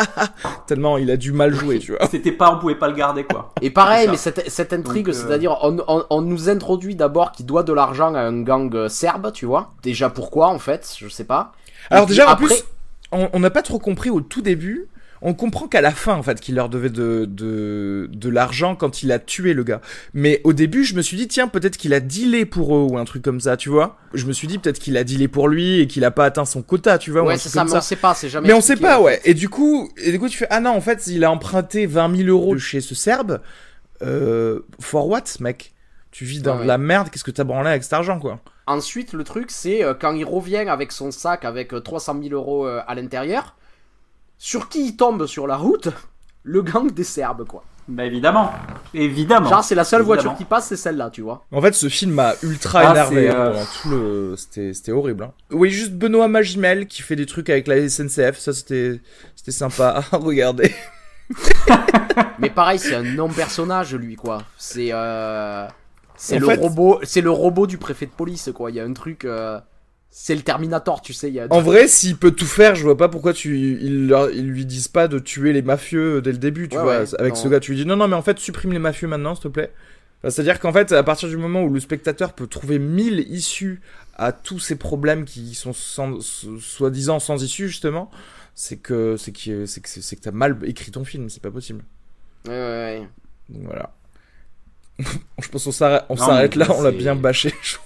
tellement 0.66 0.98
il 0.98 1.11
a 1.11 1.16
du 1.16 1.33
mal 1.33 1.55
jouer, 1.55 1.79
tu 1.79 1.92
vois. 1.92 2.07
C'était 2.11 2.33
pas, 2.33 2.53
on 2.53 2.59
pouvait 2.59 2.74
pas 2.81 2.88
le 2.88 2.95
garder 2.95 3.23
quoi. 3.23 3.53
Et 3.62 3.71
pareil, 3.71 4.09
mais 4.09 4.16
cette, 4.16 4.51
cette 4.51 4.73
intrigue, 4.73 5.11
euh, 5.11 5.12
c'est-à-dire, 5.12 5.57
on, 5.62 5.79
on, 5.87 6.05
on 6.11 6.21
nous 6.23 6.49
introduit 6.49 6.97
d'abord 6.97 7.31
qu'il 7.31 7.47
doit 7.47 7.62
de 7.62 7.73
l'argent 7.73 8.12
à 8.14 8.21
un 8.21 8.43
gang 8.43 8.75
euh, 8.75 8.88
serbe, 8.88 9.31
tu 9.33 9.47
vois. 9.47 9.71
Déjà 9.85 10.11
pourquoi, 10.11 10.49
en 10.49 10.59
fait, 10.59 10.93
je 10.99 11.09
sais 11.09 11.25
pas. 11.25 11.53
Et 11.90 11.95
Alors 11.95 12.07
puis 12.07 12.16
déjà, 12.16 12.27
en 12.29 12.33
après- 12.33 12.47
plus, 12.47 12.64
on 13.12 13.38
n'a 13.38 13.51
pas 13.51 13.62
trop 13.62 13.79
compris 13.79 14.11
au 14.11 14.21
tout 14.21 14.43
début. 14.43 14.88
On 15.23 15.35
comprend 15.35 15.69
qu'à 15.69 15.81
la 15.81 15.91
fin, 15.91 16.15
en 16.15 16.23
fait, 16.23 16.41
qu'il 16.41 16.55
leur 16.55 16.69
devait 16.69 16.89
de, 16.91 17.27
de, 17.29 18.09
de 18.11 18.29
l'argent 18.29 18.75
quand 18.75 19.03
il 19.03 19.13
a 19.13 19.19
tué 19.19 19.53
le 19.53 19.65
gars. 19.65 19.81
Mais 20.15 20.41
au 20.45 20.53
début, 20.53 20.85
je 20.85 20.95
me 20.95 21.03
suis 21.03 21.17
dit, 21.17 21.29
tiens, 21.29 21.47
peut-être 21.47 21.77
qu'il 21.77 21.93
a 21.93 22.01
dealé 22.01 22.47
pour 22.47 22.75
eux 22.75 22.87
ou 22.91 22.97
un 22.97 23.05
truc 23.05 23.23
comme 23.23 23.41
ça, 23.41 23.57
tu 23.57 23.69
vois. 23.69 23.99
Je 24.15 24.27
me 24.27 24.33
suis 24.33 24.47
dit, 24.47 24.59
peut-être 24.59 24.79
qu'il 24.79 24.97
a 24.97 25.05
dealé 25.05 25.29
pour 25.29 25.49
lui 25.49 25.81
et 25.81 25.87
qu'il 25.87 26.05
a 26.05 26.11
pas 26.11 26.25
atteint 26.25 26.45
son 26.45 26.63
quota, 26.63 26.97
tu 26.99 27.11
vois. 27.11 27.23
Ouais, 27.23 27.37
c'est 27.37 27.51
ça, 27.51 27.65
mais 27.65 27.75
on 27.75 27.81
sait 27.81 27.97
pas, 27.97 28.15
c'est 28.15 28.29
jamais 28.29 28.49
Mais 28.49 28.55
on 28.55 28.61
sait 28.61 28.77
pas, 28.77 28.99
en 28.99 29.03
ouais. 29.05 29.21
Et 29.25 29.35
du 29.35 29.49
coup, 29.49 29.91
et 29.99 30.11
du 30.11 30.19
coup, 30.19 30.29
tu 30.29 30.39
fais, 30.39 30.47
ah 30.51 30.61
non, 30.61 30.71
en 30.71 30.81
fait, 30.81 31.07
il 31.07 31.23
a 31.25 31.31
emprunté 31.31 31.87
20 31.87 32.17
000 32.17 32.29
euros 32.29 32.57
chez 32.59 32.81
ce 32.81 32.95
Serbe. 32.95 33.41
Euh, 34.03 34.61
for 34.81 35.07
what, 35.09 35.25
mec? 35.41 35.75
Tu 36.11 36.25
vis 36.25 36.43
dans 36.43 36.57
Ouais, 36.57 36.63
de 36.63 36.69
la 36.69 36.79
merde, 36.79 37.09
qu'est-ce 37.11 37.23
que 37.25 37.31
t'as 37.31 37.45
branlé 37.45 37.71
avec 37.71 37.85
cet 37.85 37.93
argent, 37.93 38.19
quoi? 38.19 38.41
Ensuite, 38.67 39.13
le 39.13 39.25
truc, 39.25 39.51
c'est 39.51 39.85
euh, 39.85 39.95
quand 39.95 40.15
il 40.15 40.25
revient 40.25 40.57
avec 40.69 40.93
son 40.93 41.11
sac 41.11 41.45
avec 41.45 41.73
euh, 41.75 41.81
300 41.81 42.21
000 42.23 42.35
euros 42.35 42.67
euh, 42.67 42.81
à 42.87 42.95
l'intérieur, 42.95 43.57
sur 44.42 44.70
qui 44.70 44.87
il 44.87 44.96
tombe 44.96 45.26
sur 45.26 45.46
la 45.46 45.57
route 45.59 45.88
Le 46.44 46.62
gang 46.62 46.90
des 46.90 47.05
Serbes, 47.05 47.46
quoi. 47.46 47.62
Bah 47.88 48.05
évidemment, 48.07 48.53
évidemment. 48.94 49.48
Genre, 49.50 49.64
c'est 49.64 49.74
la 49.74 49.85
seule 49.85 50.00
voiture 50.03 50.35
qui 50.37 50.44
passe, 50.44 50.68
c'est 50.68 50.76
celle-là, 50.76 51.11
tu 51.11 51.20
vois. 51.22 51.44
En 51.53 51.61
fait, 51.61 51.74
ce 51.74 51.88
film 51.88 52.12
m'a 52.12 52.33
ultra 52.42 52.81
Ah, 52.81 52.90
énervé 52.92 53.26
c'est, 53.29 53.35
euh, 53.37 53.50
pendant 53.50 53.64
tout 53.83 53.90
le. 53.90 54.35
C'était, 54.38 54.72
c'était 54.72 54.92
horrible. 54.92 55.24
Hein. 55.24 55.33
Oui, 55.50 55.70
juste 55.70 55.92
Benoît 55.92 56.29
Magimel 56.29 56.87
qui 56.87 57.03
fait 57.03 57.16
des 57.16 57.26
trucs 57.26 57.50
avec 57.50 57.66
la 57.66 57.87
SNCF. 57.88 58.38
Ça, 58.38 58.53
c'était, 58.55 59.00
c'était 59.37 59.50
sympa 59.50 60.03
à 60.12 60.16
regarder. 60.16 60.72
Mais 62.38 62.50
pareil, 62.50 62.79
c'est 62.79 62.94
un 62.94 63.03
non-personnage, 63.03 63.94
lui, 63.94 64.16
quoi. 64.16 64.42
C'est 64.57 64.90
euh... 64.92 65.66
c'est 66.16 66.37
En 66.37 66.40
le 66.40 66.46
fait- 66.46 66.57
robot, 66.61 67.00
c'est 67.03 67.20
le 67.20 67.31
robot 67.31 67.66
du 67.66 67.76
préfet 67.79 68.07
de 68.07 68.12
police, 68.12 68.50
quoi. 68.55 68.70
Il 68.70 68.76
y 68.76 68.81
a 68.81 68.85
un 68.85 68.92
truc, 68.92 69.24
euh, 69.24 69.59
c'est 70.11 70.35
le 70.35 70.42
Terminator, 70.42 71.01
tu 71.03 71.12
sais. 71.12 71.29
Il 71.29 71.35
y 71.35 71.40
a 71.40 71.44
un 71.44 71.49
En 71.51 71.61
vrai, 71.61 71.88
s'il 71.88 72.16
peut 72.16 72.33
tout 72.33 72.46
faire, 72.46 72.75
je 72.75 72.83
vois 72.83 72.96
pas 72.96 73.09
pourquoi 73.09 73.33
tu, 73.33 73.57
ils, 73.81 74.09
leur- 74.09 74.31
ils 74.31 74.46
lui 74.49 74.66
disent 74.66 74.88
pas 74.88 75.09
de 75.09 75.18
tuer 75.18 75.53
les 75.53 75.62
mafieux 75.62 76.20
dès 76.20 76.33
le 76.33 76.38
début, 76.38 76.68
tu 76.68 76.77
Ouais, 76.77 76.83
vois. 76.83 76.99
ouais, 77.01 77.14
avec 77.18 77.35
non. 77.35 77.40
ce 77.40 77.49
gars, 77.49 77.61
tu 77.61 77.73
lui 77.73 77.79
dis 77.79 77.87
non, 77.87 77.96
non, 77.96 78.09
mais 78.09 78.16
en 78.16 78.23
fait, 78.23 78.38
supprime 78.38 78.73
les 78.73 78.79
mafieux 78.79 79.09
maintenant, 79.09 79.35
s'il 79.35 79.44
te 79.44 79.49
plaît. 79.49 79.73
Enfin, 80.18 80.31
C'est-à-dire 80.31 80.59
qu'en 80.61 80.73
fait, 80.73 80.92
à 80.92 81.03
partir 81.03 81.29
du 81.29 81.37
moment 81.37 81.62
où 81.62 81.73
le 81.73 81.81
spectateur 81.81 82.33
peut 82.35 82.46
trouver 82.46 82.79
mille 82.79 83.20
issues 83.31 83.81
à 84.16 84.33
tous 84.33 84.59
ces 84.59 84.77
problèmes 84.77 85.25
qui 85.25 85.55
sont 85.55 85.73
soi-disant 85.73 87.20
sans 87.20 87.42
issue, 87.42 87.68
justement, 87.68 88.11
c'est 88.55 88.77
que 88.77 89.16
c'est 89.16 89.33
que 89.33 89.64
c'est 89.66 89.81
que 89.81 89.88
c'est 89.88 90.16
que 90.16 90.20
t'as 90.20 90.33
mal 90.33 90.59
écrit 90.64 90.90
ton 90.92 91.05
film, 91.05 91.29
c'est 91.31 91.42
pas 91.42 91.51
possible. 91.53 91.85
Ouais, 92.46 92.53
ouais, 92.53 93.01
ouais. 93.01 93.09
Donc 93.49 93.64
voilà. 93.64 93.92
je 95.42 95.49
pense 95.49 95.64
qu'on 95.64 96.16
s'arrête, 96.16 96.55
là, 96.57 96.66
on 96.70 96.83
l'a 96.83 96.92
bien 96.92 97.14
bâché. 97.16 97.55
C'est 97.62 97.79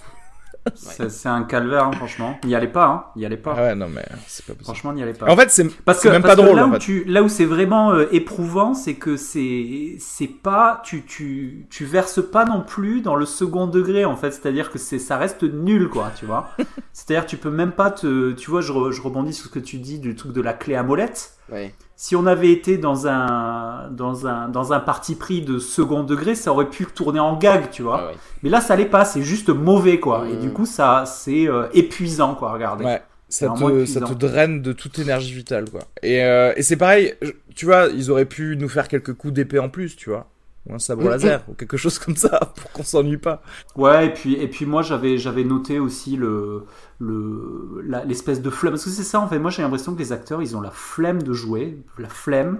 c'est 0.73 1.29
un 1.29 1.43
calvaire, 1.43 1.85
hein, 1.85 1.91
franchement. 1.93 2.37
Il 2.43 2.49
y 2.49 2.55
allait 2.55 2.67
pas, 2.67 2.85
hein. 2.87 3.05
Il 3.15 3.21
y 3.21 3.25
allait 3.25 3.37
pas. 3.37 3.53
Ah 3.57 3.61
ouais, 3.63 3.75
non 3.75 3.87
mais 3.87 4.03
c'est 4.27 4.45
pas 4.45 4.53
possible. 4.53 4.63
Franchement, 4.65 4.91
il 4.91 4.95
n'y 4.95 5.03
allait 5.03 5.13
pas. 5.13 5.29
En 5.31 5.35
fait, 5.35 5.51
c'est 5.51 5.65
Parce 5.83 6.01
que, 6.01 6.09
même 6.09 6.21
parce 6.21 6.35
pas 6.35 6.41
que 6.41 6.45
drôle. 6.45 6.57
là 6.57 6.65
en 6.65 6.69
où 6.69 6.73
fait. 6.73 6.79
tu 6.79 7.03
là 7.05 7.21
où 7.23 7.29
c'est 7.29 7.45
vraiment 7.45 7.91
euh, 7.91 8.07
éprouvant, 8.11 8.73
c'est 8.73 8.95
que 8.95 9.15
c'est 9.17 9.95
c'est 9.99 10.27
pas 10.27 10.81
tu 10.83 11.05
tu 11.05 11.67
tu 11.69 11.85
verses 11.85 12.21
pas 12.31 12.45
non 12.45 12.61
plus 12.61 13.01
dans 13.01 13.15
le 13.15 13.25
second 13.25 13.67
degré 13.67 14.05
en 14.05 14.15
fait, 14.15 14.31
c'est-à-dire 14.31 14.71
que 14.71 14.79
c'est 14.79 14.99
ça 14.99 15.17
reste 15.17 15.43
nul 15.43 15.89
quoi, 15.89 16.11
tu 16.17 16.25
vois. 16.25 16.49
c'est-à-dire 16.93 17.25
tu 17.27 17.37
peux 17.37 17.51
même 17.51 17.71
pas 17.73 17.91
te 17.91 18.31
tu 18.31 18.49
vois 18.49 18.61
je, 18.61 18.71
re- 18.71 18.91
je 18.91 19.01
rebondis 19.01 19.33
sur 19.33 19.45
ce 19.45 19.51
que 19.51 19.59
tu 19.59 19.77
dis 19.77 19.99
du 19.99 20.15
truc 20.15 20.31
de 20.33 20.41
la 20.41 20.53
clé 20.53 20.75
à 20.75 20.83
molette. 20.83 21.33
ouais. 21.51 21.73
Si 21.97 22.15
on 22.15 22.25
avait 22.25 22.51
été 22.51 22.77
dans 22.77 23.07
un 23.07 23.89
dans 23.91 24.27
un 24.27 24.49
dans 24.49 24.73
un 24.73 24.79
parti 24.81 25.15
pris 25.15 25.41
de 25.41 25.59
second 25.59 26.03
degré, 26.03 26.35
ça 26.35 26.51
aurait 26.51 26.69
pu 26.69 26.85
tourner 26.85 27.19
en 27.21 27.37
gag, 27.37 27.69
tu 27.71 27.83
vois. 27.83 28.07
Ouais. 28.07 28.13
Mais 28.43 28.49
là 28.49 28.59
ça 28.61 28.75
l'est 28.75 28.85
pas, 28.85 29.05
c'est 29.05 29.21
juste 29.21 29.49
mauvais 29.49 29.99
quoi. 29.99 30.27
Et 30.27 30.33
Mm. 30.33 30.39
du 30.39 30.49
coup 30.51 30.65
ça 30.65 31.05
c'est 31.05 31.47
euh, 31.47 31.67
épuisant 31.73 32.35
quoi, 32.35 32.51
regardez. 32.51 32.83
Ouais. 32.85 33.01
ça 33.29 33.47
te, 33.49 33.85
ça 33.85 34.01
te 34.01 34.13
draine 34.13 34.61
de 34.61 34.71
toute 34.73 34.99
énergie 34.99 35.33
vitale, 35.33 35.69
quoi. 35.69 35.81
Et, 36.03 36.23
euh, 36.23 36.53
et 36.57 36.63
c'est 36.63 36.75
pareil, 36.77 37.13
tu 37.55 37.65
vois, 37.65 37.87
ils 37.87 38.11
auraient 38.11 38.25
pu 38.25 38.55
nous 38.57 38.69
faire 38.69 38.87
quelques 38.87 39.13
coups 39.13 39.33
d'épée 39.33 39.59
en 39.59 39.69
plus, 39.69 39.95
tu 39.95 40.09
vois. 40.09 40.27
Ou 40.67 40.73
un 40.73 40.79
sabre 40.79 41.07
laser, 41.09 41.43
ou 41.47 41.53
quelque 41.53 41.77
chose 41.77 41.99
comme 41.99 42.15
ça, 42.15 42.39
pour 42.55 42.71
qu'on 42.71 42.83
s'ennuie 42.83 43.17
pas. 43.17 43.41
Ouais, 43.75 44.07
et 44.07 44.09
puis, 44.09 44.33
et 44.33 44.47
puis 44.47 44.65
moi 44.65 44.81
j'avais, 44.81 45.17
j'avais 45.17 45.43
noté 45.43 45.79
aussi 45.79 46.15
le, 46.15 46.63
le, 46.99 47.83
l'espèce 48.05 48.41
de 48.41 48.49
flemme. 48.49 48.73
Parce 48.73 48.85
que 48.85 48.89
c'est 48.89 49.03
ça 49.03 49.19
en 49.19 49.27
fait, 49.27 49.37
moi 49.37 49.51
j'ai 49.51 49.61
l'impression 49.61 49.93
que 49.93 49.99
les 49.99 50.11
acteurs 50.11 50.41
ils 50.41 50.57
ont 50.57 50.61
la 50.61 50.71
flemme 50.71 51.21
de 51.21 51.33
jouer, 51.33 51.77
la 51.99 52.09
flemme. 52.09 52.59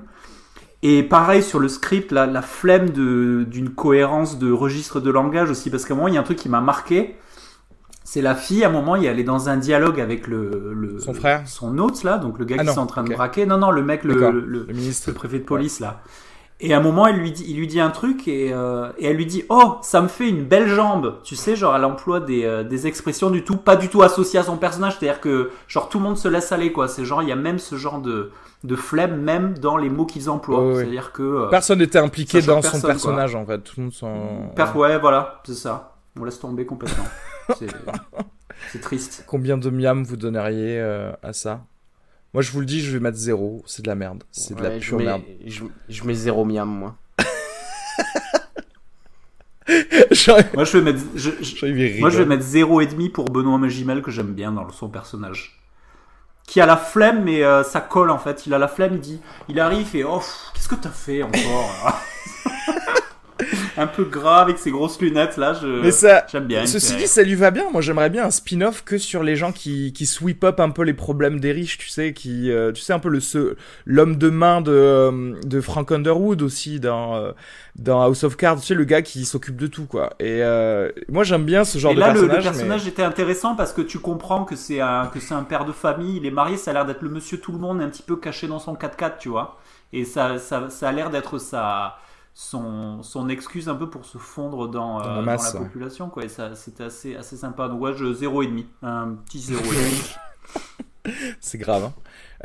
Et 0.83 1.01
pareil 1.01 1.41
sur 1.41 1.59
le 1.59 1.67
script, 1.67 2.11
la, 2.11 2.27
la 2.27 2.43
flemme 2.43 2.91
de, 2.91 3.43
d'une 3.49 3.71
cohérence 3.71 4.37
de 4.37 4.51
registre 4.51 4.99
de 4.99 5.09
langage 5.09 5.49
aussi. 5.49 5.71
Parce 5.71 5.83
qu'à 5.85 5.95
un 5.95 5.97
moment 5.97 6.07
il 6.07 6.13
y 6.13 6.17
a 6.17 6.21
un 6.21 6.23
truc 6.23 6.37
qui 6.37 6.49
m'a 6.49 6.61
marqué. 6.61 7.15
C'est 8.03 8.21
la 8.21 8.35
fille, 8.35 8.63
à 8.63 8.69
un 8.69 8.71
moment, 8.71 8.95
elle 8.95 9.19
est 9.19 9.23
dans 9.23 9.49
un 9.49 9.57
dialogue 9.57 9.99
avec 9.99 10.27
le, 10.27 10.73
le 10.75 10.99
Son 10.99 11.15
frère 11.15 11.41
son 11.47 11.75
hôte 11.79 12.03
là, 12.03 12.19
donc 12.19 12.37
le 12.37 12.45
gars 12.45 12.57
Ah 12.59 12.63
qui 12.63 12.69
est 12.69 12.77
en 12.77 12.85
train 12.85 13.03
de 13.03 13.11
braquer. 13.11 13.47
Non, 13.47 13.57
non, 13.57 13.71
le 13.71 13.81
mec, 13.81 14.03
le, 14.03 14.13
le, 14.13 14.41
le 14.41 14.73
ministre. 14.73 15.09
le 15.09 15.15
préfet 15.15 15.39
de 15.39 15.43
police 15.43 15.79
là. 15.79 16.03
Et 16.61 16.73
à 16.73 16.77
un 16.77 16.81
moment, 16.81 17.05
elle 17.05 17.17
lui 17.17 17.31
dit, 17.31 17.43
il 17.49 17.57
lui 17.57 17.67
dit 17.67 17.81
un 17.81 17.89
truc 17.89 18.29
et, 18.29 18.53
euh, 18.53 18.89
et 18.97 19.07
elle 19.07 19.17
lui 19.17 19.25
dit 19.25 19.43
Oh, 19.49 19.77
ça 19.81 20.01
me 20.01 20.07
fait 20.07 20.29
une 20.29 20.45
belle 20.45 20.67
jambe. 20.69 21.17
Tu 21.23 21.35
sais, 21.35 21.55
genre, 21.55 21.75
elle 21.75 21.83
emploie 21.83 22.21
des, 22.21 22.45
euh, 22.45 22.63
des 22.63 22.87
expressions 22.87 23.29
du 23.29 23.43
tout, 23.43 23.57
pas 23.57 23.75
du 23.75 23.89
tout 23.89 24.01
associées 24.03 24.39
à 24.39 24.43
son 24.43 24.55
personnage. 24.55 24.97
C'est-à-dire 24.97 25.19
que, 25.19 25.51
genre, 25.67 25.89
tout 25.89 25.97
le 25.97 26.05
monde 26.05 26.17
se 26.17 26.29
laisse 26.29 26.53
aller, 26.53 26.71
quoi. 26.71 26.87
C'est 26.87 27.03
genre, 27.03 27.21
il 27.21 27.27
y 27.27 27.31
a 27.33 27.35
même 27.35 27.59
ce 27.59 27.75
genre 27.75 27.99
de, 27.99 28.31
de 28.63 28.75
flemme, 28.77 29.21
même 29.21 29.57
dans 29.57 29.75
les 29.75 29.89
mots 29.89 30.05
qu'ils 30.05 30.29
emploient. 30.29 30.75
C'est-à-dire 30.75 31.11
que. 31.11 31.23
euh, 31.23 31.47
Personne 31.49 31.79
n'était 31.79 31.99
impliqué 31.99 32.41
dans 32.41 32.61
son 32.61 32.79
personnage, 32.79 33.35
en 33.35 33.45
fait. 33.45 33.59
Tout 33.59 33.73
le 33.77 33.83
monde 33.83 33.93
s'en. 33.93 34.53
ouais, 34.75 34.97
voilà, 34.97 35.41
c'est 35.45 35.55
ça. 35.55 35.95
On 36.17 36.23
laisse 36.23 36.39
tomber 36.39 36.65
complètement. 36.65 37.03
c'est, 38.71 38.79
triste. 38.79 39.25
Combien 39.27 39.57
de 39.57 39.69
miam 39.69 40.05
vous 40.05 40.15
donneriez 40.15 40.79
à 41.21 41.33
ça? 41.33 41.59
Moi, 42.35 42.41
je 42.41 42.51
vous 42.51 42.59
le 42.59 42.65
dis, 42.65 42.81
je 42.81 42.91
vais 42.91 42.99
mettre 42.99 43.17
zéro. 43.17 43.63
C'est 43.65 43.81
de 43.81 43.87
la 43.87 43.95
merde. 43.95 44.23
C'est 44.29 44.55
de 44.55 44.61
la 44.61 44.69
Ouais, 44.71 44.81
je 44.81 44.87
pure 44.89 44.97
mets, 44.97 45.05
merde. 45.05 45.21
Je, 45.47 45.63
je 45.87 46.03
mets 46.03 46.13
zéro 46.13 46.43
miam, 46.43 46.67
moi. 46.69 46.95
Moi, 50.53 50.63
je 50.65 50.77
vais 50.77 50.81
mettre. 50.81 50.99
je- 51.15 51.31
je- 51.41 51.99
Moi, 52.01 52.09
je 52.09 52.17
vais 52.19 52.25
mettre 52.25 52.43
0,5 52.43 53.09
pour 53.11 53.25
Benoît 53.25 53.57
Magimel, 53.57 54.01
que 54.01 54.11
j'aime 54.11 54.33
bien 54.33 54.51
dans 54.51 54.69
son 54.69 54.89
personnage. 54.89 55.59
Qui 56.45 56.61
a 56.61 56.65
la 56.65 56.77
flemme, 56.77 57.23
mais 57.23 57.41
euh, 57.43 57.63
ça 57.63 57.81
colle 57.81 58.11
en 58.11 58.19
fait. 58.19 58.45
Il 58.45 58.53
a 58.53 58.59
la 58.59 58.67
flemme, 58.67 58.95
il 58.95 58.99
dit. 58.99 59.21
Il 59.49 59.59
arrive, 59.59 59.79
il 59.81 59.85
fait 59.85 60.03
Oh, 60.03 60.21
qu'est-ce 60.53 60.67
que 60.67 60.75
t'as 60.75 60.89
fait 60.89 61.23
encore? 61.23 62.01
Un 63.77 63.87
peu 63.87 64.03
gras 64.05 64.41
avec 64.41 64.57
ses 64.57 64.71
grosses 64.71 64.99
lunettes 65.01 65.37
là. 65.37 65.53
Je... 65.53 65.67
Mais 65.81 65.91
ça, 65.91 66.25
J'aime 66.31 66.45
bien. 66.45 66.65
Ceci 66.65 66.95
dit, 66.95 67.07
ça 67.07 67.23
lui 67.23 67.35
va 67.35 67.51
bien. 67.51 67.69
Moi, 67.71 67.81
j'aimerais 67.81 68.09
bien 68.09 68.25
un 68.25 68.31
spin-off 68.31 68.83
que 68.83 68.97
sur 68.97 69.21
les 69.23 69.35
gens 69.35 69.51
qui, 69.51 69.91
qui 69.93 70.05
sweep 70.05 70.43
up 70.43 70.59
un 70.59 70.69
peu 70.69 70.83
les 70.83 70.93
problèmes 70.93 71.39
des 71.39 71.51
riches, 71.51 71.77
tu 71.77 71.89
sais, 71.89 72.13
qui, 72.13 72.51
euh, 72.51 72.71
tu 72.71 72.81
sais, 72.81 72.93
un 72.93 72.99
peu 72.99 73.09
le 73.09 73.19
ce- 73.19 73.55
l'homme 73.85 74.15
de 74.17 74.29
main 74.29 74.61
de, 74.61 74.71
euh, 74.71 75.33
de 75.43 75.61
Frank 75.61 75.91
Underwood 75.91 76.41
aussi 76.41 76.79
dans, 76.79 77.15
euh, 77.15 77.31
dans 77.75 78.01
House 78.01 78.23
of 78.23 78.37
Cards, 78.37 78.61
tu 78.61 78.67
sais, 78.67 78.73
le 78.75 78.85
gars 78.85 79.01
qui 79.01 79.25
s'occupe 79.25 79.57
de 79.57 79.67
tout, 79.67 79.85
quoi. 79.85 80.11
Et 80.19 80.41
euh, 80.41 80.89
moi, 81.09 81.23
j'aime 81.23 81.43
bien 81.43 81.65
ce 81.65 81.77
genre 81.77 81.91
Et 81.91 81.95
de 81.95 81.99
là, 81.99 82.13
le, 82.13 82.21
le 82.21 82.27
personnage. 82.27 82.43
personnage 82.53 82.87
était 82.87 83.03
intéressant 83.03 83.55
parce 83.55 83.73
que 83.73 83.81
tu 83.81 83.99
comprends 83.99 84.45
que 84.45 84.55
c'est 84.55 84.79
un, 84.79 85.07
que 85.07 85.19
c'est 85.19 85.33
un 85.33 85.43
père 85.43 85.65
de 85.65 85.71
famille, 85.73 86.17
il 86.17 86.25
est 86.25 86.31
marié, 86.31 86.55
ça 86.57 86.71
a 86.71 86.73
l'air 86.75 86.85
d'être 86.85 87.01
le 87.01 87.09
monsieur 87.09 87.39
tout 87.39 87.51
le 87.51 87.57
monde, 87.59 87.81
un 87.81 87.89
petit 87.89 88.03
peu 88.03 88.15
caché 88.15 88.47
dans 88.47 88.59
son 88.59 88.73
4x4, 88.75 89.17
tu 89.19 89.29
vois. 89.29 89.57
Et 89.93 90.05
ça, 90.05 90.37
ça, 90.39 90.69
ça 90.69 90.89
a 90.89 90.91
l'air 90.91 91.09
d'être 91.09 91.37
sa, 91.39 91.97
son, 92.35 93.03
son 93.03 93.29
excuse 93.29 93.69
un 93.69 93.75
peu 93.75 93.89
pour 93.89 94.05
se 94.05 94.19
fondre 94.19 94.69
dans, 94.69 95.01
euh, 95.01 95.03
Dans 95.03 95.15
la 95.15 95.21
dans 95.23 95.23
masse, 95.23 95.53
la 95.53 95.53
ouais. 95.53 95.67
population, 95.67 96.09
quoi. 96.11 96.25
Et 96.25 96.29
ça, 96.29 96.55
c'était 96.55 96.85
assez, 96.85 97.15
assez 97.17 97.37
sympa. 97.37 97.69
Donc, 97.69 97.81
ouais, 97.81 97.93
je 97.95 98.13
0,5. 98.13 98.67
Un 98.83 99.15
petit 99.15 99.39
0,5. 99.41 99.89
mais 99.91 100.07
c'est 101.39 101.57
grave. 101.57 101.83
hein. 101.85 101.93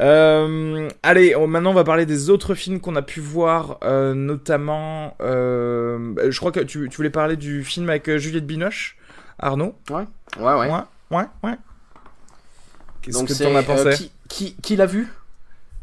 Euh, 0.00 0.88
allez, 1.02 1.34
on- 1.36 1.46
maintenant 1.46 1.70
on 1.70 1.74
va 1.74 1.84
parler 1.84 2.06
des 2.06 2.30
autres 2.30 2.54
films 2.54 2.80
qu'on 2.80 2.96
a 2.96 3.02
pu 3.02 3.20
voir, 3.20 3.78
euh, 3.84 4.14
notamment. 4.14 5.16
euh, 5.20 6.14
je 6.30 6.38
crois 6.38 6.52
que 6.52 6.60
tu, 6.60 6.88
tu 6.88 6.96
voulais 6.96 7.10
parler 7.10 7.36
du 7.36 7.64
film 7.64 7.88
avec 7.90 8.08
euh, 8.08 8.18
Juliette 8.18 8.46
Binoche, 8.46 8.96
Arnaud? 9.38 9.74
Ouais, 9.90 10.06
ouais. 10.38 10.68
Ouais, 10.68 10.80
ouais, 11.10 11.26
ouais. 11.42 11.58
Qu'est-ce 13.02 13.18
Donc 13.18 13.28
que 13.28 13.32
t'en 13.34 13.54
as 13.54 13.62
euh, 13.70 13.86
pensé? 13.86 13.96
qui, 13.96 14.12
qui, 14.28 14.54
qui 14.56 14.76
l'a 14.76 14.86
vu? 14.86 15.08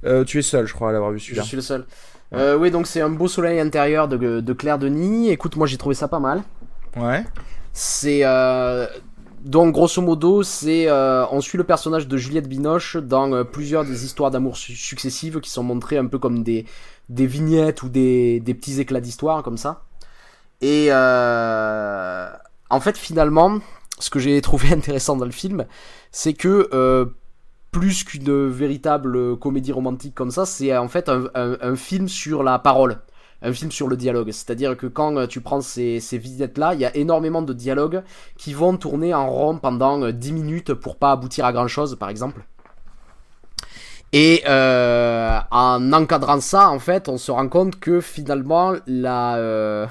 Euh, 0.06 0.24
Tu 0.24 0.40
es 0.40 0.42
seul, 0.42 0.66
je 0.68 0.74
crois, 0.74 0.90
à 0.90 0.92
l'avoir 0.94 1.12
vu 1.12 1.20
Je 1.20 1.26
celui-là. 1.26 1.44
suis 1.44 1.56
le 1.56 1.62
seul. 1.62 1.86
Euh, 2.34 2.58
oui, 2.58 2.72
donc 2.72 2.88
c'est 2.88 3.02
un 3.02 3.10
beau 3.10 3.28
soleil 3.28 3.60
intérieur 3.60 4.08
de, 4.08 4.42
de 4.42 4.54
Claire 4.54 4.78
Denis. 4.80 5.30
Écoute, 5.30 5.56
moi 5.56 5.68
j'ai 5.68 5.78
trouvé 5.78 5.96
ça 5.96 6.08
pas 6.08 6.20
mal. 6.20 6.44
Ouais. 6.96 7.24
C'est 7.74 8.22
euh, 8.24 8.88
donc 9.46 9.74
grosso 9.74 10.02
modo, 10.02 10.44
c'est 10.44 10.90
euh, 10.90 11.26
on 11.32 11.42
suit 11.42 11.58
le 11.58 11.64
personnage 11.64 12.08
de 12.08 12.18
Juliette 12.18 12.50
Binoche 12.50 12.98
dans 12.98 13.46
plusieurs 13.46 13.86
des 13.86 14.04
histoires 14.04 14.32
d'amour 14.32 14.58
su- 14.58 14.76
successives 14.76 15.40
qui 15.40 15.50
sont 15.50 15.64
montrées 15.64 15.98
un 15.98 16.08
peu 16.08 16.20
comme 16.20 16.44
des 16.44 16.66
des 17.10 17.28
vignettes 17.28 17.84
ou 17.84 17.90
des 17.90 18.40
des 18.42 18.54
petits 18.54 18.80
éclats 18.82 19.00
d'histoire 19.02 19.44
comme 19.44 19.58
ça. 19.58 19.84
Et 20.62 20.90
en 20.92 22.80
fait, 22.82 22.98
finalement, 22.98 23.60
ce 24.00 24.10
que 24.10 24.20
j'ai 24.20 24.42
trouvé 24.42 24.70
intéressant 24.74 25.16
dans 25.16 25.26
le 25.26 25.32
film, 25.32 25.66
c'est 26.12 26.34
que 26.34 27.14
plus 27.78 28.04
qu'une 28.04 28.48
véritable 28.48 29.38
comédie 29.38 29.72
romantique 29.72 30.16
comme 30.16 30.32
ça, 30.32 30.48
c'est 30.48 30.76
en 30.76 30.88
fait 30.88 31.10
un, 31.10 31.76
film 31.76 32.08
sur 32.08 32.42
la 32.42 32.58
parole, 32.58 32.98
un 33.44 33.54
film 33.54 33.72
sur 33.72 33.88
le 33.88 33.96
dialogue. 33.96 34.32
C'est-à-dire 34.32 34.76
que 34.76 34.88
quand 34.88 35.16
euh, 35.16 35.28
tu 35.28 35.42
prends 35.42 35.62
ces, 35.62 36.00
ces 36.00 36.18
vignettes-là, 36.18 36.74
il 36.74 36.80
y 36.80 36.86
a 36.86 36.96
énormément 36.96 37.44
de 37.44 37.54
dialogues 37.54 38.02
qui 38.36 38.54
vont 38.54 38.78
tourner 38.78 39.14
en 39.14 39.30
rond 39.30 39.58
pendant 39.60 40.02
euh, 40.02 40.12
10 40.12 40.34
minutes 40.34 40.74
pour 40.74 40.96
pas 40.96 41.12
aboutir 41.12 41.46
à 41.46 41.54
grand-chose, 41.54 41.98
par 42.00 42.10
exemple. 42.10 42.42
Et 44.12 44.42
euh, 44.48 45.38
en 45.52 45.94
encadrant 45.94 46.42
ça, 46.42 46.70
en 46.70 46.80
fait, 46.80 47.10
on 47.10 47.20
se 47.20 47.30
rend 47.30 47.48
compte 47.48 47.80
que 47.80 48.02
finalement, 48.02 48.74
euh, 48.90 49.86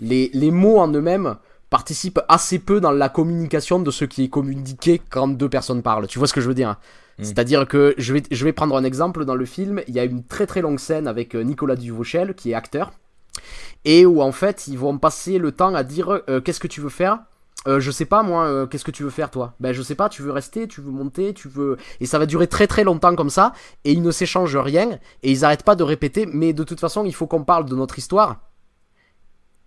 les 0.00 0.50
mots 0.52 0.78
en 0.78 0.92
eux-mêmes 0.92 1.36
participent 1.70 2.20
assez 2.28 2.58
peu 2.58 2.80
dans 2.80 2.92
la 2.92 3.08
communication 3.08 3.80
de 3.80 3.90
ce 3.90 4.04
qui 4.04 4.24
est 4.24 4.28
communiqué 4.28 5.00
quand 5.08 5.28
deux 5.28 5.48
personnes 5.48 5.82
parlent. 5.82 6.06
Tu 6.06 6.18
vois 6.18 6.28
ce 6.28 6.34
que 6.34 6.40
je 6.40 6.48
veux 6.48 6.54
dire 6.54 6.70
hein 6.70 6.76
Mm. 7.20 7.24
C'est-à-dire 7.24 7.68
que 7.68 7.94
je 7.98 8.14
vais, 8.14 8.22
je 8.30 8.44
vais 8.44 8.52
prendre 8.52 8.76
un 8.76 8.84
exemple 8.84 9.24
dans 9.24 9.34
le 9.34 9.44
film. 9.44 9.82
Il 9.88 9.94
y 9.94 10.00
a 10.00 10.04
une 10.04 10.24
très 10.24 10.46
très 10.46 10.62
longue 10.62 10.78
scène 10.78 11.06
avec 11.06 11.34
euh, 11.34 11.42
Nicolas 11.42 11.76
Duvauchel, 11.76 12.34
qui 12.34 12.50
est 12.50 12.54
acteur, 12.54 12.92
et 13.84 14.06
où 14.06 14.22
en 14.22 14.32
fait 14.32 14.66
ils 14.68 14.78
vont 14.78 14.98
passer 14.98 15.38
le 15.38 15.52
temps 15.52 15.74
à 15.74 15.82
dire 15.82 16.22
euh, 16.28 16.40
qu'est-ce 16.40 16.60
que 16.60 16.68
tu 16.68 16.80
veux 16.80 16.88
faire? 16.88 17.20
Euh, 17.68 17.78
je 17.78 17.90
sais 17.90 18.06
pas 18.06 18.22
moi, 18.22 18.46
euh, 18.46 18.66
qu'est-ce 18.66 18.84
que 18.84 18.90
tu 18.90 19.02
veux 19.02 19.10
faire 19.10 19.30
toi? 19.30 19.52
Ben 19.60 19.74
je 19.74 19.82
sais 19.82 19.94
pas, 19.94 20.08
tu 20.08 20.22
veux 20.22 20.32
rester, 20.32 20.66
tu 20.66 20.80
veux 20.80 20.90
monter, 20.90 21.34
tu 21.34 21.46
veux... 21.48 21.76
Et 22.00 22.06
ça 22.06 22.18
va 22.18 22.24
durer 22.24 22.46
très 22.46 22.66
très 22.66 22.84
longtemps 22.84 23.14
comme 23.14 23.28
ça, 23.28 23.52
et 23.84 23.92
ils 23.92 24.00
ne 24.00 24.10
s'échangent 24.10 24.56
rien, 24.56 24.98
et 25.22 25.30
ils 25.30 25.44
arrêtent 25.44 25.64
pas 25.64 25.76
de 25.76 25.82
répéter, 25.82 26.24
mais 26.24 26.54
de 26.54 26.64
toute 26.64 26.80
façon 26.80 27.04
il 27.04 27.14
faut 27.14 27.26
qu'on 27.26 27.44
parle 27.44 27.66
de 27.66 27.76
notre 27.76 27.98
histoire. 27.98 28.40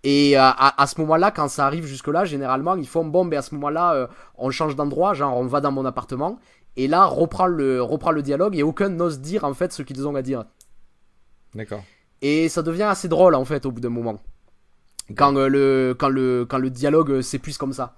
Et 0.04 0.36
euh, 0.36 0.42
à, 0.42 0.80
à 0.80 0.86
ce 0.86 1.00
moment-là, 1.00 1.30
quand 1.30 1.48
ça 1.48 1.66
arrive 1.66 1.86
jusque-là, 1.86 2.26
généralement 2.26 2.76
ils 2.76 2.86
font 2.86 3.06
bon, 3.06 3.24
ben 3.24 3.38
à 3.38 3.42
ce 3.42 3.54
moment-là, 3.54 3.94
euh, 3.94 4.06
on 4.36 4.50
change 4.50 4.76
d'endroit, 4.76 5.14
genre 5.14 5.34
on 5.36 5.46
va 5.46 5.62
dans 5.62 5.72
mon 5.72 5.86
appartement, 5.86 6.38
et 6.76 6.88
là 6.88 7.06
reprend 7.06 7.46
le, 7.46 7.82
reprend 7.82 8.10
le 8.10 8.20
dialogue, 8.20 8.54
et 8.54 8.62
aucun 8.62 8.90
n'ose 8.90 9.20
dire 9.20 9.44
en 9.44 9.54
fait 9.54 9.72
ce 9.72 9.82
qu'ils 9.82 10.06
ont 10.06 10.14
à 10.14 10.20
dire. 10.20 10.44
D'accord. 11.54 11.82
Et 12.20 12.50
ça 12.50 12.62
devient 12.62 12.82
assez 12.82 13.08
drôle 13.08 13.34
en 13.34 13.46
fait 13.46 13.64
au 13.64 13.72
bout 13.72 13.80
d'un 13.80 13.88
moment. 13.88 14.22
Quand, 15.16 15.34
euh, 15.36 15.48
le, 15.48 15.96
quand, 15.98 16.10
le, 16.10 16.44
quand 16.46 16.58
le 16.58 16.68
dialogue 16.68 17.22
s'épuise 17.22 17.56
comme 17.56 17.72
ça. 17.72 17.94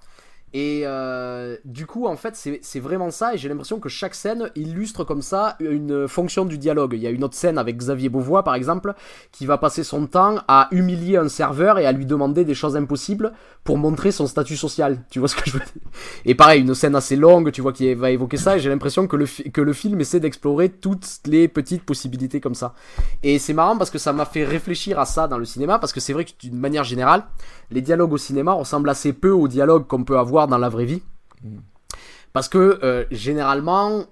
Et 0.53 0.83
euh, 0.85 1.57
du 1.65 1.85
coup, 1.85 2.07
en 2.07 2.15
fait, 2.15 2.35
c'est 2.61 2.79
vraiment 2.79 3.11
ça. 3.11 3.33
Et 3.33 3.37
j'ai 3.37 3.49
l'impression 3.49 3.79
que 3.79 3.89
chaque 3.89 4.15
scène 4.15 4.49
illustre 4.55 5.03
comme 5.03 5.21
ça 5.21 5.57
une 5.59 6.07
fonction 6.07 6.45
du 6.45 6.57
dialogue. 6.57 6.93
Il 6.93 7.01
y 7.01 7.07
a 7.07 7.09
une 7.09 7.23
autre 7.23 7.35
scène 7.35 7.57
avec 7.57 7.77
Xavier 7.77 8.09
Beauvois, 8.09 8.43
par 8.43 8.55
exemple, 8.55 8.93
qui 9.31 9.45
va 9.45 9.57
passer 9.57 9.83
son 9.83 10.07
temps 10.07 10.37
à 10.47 10.69
humilier 10.71 11.17
un 11.17 11.27
serveur 11.27 11.79
et 11.79 11.85
à 11.85 11.91
lui 11.91 12.05
demander 12.05 12.45
des 12.45 12.53
choses 12.53 12.77
impossibles 12.77 13.33
pour 13.65 13.77
montrer 13.77 14.11
son 14.11 14.25
statut 14.25 14.55
social. 14.55 15.03
Tu 15.09 15.19
vois 15.19 15.27
ce 15.27 15.35
que 15.35 15.43
je 15.45 15.53
veux 15.53 15.59
dire? 15.59 15.91
Et 16.25 16.33
pareil, 16.33 16.61
une 16.61 16.73
scène 16.73 16.95
assez 16.95 17.17
longue, 17.17 17.51
tu 17.51 17.61
vois, 17.61 17.73
qui 17.73 17.93
va 17.93 18.11
évoquer 18.11 18.37
ça. 18.37 18.55
Et 18.55 18.59
j'ai 18.59 18.69
l'impression 18.69 19.05
que 19.07 19.17
le, 19.17 19.25
que 19.25 19.61
le 19.61 19.73
film 19.73 19.99
essaie 19.99 20.21
d'explorer 20.21 20.69
toutes 20.69 21.07
les 21.25 21.49
petites 21.49 21.83
possibilités 21.83 22.39
comme 22.39 22.55
ça. 22.55 22.73
Et 23.21 23.37
c'est 23.37 23.53
marrant 23.53 23.77
parce 23.77 23.89
que 23.89 23.97
ça 23.97 24.13
m'a 24.13 24.25
fait 24.25 24.45
réfléchir 24.45 24.97
à 24.97 25.05
ça 25.05 25.27
dans 25.27 25.37
le 25.37 25.45
cinéma, 25.45 25.77
parce 25.77 25.91
que 25.91 25.99
c'est 25.99 26.13
vrai 26.13 26.23
que 26.23 26.31
d'une 26.39 26.57
manière 26.57 26.85
générale, 26.85 27.25
les 27.69 27.81
dialogues 27.81 28.13
au 28.13 28.17
cinéma 28.17 28.53
ressemblent 28.53 28.89
assez 28.89 29.11
peu 29.11 29.31
aux 29.31 29.49
dialogues 29.49 29.87
qu'on 29.87 30.05
peut 30.05 30.17
avoir 30.17 30.36
dans 30.45 30.59
la 30.59 30.69
vraie 30.69 30.85
vie. 30.85 31.01
Parce 32.33 32.49
que 32.49 32.79
euh, 32.83 33.05
généralement, 33.09 34.05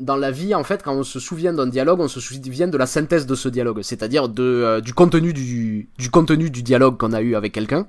dans 0.00 0.16
la 0.16 0.32
vie, 0.32 0.54
en 0.54 0.64
fait, 0.64 0.82
quand 0.82 0.94
on 0.94 1.04
se 1.04 1.20
souvient 1.20 1.52
d'un 1.52 1.68
dialogue, 1.68 2.00
on 2.00 2.08
se 2.08 2.18
souvient 2.18 2.66
de 2.66 2.76
la 2.78 2.86
synthèse 2.86 3.26
de 3.26 3.34
ce 3.36 3.48
dialogue, 3.48 3.82
c'est-à-dire 3.82 4.28
de, 4.28 4.42
euh, 4.42 4.80
du 4.80 4.94
contenu 4.94 5.32
du, 5.32 5.88
du 5.96 6.10
contenu 6.10 6.50
du 6.50 6.62
dialogue 6.64 6.96
qu'on 6.96 7.12
a 7.12 7.20
eu 7.20 7.36
avec 7.36 7.52
quelqu'un. 7.52 7.86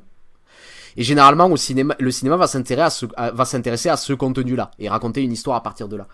Et 0.98 1.04
généralement, 1.04 1.48
au 1.48 1.56
cinéma, 1.56 1.96
le 2.00 2.12
cinéma 2.12 2.36
va 2.36 2.48
s'intéresser 2.48 2.84
à 2.84 2.90
ce, 2.90 3.06
à- 3.16 3.32
va 3.32 3.46
s'intéresser 3.46 3.88
à 3.88 3.96
ce 3.96 4.12
contenu-là 4.12 4.72
et 4.78 4.90
raconter 4.90 5.24
une 5.24 5.32
histoire 5.32 5.56
à 5.56 5.64
partir 5.64 5.88
de 5.88 5.96
là. 5.96 6.08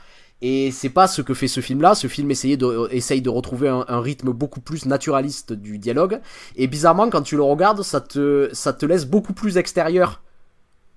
Et 0.44 0.70
c'est 0.70 0.90
pas 0.92 1.08
ce 1.08 1.24
que 1.24 1.34
fait 1.34 1.48
ce 1.48 1.62
film-là. 1.62 1.96
Ce 1.96 2.06
film 2.06 2.30
essayait 2.30 2.58
de, 2.58 2.88
essaye 2.92 3.24
de 3.24 3.30
retrouver 3.32 3.70
un, 3.70 3.86
un 3.88 4.00
rythme 4.00 4.32
beaucoup 4.34 4.62
plus 4.62 4.86
naturaliste 4.86 5.52
du 5.52 5.80
dialogue. 5.80 6.22
Et 6.58 6.68
bizarrement, 6.68 7.10
quand 7.10 7.24
tu 7.24 7.36
le 7.38 7.42
regardes, 7.42 7.82
ça 7.82 8.02
te, 8.02 8.50
ça 8.54 8.72
te 8.72 8.86
laisse 8.86 9.08
beaucoup 9.08 9.34
plus 9.34 9.58
extérieur 9.58 10.22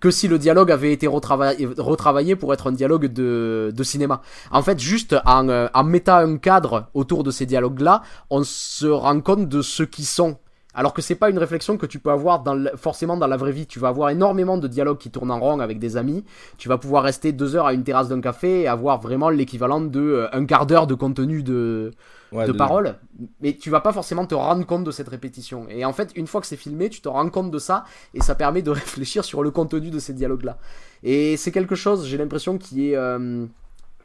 que 0.01 0.11
si 0.11 0.29
le 0.29 0.39
dialogue 0.39 0.71
avait 0.71 0.93
été 0.93 1.07
retravaillé, 1.07 2.37
pour 2.37 2.53
être 2.53 2.67
un 2.67 2.73
dialogue 2.73 3.07
de, 3.07 3.73
de 3.75 3.83
cinéma. 3.85 4.23
En 4.51 4.63
fait, 4.63 4.79
juste 4.79 5.17
en, 5.27 5.49
euh, 5.49 5.69
en 5.75 5.85
mettant 5.85 6.17
un 6.17 6.39
cadre 6.39 6.89
autour 6.95 7.23
de 7.23 7.31
ces 7.31 7.47
dialogues-là, 7.47 8.03
on 8.31 8.43
se 8.43 8.87
rend 8.87 9.21
compte 9.21 9.49
de 9.49 9.63
ce 9.63 9.83
qu'ils 9.83 10.07
sont. 10.07 10.39
Alors 10.81 10.95
que 10.95 11.03
c'est 11.03 11.15
pas 11.15 11.29
une 11.29 11.37
réflexion 11.37 11.77
que 11.77 11.85
tu 11.85 11.99
peux 11.99 12.11
avoir 12.11 12.43
dans 12.43 12.55
le- 12.55 12.71
forcément 12.75 13.19
dans 13.19 13.27
la 13.27 13.37
vraie 13.37 13.53
vie. 13.53 13.67
Tu 13.67 13.79
vas 13.79 13.89
avoir 13.89 14.09
énormément 14.09 14.57
de 14.57 14.67
dialogues 14.67 14.97
qui 14.97 15.11
tournent 15.11 15.31
en 15.31 15.39
rond 15.39 15.61
avec 15.61 15.79
des 15.79 15.99
amis. 15.99 16.25
Tu 16.57 16.71
vas 16.71 16.79
pouvoir 16.79 17.03
rester 17.03 17.33
deux 17.33 17.55
heures 17.55 17.67
à 17.67 17.75
une 17.75 17.85
terrasse 17.85 18.09
d'un 18.09 18.23
café 18.23 18.63
et 18.63 18.67
avoir 18.67 18.99
vraiment 18.99 19.29
l'équivalent 19.29 19.83
de 19.83 20.01
euh, 20.01 20.29
un 20.33 20.47
quart 20.47 20.65
d'heure 20.65 20.87
de 20.87 20.95
contenu 20.95 21.43
de, 21.43 21.91
Ouais, 22.33 22.47
de 22.47 22.53
parole. 22.53 22.97
Mais 23.43 23.53
tu 23.59 23.69
vas 23.69 23.81
pas 23.81 23.93
forcément 23.93 24.25
te 24.25 24.35
rendre 24.35 24.65
compte 24.65 24.85
de 24.85 24.91
cette 24.91 25.09
répétition. 25.09 25.67
Et 25.69 25.85
en 25.85 25.93
fait, 25.93 26.13
une 26.15 26.27
fois 26.27 26.41
que 26.41 26.47
c'est 26.47 26.57
filmé, 26.57 26.89
tu 26.89 27.03
te 27.03 27.09
rends 27.11 27.29
compte 27.29 27.51
de 27.51 27.59
ça 27.59 27.85
et 28.15 28.23
ça 28.23 28.35
permet 28.35 28.63
de 28.63 28.71
réfléchir 28.83 29.23
sur 29.23 29.43
le 29.43 29.51
contenu 29.51 29.91
de 29.91 29.99
ces 29.99 30.15
dialogues-là. 30.15 30.57
Et 31.03 31.37
c'est 31.37 31.53
quelque 31.53 31.75
chose, 31.75 32.07
j'ai 32.07 32.17
l'impression, 32.17 32.57
qui 32.57 32.91
est 32.93 32.97
euh, 32.97 33.45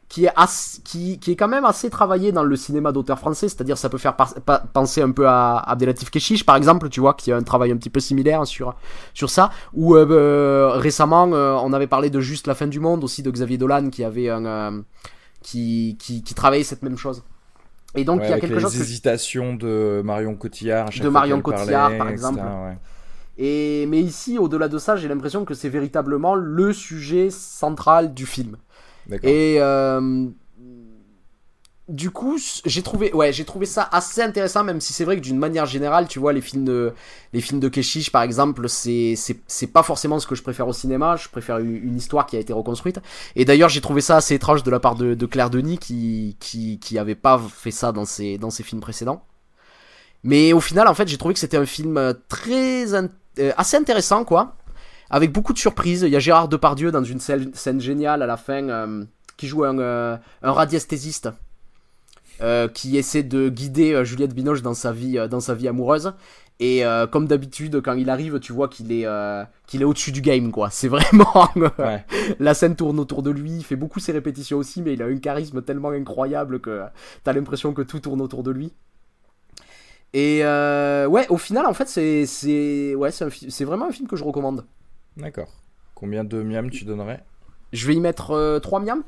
qui 0.08 0.26
est, 0.26 0.32
as- 0.36 0.80
qui, 0.84 1.18
qui 1.18 1.32
est 1.32 1.36
quand 1.36 1.48
même 1.48 1.64
assez 1.64 1.90
travaillé 1.90 2.30
dans 2.32 2.44
le 2.44 2.56
cinéma 2.56 2.92
d'auteur 2.92 3.18
français, 3.18 3.48
c'est-à-dire 3.48 3.76
ça 3.76 3.88
peut 3.88 3.98
faire 3.98 4.14
par- 4.16 4.34
pa- 4.34 4.62
penser 4.72 5.02
un 5.02 5.10
peu 5.10 5.26
à 5.28 5.58
Abdelatif 5.58 6.10
Keshish 6.10 6.44
par 6.46 6.56
exemple, 6.56 6.88
tu 6.88 7.00
vois, 7.00 7.14
qui 7.14 7.32
a 7.32 7.36
un 7.36 7.42
travail 7.42 7.72
un 7.72 7.76
petit 7.76 7.90
peu 7.90 8.00
similaire 8.00 8.46
sur, 8.46 8.76
sur 9.14 9.30
ça, 9.30 9.50
ou 9.74 9.96
euh, 9.96 10.06
euh, 10.10 10.68
récemment 10.76 11.28
euh, 11.32 11.54
on 11.60 11.72
avait 11.72 11.88
parlé 11.88 12.10
de 12.10 12.20
Juste 12.20 12.46
la 12.46 12.54
fin 12.54 12.66
du 12.68 12.80
monde 12.80 13.04
aussi 13.04 13.22
de 13.22 13.30
Xavier 13.30 13.58
Dolan 13.58 13.90
qui 13.90 14.04
avait 14.04 14.30
un, 14.30 14.82
qui, 15.42 15.96
qui, 15.98 16.22
qui 16.22 16.34
travaillait 16.34 16.64
cette 16.64 16.82
même 16.82 16.98
chose. 16.98 17.22
Et 17.96 18.04
donc 18.04 18.20
Ouais, 18.20 18.26
il 18.28 18.30
y 18.30 18.32
a 18.32 18.38
quelque 18.38 18.54
les 18.54 18.60
chose 18.60 18.76
que 18.76 18.82
hésitations 18.82 19.54
de 19.54 20.02
Marion 20.04 20.34
Cotillard. 20.36 20.92
De 20.96 21.08
Marion 21.08 21.40
Cotillard, 21.42 21.88
parlait, 21.90 21.98
par 21.98 22.08
etc., 22.08 22.10
exemple. 22.10 22.40
ouais. 22.64 22.78
Et 23.38 23.86
mais 23.88 24.00
ici, 24.00 24.38
au-delà 24.38 24.68
de 24.68 24.78
ça, 24.78 24.96
j'ai 24.96 25.08
l'impression 25.08 25.44
que 25.44 25.54
c'est 25.54 25.68
véritablement 25.68 26.34
le 26.34 26.72
sujet 26.72 27.30
central 27.30 28.14
du 28.14 28.24
film. 28.26 28.56
Et 29.22 29.56
euh, 29.60 30.28
du 31.88 32.10
coup, 32.10 32.36
j'ai 32.64 32.82
trouvé, 32.82 33.12
ouais, 33.12 33.32
j'ai 33.32 33.44
trouvé 33.44 33.64
ça 33.64 33.88
assez 33.92 34.20
intéressant, 34.20 34.64
même 34.64 34.80
si 34.80 34.92
c'est 34.92 35.04
vrai 35.04 35.16
que 35.16 35.20
d'une 35.20 35.38
manière 35.38 35.66
générale, 35.66 36.08
tu 36.08 36.18
vois, 36.18 36.32
les 36.32 36.40
films 36.40 36.64
de, 36.64 36.92
les 37.32 37.40
films 37.40 37.60
de 37.60 37.68
Keshish, 37.68 38.10
par 38.10 38.22
exemple, 38.22 38.68
c'est, 38.68 39.14
c'est, 39.16 39.66
pas 39.68 39.84
forcément 39.84 40.18
ce 40.18 40.26
que 40.26 40.34
je 40.34 40.42
préfère 40.42 40.66
au 40.66 40.72
cinéma. 40.72 41.14
Je 41.14 41.28
préfère 41.28 41.58
une, 41.58 41.96
histoire 41.96 42.26
qui 42.26 42.36
a 42.36 42.40
été 42.40 42.52
reconstruite. 42.52 42.98
Et 43.36 43.44
d'ailleurs, 43.44 43.68
j'ai 43.68 43.80
trouvé 43.80 44.00
ça 44.00 44.16
assez 44.16 44.34
étrange 44.34 44.64
de 44.64 44.70
la 44.70 44.80
part 44.80 44.96
de, 44.96 45.26
Claire 45.26 45.48
Denis, 45.48 45.78
qui, 45.78 46.36
qui, 46.40 46.80
qui 46.80 46.98
avait 46.98 47.14
pas 47.14 47.40
fait 47.54 47.70
ça 47.70 47.92
dans 47.92 48.04
ses, 48.04 48.36
dans 48.36 48.50
ses 48.50 48.64
films 48.64 48.80
précédents. 48.80 49.22
Mais 50.24 50.52
au 50.52 50.60
final, 50.60 50.88
en 50.88 50.94
fait, 50.94 51.06
j'ai 51.06 51.18
trouvé 51.18 51.34
que 51.34 51.40
c'était 51.40 51.56
un 51.56 51.66
film 51.66 51.96
euh, 51.98 52.14
très, 52.28 52.94
euh, 52.94 53.08
assez 53.56 53.76
intéressant, 53.76 54.24
quoi. 54.24 54.56
Avec 55.10 55.32
beaucoup 55.32 55.52
de 55.52 55.58
surprises. 55.58 56.02
Il 56.02 56.10
y 56.10 56.16
a 56.16 56.18
Gérard 56.20 56.48
Depardieu 56.48 56.90
dans 56.90 57.04
une 57.04 57.20
scène, 57.20 57.50
scène 57.54 57.80
géniale 57.80 58.22
à 58.22 58.26
la 58.26 58.36
fin, 58.36 58.68
euh, 58.68 59.04
qui 59.36 59.46
joue 59.46 59.64
un, 59.64 59.78
euh, 59.78 60.16
un 60.42 60.52
radiesthésiste. 60.52 61.28
euh, 62.42 62.68
qui 62.68 62.98
essaie 62.98 63.22
de 63.22 63.48
guider 63.48 64.04
Juliette 64.04 64.34
Binoche 64.34 64.60
dans 64.60 64.74
sa 64.74 64.92
vie, 64.92 65.18
dans 65.30 65.40
sa 65.40 65.54
vie 65.54 65.68
amoureuse. 65.68 66.12
Et 66.60 66.82
comme 67.10 67.26
d'habitude, 67.26 67.80
quand 67.82 67.94
il 67.94 68.10
arrive, 68.10 68.40
tu 68.40 68.52
vois 68.52 68.68
qu'il 68.68 68.92
est, 68.92 69.06
qu'il 69.66 69.80
est 69.82 69.84
au-dessus 69.84 70.12
du 70.12 70.20
game, 70.22 70.50
quoi. 70.52 70.68
C'est 70.70 70.88
vraiment. 70.88 71.48
Ouais. 71.78 72.04
La 72.38 72.54
scène 72.54 72.76
tourne 72.76 72.98
autour 72.98 73.22
de 73.22 73.30
lui, 73.30 73.52
il 73.52 73.64
fait 73.64 73.76
beaucoup 73.76 74.00
ses 74.00 74.12
répétitions 74.12 74.58
aussi, 74.58 74.82
mais 74.82 74.94
il 74.94 75.02
a 75.02 75.06
un 75.06 75.16
charisme 75.18 75.62
tellement 75.62 75.90
incroyable 75.90 76.60
que 76.60 76.82
t'as 77.24 77.32
l'impression 77.32 77.72
que 77.74 77.82
tout 77.82 78.00
tourne 78.00 78.20
autour 78.20 78.42
de 78.42 78.50
lui. 78.50 78.72
Et 80.12 80.40
euh, 80.44 81.06
ouais, 81.06 81.26
au 81.28 81.36
final, 81.38 81.66
en 81.66 81.74
fait, 81.74 81.88
c'est 81.88 82.26
c'est 82.26 82.94
ouais, 82.94 83.10
c'est 83.10 83.64
vraiment 83.64 83.86
un 83.88 83.92
film 83.92 84.08
que 84.08 84.16
je 84.16 84.24
recommande. 84.24 84.64
D'accord. 85.16 85.48
Combien 85.94 86.24
de 86.24 86.42
miam 86.42 86.70
tu 86.70 86.84
donnerais? 86.84 87.24
Je 87.72 87.86
vais 87.86 87.94
y 87.94 88.00
mettre 88.00 88.32
euh, 88.32 88.58
3 88.60 88.80
miams. 88.80 89.02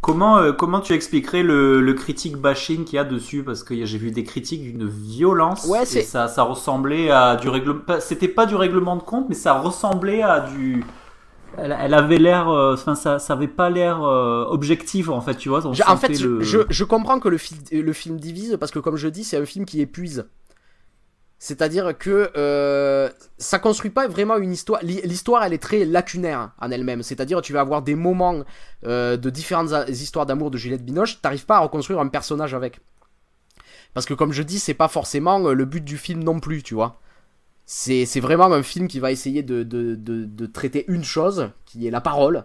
Comment, 0.00 0.38
euh, 0.38 0.52
comment 0.52 0.80
tu 0.80 0.94
expliquerais 0.94 1.44
le, 1.44 1.80
le 1.80 1.94
critique 1.94 2.36
bashing 2.36 2.84
qu'il 2.84 2.96
y 2.96 2.98
a 2.98 3.04
dessus? 3.04 3.44
Parce 3.44 3.62
que 3.62 3.84
j'ai 3.84 3.98
vu 3.98 4.10
des 4.10 4.24
critiques 4.24 4.62
d'une 4.62 4.88
violence. 4.88 5.64
Ouais, 5.66 5.82
et 5.82 5.86
c'est- 5.86 6.02
ça, 6.02 6.26
ça 6.26 6.42
ressemblait 6.42 7.10
à 7.12 7.36
du 7.36 7.48
règlement. 7.48 7.82
C'était 8.00 8.26
pas 8.26 8.44
du 8.46 8.56
règlement 8.56 8.96
de 8.96 9.02
compte, 9.02 9.28
mais 9.28 9.36
ça 9.36 9.60
ressemblait 9.60 10.22
à 10.22 10.40
du. 10.40 10.84
Elle, 11.56 11.76
elle 11.78 11.94
avait 11.94 12.18
l'air. 12.18 12.48
euh, 12.48 12.74
Enfin, 12.74 12.96
ça, 12.96 13.20
ça 13.20 13.34
avait 13.34 13.46
pas 13.46 13.70
l'air 13.70 14.02
euh, 14.02 14.44
objectif 14.48 15.08
en 15.08 15.20
fait, 15.20 15.36
tu 15.36 15.48
vois. 15.50 15.64
en 15.64 15.72
fait, 15.96 16.14
je, 16.18 16.26
le- 16.28 16.42
je, 16.42 16.58
je 16.68 16.84
comprends 16.84 17.20
que 17.20 17.28
le, 17.28 17.38
fil- 17.38 17.58
le 17.70 17.92
film 17.92 18.18
divise 18.18 18.56
parce 18.58 18.72
que, 18.72 18.80
comme 18.80 18.96
je 18.96 19.06
dis, 19.08 19.22
c'est 19.22 19.36
un 19.36 19.46
film 19.46 19.66
qui 19.66 19.80
épuise. 19.80 20.26
C'est-à-dire 21.44 21.98
que 21.98 22.30
euh, 22.36 23.10
ça 23.36 23.58
construit 23.58 23.90
pas 23.90 24.06
vraiment 24.06 24.36
une 24.36 24.52
histoire. 24.52 24.80
L'hi- 24.84 25.02
L'histoire, 25.02 25.42
elle 25.42 25.52
est 25.52 25.58
très 25.58 25.84
lacunaire 25.84 26.52
en 26.60 26.70
elle-même. 26.70 27.02
C'est-à-dire, 27.02 27.42
tu 27.42 27.52
vas 27.52 27.58
avoir 27.58 27.82
des 27.82 27.96
moments 27.96 28.44
euh, 28.86 29.16
de 29.16 29.28
différentes 29.28 29.72
histoires 29.88 30.24
d'amour 30.24 30.52
de 30.52 30.56
Juliette 30.56 30.84
Binoche. 30.84 31.20
T'arrives 31.20 31.44
pas 31.44 31.56
à 31.56 31.58
reconstruire 31.58 31.98
un 31.98 32.06
personnage 32.06 32.54
avec. 32.54 32.78
Parce 33.92 34.06
que, 34.06 34.14
comme 34.14 34.32
je 34.32 34.44
dis, 34.44 34.60
c'est 34.60 34.72
pas 34.72 34.86
forcément 34.86 35.44
euh, 35.48 35.52
le 35.52 35.64
but 35.64 35.82
du 35.84 35.98
film 35.98 36.22
non 36.22 36.38
plus, 36.38 36.62
tu 36.62 36.74
vois. 36.74 37.00
C'est 37.66 38.06
c'est 38.06 38.20
vraiment 38.20 38.52
un 38.52 38.62
film 38.62 38.86
qui 38.86 39.00
va 39.00 39.10
essayer 39.10 39.42
de, 39.42 39.64
de, 39.64 39.96
de, 39.96 40.24
de 40.24 40.46
traiter 40.46 40.84
une 40.86 41.02
chose, 41.04 41.50
qui 41.66 41.88
est 41.88 41.90
la 41.90 42.00
parole, 42.00 42.44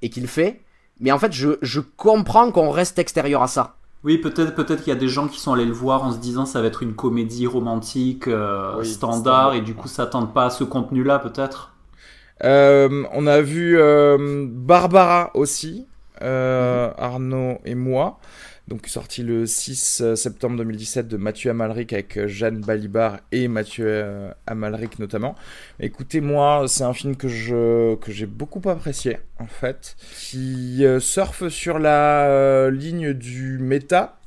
et 0.00 0.08
qu'il 0.08 0.28
fait. 0.28 0.62
Mais 0.98 1.12
en 1.12 1.18
fait, 1.18 1.32
je, 1.32 1.58
je 1.60 1.80
comprends 1.80 2.50
qu'on 2.52 2.70
reste 2.70 2.98
extérieur 2.98 3.42
à 3.42 3.48
ça. 3.48 3.76
Oui, 4.04 4.18
peut-être 4.18 4.54
peut-être 4.54 4.84
qu'il 4.84 4.92
y 4.92 4.96
a 4.96 4.98
des 4.98 5.08
gens 5.08 5.28
qui 5.28 5.40
sont 5.40 5.54
allés 5.54 5.64
le 5.64 5.72
voir 5.72 6.04
en 6.04 6.12
se 6.12 6.18
disant 6.18 6.44
ça 6.46 6.60
va 6.60 6.66
être 6.66 6.82
une 6.82 6.94
comédie 6.94 7.46
romantique 7.46 8.28
euh, 8.28 8.76
Oui, 8.78 8.86
standard 8.86 9.54
et 9.54 9.62
du 9.62 9.74
coup 9.74 9.88
s'attendent 9.88 10.34
pas 10.34 10.46
à 10.46 10.50
ce 10.50 10.62
contenu-là 10.64 11.18
peut-être? 11.18 11.72
Euh, 12.42 13.04
on 13.12 13.26
a 13.26 13.40
vu 13.40 13.78
euh, 13.78 14.46
Barbara 14.48 15.30
aussi, 15.34 15.86
euh, 16.22 16.90
Arnaud 16.98 17.58
et 17.64 17.74
moi. 17.74 18.18
Donc 18.66 18.86
sorti 18.86 19.22
le 19.22 19.44
6 19.44 20.14
septembre 20.14 20.56
2017 20.56 21.06
de 21.06 21.18
Mathieu 21.18 21.50
Amalric 21.50 21.92
avec 21.92 22.16
euh, 22.16 22.26
Jeanne 22.26 22.60
Balibar 22.60 23.20
et 23.30 23.46
Mathieu 23.46 23.84
euh, 23.86 24.30
Amalric 24.46 24.98
notamment. 24.98 25.34
Écoutez, 25.80 26.22
moi, 26.22 26.64
c'est 26.66 26.84
un 26.84 26.94
film 26.94 27.14
que 27.14 27.28
je 27.28 27.94
que 27.96 28.10
j'ai 28.10 28.26
beaucoup 28.26 28.66
apprécié 28.68 29.18
en 29.38 29.46
fait, 29.46 29.96
qui 30.16 30.84
euh, 30.84 31.00
surfe 31.00 31.48
sur 31.48 31.78
la 31.78 32.26
euh, 32.26 32.70
ligne 32.70 33.12
du 33.12 33.58
méta. 33.58 34.18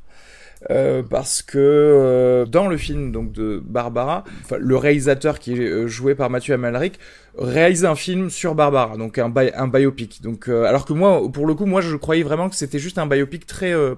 Euh, 0.71 1.03
parce 1.07 1.41
que 1.41 1.57
euh, 1.57 2.45
dans 2.45 2.67
le 2.67 2.77
film 2.77 3.11
donc 3.11 3.31
de 3.31 3.61
Barbara, 3.63 4.23
le 4.57 4.75
réalisateur 4.75 5.39
qui 5.39 5.53
est 5.53 5.59
euh, 5.59 5.87
joué 5.87 6.15
par 6.15 6.29
Mathieu 6.29 6.55
Amalric 6.55 6.99
réaliser 7.37 7.85
un 7.85 7.95
film 7.95 8.31
sur 8.31 8.55
Barbara, 8.55 8.97
donc 8.97 9.19
un, 9.19 9.29
bi- 9.29 9.51
un 9.53 9.67
biopic. 9.67 10.23
Donc, 10.23 10.49
euh, 10.49 10.63
alors 10.63 10.85
que 10.85 10.93
moi, 10.93 11.21
pour 11.31 11.45
le 11.45 11.53
coup, 11.53 11.67
moi, 11.67 11.81
je 11.81 11.95
croyais 11.95 12.23
vraiment 12.23 12.49
que 12.49 12.55
c'était 12.55 12.79
juste 12.79 12.97
un 12.97 13.05
biopic 13.05 13.45
très 13.45 13.71
euh, 13.73 13.93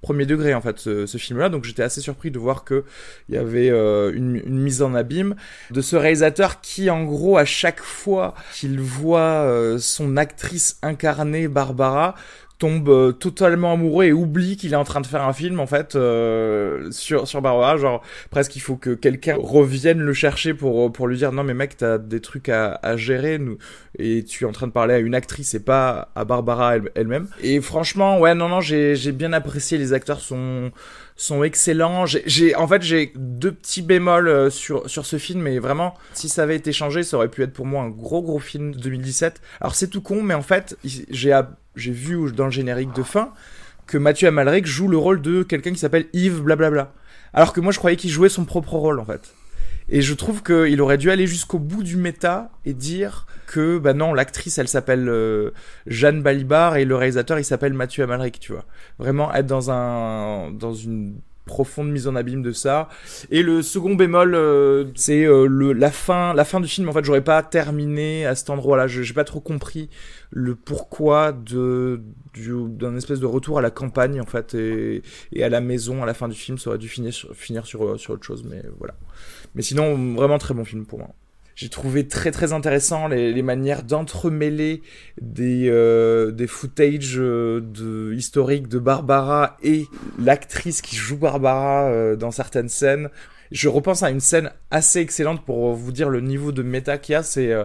premier 0.00 0.24
degré 0.24 0.54
en 0.54 0.62
fait, 0.62 0.78
ce, 0.78 1.06
film-là. 1.18 1.50
Donc, 1.50 1.64
j'étais 1.64 1.82
assez 1.82 2.00
surpris 2.00 2.30
de 2.30 2.38
voir 2.38 2.64
que 2.64 2.84
il 3.28 3.34
y 3.34 3.38
avait 3.38 3.68
une, 3.68 4.40
une 4.42 4.58
mise 4.58 4.80
en 4.80 4.94
abîme 4.94 5.34
de 5.70 5.82
ce 5.82 5.96
réalisateur 5.96 6.62
qui, 6.62 6.88
en 6.88 7.04
gros, 7.04 7.36
à 7.36 7.44
chaque 7.44 7.80
fois 7.82 8.32
qu'il 8.54 8.80
voit 8.80 9.46
son 9.78 10.16
actrice 10.16 10.78
incarnée 10.82 11.46
Barbara 11.46 12.14
tombe 12.58 12.88
euh, 12.88 13.12
totalement 13.12 13.72
amoureux 13.74 14.04
et 14.06 14.12
oublie 14.12 14.56
qu'il 14.56 14.72
est 14.72 14.76
en 14.76 14.84
train 14.84 15.00
de 15.00 15.06
faire 15.06 15.22
un 15.22 15.32
film 15.32 15.60
en 15.60 15.66
fait 15.66 15.94
euh, 15.96 16.90
sur 16.90 17.28
sur 17.28 17.40
Barbara. 17.40 17.76
Genre 17.76 18.02
presque 18.30 18.56
il 18.56 18.60
faut 18.60 18.76
que 18.76 18.90
quelqu'un 18.94 19.36
revienne 19.38 20.00
le 20.00 20.12
chercher 20.12 20.54
pour 20.54 20.92
pour 20.92 21.06
lui 21.06 21.16
dire 21.16 21.32
non 21.32 21.44
mais 21.44 21.54
mec 21.54 21.76
t'as 21.76 21.98
des 21.98 22.20
trucs 22.20 22.48
à, 22.48 22.78
à 22.82 22.96
gérer. 22.96 23.38
Nous 23.38 23.58
et 23.98 24.24
tu 24.24 24.44
es 24.44 24.46
en 24.46 24.52
train 24.52 24.66
de 24.66 24.72
parler 24.72 24.94
à 24.94 24.98
une 24.98 25.14
actrice 25.14 25.54
et 25.54 25.60
pas 25.60 26.10
à 26.14 26.24
Barbara 26.24 26.76
elle- 26.76 26.90
elle-même. 26.94 27.28
Et 27.42 27.60
franchement 27.60 28.18
ouais 28.18 28.34
non 28.34 28.48
non 28.48 28.60
j'ai 28.60 28.96
j'ai 28.96 29.12
bien 29.12 29.32
apprécié. 29.32 29.78
Les 29.78 29.92
acteurs 29.92 30.20
sont 30.20 30.72
sont 31.14 31.42
excellents. 31.44 32.06
J'ai 32.06 32.54
en 32.56 32.66
fait 32.68 32.82
j'ai 32.82 33.12
deux 33.16 33.52
petits 33.52 33.82
bémols 33.82 34.28
euh, 34.28 34.50
sur 34.50 34.88
sur 34.90 35.06
ce 35.06 35.16
film 35.18 35.42
mais 35.42 35.58
vraiment 35.58 35.94
si 36.12 36.28
ça 36.28 36.42
avait 36.42 36.56
été 36.56 36.72
changé 36.72 37.02
ça 37.02 37.16
aurait 37.16 37.28
pu 37.28 37.42
être 37.42 37.52
pour 37.52 37.66
moi 37.66 37.82
un 37.82 37.88
gros 37.88 38.22
gros 38.22 38.38
film 38.38 38.72
de 38.74 38.78
2017 38.78 39.40
alors 39.60 39.74
c'est 39.74 39.88
tout 39.88 40.00
con 40.02 40.22
mais 40.22 40.34
en 40.34 40.42
fait 40.42 40.76
j'ai 40.84 41.32
j'ai 41.80 41.92
vu 41.92 42.32
dans 42.32 42.46
le 42.46 42.50
générique 42.50 42.94
de 42.94 43.02
fin 43.02 43.32
que 43.86 43.98
Mathieu 43.98 44.28
Amalric 44.28 44.66
joue 44.66 44.88
le 44.88 44.98
rôle 44.98 45.20
de 45.22 45.42
quelqu'un 45.42 45.72
qui 45.72 45.78
s'appelle 45.78 46.06
Yves 46.12 46.42
blablabla. 46.42 46.92
Alors 47.32 47.52
que 47.52 47.60
moi 47.60 47.72
je 47.72 47.78
croyais 47.78 47.96
qu'il 47.96 48.10
jouait 48.10 48.28
son 48.28 48.44
propre 48.44 48.74
rôle 48.74 49.00
en 49.00 49.04
fait. 49.04 49.34
Et 49.90 50.02
je 50.02 50.12
trouve 50.12 50.42
qu'il 50.42 50.80
aurait 50.82 50.98
dû 50.98 51.10
aller 51.10 51.26
jusqu'au 51.26 51.58
bout 51.58 51.82
du 51.82 51.96
méta 51.96 52.50
et 52.66 52.74
dire 52.74 53.26
que 53.46 53.78
bah 53.78 53.94
non 53.94 54.12
l'actrice 54.12 54.58
elle 54.58 54.68
s'appelle 54.68 55.08
euh, 55.08 55.52
Jeanne 55.86 56.22
Balibar 56.22 56.76
et 56.76 56.84
le 56.84 56.94
réalisateur 56.94 57.38
il 57.38 57.44
s'appelle 57.44 57.72
Mathieu 57.72 58.04
Amalric 58.04 58.38
tu 58.38 58.52
vois. 58.52 58.66
Vraiment 58.98 59.32
être 59.32 59.46
dans 59.46 59.70
un 59.70 60.50
dans 60.50 60.74
une 60.74 61.16
profonde 61.48 61.90
mise 61.90 62.06
en 62.06 62.14
abîme 62.14 62.42
de 62.42 62.52
ça. 62.52 62.88
Et 63.32 63.42
le 63.42 63.62
second 63.62 63.96
bémol, 63.96 64.36
euh, 64.36 64.84
c'est 64.94 65.24
euh, 65.24 65.46
le 65.48 65.72
la 65.72 65.90
fin, 65.90 66.32
la 66.34 66.44
fin 66.44 66.60
du 66.60 66.68
film. 66.68 66.88
En 66.88 66.92
fait, 66.92 67.04
j'aurais 67.04 67.24
pas 67.24 67.42
terminé 67.42 68.24
à 68.24 68.36
cet 68.36 68.50
endroit-là. 68.50 68.86
J'ai 68.86 69.12
pas 69.14 69.24
trop 69.24 69.40
compris 69.40 69.90
le 70.30 70.54
pourquoi 70.54 71.32
de 71.32 72.00
du- 72.34 72.68
d'un 72.68 72.96
espèce 72.96 73.18
de 73.18 73.26
retour 73.26 73.58
à 73.58 73.62
la 73.62 73.70
campagne 73.72 74.20
en 74.20 74.26
fait 74.26 74.54
et, 74.54 75.02
à 75.42 75.48
la 75.48 75.60
maison 75.60 76.04
à 76.04 76.06
la 76.06 76.14
fin 76.14 76.28
du 76.28 76.36
film. 76.36 76.56
Ça 76.58 76.70
aurait 76.70 76.78
dû 76.78 76.88
finir 76.88 77.12
sur, 77.12 77.34
finir 77.34 77.66
sur 77.66 77.98
sur 77.98 78.14
autre 78.14 78.24
chose, 78.24 78.44
mais 78.48 78.62
voilà. 78.78 78.94
Mais 79.56 79.62
sinon, 79.62 80.14
vraiment 80.14 80.38
très 80.38 80.54
bon 80.54 80.64
film 80.64 80.86
pour 80.86 81.00
moi. 81.00 81.08
J'ai 81.58 81.68
trouvé 81.68 82.06
très 82.06 82.30
très 82.30 82.52
intéressant 82.52 83.08
les, 83.08 83.42
manières 83.42 83.82
d'entremêler 83.82 84.80
des 85.20 85.68
euh, 85.68 86.30
des 86.30 86.46
footage 86.46 87.16
euh, 87.18 88.14
historiques 88.16 88.68
de 88.68 88.78
Barbara 88.78 89.56
et 89.64 89.86
l'actrice 90.20 90.82
qui 90.82 90.94
joue 90.94 91.16
Barbara 91.16 91.88
euh, 91.88 92.14
dans 92.14 92.30
certaines 92.30 92.68
scènes. 92.68 93.10
Je 93.50 93.68
repense 93.68 94.04
à 94.04 94.10
une 94.10 94.20
scène 94.20 94.52
assez 94.70 95.00
excellente 95.00 95.44
pour 95.44 95.74
vous 95.74 95.90
dire 95.90 96.10
le 96.10 96.20
niveau 96.20 96.52
de 96.52 96.62
méta 96.62 96.96
qu'il 96.96 97.14
y 97.14 97.16
a. 97.16 97.24
C'est 97.24 97.50
euh, 97.50 97.64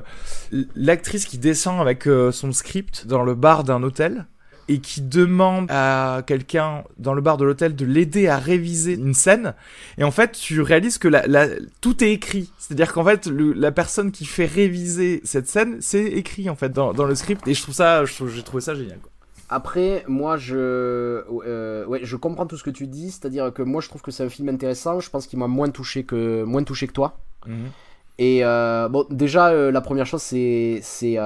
l'actrice 0.76 1.26
qui 1.26 1.38
descend 1.38 1.80
avec 1.80 2.06
son 2.32 2.52
script 2.52 3.06
dans 3.06 3.22
le 3.22 3.36
bar 3.36 3.64
d'un 3.64 3.84
hôtel 3.84 4.26
et 4.70 4.80
qui 4.80 5.02
demande 5.02 5.68
à 5.70 6.22
quelqu'un 6.26 6.84
dans 6.98 7.14
le 7.14 7.22
bar 7.22 7.38
de 7.38 7.44
l'hôtel 7.46 7.76
de 7.76 7.86
l'aider 7.86 8.28
à 8.28 8.38
réviser 8.38 8.94
une 8.94 9.14
scène. 9.14 9.54
Et 9.98 10.04
en 10.04 10.12
fait, 10.12 10.32
tu 10.32 10.62
réalises 10.62 10.98
que 10.98 11.08
la, 11.08 11.28
la- 11.28 11.48
tout 11.82 12.04
est 12.04 12.12
écrit. 12.12 12.52
C'est-à-dire 12.58 12.94
qu'en 12.94 13.04
fait, 13.04 13.28
le- 13.28 13.54
la 13.54 13.72
personne 13.72 14.12
qui 14.12 14.26
fait 14.26 14.46
réviser 14.46 15.22
cette 15.26 15.48
scène, 15.48 15.78
c'est 15.82 16.04
écrit 16.06 16.50
en 16.50 16.56
fait 16.56 16.70
dans, 16.70 16.94
dans 16.94 17.06
le 17.06 17.16
script. 17.16 17.46
Et 17.48 17.54
je 17.54 17.62
trouve 17.62 17.76
ça, 17.76 18.06
j'ai 18.06 18.44
trouvé 18.44 18.62
ça 18.62 18.74
génial. 18.74 19.00
Quoi. 19.00 19.10
Après, 19.50 20.04
moi, 20.08 20.38
je, 20.38 20.56
euh, 20.56 21.86
ouais, 21.86 22.00
je 22.04 22.16
comprends 22.16 22.46
tout 22.48 22.58
ce 22.58 22.64
que 22.64 22.70
tu 22.72 22.88
dis, 22.88 23.12
c'est-à-dire 23.12 23.54
que 23.54 23.62
moi, 23.62 23.82
je 23.82 23.90
trouve 23.90 24.02
que 24.02 24.10
c'est 24.12 24.24
un 24.24 24.30
film 24.30 24.50
intéressant. 24.50 25.00
Je 25.00 25.10
pense 25.10 25.28
qu'il 25.28 25.38
m'a 25.40 25.48
moins 25.48 25.70
touché 25.70 26.06
que 26.06 26.44
moins 26.44 26.64
touché 26.64 26.88
que 26.88 26.94
toi. 26.94 27.20
Et 28.18 28.40
euh, 28.46 28.88
bon, 28.90 29.06
déjà, 29.10 29.50
euh, 29.50 29.72
la 29.72 29.82
première 29.82 30.06
chose, 30.06 30.22
c'est, 30.22 30.80
c'est, 30.82 31.18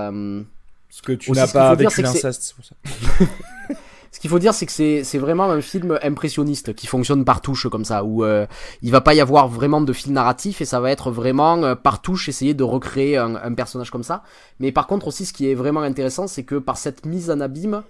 Ce 0.89 1.01
que 1.01 1.11
tu 1.13 1.31
n'as 1.31 1.47
pas 1.47 1.71
faut 1.71 1.75
dire, 1.75 1.89
vécu 1.89 1.95
c'est 1.95 2.01
que 2.03 2.07
c'est- 2.09 2.23
l'inceste. 2.23 2.55
Ce 4.11 4.19
qu'il 4.19 4.29
faut 4.31 4.39
dire, 4.39 4.53
c'est 4.53 4.65
que 4.65 4.71
c'est 4.71 5.03
c'est 5.03 5.17
vraiment 5.19 5.43
un 5.51 5.61
film 5.61 5.99
impressionniste 6.01 6.73
qui 6.73 6.87
fonctionne 6.87 7.23
par 7.25 7.41
touche 7.41 7.67
comme 7.69 7.85
ça, 7.85 8.03
où 8.03 8.23
euh, 8.23 8.47
il 8.81 8.89
va 8.91 9.01
pas 9.01 9.13
y 9.13 9.21
avoir 9.21 9.47
vraiment 9.47 9.81
de 9.81 9.93
fil 9.93 10.11
narratif 10.13 10.59
et 10.61 10.65
ça 10.65 10.79
va 10.79 10.89
être 10.91 11.11
vraiment 11.11 11.61
euh, 11.63 11.75
par 11.75 12.01
touche 12.01 12.27
essayer 12.29 12.53
de 12.55 12.63
recréer 12.63 13.17
un, 13.17 13.35
un 13.35 13.53
personnage 13.53 13.91
comme 13.91 14.03
ça. 14.03 14.23
Mais 14.59 14.71
par 14.71 14.87
contre 14.87 15.07
aussi, 15.07 15.25
ce 15.25 15.33
qui 15.33 15.51
est 15.51 15.55
vraiment 15.55 15.81
intéressant, 15.81 16.25
c'est 16.27 16.43
que 16.43 16.55
par 16.55 16.77
cette 16.77 17.05
mise 17.05 17.29
en 17.29 17.41
abîme, 17.41 17.83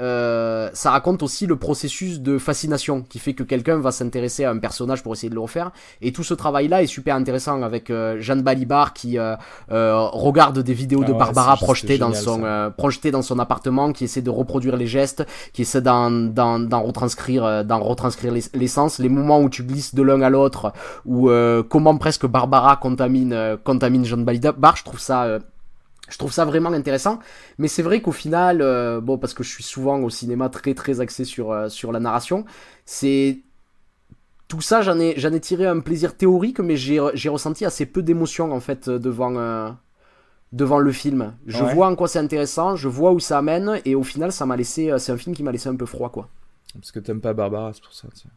euh, 0.00 0.70
ça 0.72 0.90
raconte 0.90 1.22
aussi 1.22 1.46
le 1.46 1.56
processus 1.56 2.20
de 2.20 2.38
fascination 2.38 3.02
qui 3.02 3.18
fait 3.18 3.34
que 3.34 3.42
quelqu'un 3.44 3.78
va 3.78 3.92
s'intéresser 3.92 4.44
à 4.44 4.50
un 4.50 4.58
personnage 4.58 5.02
pour 5.02 5.12
essayer 5.12 5.30
de 5.30 5.34
le 5.34 5.40
refaire. 5.40 5.70
Et 6.02 6.12
tout 6.12 6.24
ce 6.24 6.34
travail-là 6.34 6.82
est 6.82 6.86
super 6.88 7.14
intéressant 7.14 7.62
avec 7.62 7.90
euh, 7.90 8.16
Jeanne 8.20 8.42
Balibar 8.42 8.92
qui 8.92 9.18
euh, 9.18 9.36
euh, 9.70 9.96
regarde 10.12 10.58
des 10.58 10.74
vidéos 10.74 11.02
Ah 11.04 11.06
de 11.06 11.12
ouais, 11.12 11.18
Barbara 11.18 11.56
projetées 11.56 11.98
dans 11.98 12.12
son 12.12 12.42
euh, 12.44 12.70
projetées 12.70 13.10
dans 13.12 13.22
son 13.22 13.38
appartement, 13.38 13.92
qui 13.92 14.04
essaie 14.04 14.22
de 14.22 14.30
reproduire 14.30 14.76
les 14.76 14.86
gestes, 14.86 15.24
qui 15.52 15.62
essaie 15.62 15.80
d'en 15.82 16.10
d'en 16.10 16.58
d'en 16.58 16.82
retranscrire 16.82 17.64
d'en 17.64 17.80
retranscrire 17.80 18.32
l'es- 18.32 18.50
l'essence, 18.54 18.98
les 18.98 19.08
moments 19.08 19.40
où 19.40 19.48
tu 19.48 19.62
glisses 19.62 19.94
de 19.94 20.02
l'un 20.02 20.20
à 20.22 20.30
l'autre, 20.30 20.72
ou 21.04 21.30
euh, 21.30 21.62
comment 21.62 21.96
presque 21.96 22.26
Barbara 22.26 22.76
contamine 22.76 23.56
contamine 23.62 24.04
Jeanne 24.04 24.24
Balibar. 24.24 24.76
Je 24.76 24.84
trouve 24.84 25.00
ça 25.00 25.24
euh, 25.24 25.38
je 26.10 26.18
trouve 26.18 26.32
ça 26.32 26.44
vraiment 26.44 26.70
intéressant, 26.72 27.18
mais 27.58 27.68
c'est 27.68 27.82
vrai 27.82 28.00
qu'au 28.02 28.12
final, 28.12 28.60
euh, 28.62 29.00
bon, 29.00 29.18
parce 29.18 29.34
que 29.34 29.42
je 29.42 29.50
suis 29.50 29.62
souvent 29.64 29.98
au 30.00 30.10
cinéma 30.10 30.48
très 30.50 30.74
très 30.74 31.00
axé 31.00 31.24
sur, 31.24 31.52
euh, 31.52 31.68
sur 31.68 31.92
la 31.92 32.00
narration, 32.00 32.44
c'est. 32.84 33.40
Tout 34.48 34.60
ça, 34.60 34.82
j'en 34.82 34.98
ai, 35.00 35.14
j'en 35.16 35.32
ai 35.32 35.40
tiré 35.40 35.66
un 35.66 35.80
plaisir 35.80 36.16
théorique, 36.16 36.60
mais 36.60 36.76
j'ai, 36.76 37.00
j'ai 37.14 37.28
ressenti 37.30 37.64
assez 37.64 37.86
peu 37.86 38.02
d'émotion 38.02 38.52
en 38.52 38.60
fait 38.60 38.88
euh, 38.88 38.98
devant, 38.98 39.34
euh, 39.36 39.70
devant 40.52 40.78
le 40.78 40.92
film. 40.92 41.34
Je 41.46 41.64
Ouais. 41.64 41.74
vois 41.74 41.88
en 41.88 41.96
quoi 41.96 42.08
c'est 42.08 42.20
intéressant, 42.20 42.76
je 42.76 42.88
vois 42.88 43.12
où 43.12 43.20
ça 43.20 43.38
amène, 43.38 43.80
et 43.84 43.94
au 43.94 44.04
final, 44.04 44.32
ça 44.32 44.46
m'a 44.46 44.56
laissé, 44.56 44.92
c'est 44.98 45.12
un 45.12 45.18
film 45.18 45.34
qui 45.36 45.42
m'a 45.44 45.52
laissé 45.52 45.68
un 45.70 45.76
peu 45.76 45.86
froid 45.86 46.10
quoi. 46.10 46.30
Parce 46.74 46.92
que 46.92 46.98
t'aimes 47.00 47.20
pas 47.20 47.32
Barbara, 47.34 47.72
c'est 47.72 47.82
pour 47.82 47.92
ça. 47.92 48.08
tiens. 48.14 48.30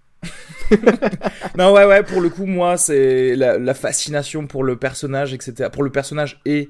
non, 1.58 1.74
ouais, 1.74 1.86
ouais, 1.86 2.04
pour 2.04 2.22
le 2.22 2.30
coup, 2.30 2.46
moi, 2.46 2.78
c'est 2.78 3.36
la, 3.36 3.58
la 3.58 3.74
fascination 3.74 4.48
pour 4.48 4.64
le 4.64 4.76
personnage, 4.76 5.34
etc. 5.34 5.70
Pour 5.72 5.84
le 5.84 5.90
personnage 5.92 6.40
et. 6.46 6.70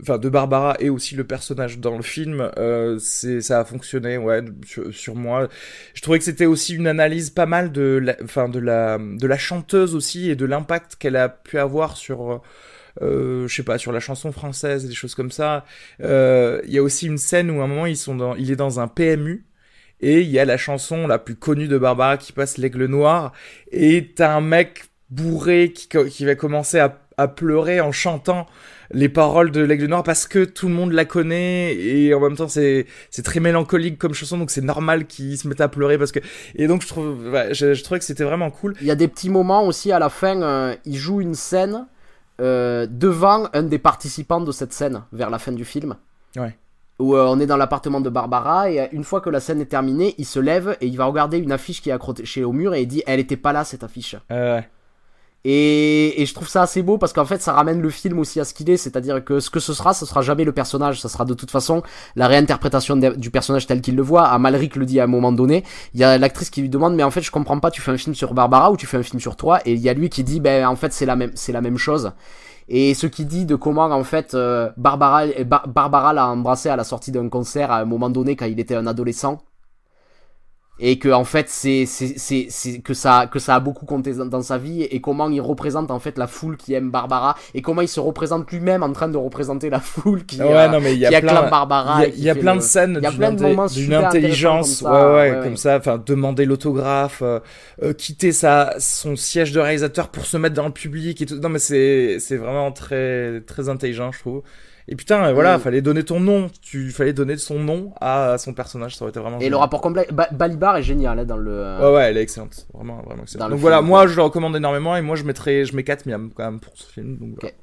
Enfin, 0.00 0.18
de 0.18 0.28
Barbara 0.28 0.76
et 0.80 0.90
aussi 0.90 1.14
le 1.14 1.24
personnage 1.24 1.78
dans 1.78 1.96
le 1.96 2.02
film, 2.02 2.50
euh, 2.58 2.98
c'est 2.98 3.40
ça 3.40 3.60
a 3.60 3.64
fonctionné, 3.64 4.18
ouais, 4.18 4.42
sur, 4.92 5.14
moi. 5.14 5.48
Je 5.94 6.02
trouvais 6.02 6.18
que 6.18 6.24
c'était 6.24 6.46
aussi 6.46 6.74
une 6.74 6.86
analyse 6.86 7.30
pas 7.30 7.46
mal 7.46 7.72
de 7.72 8.00
la, 8.02 8.16
enfin, 8.22 8.48
de 8.48 8.58
la, 8.58 8.98
de 8.98 9.26
la 9.26 9.38
chanteuse 9.38 9.94
aussi 9.94 10.30
et 10.30 10.36
de 10.36 10.44
l'impact 10.44 10.96
qu'elle 10.96 11.16
a 11.16 11.28
pu 11.28 11.58
avoir 11.58 11.96
sur. 11.96 12.42
Euh, 13.02 13.48
je 13.48 13.54
sais 13.54 13.64
pas 13.64 13.76
sur 13.78 13.90
la 13.92 14.00
chanson 14.00 14.30
française 14.32 14.86
des 14.86 14.94
choses 14.94 15.14
comme 15.14 15.30
ça. 15.30 15.64
Euh, 16.02 16.60
Il 16.64 16.72
y 16.72 16.78
a 16.78 16.82
aussi 16.82 17.06
une 17.06 17.18
scène 17.18 17.50
où 17.50 17.60
à 17.60 17.64
un 17.64 17.66
moment 17.66 17.86
ils 17.86 17.96
sont 17.96 18.36
il 18.36 18.50
est 18.52 18.56
dans 18.56 18.78
un 18.80 18.88
PMU 18.88 19.46
et 20.00 20.20
il 20.20 20.30
y 20.30 20.38
a 20.38 20.44
la 20.44 20.56
chanson 20.56 21.06
la 21.06 21.18
plus 21.18 21.34
connue 21.34 21.66
de 21.68 21.78
Barbara 21.78 22.18
qui 22.18 22.32
passe 22.32 22.56
l'aigle 22.58 22.86
noir 22.86 23.32
et 23.72 24.12
t'as 24.14 24.36
un 24.36 24.40
mec 24.40 24.84
bourré 25.10 25.72
qui, 25.72 25.88
qui 25.88 26.24
va 26.24 26.34
commencer 26.36 26.78
à 26.78 27.28
pleurer 27.28 27.80
en 27.80 27.92
chantant 27.92 28.46
les 28.92 29.08
paroles 29.08 29.50
de 29.50 29.60
l'aigle 29.60 29.86
noir 29.86 30.02
parce 30.02 30.26
que 30.26 30.44
tout 30.44 30.68
le 30.68 30.74
monde 30.74 30.92
la 30.92 31.04
connaît 31.04 31.74
et 31.74 32.14
en 32.14 32.20
même 32.20 32.36
temps 32.36 32.48
c'est 32.48 32.86
c'est 33.10 33.22
très 33.22 33.40
mélancolique 33.40 33.98
comme 33.98 34.14
chanson 34.14 34.38
donc 34.38 34.50
c'est 34.50 34.60
normal 34.60 35.06
qu'il 35.06 35.36
se 35.38 35.48
mette 35.48 35.60
à 35.60 35.68
pleurer 35.68 35.98
parce 35.98 36.12
que 36.12 36.20
et 36.54 36.66
donc 36.66 36.82
je 36.82 36.88
trouve 36.88 37.30
ouais, 37.32 37.54
je, 37.54 37.74
je 37.74 37.84
trouvais 37.84 37.98
que 37.98 38.04
c'était 38.04 38.24
vraiment 38.24 38.50
cool 38.50 38.74
Il 38.80 38.86
y 38.86 38.90
a 38.90 38.94
des 38.96 39.08
petits 39.08 39.30
moments 39.30 39.64
aussi 39.66 39.92
à 39.92 39.98
la 39.98 40.08
fin, 40.08 40.40
euh, 40.42 40.74
il 40.84 40.96
joue 40.96 41.20
une 41.20 41.34
scène 41.34 41.86
euh, 42.40 42.86
devant 42.90 43.48
un 43.52 43.62
des 43.62 43.78
participants 43.78 44.40
de 44.40 44.52
cette 44.52 44.72
scène 44.72 45.02
vers 45.12 45.30
la 45.30 45.38
fin 45.38 45.52
du 45.52 45.64
film. 45.64 45.96
Ouais. 46.36 46.56
Où 46.98 47.16
euh, 47.16 47.26
on 47.28 47.40
est 47.40 47.46
dans 47.46 47.56
l'appartement 47.56 48.00
de 48.00 48.08
Barbara 48.08 48.70
et 48.70 48.88
une 48.92 49.04
fois 49.04 49.20
que 49.20 49.30
la 49.30 49.40
scène 49.40 49.60
est 49.60 49.66
terminée, 49.66 50.14
il 50.18 50.26
se 50.26 50.38
lève 50.38 50.76
et 50.80 50.86
il 50.86 50.96
va 50.96 51.06
regarder 51.06 51.38
une 51.38 51.52
affiche 51.52 51.82
qui 51.82 51.90
est 51.90 51.92
accrochée 51.92 52.44
au 52.44 52.52
mur 52.52 52.74
et 52.74 52.82
il 52.82 52.86
dit 52.86 53.02
elle 53.06 53.20
était 53.20 53.36
pas 53.36 53.52
là 53.52 53.64
cette 53.64 53.84
affiche. 53.84 54.16
Et, 55.46 56.22
et 56.22 56.24
je 56.24 56.32
trouve 56.32 56.48
ça 56.48 56.62
assez 56.62 56.82
beau 56.82 56.96
parce 56.96 57.12
qu'en 57.12 57.26
fait 57.26 57.42
ça 57.42 57.52
ramène 57.52 57.82
le 57.82 57.90
film 57.90 58.18
aussi 58.18 58.40
à 58.40 58.44
ce 58.44 58.54
qu'il 58.54 58.70
est, 58.70 58.78
c'est-à-dire 58.78 59.22
que 59.22 59.40
ce 59.40 59.50
que 59.50 59.60
ce 59.60 59.74
sera, 59.74 59.92
ce 59.92 60.06
sera 60.06 60.22
jamais 60.22 60.44
le 60.44 60.52
personnage, 60.52 61.02
ça 61.02 61.10
sera 61.10 61.26
de 61.26 61.34
toute 61.34 61.50
façon 61.50 61.82
la 62.16 62.28
réinterprétation 62.28 62.96
du 62.96 63.30
personnage 63.30 63.66
tel 63.66 63.82
qu'il 63.82 63.94
le 63.94 64.02
voit. 64.02 64.24
Amalric 64.28 64.74
le 64.74 64.86
dit 64.86 65.00
à 65.00 65.04
un 65.04 65.06
moment 65.06 65.32
donné, 65.32 65.62
il 65.92 66.00
y 66.00 66.04
a 66.04 66.16
l'actrice 66.16 66.48
qui 66.48 66.62
lui 66.62 66.70
demande 66.70 66.94
mais 66.94 67.02
en 67.02 67.10
fait 67.10 67.20
je 67.20 67.30
comprends 67.30 67.60
pas, 67.60 67.70
tu 67.70 67.82
fais 67.82 67.90
un 67.90 67.98
film 67.98 68.14
sur 68.14 68.32
Barbara 68.32 68.72
ou 68.72 68.78
tu 68.78 68.86
fais 68.86 68.96
un 68.96 69.02
film 69.02 69.20
sur 69.20 69.36
toi? 69.36 69.60
Et 69.66 69.74
il 69.74 69.80
y 69.80 69.90
a 69.90 69.92
lui 69.92 70.08
qui 70.08 70.24
dit 70.24 70.40
ben 70.40 70.66
en 70.66 70.76
fait 70.76 70.94
c'est 70.94 71.04
la 71.04 71.14
même 71.14 71.32
c'est 71.34 71.52
la 71.52 71.60
même 71.60 71.76
chose. 71.76 72.12
Et 72.66 72.94
ce 72.94 73.06
qui 73.06 73.26
dit 73.26 73.44
de 73.44 73.54
comment 73.56 73.84
en 73.84 74.04
fait 74.04 74.32
euh, 74.32 74.70
Barbara 74.78 75.26
Bar- 75.44 75.68
Barbara 75.68 76.14
l'a 76.14 76.26
embrassé 76.26 76.70
à 76.70 76.76
la 76.76 76.84
sortie 76.84 77.12
d'un 77.12 77.28
concert 77.28 77.70
à 77.70 77.80
un 77.80 77.84
moment 77.84 78.08
donné 78.08 78.34
quand 78.34 78.46
il 78.46 78.58
était 78.58 78.76
un 78.76 78.86
adolescent 78.86 79.42
et 80.80 80.98
que 80.98 81.08
en 81.08 81.24
fait 81.24 81.48
c'est 81.48 81.86
c'est 81.86 82.16
c'est 82.48 82.78
que 82.80 82.94
ça 82.94 83.28
que 83.30 83.38
ça 83.38 83.54
a 83.54 83.60
beaucoup 83.60 83.86
compté 83.86 84.12
dans, 84.12 84.42
sa 84.42 84.58
vie 84.58 84.82
et 84.82 85.00
comment 85.00 85.30
il 85.30 85.40
représente 85.40 85.90
en 85.92 86.00
fait 86.00 86.18
la 86.18 86.26
foule 86.26 86.56
qui 86.56 86.74
aime 86.74 86.90
Barbara 86.90 87.36
et 87.54 87.62
comment 87.62 87.80
il 87.80 87.88
se 87.88 88.00
représente 88.00 88.50
lui-même 88.50 88.82
en 88.82 88.92
train 88.92 89.08
de 89.08 89.16
représenter 89.16 89.70
la 89.70 89.78
foule 89.80 90.24
qui 90.24 90.40
ouais 90.42 90.52
euh, 90.52 90.68
non 90.68 90.80
mais 90.80 90.94
il 90.94 91.02
y 91.02 91.06
qui 91.06 91.14
a 91.14 91.18
acclame 91.18 91.38
plein 91.38 91.50
Barbara 91.50 92.04
il 92.06 92.20
y 92.20 92.28
a, 92.28 92.34
qui 92.34 92.38
y 92.38 92.42
plein 92.42 92.54
le- 92.54 92.58
de 92.58 92.64
scènes 92.64 93.00
d'une 93.74 93.94
intelligence 93.94 94.82
comme 94.82 94.90
ça, 94.90 94.92
ouais, 94.92 95.06
ouais, 95.06 95.30
ouais, 95.30 95.36
ouais. 95.36 95.44
comme 95.44 95.56
ça 95.56 95.76
enfin 95.78 96.02
demander 96.04 96.44
l'autographe 96.44 97.22
euh, 97.22 97.38
euh, 97.82 97.92
quitter 97.92 98.32
sa 98.32 98.74
son 98.80 99.14
siège 99.14 99.52
de 99.52 99.60
réalisateur 99.60 100.08
pour 100.08 100.26
se 100.26 100.36
mettre 100.36 100.56
dans 100.56 100.66
le 100.66 100.72
public 100.72 101.22
et 101.22 101.26
tout 101.26 101.36
non 101.36 101.50
mais 101.50 101.60
c'est 101.60 102.18
c'est 102.18 102.36
vraiment 102.36 102.72
très 102.72 103.42
très 103.42 103.68
intelligent 103.68 104.10
je 104.10 104.18
trouve 104.18 104.42
et 104.88 104.96
putain 104.96 105.32
voilà 105.32 105.56
Mm. 105.56 105.60
fallait 105.60 105.80
donner 105.82 106.04
ton 106.04 106.20
nom 106.20 106.50
tu 106.60 106.90
fallait 106.90 107.12
donner 107.12 107.36
son 107.38 107.58
nom 107.58 107.92
à 108.00 108.36
son 108.38 108.52
personnage 108.52 108.96
ça 108.96 109.04
aurait 109.04 109.10
été 109.10 109.20
vraiment 109.20 109.38
et 109.40 109.48
le 109.48 109.56
rapport 109.56 109.80
complet 109.80 110.06
Ba- 110.12 110.28
Balibar 110.32 110.76
est 110.76 110.82
génial 110.82 111.18
hein, 111.18 111.24
dans 111.24 111.36
le 111.38 111.78
Ouais, 111.80 111.92
ouais, 111.94 112.02
elle 112.10 112.16
est 112.18 112.22
excellente. 112.22 112.66
Vraiment, 112.74 113.00
vraiment 113.02 113.22
excellente. 113.22 113.50
Donc 113.50 113.58
voilà, 113.60 113.78
film, 113.78 113.88
moi 113.88 114.06
je 114.06 114.16
le 114.16 114.22
recommande 114.22 114.54
énormément 114.56 114.94
et 114.96 115.02
moi 115.02 115.16
je 115.16 115.24
mettrais, 115.24 115.64
je 115.64 115.74
mets 115.74 115.84
4 115.84 116.06
miams 116.06 116.30
quand 116.34 116.44
même 116.44 116.60
pour 116.60 116.76
ce 116.76 116.90
film. 116.92 117.16
Donc, 117.18 117.36
voilà. 117.40 117.54
Ok. 117.54 117.60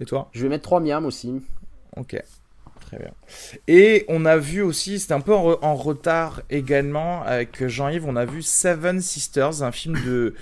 Et 0.00 0.04
toi? 0.04 0.28
Je 0.32 0.42
vais 0.42 0.48
mettre 0.48 0.64
3 0.64 0.80
miams 0.80 1.04
aussi 1.06 1.40
Ok. 1.96 2.20
Très 2.80 2.98
bien. 2.98 3.10
Et 3.66 4.04
on 4.08 4.24
a 4.26 4.36
vu 4.36 4.62
aussi, 4.62 5.00
c'était 5.00 5.14
un 5.14 5.20
peu 5.20 5.34
en, 5.34 5.44
re- 5.54 5.58
en 5.62 5.74
retard 5.74 6.42
également 6.50 7.22
avec 7.24 7.66
Jean-Yves, 7.66 8.06
on 8.06 8.14
a 8.14 8.24
vu 8.24 8.42
Seven 8.42 9.00
Sisters, 9.00 9.64
un 9.64 9.72
film 9.72 9.98
de 10.06 10.34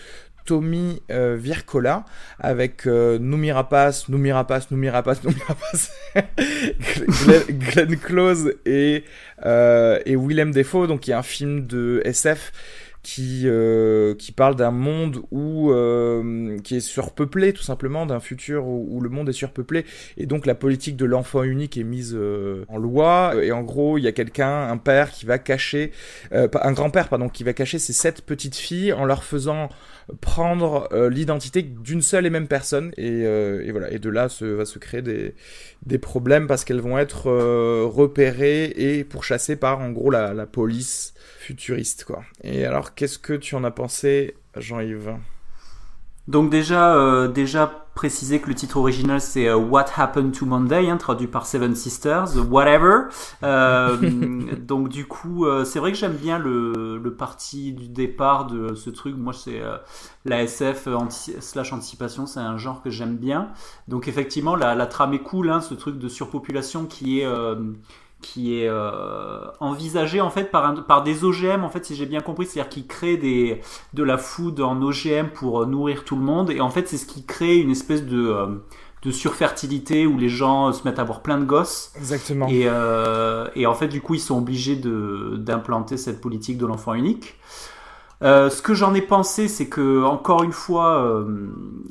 Tommy 0.45 1.03
euh, 1.11 1.37
Vircola 1.39 2.05
avec 2.39 2.87
euh, 2.87 3.19
Noomi 3.19 3.53
Rapace, 3.53 4.09
Noomi 4.09 4.33
Rapace, 4.33 4.71
Noomi 4.71 4.89
Rapace, 4.89 5.23
Glenn 7.51 7.97
Close 7.97 8.55
et, 8.67 9.05
euh, 9.47 9.99
et 10.05 10.17
Willem 10.17 10.53
Dafoe, 10.53 10.87
donc 10.87 11.07
il 11.07 11.11
y 11.11 11.13
a 11.15 11.19
un 11.19 11.23
film 11.23 11.67
de 11.67 12.03
SF 12.05 12.53
qui, 13.03 13.43
euh, 13.45 14.15
qui 14.15 14.33
parle 14.33 14.57
d'un 14.57 14.71
monde 14.71 15.21
où, 15.31 15.71
euh, 15.71 16.59
qui 16.61 16.77
est 16.77 16.81
surpeuplé 16.81 17.53
tout 17.53 17.63
simplement, 17.63 18.07
d'un 18.07 18.21
futur 18.21 18.67
où, 18.67 18.99
le 19.03 19.11
monde 19.11 19.29
est 19.29 19.35
surpeuplé. 19.35 19.85
Et 20.17 20.25
donc 20.25 20.47
la 20.47 20.55
politique 20.55 20.97
de 20.97 21.05
l'enfant 21.05 21.43
unique 21.43 21.77
est 21.77 21.85
mise 21.85 22.19
en 22.69 22.79
loi. 22.79 23.35
Et 23.43 23.53
en 23.53 23.63
gros 23.63 23.99
il 23.99 24.05
y 24.05 24.09
a 24.09 24.13
quelqu'un, 24.13 24.71
un 24.71 24.79
père 24.79 25.11
qui 25.11 25.27
va 25.27 25.39
cacher, 25.39 25.93
un 26.33 26.73
grand-père 26.73 27.11
pardon, 27.11 27.29
qui 27.29 27.45
va 27.45 27.53
cacher 27.53 27.79
ses 27.79 27.93
sept 27.93 28.23
petites 28.23 28.57
filles 28.57 28.95
en 28.95 29.05
leur 29.05 29.23
faisant 29.23 29.69
prendre 30.21 30.89
euh, 30.93 31.09
l'identité 31.09 31.63
d'une 31.63 32.03
seule 32.03 32.27
et 32.27 32.31
même 32.31 32.49
personne. 32.49 32.93
Et, 32.97 33.23
euh, 33.25 33.67
voilà. 33.71 33.91
Et 33.91 33.99
de 33.99 34.11
là 34.11 34.29
va 34.41 34.65
se 34.65 34.79
créer 34.79 35.03
des, 35.03 35.35
des 35.87 35.99
problèmes 35.99 36.47
parce 36.47 36.65
qu'elles 36.65 36.81
vont 36.81 36.99
être 36.99 37.29
euh, 37.29 37.85
repérées 37.87 38.73
et 38.77 39.05
pourchassées 39.05 39.57
par 39.57 39.81
en 39.81 39.91
gros 39.91 40.11
la, 40.11 40.35
la 40.35 40.47
police 40.47 41.15
futuriste 41.39 42.05
quoi. 42.05 42.25
Et 42.43 42.65
alors 42.65 42.95
qu'est-ce 42.95 43.19
que 43.19 43.35
tu 43.35 43.55
en 43.55 43.65
as 43.65 43.71
pensé 43.71 44.35
Jean-Yves? 44.57 45.15
Donc 46.27 46.51
déjà, 46.51 47.29
déjà 47.29 47.84
préciser 47.95 48.41
que 48.41 48.49
le 48.49 48.55
titre 48.55 48.77
original 48.77 49.21
c'est 49.21 49.49
euh, 49.49 49.57
What 49.57 49.87
Happened 49.97 50.33
to 50.33 50.47
Monday, 50.47 50.89
hein, 50.89 50.97
traduit 50.97 51.27
par 51.27 51.47
Seven 51.47 51.75
Sisters, 51.75 52.37
whatever. 52.51 53.09
Euh, 53.43 53.97
donc 54.59 54.89
du 54.89 55.07
coup, 55.07 55.47
euh, 55.47 55.65
c'est 55.65 55.79
vrai 55.79 55.93
que 55.93 55.99
j'aime 55.99 56.17
bien 56.17 56.39
le, 56.39 56.99
le 56.99 57.15
parti 57.15 57.73
du 57.73 57.89
départ 57.89 58.47
de 58.47 58.75
ce 58.75 58.91
truc. 58.91 59.17
Moi, 59.17 59.33
c'est 59.33 59.61
euh, 59.61 59.77
la 60.25 60.43
SF 60.43 60.89
anti 60.89 61.35
slash 61.41 61.73
anticipation, 61.73 62.27
c'est 62.27 62.41
un 62.41 62.57
genre 62.57 62.83
que 62.83 62.91
j'aime 62.91 63.17
bien. 63.17 63.51
Donc 63.89 64.09
effectivement, 64.09 64.57
la, 64.57 64.75
la 64.75 64.87
trame 64.87 65.15
est 65.15 65.23
cool, 65.23 65.51
hein, 65.51 65.61
ce 65.61 65.75
truc 65.75 65.99
de 65.99 66.09
surpopulation 66.09 66.87
qui 66.87 67.21
est 67.21 67.27
euh, 67.27 67.57
qui 68.25 68.59
est 68.59 68.69
euh, 68.69 69.41
envisagé 69.61 70.21
en 70.21 70.31
fait 70.31 70.51
par, 70.51 70.65
un, 70.65 70.77
par 70.77 71.03
des 71.03 71.25
OGM 71.25 71.63
en 71.63 71.69
fait 71.69 71.85
si 71.85 71.95
j'ai 71.95 72.07
bien 72.07 72.21
compris. 72.21 72.47
C'est-à-dire 72.47 72.71
qu'ils 72.71 72.87
créent 72.87 73.19
des 73.19 73.61
de 73.93 74.03
la 74.03 74.17
food 74.17 74.61
en 74.61 74.81
OGM 74.81 75.29
pour 75.35 75.63
euh, 75.63 75.67
nourrir 75.67 76.05
tout 76.05 76.17
le 76.17 76.23
monde. 76.23 76.51
Et 76.51 76.61
en 76.61 76.71
fait 76.71 76.89
c'est 76.89 76.97
ce 76.97 77.07
qui 77.07 77.25
crée 77.25 77.57
une 77.59 77.71
espèce 77.71 78.05
de 78.05 78.29
euh, 78.29 78.47
de 79.03 79.11
surfertilité 79.11 80.07
où 80.07 80.17
les 80.17 80.31
gens 80.31 80.73
se 80.73 80.89
mettent 80.89 80.99
à 80.99 81.03
avoir 81.03 81.21
plein 81.21 81.37
de 81.37 81.45
gosses. 81.45 81.93
Exactement. 81.97 82.47
et, 82.49 82.63
euh, 82.67 83.49
et 83.55 83.67
en 83.67 83.75
fait 83.75 83.89
du 83.89 84.01
coup 84.01 84.15
ils 84.15 84.21
sont 84.21 84.39
obligés 84.39 84.77
de 84.77 85.37
d'implanter 85.37 85.99
cette 85.99 86.21
politique 86.21 86.57
de 86.57 86.67
l'enfant 86.67 86.95
unique. 86.95 87.37
Euh, 88.23 88.49
ce 88.49 88.63
que 88.63 88.75
j'en 88.75 88.95
ai 88.95 89.03
pensé, 89.03 89.49
c'est 89.49 89.69
que 89.69 90.03
encore 90.05 90.43
une 90.45 90.53
fois, 90.53 91.05
euh, 91.05 91.49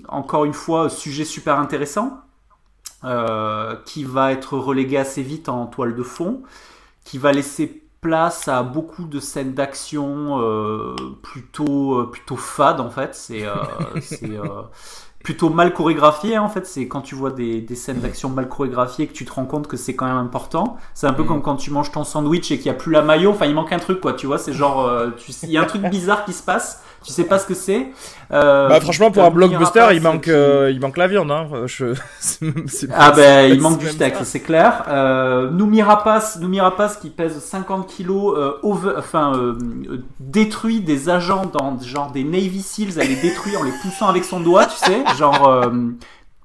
encore 0.07 0.45
une 0.45 0.53
fois, 0.53 0.89
sujet 0.89 1.25
super 1.25 1.59
intéressant, 1.59 2.05
euh, 2.07 2.32
qui 3.85 4.03
va 4.03 4.31
être 4.31 4.57
relégué 4.57 4.97
assez 4.97 5.21
vite 5.23 5.49
en 5.49 5.65
toile 5.67 5.95
de 5.95 6.03
fond, 6.03 6.43
qui 7.03 7.17
va 7.17 7.31
laisser 7.31 7.83
place 8.01 8.47
à 8.47 8.63
beaucoup 8.63 9.05
de 9.05 9.19
scènes 9.19 9.53
d'action 9.53 10.39
euh, 10.41 10.95
plutôt 11.23 11.99
euh, 11.99 12.11
plutôt 12.11 12.35
fades 12.37 12.79
en 12.81 12.89
fait. 12.89 13.15
C'est 13.15 13.45
euh, 13.45 13.55
euh, 14.23 14.63
plutôt 15.23 15.49
mal 15.49 15.73
chorégraphié 15.73 16.37
en 16.37 16.49
fait. 16.49 16.65
C'est 16.67 16.87
quand 16.87 17.01
tu 17.01 17.15
vois 17.15 17.31
des, 17.31 17.61
des 17.61 17.75
scènes 17.75 18.01
d'action 18.01 18.29
mal 18.29 18.49
chorégraphiées 18.49 19.07
que 19.07 19.13
tu 19.13 19.25
te 19.25 19.31
rends 19.33 19.45
compte 19.45 19.67
que 19.67 19.77
c'est 19.77 19.95
quand 19.95 20.05
même 20.05 20.17
important. 20.17 20.77
C'est 20.93 21.07
un 21.07 21.13
peu 21.13 21.23
Mm. 21.23 21.27
comme 21.27 21.41
quand 21.41 21.55
tu 21.55 21.71
manges 21.71 21.91
ton 21.91 22.03
sandwich 22.03 22.51
et 22.51 22.57
qu'il 22.57 22.65
n'y 22.71 22.75
a 22.75 22.79
plus 22.79 22.91
la 22.91 23.01
maillot. 23.01 23.31
Enfin, 23.31 23.45
il 23.45 23.55
manque 23.55 23.71
un 23.73 23.79
truc 23.79 24.01
quoi. 24.01 24.13
Tu 24.13 24.27
vois, 24.27 24.37
c'est 24.37 24.53
genre 24.53 24.85
euh, 24.85 25.11
tu 25.17 25.31
il 25.43 25.51
y 25.51 25.57
a 25.57 25.61
un 25.61 25.65
truc 25.65 25.83
bizarre 25.83 26.25
qui 26.25 26.33
se 26.33 26.43
passe. 26.43 26.83
Tu 27.03 27.11
sais 27.11 27.25
pas 27.25 27.37
ce 27.39 27.45
que 27.45 27.53
c'est. 27.53 27.87
Euh, 28.31 28.69
Bah, 28.69 28.79
franchement, 28.79 29.11
pour 29.11 29.23
un 29.23 29.29
blockbuster, 29.31 29.87
il 29.93 30.01
manque, 30.01 30.23
qui- 30.23 30.31
euh, 30.31 30.71
il 30.71 30.79
manque 30.79 30.97
la 30.97 31.07
viande. 31.07 31.31
Hein. 31.31 31.47
Je... 31.65 31.93
c'est- 32.19 32.39
c'est- 32.67 32.87
Ah 32.93 33.11
ben 33.11 33.49
c'est- 33.49 33.55
il 33.55 33.61
manque 33.61 33.73
c'est 33.79 33.85
du 33.87 33.91
steak, 33.91 34.15
c'est 34.23 34.39
clair. 34.39 34.83
Euh, 34.87 35.49
Noumi 35.51 35.81
Rapace, 35.81 36.39
Noumi 36.39 36.61
Rapace 36.61 36.97
qui 36.97 37.09
pèse 37.09 37.37
50 37.39 37.87
kilos, 37.87 38.35
euh, 38.37 38.53
over- 38.63 38.93
enfin 38.97 39.33
détruit 40.19 40.79
des 40.81 41.09
agents 41.09 41.45
dans 41.45 41.79
genre 41.81 42.11
des 42.11 42.23
Navy 42.23 42.61
Seals, 42.61 42.97
elle 42.99 43.07
les 43.09 43.15
détruit 43.21 43.55
en 43.57 43.63
les 43.63 43.71
poussant 43.81 44.07
avec 44.07 44.23
son 44.23 44.39
doigt, 44.39 44.65
tu 44.65 44.77
sais, 44.77 45.03
genre. 45.17 45.47
euh, 45.47 45.69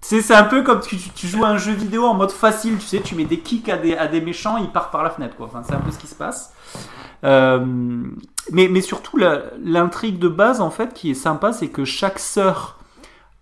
tu 0.01 0.09
sais, 0.09 0.23
c'est 0.23 0.35
un 0.35 0.45
peu 0.45 0.63
comme 0.63 0.81
tu, 0.81 0.97
tu 0.97 1.27
joues 1.27 1.45
à 1.45 1.49
un 1.49 1.59
jeu 1.59 1.73
vidéo 1.73 2.05
en 2.05 2.15
mode 2.15 2.31
facile, 2.31 2.77
tu 2.79 2.87
sais, 2.87 3.01
tu 3.01 3.17
mets 3.17 3.25
des 3.25 3.41
kicks 3.41 3.69
à 3.69 3.77
des, 3.77 3.97
à 3.97 4.07
des 4.07 4.21
méchants, 4.21 4.57
ils 4.57 4.69
partent 4.71 4.93
par 4.93 5.03
la 5.03 5.11
fenêtre, 5.11 5.35
quoi. 5.37 5.47
Enfin, 5.47 5.63
c'est 5.67 5.75
un 5.75 5.81
peu 5.81 5.91
ce 5.91 5.99
qui 5.99 6.07
se 6.07 6.15
passe. 6.15 6.53
Euh, 7.25 7.65
mais, 8.53 8.69
mais 8.69 8.81
surtout, 8.81 9.17
la- 9.17 9.43
l'intrigue 9.63 10.19
de 10.19 10.29
base, 10.29 10.61
en 10.61 10.71
fait, 10.71 10.95
qui 10.95 11.11
est 11.11 11.15
sympa, 11.15 11.53
c'est 11.53 11.69
que 11.69 11.85
chaque 11.85 12.19
sœur 12.19 12.79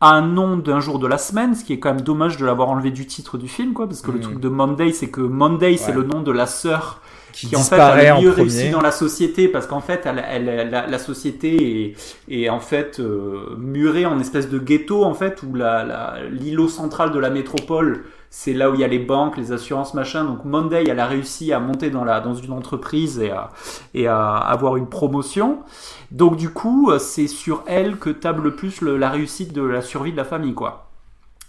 a 0.00 0.10
un 0.10 0.22
nom 0.22 0.56
d'un 0.58 0.80
jour 0.80 0.98
de 0.98 1.06
la 1.06 1.16
semaine, 1.18 1.54
ce 1.54 1.64
qui 1.64 1.72
est 1.72 1.78
quand 1.78 1.90
même 1.94 2.02
dommage 2.02 2.36
de 2.36 2.44
l'avoir 2.44 2.68
enlevé 2.68 2.90
du 2.90 3.06
titre 3.06 3.38
du 3.38 3.48
film, 3.48 3.72
quoi, 3.72 3.86
parce 3.86 4.02
que 4.02 4.10
le 4.10 4.18
Mhm. 4.18 4.22
truc 4.22 4.40
de 4.40 4.48
Monday, 4.48 4.92
c'est 4.92 5.08
que 5.08 5.20
Monday, 5.22 5.76
c'est 5.78 5.92
le 5.92 6.02
nom 6.02 6.20
de 6.22 6.32
la 6.32 6.46
sœur 6.46 7.00
Qui, 7.32 7.48
qui 7.48 7.56
en 7.56 7.60
fait 7.62 7.78
a 7.78 8.14
le 8.16 8.20
mieux 8.22 8.30
réussi 8.30 8.70
dans 8.70 8.80
la 8.82 8.90
société 8.90 9.48
parce 9.48 9.66
qu'en 9.66 9.80
fait 9.82 10.02
elle, 10.06 10.24
elle- 10.26 10.70
la, 10.70 10.86
la 10.86 10.98
société 10.98 11.90
est, 11.90 11.96
est 12.30 12.48
en 12.48 12.60
fait 12.60 12.98
euh, 12.98 13.54
murée 13.58 14.06
en 14.06 14.18
espèce 14.20 14.48
de 14.48 14.58
ghetto 14.58 15.04
en 15.04 15.12
fait 15.12 15.42
où 15.42 15.54
la- 15.54 15.84
la- 15.84 16.14
l'îlot 16.30 16.68
central 16.68 17.10
de 17.12 17.18
la 17.18 17.28
métropole 17.28 18.04
c'est 18.30 18.52
là 18.52 18.70
où 18.70 18.74
il 18.74 18.80
y 18.80 18.84
a 18.84 18.88
les 18.88 18.98
banques, 18.98 19.36
les 19.36 19.52
assurances, 19.52 19.94
machin. 19.94 20.24
Donc 20.24 20.44
Monday, 20.44 20.84
elle 20.88 21.00
a 21.00 21.06
réussi 21.06 21.52
à 21.52 21.60
monter 21.60 21.90
dans, 21.90 22.04
la, 22.04 22.20
dans 22.20 22.34
une 22.34 22.52
entreprise 22.52 23.18
et 23.18 23.30
à, 23.30 23.50
et 23.94 24.06
à 24.06 24.36
avoir 24.36 24.76
une 24.76 24.88
promotion. 24.88 25.60
Donc 26.10 26.36
du 26.36 26.50
coup, 26.50 26.90
c'est 26.98 27.28
sur 27.28 27.62
elle 27.66 27.96
que 27.98 28.10
table 28.10 28.42
le 28.42 28.56
plus 28.56 28.80
le- 28.80 28.96
la 28.96 29.10
réussite 29.10 29.52
de 29.52 29.62
la 29.62 29.82
survie 29.82 30.12
de 30.12 30.16
la 30.16 30.24
famille, 30.24 30.54
quoi. 30.54 30.90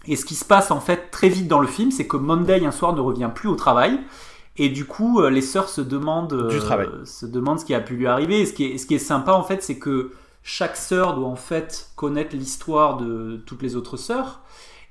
Et 0.08 0.16
ce 0.16 0.24
qui 0.26 0.36
se 0.36 0.46
passe 0.46 0.72
en 0.72 0.80
fait 0.80 1.12
très 1.12 1.28
vite 1.30 1.48
dans 1.50 1.60
le 1.60 1.68
film, 1.68 1.92
c'est 1.92 2.08
que 2.08 2.16
Monday 2.18 2.66
un 2.66 2.72
soir 2.72 2.94
ne 2.94 3.02
revient 3.02 3.30
plus 3.34 3.50
au 3.50 3.56
travail. 3.56 4.00
Et 4.60 4.70
du 4.70 4.86
coup, 4.86 5.20
euh, 5.20 5.30
les 5.30 5.42
sœurs 5.42 5.70
se 5.70 5.82
demandent, 5.82 6.34
euh, 6.34 6.48
Du 6.50 6.58
travail. 6.60 6.88
se 7.04 7.26
demandent 7.26 7.60
ce 7.60 7.66
qui 7.66 7.76
a 7.76 7.80
pu 7.82 7.96
lui 7.96 8.08
arriver. 8.08 8.42
Et 8.42 8.46
ce 8.46 8.54
qui 8.54 8.64
est, 8.66 8.78
ce 8.78 8.86
qui 8.88 8.96
est 8.96 9.00
sympa 9.00 9.34
en 9.34 9.44
fait, 9.44 9.62
c'est 9.62 9.78
que 9.78 10.14
chaque 10.44 10.78
sœur 10.78 11.14
doit 11.16 11.28
en 11.28 11.36
fait 11.36 11.90
connaître 11.96 12.36
l'histoire 12.36 12.98
de 12.98 13.44
toutes 13.46 13.62
les 13.62 13.76
autres 13.76 13.98
sœurs. 13.98 14.40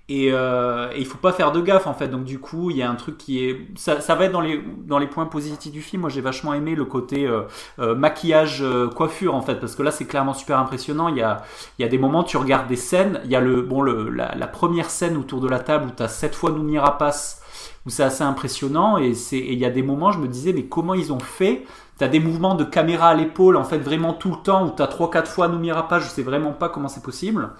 Et, 0.08 0.28
euh, 0.30 0.88
et 0.94 1.00
il 1.00 1.06
faut 1.06 1.18
pas 1.18 1.32
faire 1.32 1.50
de 1.50 1.60
gaffe 1.60 1.88
en 1.88 1.94
fait. 1.94 2.06
Donc 2.06 2.24
du 2.24 2.38
coup, 2.38 2.70
il 2.70 2.76
y 2.76 2.82
a 2.82 2.88
un 2.88 2.94
truc 2.94 3.18
qui 3.18 3.44
est, 3.44 3.66
ça, 3.76 4.00
ça 4.00 4.14
va 4.14 4.26
être 4.26 4.32
dans 4.32 4.40
les 4.40 4.62
dans 4.84 4.98
les 4.98 5.08
points 5.08 5.26
positifs 5.26 5.72
du 5.72 5.82
film. 5.82 6.02
Moi, 6.02 6.10
j'ai 6.10 6.20
vachement 6.20 6.54
aimé 6.54 6.76
le 6.76 6.84
côté 6.84 7.26
euh, 7.26 7.42
euh, 7.80 7.96
maquillage, 7.96 8.62
euh, 8.62 8.88
coiffure 8.88 9.34
en 9.34 9.42
fait, 9.42 9.56
parce 9.56 9.74
que 9.74 9.82
là, 9.82 9.90
c'est 9.90 10.04
clairement 10.04 10.34
super 10.34 10.60
impressionnant. 10.60 11.08
Il 11.08 11.16
y 11.16 11.22
a 11.22 11.42
il 11.78 11.82
y 11.82 11.84
a 11.84 11.88
des 11.88 11.98
moments, 11.98 12.22
tu 12.22 12.36
regardes 12.36 12.68
des 12.68 12.76
scènes. 12.76 13.20
Il 13.24 13.30
y 13.30 13.36
a 13.36 13.40
le 13.40 13.62
bon 13.62 13.82
le 13.82 14.08
la, 14.10 14.46
première 14.46 14.90
scène 14.90 15.16
autour 15.16 15.40
de 15.40 15.48
la 15.48 15.58
table 15.58 15.86
où 15.86 15.90
tu 15.96 16.02
as 16.04 16.08
sept 16.08 16.36
fois 16.36 16.52
Noumi 16.52 16.78
Rapace, 16.78 17.42
où 17.84 17.90
c'est 17.90 18.04
assez 18.04 18.22
impressionnant. 18.22 18.98
Et 18.98 19.14
c'est 19.14 19.38
il 19.40 19.58
y 19.58 19.64
a 19.64 19.70
des 19.70 19.82
moments, 19.82 20.12
je 20.12 20.20
me 20.20 20.28
disais 20.28 20.52
mais 20.52 20.66
comment 20.66 20.94
ils 20.94 21.12
ont 21.12 21.18
fait? 21.18 21.64
T'as 21.98 22.08
des 22.08 22.20
mouvements 22.20 22.54
de 22.54 22.62
caméra 22.64 23.08
à 23.08 23.14
l'épaule, 23.14 23.56
en 23.56 23.64
fait, 23.64 23.78
vraiment 23.78 24.12
tout 24.12 24.30
le 24.30 24.36
temps, 24.36 24.66
où 24.66 24.70
t'as 24.70 24.86
3-4 24.86 25.26
fois 25.26 25.48
Noumi 25.48 25.72
Rapace, 25.72 26.04
je 26.04 26.08
sais 26.10 26.22
vraiment 26.22 26.52
pas 26.52 26.68
comment 26.68 26.88
c'est 26.88 27.02
possible. 27.02 27.50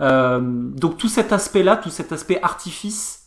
Euh, 0.00 0.40
donc 0.42 0.96
tout 0.96 1.08
cet 1.08 1.32
aspect-là, 1.32 1.76
tout 1.76 1.90
cet 1.90 2.12
aspect 2.12 2.40
artifice 2.42 3.26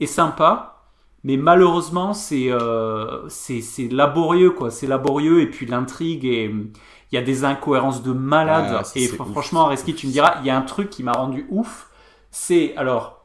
est 0.00 0.06
sympa, 0.06 0.82
mais 1.24 1.36
malheureusement 1.36 2.14
c'est 2.14 2.50
euh, 2.50 3.28
c'est 3.28 3.88
laborieux 3.90 4.50
quoi, 4.50 4.70
c'est 4.70 4.86
laborieux 4.86 5.40
et 5.42 5.46
puis 5.50 5.66
l'intrigue 5.66 6.24
et 6.24 6.44
il 6.46 7.14
y 7.14 7.18
a 7.18 7.22
des 7.22 7.44
incohérences 7.44 8.02
de 8.02 8.12
malade 8.12 8.66
Ah, 8.78 8.80
et 8.96 9.06
c'est 9.08 9.16
fr- 9.16 9.22
ouf. 9.22 9.30
franchement 9.32 9.66
Reski 9.66 9.94
tu 9.94 10.06
me 10.06 10.12
diras, 10.12 10.36
il 10.40 10.46
y 10.46 10.50
a 10.50 10.56
un 10.56 10.62
truc 10.62 10.90
qui 10.90 11.02
m'a 11.02 11.12
rendu 11.12 11.46
ouf, 11.50 11.88
c'est 12.30 12.74
alors 12.76 13.20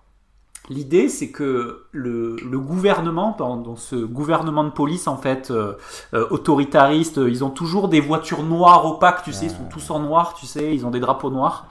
L'idée, 0.69 1.09
c'est 1.09 1.31
que 1.31 1.85
le, 1.91 2.35
le 2.47 2.59
gouvernement, 2.59 3.35
dans, 3.39 3.57
dans 3.57 3.75
ce 3.75 3.95
gouvernement 3.95 4.63
de 4.63 4.69
police 4.69 5.07
en 5.07 5.17
fait 5.17 5.49
euh, 5.49 5.73
euh, 6.13 6.27
autoritariste, 6.29 7.17
ils 7.17 7.43
ont 7.43 7.49
toujours 7.49 7.87
des 7.89 7.99
voitures 7.99 8.43
noires 8.43 8.85
opaques, 8.85 9.23
tu 9.23 9.33
sais, 9.33 9.45
ils 9.45 9.49
sont 9.51 9.65
tous 9.71 9.89
en 9.89 9.99
noir, 9.99 10.35
tu 10.35 10.45
sais, 10.45 10.75
ils 10.75 10.85
ont 10.85 10.91
des 10.91 10.99
drapeaux 10.99 11.31
noirs. 11.31 11.65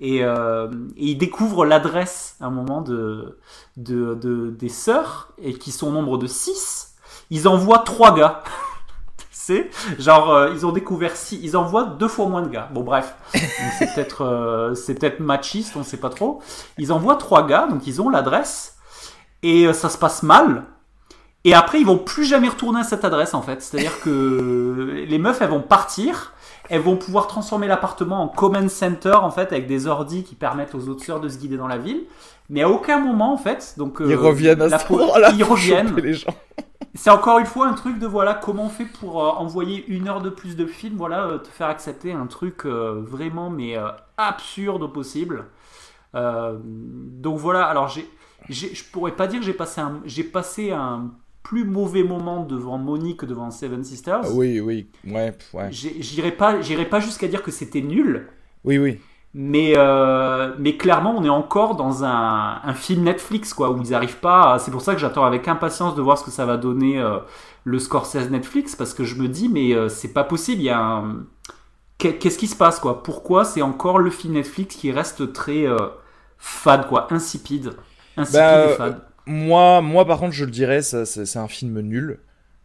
Et, 0.00 0.24
euh, 0.24 0.68
et 0.96 1.08
ils 1.08 1.18
découvrent 1.18 1.66
l'adresse 1.66 2.36
à 2.40 2.46
un 2.46 2.50
moment 2.50 2.80
de, 2.80 3.38
de, 3.76 4.14
de- 4.14 4.50
des 4.50 4.70
sœurs, 4.70 5.28
et 5.42 5.52
qui 5.54 5.70
sont 5.72 5.88
au 5.88 5.92
nombre 5.92 6.16
de 6.16 6.26
6. 6.26 6.94
Ils 7.30 7.46
envoient 7.46 7.80
trois 7.80 8.14
gars. 8.16 8.42
C'est 9.30 9.70
genre 9.98 10.30
euh, 10.32 10.50
ils 10.54 10.64
ont 10.66 10.70
découvert 10.70 11.16
six, 11.16 11.40
ils 11.42 11.56
envoient 11.56 11.84
deux 11.84 12.08
fois 12.08 12.26
moins 12.28 12.42
de 12.42 12.48
gars. 12.48 12.68
Bon 12.72 12.82
bref, 12.82 13.14
c'est 13.32 13.92
peut-être 13.94 14.22
euh, 14.24 14.74
c'est 14.74 14.94
peut-être 14.94 15.18
machiste, 15.18 15.74
on 15.76 15.82
sait 15.82 15.96
pas 15.96 16.10
trop. 16.10 16.40
Ils 16.78 16.92
envoient 16.92 17.16
trois 17.16 17.46
gars, 17.46 17.66
donc 17.66 17.84
ils 17.86 18.00
ont 18.02 18.10
l'adresse 18.10 18.76
et 19.42 19.66
euh, 19.66 19.72
ça 19.72 19.88
se 19.88 19.98
passe 19.98 20.22
mal. 20.22 20.66
Et 21.44 21.54
après 21.54 21.80
ils 21.80 21.86
vont 21.86 21.96
plus 21.98 22.26
jamais 22.26 22.48
retourner 22.48 22.80
à 22.80 22.84
cette 22.84 23.04
adresse 23.04 23.34
en 23.34 23.42
fait. 23.42 23.60
C'est-à-dire 23.62 23.98
que 24.02 25.04
les 25.08 25.18
meufs 25.18 25.40
elles 25.40 25.50
vont 25.50 25.62
partir, 25.62 26.32
elles 26.70 26.80
vont 26.80 26.96
pouvoir 26.96 27.26
transformer 27.26 27.66
l'appartement 27.66 28.22
en 28.22 28.28
command 28.28 28.70
center 28.70 29.14
en 29.14 29.30
fait 29.30 29.52
avec 29.52 29.66
des 29.66 29.86
ordis 29.86 30.22
qui 30.22 30.34
permettent 30.34 30.74
aux 30.74 30.88
autres 30.88 31.04
sœurs 31.04 31.20
de 31.20 31.28
se 31.28 31.36
guider 31.36 31.56
dans 31.56 31.68
la 31.68 31.78
ville. 31.78 32.04
Mais 32.48 32.62
à 32.62 32.70
aucun 32.70 32.98
moment 32.98 33.32
en 33.34 33.36
fait, 33.36 33.74
donc 33.76 33.98
Ils 34.00 34.12
euh, 34.12 34.18
reviennent 34.18 34.62
à 34.62 34.68
la 34.68 34.78
ce 34.78 34.92
moment-là 34.92 35.32
ils 35.34 35.44
reviennent. 35.44 35.94
les 35.96 36.14
gens. 36.14 36.34
C'est 36.94 37.10
encore 37.10 37.38
une 37.38 37.46
fois 37.46 37.68
un 37.68 37.74
truc 37.74 37.98
de 37.98 38.06
voilà 38.06 38.34
comment 38.34 38.64
on 38.64 38.68
fait 38.68 38.84
pour 38.84 39.22
euh, 39.22 39.28
envoyer 39.30 39.84
une 39.86 40.08
heure 40.08 40.20
de 40.20 40.30
plus 40.30 40.56
de 40.56 40.66
film, 40.66 40.96
voilà, 40.96 41.24
euh, 41.26 41.38
te 41.38 41.48
faire 41.48 41.68
accepter 41.68 42.12
un 42.12 42.26
truc 42.26 42.64
euh, 42.64 43.00
vraiment 43.04 43.50
mais 43.50 43.76
absurde 44.16 44.82
au 44.82 44.88
possible. 44.88 45.46
Donc 46.12 47.38
voilà, 47.38 47.64
alors 47.66 47.86
j'ai, 47.88 48.08
j'ai, 48.48 48.74
je 48.74 48.84
pourrais 48.90 49.12
pas 49.12 49.28
dire 49.28 49.38
que 49.38 49.46
j'ai 49.46 49.52
passé 49.52 49.80
un, 49.80 50.00
j'ai 50.04 50.24
passé 50.24 50.72
un 50.72 51.10
plus 51.42 51.64
mauvais 51.64 52.02
moment 52.04 52.44
devant 52.44 52.78
Monique 52.78 53.18
que 53.20 53.26
devant 53.26 53.50
Seven 53.50 53.82
Sisters. 53.84 54.20
Ah 54.24 54.30
Oui, 54.32 54.60
oui, 54.60 54.88
ouais, 55.06 55.32
ouais. 55.52 55.68
J'irai 55.70 56.32
pas, 56.32 56.60
j'irai 56.60 56.84
pas 56.86 57.00
jusqu'à 57.00 57.28
dire 57.28 57.42
que 57.42 57.50
c'était 57.50 57.80
nul, 57.80 58.28
Oui, 58.64 58.78
oui. 58.78 59.00
mais, 59.34 59.74
euh, 59.76 60.54
mais 60.58 60.76
clairement, 60.76 61.14
on 61.16 61.24
est 61.24 61.28
encore 61.28 61.76
dans 61.76 62.04
un, 62.04 62.60
un 62.62 62.74
film 62.74 63.04
Netflix, 63.04 63.54
quoi, 63.54 63.70
où 63.70 63.80
ils 63.80 63.94
arrivent 63.94 64.18
pas. 64.20 64.54
à- 64.54 64.58
C'est 64.58 64.70
pour 64.70 64.82
ça 64.82 64.94
que 64.94 65.00
j'attends 65.00 65.24
avec 65.24 65.48
impatience 65.48 65.94
de 65.94 66.02
voir 66.02 66.18
ce 66.18 66.24
que 66.24 66.30
ça 66.30 66.46
va 66.46 66.56
donner 66.56 66.98
euh, 67.00 67.18
le 67.64 67.78
Scorsese 67.78 68.30
Netflix, 68.30 68.76
parce 68.76 68.92
que 68.94 69.04
je 69.04 69.14
me 69.16 69.28
dis, 69.28 69.48
mais 69.48 69.72
euh, 69.74 69.88
c'est 69.88 70.12
pas 70.12 70.24
possible. 70.24 70.60
Il 70.62 70.64
y 70.66 70.70
a 70.70 70.80
un... 70.80 71.24
Qu'est- 71.98 72.18
Qu'est-ce 72.18 72.38
qui 72.38 72.46
se 72.48 72.56
passe, 72.56 72.80
quoi? 72.80 73.02
Pourquoi 73.02 73.44
c'est 73.44 73.62
encore 73.62 73.98
le 73.98 74.10
film 74.10 74.34
Netflix 74.34 74.76
qui 74.76 74.90
reste 74.92 75.32
très 75.32 75.66
euh, 75.66 75.76
fade, 76.38 76.86
quoi, 76.88 77.06
insipide, 77.12 77.72
insipide 78.16 78.40
Bah, 78.40 78.66
et 78.66 78.74
fade. 78.76 79.00
Moi, 79.30 79.80
moi, 79.80 80.04
par 80.06 80.18
contre, 80.18 80.32
je 80.32 80.44
le 80.44 80.50
dirais, 80.50 80.82
ça, 80.82 81.06
c'est 81.06 81.38
un 81.38 81.46
film 81.46 81.78
nul. 81.80 82.18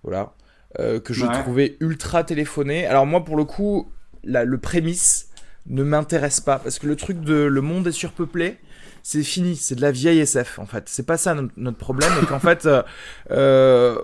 Voilà. 0.04 0.34
Euh, 0.80 1.00
que 1.00 1.14
Ouais. 1.28 1.42
trouvé 1.44 1.78
ultra 1.80 2.24
téléphoné. 2.24 2.88
Alors, 2.88 3.06
moi, 3.06 3.24
pour 3.24 3.38
le 3.38 3.44
coup, 3.46 3.92
la- 4.24 4.46
le 4.46 4.58
prémisse 4.58 5.30
ne 5.68 5.84
m'intéresse 5.84 6.42
pas. 6.42 6.58
Parce 6.58 6.80
que 6.80 6.88
le 6.88 6.96
truc 6.96 7.22
de 7.22 7.36
le 7.36 7.62
monde 7.62 7.86
est 7.88 7.92
surpeuplé, 7.92 8.58
c'est 9.08 9.22
fini, 9.22 9.56
c'est 9.56 9.76
de 9.76 9.82
la 9.82 9.92
vieille 9.92 10.18
SF 10.18 10.58
en 10.58 10.66
fait. 10.66 10.86
C'est 10.88 11.06
pas 11.06 11.16
ça 11.16 11.36
notre, 11.58 11.78
problème, 11.78 12.12
et 12.24 12.26
qu'en 12.26 12.40
fait, 12.40 12.66
euh, 12.66 12.82
euh, 13.30 14.00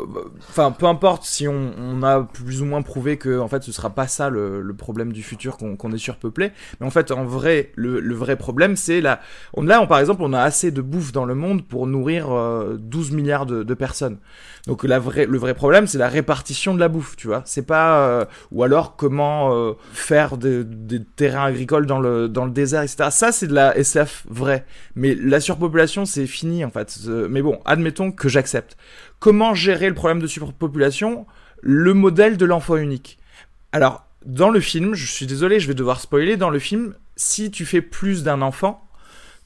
enfin, 0.47 0.69
peu 0.71 0.85
importe 0.85 1.23
si 1.23 1.47
on, 1.47 1.71
on, 1.75 2.03
a 2.03 2.21
plus 2.21 2.61
ou 2.61 2.65
moins 2.65 2.83
prouvé 2.83 3.17
que 3.17 3.39
en 3.39 3.47
fait 3.47 3.63
ce 3.63 3.71
sera 3.71 3.89
pas 3.89 4.07
ça 4.07 4.29
le, 4.29 4.61
le 4.61 4.73
problème 4.75 5.11
du 5.11 5.23
futur 5.23 5.57
qu'on 5.57 5.91
est 5.91 5.97
surpeuplé, 5.97 6.51
mais 6.79 6.85
en 6.85 6.91
fait 6.91 7.09
en 7.09 7.25
vrai, 7.25 7.71
le, 7.73 7.99
le 7.99 8.13
vrai 8.13 8.35
problème 8.35 8.75
c'est 8.75 9.01
là, 9.01 9.21
on, 9.55 9.63
là 9.63 9.81
on, 9.81 9.87
par 9.87 9.97
exemple 9.97 10.21
on 10.21 10.33
a 10.33 10.41
assez 10.41 10.69
de 10.69 10.81
bouffe 10.83 11.11
dans 11.11 11.25
le 11.25 11.33
monde 11.33 11.65
pour 11.65 11.87
nourrir 11.87 12.31
euh, 12.31 12.77
12 12.79 13.09
milliards 13.09 13.47
de, 13.47 13.63
de, 13.63 13.73
personnes. 13.73 14.19
Donc 14.67 14.83
la 14.83 14.99
vraie, 14.99 15.25
le 15.25 15.39
vrai 15.39 15.55
problème 15.55 15.87
c'est 15.87 15.97
la 15.97 16.09
répartition 16.09 16.75
de 16.75 16.79
la 16.79 16.89
bouffe, 16.89 17.15
tu 17.15 17.25
vois. 17.25 17.41
C'est 17.45 17.65
pas 17.65 18.05
euh, 18.05 18.25
ou 18.51 18.61
alors 18.61 18.97
comment 18.97 19.73
faire 19.93 20.37
des, 20.37 20.63
des 20.63 21.03
terrains 21.03 21.45
agricoles 21.45 21.87
dans 21.87 21.99
le 21.99 22.29
dans 22.29 22.45
le 22.45 22.51
désert, 22.51 22.83
etc. 22.83 23.09
Ça 23.09 23.31
c'est 23.31 23.47
de 23.47 23.55
la 23.55 23.75
SF 23.75 24.27
vraie. 24.29 24.63
Mais 24.95 25.15
la 25.15 25.39
surpopulation, 25.39 26.05
c'est 26.05 26.27
fini 26.27 26.65
en 26.65 26.69
fait. 26.69 26.99
Mais 27.07 27.41
bon, 27.41 27.59
admettons 27.65 28.11
que 28.11 28.29
j'accepte. 28.29 28.77
Comment 29.19 29.53
gérer 29.53 29.87
le 29.89 29.95
problème 29.95 30.19
de 30.19 30.27
surpopulation? 30.27 31.25
Le 31.61 31.93
modèle 31.93 32.37
de 32.37 32.45
l'enfant 32.45 32.75
unique. 32.75 33.19
Alors, 33.71 34.05
dans 34.25 34.49
le 34.49 34.59
film, 34.59 34.93
je 34.93 35.05
suis 35.05 35.27
désolé, 35.27 35.59
je 35.59 35.67
vais 35.67 35.73
devoir 35.73 35.99
spoiler, 35.99 36.37
dans 36.37 36.49
le 36.49 36.59
film, 36.59 36.95
si 37.15 37.51
tu 37.51 37.65
fais 37.65 37.81
plus 37.81 38.23
d'un 38.23 38.41
enfant, 38.41 38.87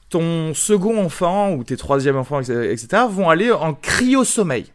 ton 0.08 0.54
second 0.54 1.02
enfant 1.02 1.52
ou 1.52 1.64
tes 1.64 1.76
troisième 1.76 2.16
enfants, 2.16 2.40
etc., 2.40 3.04
vont 3.08 3.28
aller 3.28 3.50
en 3.50 3.74
cryo-sommeil. 3.74 4.66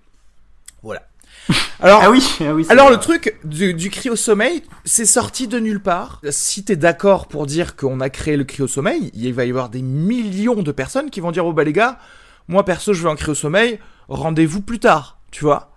Alors, 1.82 2.02
ah 2.04 2.12
oui, 2.12 2.24
ah 2.42 2.54
oui 2.54 2.66
alors 2.70 2.90
le 2.90 2.98
truc 2.98 3.38
du, 3.44 3.74
du 3.74 3.90
cryo-sommeil, 3.90 4.64
c'est 4.86 5.06
sorti 5.06 5.48
de 5.48 5.60
nulle 5.60 5.82
part. 5.82 6.22
Si 6.30 6.64
t'es 6.64 6.76
d'accord 6.76 7.28
pour 7.28 7.46
dire 7.48 7.76
qu'on 7.76 8.00
a 8.00 8.10
créé 8.10 8.38
le 8.38 8.44
cryo-sommeil, 8.44 9.12
il 9.16 9.34
va 9.34 9.46
y 9.46 9.50
avoir 9.50 9.70
des 9.70 9.82
millions 9.82 10.62
de 10.62 10.72
personnes 10.72 11.10
qui 11.10 11.20
vont 11.20 11.32
dire 11.32 11.46
oh 11.46 11.54
bah 11.54 11.64
les 11.64 11.74
gars, 11.74 11.98
moi 12.48 12.64
perso 12.66 12.94
je 12.94 13.02
veux 13.02 13.10
un 13.10 13.16
cryo-sommeil, 13.16 13.80
rendez-vous 14.10 14.62
plus 14.62 14.80
tard, 14.80 15.20
tu 15.32 15.44
vois. 15.44 15.71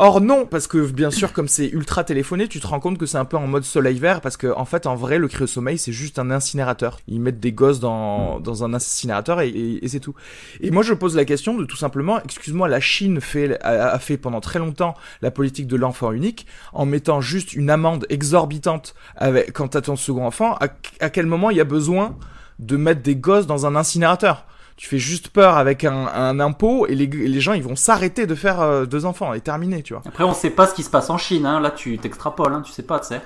Or 0.00 0.20
non, 0.20 0.46
parce 0.46 0.68
que 0.68 0.78
bien 0.92 1.10
sûr, 1.10 1.32
comme 1.32 1.48
c'est 1.48 1.66
ultra 1.66 2.04
téléphoné, 2.04 2.46
tu 2.46 2.60
te 2.60 2.66
rends 2.68 2.78
compte 2.78 2.98
que 2.98 3.04
c'est 3.04 3.18
un 3.18 3.24
peu 3.24 3.36
en 3.36 3.48
mode 3.48 3.64
soleil 3.64 3.98
vert, 3.98 4.20
parce 4.20 4.36
que 4.36 4.46
en 4.46 4.64
fait, 4.64 4.86
en 4.86 4.94
vrai, 4.94 5.18
le 5.18 5.26
cryo-sommeil, 5.26 5.76
c'est 5.76 5.90
juste 5.90 6.20
un 6.20 6.30
incinérateur. 6.30 7.00
Ils 7.08 7.20
mettent 7.20 7.40
des 7.40 7.50
gosses 7.50 7.80
dans, 7.80 8.38
dans 8.38 8.62
un 8.62 8.74
incinérateur 8.74 9.40
et, 9.40 9.48
et, 9.48 9.84
et 9.84 9.88
c'est 9.88 9.98
tout. 9.98 10.14
Et 10.60 10.70
moi, 10.70 10.84
je 10.84 10.94
pose 10.94 11.16
la 11.16 11.24
question 11.24 11.58
de 11.58 11.64
tout 11.64 11.76
simplement, 11.76 12.22
excuse-moi, 12.22 12.68
la 12.68 12.78
Chine 12.78 13.20
fait, 13.20 13.60
a, 13.64 13.88
a, 13.88 13.98
fait 13.98 14.18
pendant 14.18 14.40
très 14.40 14.60
longtemps 14.60 14.94
la 15.20 15.32
politique 15.32 15.66
de 15.66 15.74
l'enfant 15.74 16.12
unique, 16.12 16.46
en 16.72 16.86
mettant 16.86 17.20
juste 17.20 17.54
une 17.54 17.68
amende 17.68 18.06
exorbitante 18.08 18.94
avec, 19.16 19.52
quand 19.52 19.66
t'as 19.66 19.80
ton 19.80 19.96
second 19.96 20.24
enfant, 20.24 20.54
à, 20.60 20.68
à 21.00 21.10
quel 21.10 21.26
moment 21.26 21.50
il 21.50 21.56
y 21.56 21.60
a 21.60 21.64
besoin 21.64 22.16
de 22.60 22.76
mettre 22.76 23.02
des 23.02 23.16
gosses 23.16 23.48
dans 23.48 23.66
un 23.66 23.74
incinérateur? 23.74 24.46
Tu 24.78 24.86
fais 24.86 24.98
juste 24.98 25.30
peur 25.30 25.56
avec 25.56 25.84
un, 25.84 26.06
un 26.06 26.38
impôt 26.38 26.86
et 26.86 26.94
les, 26.94 27.08
les, 27.08 27.40
gens 27.40 27.52
ils 27.52 27.64
vont 27.64 27.74
s'arrêter 27.74 28.26
de 28.26 28.34
faire 28.36 28.60
euh, 28.60 28.86
deux 28.86 29.06
enfants 29.06 29.34
et 29.34 29.40
terminer, 29.40 29.82
tu 29.82 29.92
vois. 29.92 30.04
Après, 30.06 30.22
on 30.22 30.32
sait 30.32 30.50
pas 30.50 30.68
ce 30.68 30.74
qui 30.74 30.84
se 30.84 30.88
passe 30.88 31.10
en 31.10 31.18
Chine, 31.18 31.46
hein. 31.46 31.58
là 31.58 31.72
tu 31.72 31.98
t'extrapoles, 31.98 32.52
hein. 32.52 32.62
tu 32.64 32.70
sais 32.70 32.84
pas, 32.84 33.00
tu 33.00 33.08
sais. 33.08 33.20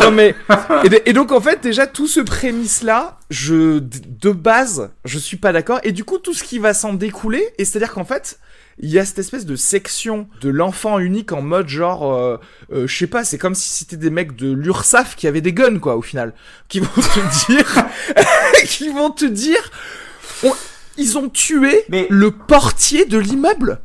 non 0.00 0.10
mais 0.10 0.34
et, 0.82 1.10
et, 1.10 1.12
donc 1.12 1.30
en 1.30 1.40
fait 1.40 1.62
déjà 1.62 1.86
tout 1.86 2.08
ce 2.08 2.18
prémisse 2.18 2.82
là, 2.82 3.18
je 3.30 3.78
de 3.78 4.30
base 4.32 4.90
je 5.04 5.18
suis 5.18 5.36
pas 5.36 5.52
d'accord 5.52 5.78
et 5.84 5.92
du 5.92 6.02
coup 6.02 6.18
tout 6.18 6.34
ce 6.34 6.42
qui 6.42 6.58
va 6.58 6.74
s'en 6.74 6.92
découler 6.92 7.46
et 7.58 7.64
c'est 7.64 7.76
à 7.76 7.80
dire 7.80 7.92
qu'en 7.92 8.04
fait 8.04 8.40
il 8.78 8.90
y 8.90 8.98
a 8.98 9.04
cette 9.04 9.18
espèce 9.18 9.46
de 9.46 9.56
section 9.56 10.28
de 10.40 10.48
l'enfant 10.48 10.98
unique 10.98 11.32
en 11.32 11.42
mode 11.42 11.68
genre, 11.68 12.12
euh, 12.12 12.38
euh, 12.72 12.86
je 12.86 12.96
sais 12.96 13.06
pas, 13.06 13.24
c'est 13.24 13.38
comme 13.38 13.54
si 13.54 13.68
c'était 13.68 13.96
des 13.96 14.10
mecs 14.10 14.36
de 14.36 14.52
l'URSAF 14.52 15.16
qui 15.16 15.26
avaient 15.26 15.40
des 15.40 15.52
guns 15.52 15.78
quoi 15.78 15.96
au 15.96 16.02
final, 16.02 16.34
qui 16.68 16.80
vont 16.80 16.88
te 16.88 17.46
dire, 17.52 17.86
qui 18.66 18.88
vont 18.88 19.10
te 19.10 19.24
dire, 19.24 19.70
on, 20.42 20.52
ils 20.96 21.18
ont 21.18 21.28
tué 21.28 21.84
Mais... 21.88 22.06
le 22.10 22.30
portier 22.30 23.04
de 23.04 23.18
l'immeuble 23.18 23.80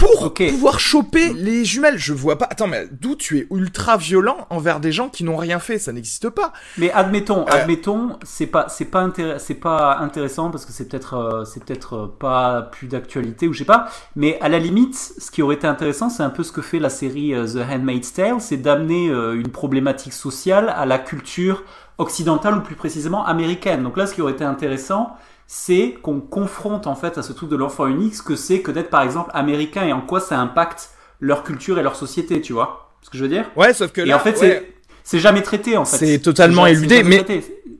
pour 0.00 0.32
pouvoir 0.34 0.80
choper 0.80 1.32
les 1.34 1.64
jumelles. 1.64 1.98
Je 1.98 2.12
vois 2.12 2.38
pas. 2.38 2.46
Attends, 2.50 2.66
mais 2.66 2.88
d'où 2.90 3.14
tu 3.16 3.38
es 3.38 3.46
ultra 3.50 3.96
violent 3.96 4.46
envers 4.50 4.80
des 4.80 4.92
gens 4.92 5.08
qui 5.08 5.24
n'ont 5.24 5.36
rien 5.36 5.58
fait? 5.58 5.78
Ça 5.78 5.92
n'existe 5.92 6.30
pas. 6.30 6.52
Mais 6.78 6.90
admettons, 6.92 7.42
Euh. 7.42 7.50
admettons, 7.52 8.18
c'est 8.24 8.46
pas, 8.46 8.66
c'est 8.68 8.86
pas, 8.86 9.10
c'est 9.38 9.54
pas 9.54 9.98
intéressant 9.98 10.50
parce 10.50 10.64
que 10.64 10.72
c'est 10.72 10.88
peut-être, 10.88 11.14
euh, 11.14 11.44
c'est 11.44 11.62
peut-être 11.62 11.94
euh, 11.94 12.06
pas 12.18 12.62
plus 12.62 12.86
d'actualité 12.88 13.46
ou 13.46 13.52
je 13.52 13.58
sais 13.60 13.64
pas. 13.64 13.88
Mais 14.16 14.38
à 14.40 14.48
la 14.48 14.58
limite, 14.58 14.96
ce 14.96 15.30
qui 15.30 15.42
aurait 15.42 15.56
été 15.56 15.66
intéressant, 15.66 16.08
c'est 16.08 16.22
un 16.22 16.30
peu 16.30 16.42
ce 16.42 16.52
que 16.52 16.62
fait 16.62 16.78
la 16.78 16.90
série 16.90 17.32
The 17.32 17.58
Handmaid's 17.70 18.12
Tale, 18.12 18.40
c'est 18.40 18.56
d'amener 18.56 19.06
une 19.08 19.48
problématique 19.48 20.12
sociale 20.12 20.72
à 20.76 20.86
la 20.86 20.98
culture 20.98 21.62
occidentale 21.98 22.56
ou 22.56 22.60
plus 22.62 22.74
précisément 22.76 23.24
américaine. 23.26 23.82
Donc 23.82 23.96
là, 23.96 24.06
ce 24.06 24.14
qui 24.14 24.22
aurait 24.22 24.32
été 24.32 24.44
intéressant, 24.44 25.16
c'est 25.52 25.96
qu'on 26.00 26.20
confronte 26.20 26.86
en 26.86 26.94
fait 26.94 27.18
à 27.18 27.24
ce 27.24 27.32
truc 27.32 27.50
de 27.50 27.56
l'enfant 27.56 27.88
unique 27.88 28.14
ce 28.14 28.22
que 28.22 28.36
c'est 28.36 28.60
que 28.60 28.70
d'être 28.70 28.88
par 28.88 29.02
exemple 29.02 29.32
américain 29.34 29.84
et 29.84 29.92
en 29.92 30.00
quoi 30.00 30.20
ça 30.20 30.38
impacte 30.38 30.90
leur 31.18 31.42
culture 31.42 31.76
et 31.80 31.82
leur 31.82 31.96
société, 31.96 32.40
tu 32.40 32.52
vois 32.52 32.92
ce 33.02 33.10
que 33.10 33.18
je 33.18 33.24
veux 33.24 33.28
dire 33.28 33.50
Ouais, 33.56 33.74
sauf 33.74 33.90
que 33.90 34.00
Et 34.02 34.04
là, 34.04 34.16
en 34.18 34.20
fait, 34.20 34.38
ouais, 34.40 34.72
c'est 35.02 35.18
jamais 35.18 35.42
traité 35.42 35.76
en 35.76 35.84
fait. 35.84 35.96
C'est 35.96 36.18
totalement 36.20 36.66
jamais- 36.68 36.78
éludé, 36.78 37.02
mais-. 37.02 37.24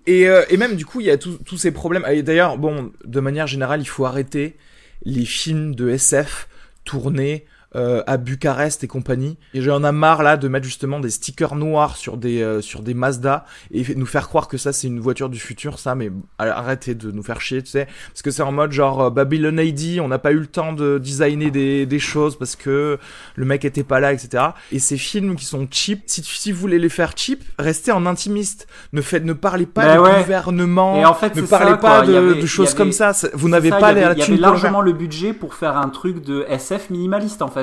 Et, 0.09 0.29
euh, 0.29 0.43
et 0.51 0.57
même 0.57 0.75
du 0.75 0.85
coup, 0.85 0.99
il 0.99 1.07
y 1.07 1.11
a 1.13 1.17
tous 1.17 1.39
tous 1.47 1.59
ces 1.59 1.71
problèmes. 1.71 2.05
Et 2.11 2.25
d'ailleurs, 2.25 2.59
bon, 2.59 2.91
de 3.05 3.21
manière 3.21 3.47
générale, 3.47 3.81
il 3.81 3.87
faut 3.89 4.05
arrêter 4.05 4.57
les 5.05 5.25
films 5.25 5.77
de 5.77 5.91
SF 5.91 6.49
tournés 6.85 7.47
euh, 7.77 8.03
à 8.07 8.17
Bucarest 8.17 8.83
et 8.83 8.89
compagnie. 8.89 9.39
Et 9.55 9.63
j'en 9.63 9.85
ai 9.85 9.93
marre 9.93 10.23
là 10.23 10.37
de 10.37 10.49
mettre 10.49 10.65
justement 10.67 10.99
des 11.01 11.11
stickers 11.11 11.55
noirs 11.55 11.97
sur 11.97 12.17
des 12.17 12.43
euh, 12.43 12.61
sur 12.61 12.83
des 12.83 12.95
Mazda 12.95 13.45
et 13.73 13.95
nous 13.95 14.07
faire 14.07 14.29
croire 14.29 14.49
que 14.49 14.57
ça 14.59 14.73
c'est 14.73 14.87
une 14.89 15.01
voiture 15.01 15.29
du 15.29 15.39
futur. 15.39 15.79
Ça, 15.79 15.95
mais 15.95 16.11
arrêtez 16.39 16.95
de 16.95 17.11
nous 17.11 17.23
faire 17.23 17.41
chier, 17.41 17.63
tu 17.63 17.71
sais, 17.71 17.87
parce 18.09 18.23
que 18.23 18.31
c'est 18.31 18.43
en 18.43 18.53
mode 18.53 18.73
genre 18.73 19.01
euh, 19.03 19.11
Babylon 19.11 19.59
AD, 19.59 20.01
on 20.01 20.09
n'a 20.09 20.19
pas 20.19 20.33
eu 20.33 20.39
le 20.41 20.47
temps 20.47 20.73
de 20.73 20.99
designer 20.99 21.51
des 21.51 21.87
des 21.87 21.99
choses 21.99 22.37
parce 22.39 22.57
que 22.57 22.99
le 23.37 23.45
mec 23.45 23.65
était 23.65 23.85
pas 23.85 24.01
là, 24.01 24.13
etc. 24.13 24.45
Et 24.73 24.79
ces 24.79 24.97
films 24.99 25.37
qui 25.37 25.45
sont 25.45 25.67
cheap, 25.71 26.03
si 26.07 26.23
si 26.23 26.53
vous 26.53 26.61
voulez 26.61 26.79
les 26.79 26.89
faire 26.89 27.13
cheap, 27.17 27.43
restez 27.59 27.93
en 27.93 28.07
intimiste. 28.07 28.67
Ne 28.93 29.01
faites, 29.03 29.25
ne 29.25 29.33
parlez 29.33 29.67
pas 29.67 30.01
ouais. 30.01 30.19
gouvernement. 30.23 30.97
Et 30.97 31.05
en 31.05 31.15
fait, 31.15 31.37
ne 31.37 31.43
parlez 31.43 31.71
ça, 31.73 31.77
pas 31.77 32.03
de, 32.03 32.15
avait- 32.15 32.41
de 32.41 32.47
choses 32.47 32.69
avait- 32.71 32.77
comme 32.77 32.93
ça. 32.93 33.13
Vous 33.35 33.49
n'avez 33.49 33.71
pas 33.71 33.79
y 33.93 33.95
la 33.95 34.09
avait, 34.09 34.15
il 34.17 34.19
y 34.19 34.23
avait 34.23 34.37
largement 34.37 34.81
le 34.81 34.93
budget 34.93 35.33
pour 35.33 35.55
faire 35.55 35.77
un 35.77 35.89
truc 35.89 36.25
de 36.25 36.45
SF 36.49 36.91
minimaliste 36.91 37.43
en 37.43 37.49
fait. 37.49 37.60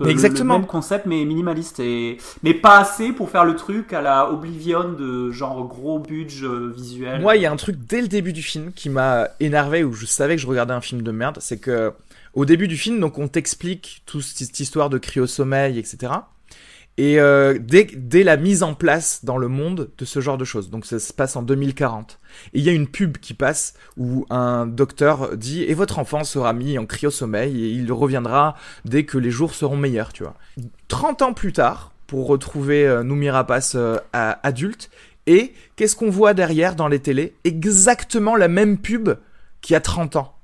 Le- 0.00 0.08
Exactement. 0.08 0.54
Le 0.54 0.60
même 0.60 0.66
concept 0.68 1.06
mais 1.06 1.24
minimaliste 1.24 1.78
et 1.78 2.16
mais 2.42 2.54
pas 2.54 2.78
assez 2.80 3.12
pour 3.12 3.30
faire 3.30 3.44
le 3.44 3.54
truc 3.54 3.92
à 3.92 4.00
la 4.00 4.30
Oblivion 4.30 4.92
de 4.92 5.30
genre 5.30 5.66
gros 5.68 5.98
budget 6.00 6.46
euh, 6.46 6.72
visuel. 6.74 7.20
Moi, 7.20 7.36
il 7.36 7.42
y 7.42 7.46
a 7.46 7.52
un 7.52 7.56
truc 7.56 7.76
dès 7.86 8.00
le 8.00 8.08
début 8.08 8.32
du 8.32 8.42
film 8.42 8.72
qui 8.72 8.88
m'a 8.88 9.28
énervé 9.38 9.84
où 9.84 9.92
je 9.92 10.06
savais 10.06 10.34
que 10.36 10.42
je 10.42 10.46
regardais 10.46 10.74
un 10.74 10.80
film 10.80 11.02
de 11.02 11.10
merde, 11.12 11.38
c'est 11.40 11.58
que 11.58 11.92
au 12.34 12.44
début 12.46 12.66
du 12.66 12.76
film, 12.78 12.98
donc 12.98 13.18
on 13.18 13.28
t'explique 13.28 14.02
toute 14.06 14.22
cette 14.22 14.58
histoire 14.58 14.88
de 14.90 14.98
cryo-sommeil, 14.98 15.78
etc. 15.78 16.12
Et 16.98 17.18
euh, 17.18 17.58
dès, 17.58 17.84
dès 17.84 18.22
la 18.22 18.36
mise 18.36 18.62
en 18.62 18.74
place 18.74 19.24
dans 19.24 19.38
le 19.38 19.48
monde 19.48 19.90
de 19.96 20.04
ce 20.04 20.20
genre 20.20 20.36
de 20.36 20.44
choses, 20.44 20.68
donc 20.68 20.84
ça 20.84 20.98
se 20.98 21.12
passe 21.12 21.36
en 21.36 21.42
2040, 21.42 22.18
et 22.52 22.58
il 22.58 22.64
y 22.64 22.68
a 22.68 22.72
une 22.72 22.86
pub 22.86 23.16
qui 23.16 23.32
passe 23.32 23.74
où 23.96 24.26
un 24.28 24.66
docteur 24.66 25.36
dit 25.36 25.62
et 25.62 25.72
votre 25.72 25.98
enfant 25.98 26.22
sera 26.22 26.52
mis 26.52 26.78
en 26.78 26.84
cryo-sommeil 26.84 27.64
et 27.64 27.68
il 27.70 27.90
reviendra 27.92 28.56
dès 28.84 29.04
que 29.04 29.16
les 29.16 29.30
jours 29.30 29.54
seront 29.54 29.76
meilleurs, 29.76 30.12
tu 30.12 30.22
vois. 30.22 30.34
30 30.88 31.22
ans 31.22 31.32
plus 31.32 31.52
tard, 31.52 31.92
pour 32.06 32.26
retrouver 32.26 32.86
euh, 32.86 33.32
Rapace 33.32 33.72
euh, 33.74 33.96
adulte, 34.12 34.90
et 35.26 35.54
qu'est-ce 35.76 35.96
qu'on 35.96 36.10
voit 36.10 36.34
derrière 36.34 36.74
dans 36.74 36.88
les 36.88 36.98
télés? 36.98 37.34
Exactement 37.44 38.36
la 38.36 38.48
même 38.48 38.76
pub 38.76 39.10
qu'il 39.62 39.72
y 39.72 39.76
a 39.76 39.80
30 39.80 40.16
ans. 40.16 40.34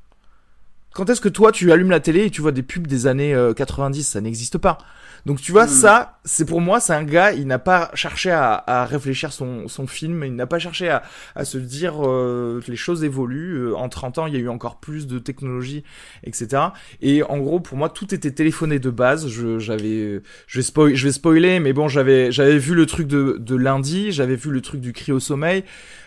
Quand 0.94 1.10
est-ce 1.10 1.20
que 1.20 1.28
toi 1.28 1.52
tu 1.52 1.70
allumes 1.72 1.90
la 1.90 2.00
télé 2.00 2.24
et 2.24 2.30
tu 2.30 2.40
vois 2.40 2.52
des 2.52 2.62
pubs 2.62 2.86
des 2.86 3.06
années 3.06 3.34
euh, 3.34 3.52
90 3.52 4.02
Ça 4.02 4.20
n'existe 4.20 4.58
pas. 4.58 4.78
Donc 5.26 5.40
tu 5.40 5.52
vois, 5.52 5.66
Mm. 5.66 5.68
ça, 5.68 6.18
c'est 6.24 6.44
pour 6.44 6.60
moi, 6.60 6.80
c'est 6.80 6.92
un 6.94 7.04
gars, 7.04 7.32
il 7.32 7.46
n'a 7.46 7.58
pas 7.58 7.90
cherché 7.94 8.30
à, 8.30 8.62
à 8.66 8.84
réfléchir 8.84 9.32
son, 9.32 9.68
son 9.68 9.86
film, 9.86 10.24
il 10.24 10.34
n'a 10.34 10.46
pas 10.46 10.58
cherché 10.58 10.88
à, 10.88 11.02
à 11.34 11.44
se 11.44 11.58
dire 11.58 11.94
euh, 12.06 12.60
les 12.68 12.76
choses 12.76 13.04
évoluent. 13.04 13.68
Euh, 13.68 13.76
en 13.76 13.88
30 13.88 14.18
ans, 14.18 14.26
il 14.26 14.34
y 14.34 14.36
a 14.36 14.40
eu 14.40 14.48
encore 14.48 14.80
plus 14.80 15.06
de 15.06 15.18
technologie, 15.18 15.84
etc. 16.24 16.62
Et 17.02 17.22
en 17.22 17.38
gros, 17.38 17.60
pour 17.60 17.76
moi, 17.78 17.88
tout 17.88 18.14
était 18.14 18.30
téléphoné 18.30 18.78
de 18.78 18.90
base. 18.90 19.28
Je, 19.28 19.58
j'avais, 19.58 20.20
je 20.46 20.58
vais, 20.58 20.62
spoil, 20.62 20.94
je 20.94 21.06
vais 21.06 21.12
spoiler, 21.12 21.60
mais 21.60 21.72
bon, 21.72 21.88
j'avais, 21.88 22.32
j'avais 22.32 22.58
vu 22.58 22.74
le 22.74 22.86
truc 22.86 23.06
de, 23.06 23.36
de 23.38 23.56
lundi, 23.56 24.12
j'avais 24.12 24.36
vu 24.36 24.50
le 24.50 24.60
truc 24.60 24.80
du 24.80 24.92
cri 24.92 25.12
au 25.12 25.20
sommeil. 25.20 25.64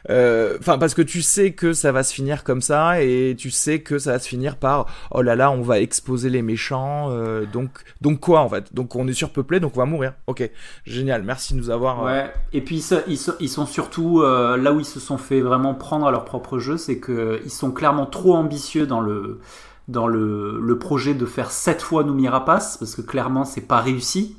Euh, 0.10 0.58
Enfin, 0.60 0.78
parce 0.78 0.94
que 0.94 1.02
tu 1.02 1.22
sais 1.22 1.52
que 1.54 1.74
ça 1.74 1.92
va 1.92 2.04
se 2.04 2.14
finir 2.14 2.44
comme 2.44 2.62
ça, 2.62 3.02
et 3.02 3.36
tu 3.38 3.50
sais 3.52 3.80
que 3.80 4.00
ça 4.00 4.14
va 4.14 4.20
se 4.20 4.28
finir 4.28 4.58
par 4.58 4.88
oh 5.12 5.22
là 5.22 5.36
là, 5.36 5.52
on 5.52 5.62
va 5.62 5.80
exposer 5.80 6.30
les 6.30 6.42
méchants. 6.42 7.10
euh, 7.12 7.46
donc, 7.46 7.70
donc 8.02 8.20
quoi 8.20 8.42
en 8.42 8.50
fait? 8.50 8.74
Donc 8.74 8.96
on 8.96 9.08
est 9.08 9.11
surpeuplé, 9.14 9.60
donc 9.60 9.74
on 9.76 9.80
va 9.80 9.86
mourir. 9.86 10.14
Ok, 10.28 10.50
génial. 10.86 11.24
Merci 11.24 11.54
de 11.54 11.60
nous 11.60 11.70
avoir. 11.70 12.04
euh, 12.04 12.06
Ouais. 12.06 12.34
Et 12.54 12.62
puis 12.62 12.84
ils, 13.08 13.50
sont 13.50 13.66
surtout 13.66 14.22
euh, 14.22 14.58
là 14.58 14.72
où 14.74 14.80
ils 14.80 14.86
se 14.86 15.00
sont 15.00 15.18
fait 15.18 15.42
vraiment 15.42 15.74
prendre 15.74 16.08
à 16.08 16.12
leur 16.12 16.26
propre 16.26 16.60
jeu, 16.60 16.78
c'est 16.78 16.98
que 17.00 17.40
ils 17.44 17.52
sont 17.52 17.72
clairement 17.72 18.06
trop 18.06 18.36
ambitieux 18.36 18.86
dans 18.86 19.02
le 19.02 19.40
dans 19.88 20.08
le, 20.08 20.78
projet 20.80 21.14
de 21.14 21.26
faire 21.26 21.52
sept 21.52 21.82
fois 21.82 22.04
Noomi 22.04 22.28
Rapace 22.28 22.78
parce 22.78 22.96
que 22.96 23.02
clairement 23.02 23.46
c'est 23.46 23.68
pas 23.68 23.80
réussi. 23.82 24.38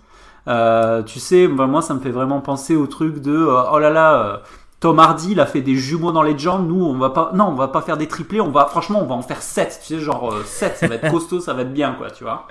Euh, 0.48 1.02
tu 1.02 1.20
sais, 1.20 1.46
moi 1.46 1.82
ça 1.82 1.94
me 1.94 2.00
fait 2.00 2.10
vraiment 2.10 2.40
penser 2.40 2.74
au 2.74 2.86
truc 2.86 3.20
de 3.20 3.36
oh 3.36 3.78
là 3.78 3.90
là. 3.90 4.42
Tom 4.80 4.98
Hardy, 4.98 5.30
il 5.30 5.40
a 5.40 5.46
fait 5.46 5.60
des 5.60 5.76
jumeaux 5.76 6.10
dans 6.10 6.24
jambes. 6.36 6.66
Nous, 6.66 6.84
on 6.84 6.98
va 6.98 7.10
pas, 7.10 7.30
non, 7.34 7.44
on 7.44 7.54
va 7.54 7.68
pas 7.68 7.82
faire 7.82 7.96
des 7.96 8.08
triplés. 8.08 8.40
On 8.40 8.50
va, 8.50 8.66
franchement, 8.66 8.98
on 9.00 9.06
va 9.06 9.14
en 9.14 9.22
faire 9.22 9.40
7. 9.40 9.80
Tu 9.80 9.94
sais, 9.94 10.00
genre 10.00 10.34
7, 10.44 10.76
ça 10.76 10.88
va 10.88 10.96
être 10.96 11.08
costaud, 11.08 11.38
ça 11.38 11.54
va 11.54 11.62
être 11.62 11.72
bien, 11.72 11.92
quoi, 11.92 12.10
tu 12.10 12.24
vois. 12.24 12.48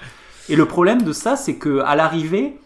Et 0.52 0.56
le 0.56 0.66
problème 0.66 1.02
de 1.04 1.14
ça, 1.14 1.36
c'est 1.38 1.56
que 1.56 1.80
à 1.80 1.96
l'arrivée, 1.96 2.58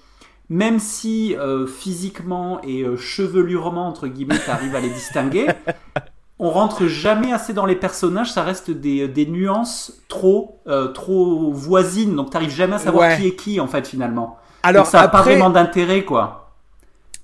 même 0.49 0.79
si 0.79 1.35
euh, 1.37 1.67
physiquement 1.67 2.59
et 2.63 2.81
euh, 2.81 2.97
chevelurement, 2.97 3.87
entre 3.87 4.07
guillemets, 4.07 4.39
tu 4.43 4.49
arrives 4.49 4.75
à 4.75 4.79
les 4.79 4.89
distinguer, 4.89 5.47
on 6.39 6.49
rentre 6.49 6.87
jamais 6.87 7.31
assez 7.31 7.53
dans 7.53 7.65
les 7.65 7.75
personnages, 7.75 8.31
ça 8.33 8.43
reste 8.43 8.71
des, 8.71 9.07
des 9.07 9.25
nuances 9.27 10.01
trop, 10.07 10.59
euh, 10.67 10.87
trop 10.89 11.51
voisines, 11.53 12.15
donc 12.15 12.31
tu 12.31 12.33
n'arrives 12.33 12.53
jamais 12.53 12.75
à 12.75 12.79
savoir 12.79 13.09
Ouais. 13.09 13.17
qui 13.17 13.27
est 13.27 13.35
qui, 13.35 13.59
en 13.59 13.67
fait, 13.67 13.87
finalement. 13.87 14.37
Alors 14.63 14.83
donc 14.83 14.91
ça 14.91 15.01
n'a 15.01 15.07
pas 15.07 15.21
vraiment 15.21 15.51
d'intérêt, 15.51 16.03
quoi. 16.03 16.53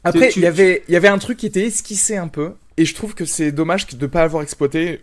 Après, 0.03 0.29
Tu- 0.29 0.39
il 0.39 0.43
y 0.43 0.47
avait, 0.47 0.83
il 0.87 0.93
y 0.93 0.97
avait 0.97 1.07
un 1.09 1.17
truc 1.17 1.37
qui 1.39 1.47
était 1.47 1.65
esquissé 1.65 2.17
un 2.17 2.27
peu, 2.27 2.53
et 2.77 2.85
je 2.85 2.95
trouve 2.95 3.13
que 3.15 3.25
c'est 3.25 3.51
dommage 3.51 3.87
de 3.87 3.99
ne 3.99 4.07
pas 4.09 4.21
l'avoir 4.21 4.43
exploité, 4.43 5.01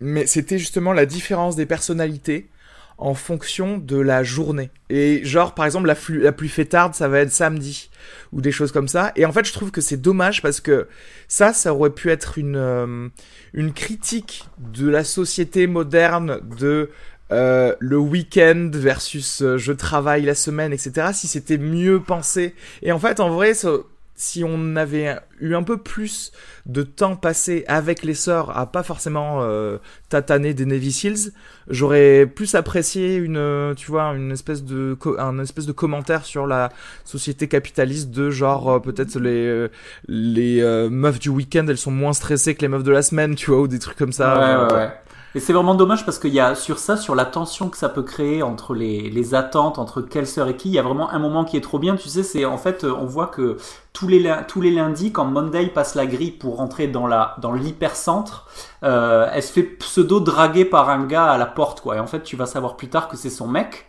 mais 0.00 0.26
c'était 0.26 0.58
justement 0.58 0.92
la 0.92 1.06
différence 1.06 1.56
des 1.56 1.66
personnalités 1.66 2.48
en 3.00 3.14
fonction 3.14 3.78
de 3.78 3.96
la 3.96 4.22
journée. 4.22 4.70
Et 4.90 5.24
genre, 5.24 5.54
par 5.54 5.64
exemple, 5.64 5.86
la, 5.86 5.94
flu- 5.94 6.20
la 6.20 6.32
plus 6.32 6.48
fêtarde, 6.48 6.94
ça 6.94 7.08
va 7.08 7.20
être 7.20 7.32
samedi, 7.32 7.90
ou 8.32 8.40
des 8.40 8.52
choses 8.52 8.72
comme 8.72 8.88
ça. 8.88 9.12
Et 9.16 9.24
en 9.24 9.32
fait, 9.32 9.44
je 9.46 9.52
trouve 9.52 9.70
que 9.70 9.80
c'est 9.80 9.96
dommage 9.96 10.42
parce 10.42 10.60
que 10.60 10.86
ça, 11.26 11.52
ça 11.52 11.74
aurait 11.74 11.90
pu 11.90 12.10
être 12.10 12.38
une, 12.38 12.56
euh, 12.56 13.08
une 13.54 13.72
critique 13.72 14.44
de 14.58 14.88
la 14.88 15.02
société 15.04 15.66
moderne 15.66 16.40
de 16.58 16.90
euh, 17.32 17.74
le 17.78 17.96
week-end 17.96 18.70
versus 18.74 19.40
euh, 19.42 19.56
je 19.56 19.72
travaille 19.72 20.22
la 20.22 20.34
semaine, 20.34 20.72
etc. 20.72 21.08
Si 21.14 21.28
c'était 21.28 21.58
mieux 21.58 22.00
pensé. 22.00 22.54
Et 22.82 22.92
en 22.92 22.98
fait, 22.98 23.20
en 23.20 23.30
vrai, 23.30 23.54
ça- 23.54 23.70
si 24.20 24.44
on 24.44 24.76
avait 24.76 25.16
eu 25.40 25.54
un 25.54 25.62
peu 25.62 25.78
plus 25.78 26.30
de 26.66 26.82
temps 26.82 27.16
passé 27.16 27.64
avec 27.68 28.02
les 28.02 28.12
sœurs 28.12 28.56
à 28.56 28.70
pas 28.70 28.82
forcément 28.82 29.38
euh, 29.40 29.78
tataner 30.10 30.52
des 30.52 30.66
Navy 30.66 30.92
Seals, 30.92 31.32
j'aurais 31.70 32.26
plus 32.26 32.54
apprécié 32.54 33.16
une, 33.16 33.38
euh, 33.38 33.74
tu 33.74 33.90
vois, 33.90 34.04
une 34.12 34.30
espèce 34.30 34.62
de, 34.62 34.96
un 35.18 35.38
espèce 35.38 35.64
de 35.64 35.72
commentaire 35.72 36.26
sur 36.26 36.46
la 36.46 36.68
société 37.04 37.48
capitaliste 37.48 38.10
de 38.10 38.28
genre 38.30 38.70
euh, 38.70 38.78
peut-être 38.78 39.18
les 39.18 39.46
euh, 39.46 39.68
les 40.06 40.60
euh, 40.60 40.90
meufs 40.90 41.18
du 41.18 41.30
week-end 41.30 41.64
elles 41.66 41.78
sont 41.78 41.90
moins 41.90 42.12
stressées 42.12 42.54
que 42.54 42.60
les 42.60 42.68
meufs 42.68 42.84
de 42.84 42.92
la 42.92 43.02
semaine, 43.02 43.36
tu 43.36 43.50
vois, 43.50 43.62
ou 43.62 43.68
des 43.68 43.78
trucs 43.78 43.96
comme 43.96 44.12
ça. 44.12 44.38
ouais, 44.38 44.66
ouais, 44.66 44.80
ouais. 44.80 44.90
Et 45.34 45.40
c'est 45.40 45.52
vraiment 45.52 45.76
dommage 45.76 46.04
parce 46.04 46.18
qu'il 46.18 46.34
y 46.34 46.40
a 46.40 46.56
sur 46.56 46.78
ça, 46.78 46.96
sur 46.96 47.14
la 47.14 47.24
tension 47.24 47.68
que 47.68 47.76
ça 47.76 47.88
peut 47.88 48.02
créer 48.02 48.42
entre 48.42 48.74
les, 48.74 49.34
attentes, 49.34 49.78
entre 49.78 50.00
quelle 50.00 50.26
sœur 50.26 50.48
et 50.48 50.56
qui, 50.56 50.70
il 50.70 50.74
y 50.74 50.78
a 50.78 50.82
vraiment 50.82 51.10
un 51.10 51.20
moment 51.20 51.44
qui 51.44 51.56
est 51.56 51.60
trop 51.60 51.78
bien. 51.78 51.94
Tu 51.94 52.08
sais, 52.08 52.24
c'est 52.24 52.44
en 52.44 52.58
fait, 52.58 52.82
euh, 52.82 52.92
on 52.98 53.06
voit 53.06 53.28
que 53.28 53.56
tous 53.92 54.08
les, 54.08 54.34
tous 54.48 54.60
les 54.60 54.72
lundis, 54.72 55.12
quand 55.12 55.24
Monday 55.24 55.66
passe 55.68 55.94
la 55.94 56.06
grille 56.06 56.32
pour 56.32 56.56
rentrer 56.56 56.88
dans 56.88 57.06
la 57.06 57.36
dans 57.40 57.52
l'hypercentre, 57.52 58.46
euh, 58.82 59.28
elle 59.32 59.42
se 59.42 59.52
fait 59.52 59.62
pseudo 59.62 60.18
draguer 60.18 60.64
par 60.64 60.90
un 60.90 61.04
gars 61.04 61.26
à 61.26 61.38
la 61.38 61.46
porte, 61.46 61.80
quoi. 61.80 61.96
Et 61.96 62.00
en 62.00 62.08
fait, 62.08 62.22
tu 62.22 62.34
vas 62.34 62.46
savoir 62.46 62.76
plus 62.76 62.88
tard 62.88 63.08
que 63.08 63.16
c'est 63.16 63.30
son 63.30 63.46
mec. 63.46 63.86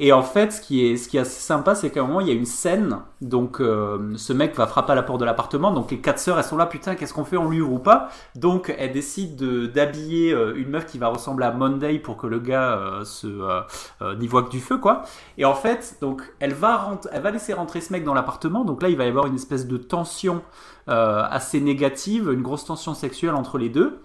Et 0.00 0.12
en 0.12 0.22
fait, 0.22 0.52
ce 0.52 0.60
qui 0.60 0.86
est, 0.86 0.96
ce 0.96 1.08
qui 1.08 1.16
est 1.16 1.20
assez 1.20 1.40
sympa, 1.40 1.74
c'est 1.74 1.90
qu'à 1.90 2.02
un 2.02 2.06
moment, 2.06 2.20
il 2.20 2.28
y 2.28 2.30
a 2.30 2.34
une 2.34 2.46
scène. 2.46 3.00
Donc, 3.20 3.60
euh, 3.60 4.12
ce 4.14 4.32
mec 4.32 4.54
va 4.54 4.68
frapper 4.68 4.92
à 4.92 4.94
la 4.94 5.02
porte 5.02 5.18
de 5.18 5.24
l'appartement. 5.24 5.72
Donc, 5.72 5.90
les 5.90 5.98
quatre 6.00 6.20
sœurs, 6.20 6.38
elles 6.38 6.44
sont 6.44 6.56
là. 6.56 6.66
Putain, 6.66 6.94
qu'est-ce 6.94 7.12
qu'on 7.12 7.24
fait? 7.24 7.36
On 7.36 7.50
lui 7.50 7.60
ouvre 7.60 7.72
ou 7.72 7.78
pas? 7.80 8.08
Donc, 8.36 8.72
elle 8.78 8.92
décide 8.92 9.34
de- 9.34 9.66
d'habiller 9.66 10.32
euh, 10.32 10.54
une 10.54 10.68
meuf 10.68 10.86
qui 10.86 10.98
va 10.98 11.08
ressembler 11.08 11.46
à 11.46 11.50
Monday 11.50 11.98
pour 11.98 12.16
que 12.16 12.28
le 12.28 12.38
gars 12.38 12.78
euh, 12.78 13.04
se 13.04 13.26
euh, 13.26 14.14
n'y 14.16 14.28
voit 14.28 14.44
que 14.44 14.50
du 14.50 14.60
feu, 14.60 14.78
quoi. 14.78 15.02
Et 15.36 15.44
en 15.44 15.54
fait, 15.54 15.96
donc, 16.00 16.22
elle 16.38 16.54
va, 16.54 17.00
elle 17.10 17.22
va 17.22 17.32
laisser 17.32 17.52
rentrer 17.52 17.80
ce 17.80 17.92
mec 17.92 18.04
dans 18.04 18.14
l'appartement. 18.14 18.64
Donc 18.64 18.82
là, 18.82 18.90
il 18.90 18.96
va 18.96 19.04
y 19.04 19.08
avoir 19.08 19.26
une 19.26 19.34
espèce 19.34 19.66
de 19.66 19.76
tension 19.76 20.42
assez 20.86 21.60
négative, 21.60 22.32
une 22.32 22.40
grosse 22.40 22.64
tension 22.64 22.94
sexuelle 22.94 23.34
entre 23.34 23.58
les 23.58 23.68
deux. 23.68 24.00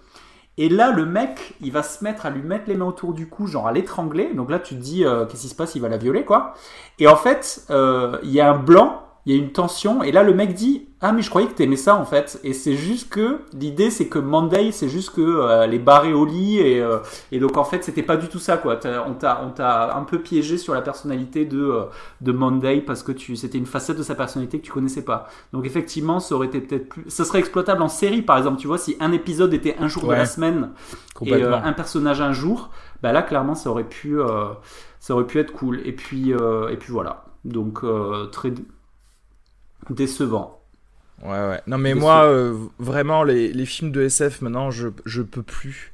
Et 0.56 0.68
là, 0.68 0.92
le 0.92 1.04
mec, 1.04 1.54
il 1.60 1.72
va 1.72 1.82
se 1.82 2.04
mettre 2.04 2.26
à 2.26 2.30
lui 2.30 2.42
mettre 2.42 2.64
les 2.68 2.76
mains 2.76 2.86
autour 2.86 3.12
du 3.12 3.28
cou, 3.28 3.46
genre 3.46 3.66
à 3.66 3.72
l'étrangler. 3.72 4.32
Donc 4.34 4.50
là, 4.50 4.60
tu 4.60 4.76
te 4.76 4.80
dis, 4.80 5.04
euh, 5.04 5.26
qu'est-ce 5.26 5.42
qui 5.42 5.48
se 5.48 5.54
passe? 5.54 5.74
Il 5.74 5.82
va 5.82 5.88
la 5.88 5.96
violer, 5.96 6.24
quoi. 6.24 6.54
Et 6.98 7.08
en 7.08 7.16
fait, 7.16 7.64
euh, 7.70 8.18
il 8.22 8.30
y 8.30 8.40
a 8.40 8.50
un 8.50 8.58
blanc, 8.58 9.03
il 9.26 9.34
y 9.34 9.38
a 9.38 9.42
une 9.42 9.52
tension. 9.52 10.02
Et 10.02 10.12
là, 10.12 10.22
le 10.22 10.34
mec 10.34 10.54
dit, 10.54 10.86
ah 11.00 11.12
mais 11.12 11.22
je 11.22 11.30
croyais 11.30 11.48
que 11.48 11.54
t'aimais 11.54 11.76
ça 11.76 11.96
en 11.96 12.04
fait. 12.04 12.40
Et 12.44 12.52
c'est 12.52 12.76
juste 12.76 13.08
que 13.08 13.40
l'idée, 13.52 13.90
c'est 13.90 14.08
que 14.08 14.18
Monday, 14.18 14.70
c'est 14.70 14.88
juste 14.88 15.10
que 15.14 15.20
euh, 15.20 15.64
elle 15.64 15.74
est 15.74 15.78
barrée 15.78 16.12
au 16.12 16.24
lit 16.26 16.58
et, 16.58 16.80
euh, 16.80 16.98
et 17.32 17.38
donc 17.38 17.56
en 17.56 17.64
fait, 17.64 17.84
c'était 17.84 18.02
pas 18.02 18.16
du 18.16 18.28
tout 18.28 18.38
ça, 18.38 18.56
quoi. 18.58 18.78
On 19.06 19.14
t'a, 19.14 19.42
on 19.44 19.50
t'a 19.50 19.96
un 19.96 20.04
peu 20.04 20.20
piégé 20.20 20.58
sur 20.58 20.74
la 20.74 20.82
personnalité 20.82 21.44
de 21.46 21.60
euh, 21.62 21.84
de 22.20 22.32
Monday 22.32 22.80
parce 22.80 23.02
que 23.02 23.12
tu, 23.12 23.36
c'était 23.36 23.58
une 23.58 23.66
facette 23.66 23.96
de 23.96 24.02
sa 24.02 24.14
personnalité 24.14 24.60
que 24.60 24.64
tu 24.64 24.72
connaissais 24.72 25.04
pas. 25.04 25.28
Donc 25.52 25.64
effectivement, 25.64 26.20
ça 26.20 26.34
aurait 26.34 26.48
été 26.48 26.60
peut-être 26.60 26.88
plus, 26.88 27.04
ça 27.08 27.24
serait 27.24 27.38
exploitable 27.38 27.82
en 27.82 27.88
série, 27.88 28.22
par 28.22 28.36
exemple. 28.36 28.58
Tu 28.58 28.66
vois, 28.66 28.78
si 28.78 28.96
un 29.00 29.12
épisode 29.12 29.54
était 29.54 29.76
un 29.78 29.88
jour 29.88 30.06
de 30.06 30.12
la 30.12 30.26
semaine 30.26 30.70
et 31.22 31.32
euh, 31.32 31.56
un 31.56 31.72
personnage 31.72 32.20
un 32.20 32.32
jour, 32.32 32.70
bah 33.02 33.12
là 33.12 33.22
clairement 33.22 33.54
ça 33.54 33.70
aurait 33.70 33.84
pu, 33.84 34.18
ça 35.00 35.14
aurait 35.14 35.26
pu 35.26 35.38
être 35.38 35.52
cool. 35.52 35.80
Et 35.84 35.92
puis 35.92 36.30
et 36.30 36.76
puis 36.78 36.92
voilà. 36.92 37.24
Donc 37.44 37.82
très 38.32 38.52
décevant. 39.90 40.60
Ouais, 41.22 41.30
ouais. 41.30 41.60
Non, 41.66 41.78
mais 41.78 41.94
moi, 41.94 42.24
euh, 42.24 42.54
vraiment, 42.78 43.22
les, 43.22 43.52
les 43.52 43.66
films 43.66 43.92
de 43.92 44.02
SF, 44.02 44.40
maintenant, 44.42 44.70
je, 44.70 44.88
je 45.06 45.22
peux 45.22 45.42
plus 45.42 45.92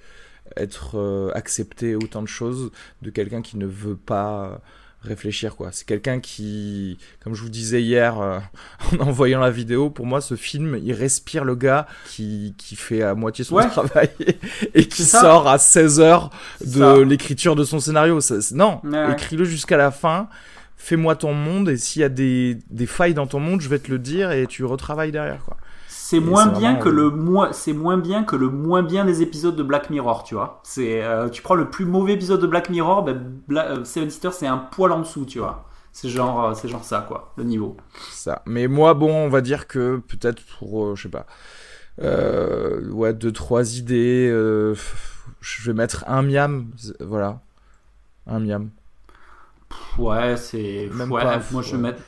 être 0.57 0.99
euh, 0.99 1.31
accepté 1.35 1.95
autant 1.95 2.23
de 2.23 2.29
choses 2.29 2.71
de 3.03 3.11
quelqu'un 3.11 3.43
qui 3.43 3.57
ne 3.57 3.67
veut 3.67 3.97
pas 3.97 4.61
réfléchir, 5.03 5.57
quoi. 5.57 5.71
C'est 5.73 5.87
quelqu'un 5.87 6.21
qui, 6.21 6.99
comme 7.23 7.35
je 7.35 7.43
vous 7.43 7.49
disais 7.49 7.81
hier, 7.81 8.19
euh, 8.21 8.39
en 8.99 9.09
envoyant 9.09 9.41
la 9.41 9.51
vidéo, 9.51 9.89
pour 9.91 10.05
moi, 10.07 10.21
ce 10.21 10.35
film, 10.35 10.79
il 10.83 10.93
respire 10.93 11.45
le 11.45 11.55
gars 11.55 11.87
qui, 12.07 12.55
qui 12.59 12.75
fait 12.77 13.03
à 13.03 13.15
moitié 13.15 13.45
son 13.45 13.55
Ouais. 13.57 13.69
travail 13.69 14.11
et 14.75 14.89
qui 14.89 15.05
sort 15.05 15.49
à 15.49 15.59
16 15.59 16.01
heures 16.01 16.31
de 16.65 17.01
l'écriture 17.03 17.57
de 17.57 17.65
son 17.65 17.79
scénario. 17.79 18.21
Ça- 18.21 18.37
non, 18.55 18.81
ouais. 18.85 19.13
écris-le 19.13 19.45
jusqu'à 19.45 19.77
la 19.77 19.91
fin. 19.91 20.29
Fais-moi 20.83 21.15
ton 21.15 21.35
monde 21.35 21.69
et 21.69 21.77
s'il 21.77 22.01
y 22.01 22.05
a 22.05 22.09
des, 22.09 22.59
des 22.71 22.87
failles 22.87 23.13
dans 23.13 23.27
ton 23.27 23.39
monde, 23.39 23.61
je 23.61 23.69
vais 23.69 23.79
te 23.79 23.91
le 23.91 23.99
dire 23.99 24.33
et 24.33 24.47
tu 24.47 24.65
retravailles 24.65 25.13
derrière, 25.13 25.45
quoi. 25.45 25.59
C'est 25.89 26.21
moins 26.21 26.47
bien 26.47 26.71
vraiment, 26.71 26.81
que 26.81 26.89
le 26.89 27.11
moins, 27.11 27.53
c'est 27.53 27.75
moins 27.75 27.99
bien 27.99 28.25
que 28.25 28.35
le 28.35 28.49
moins 28.49 28.83
bien 28.83 29.05
des 29.05 29.21
épisodes 29.21 29.55
de 29.55 29.63
Black 29.63 29.91
Mirror, 29.91 30.25
tu 30.25 30.35
vois. 30.35 30.61
C'est, 30.65 31.03
euh, 31.05 31.29
tu 31.29 31.43
prends 31.43 31.55
le 31.55 31.69
plus 31.69 31.85
mauvais 31.85 32.15
épisode 32.15 32.41
de 32.41 32.47
Black 32.47 32.71
Mirror, 32.71 33.05
ben, 33.05 33.21
Bla- 33.47 33.73
euh, 33.73 33.85
Seven 33.85 34.09
Sisters 34.09 34.33
c'est 34.33 34.47
un 34.47 34.57
poil 34.57 34.91
en 34.93 35.01
dessous, 35.01 35.27
tu 35.27 35.39
vois. 35.39 35.69
C'est 35.93 36.09
genre, 36.09 36.45
euh, 36.47 36.55
c'est 36.55 36.69
genre 36.69 36.85
ça 36.85 37.05
quoi, 37.07 37.35
le 37.37 37.45
niveau. 37.45 37.77
ça. 38.09 38.43
Mais 38.47 38.67
moi, 38.69 38.95
bon, 38.95 39.13
on 39.15 39.29
va 39.29 39.43
dire 39.43 39.67
que 39.67 39.99
peut-être 39.99 40.43
pour, 40.59 40.97
je 40.97 41.03
sais 41.03 41.09
pas, 41.11 41.27
ouais, 41.99 43.13
deux, 43.15 43.33
trois 43.33 43.77
idées, 43.77 44.29
je 45.41 45.63
vais 45.67 45.75
mettre 45.75 46.05
un 46.09 46.23
miam, 46.23 46.71
voilà, 47.01 47.41
un 48.27 48.41
miam. 48.41 48.71
Ouais, 49.99 50.37
c'est, 50.37 50.89
Même 50.95 51.11
ouais, 51.13 51.23
pas, 51.23 51.41
moi 51.51 51.63
je 51.63 51.73
vais 51.73 51.83
mettre, 51.83 52.03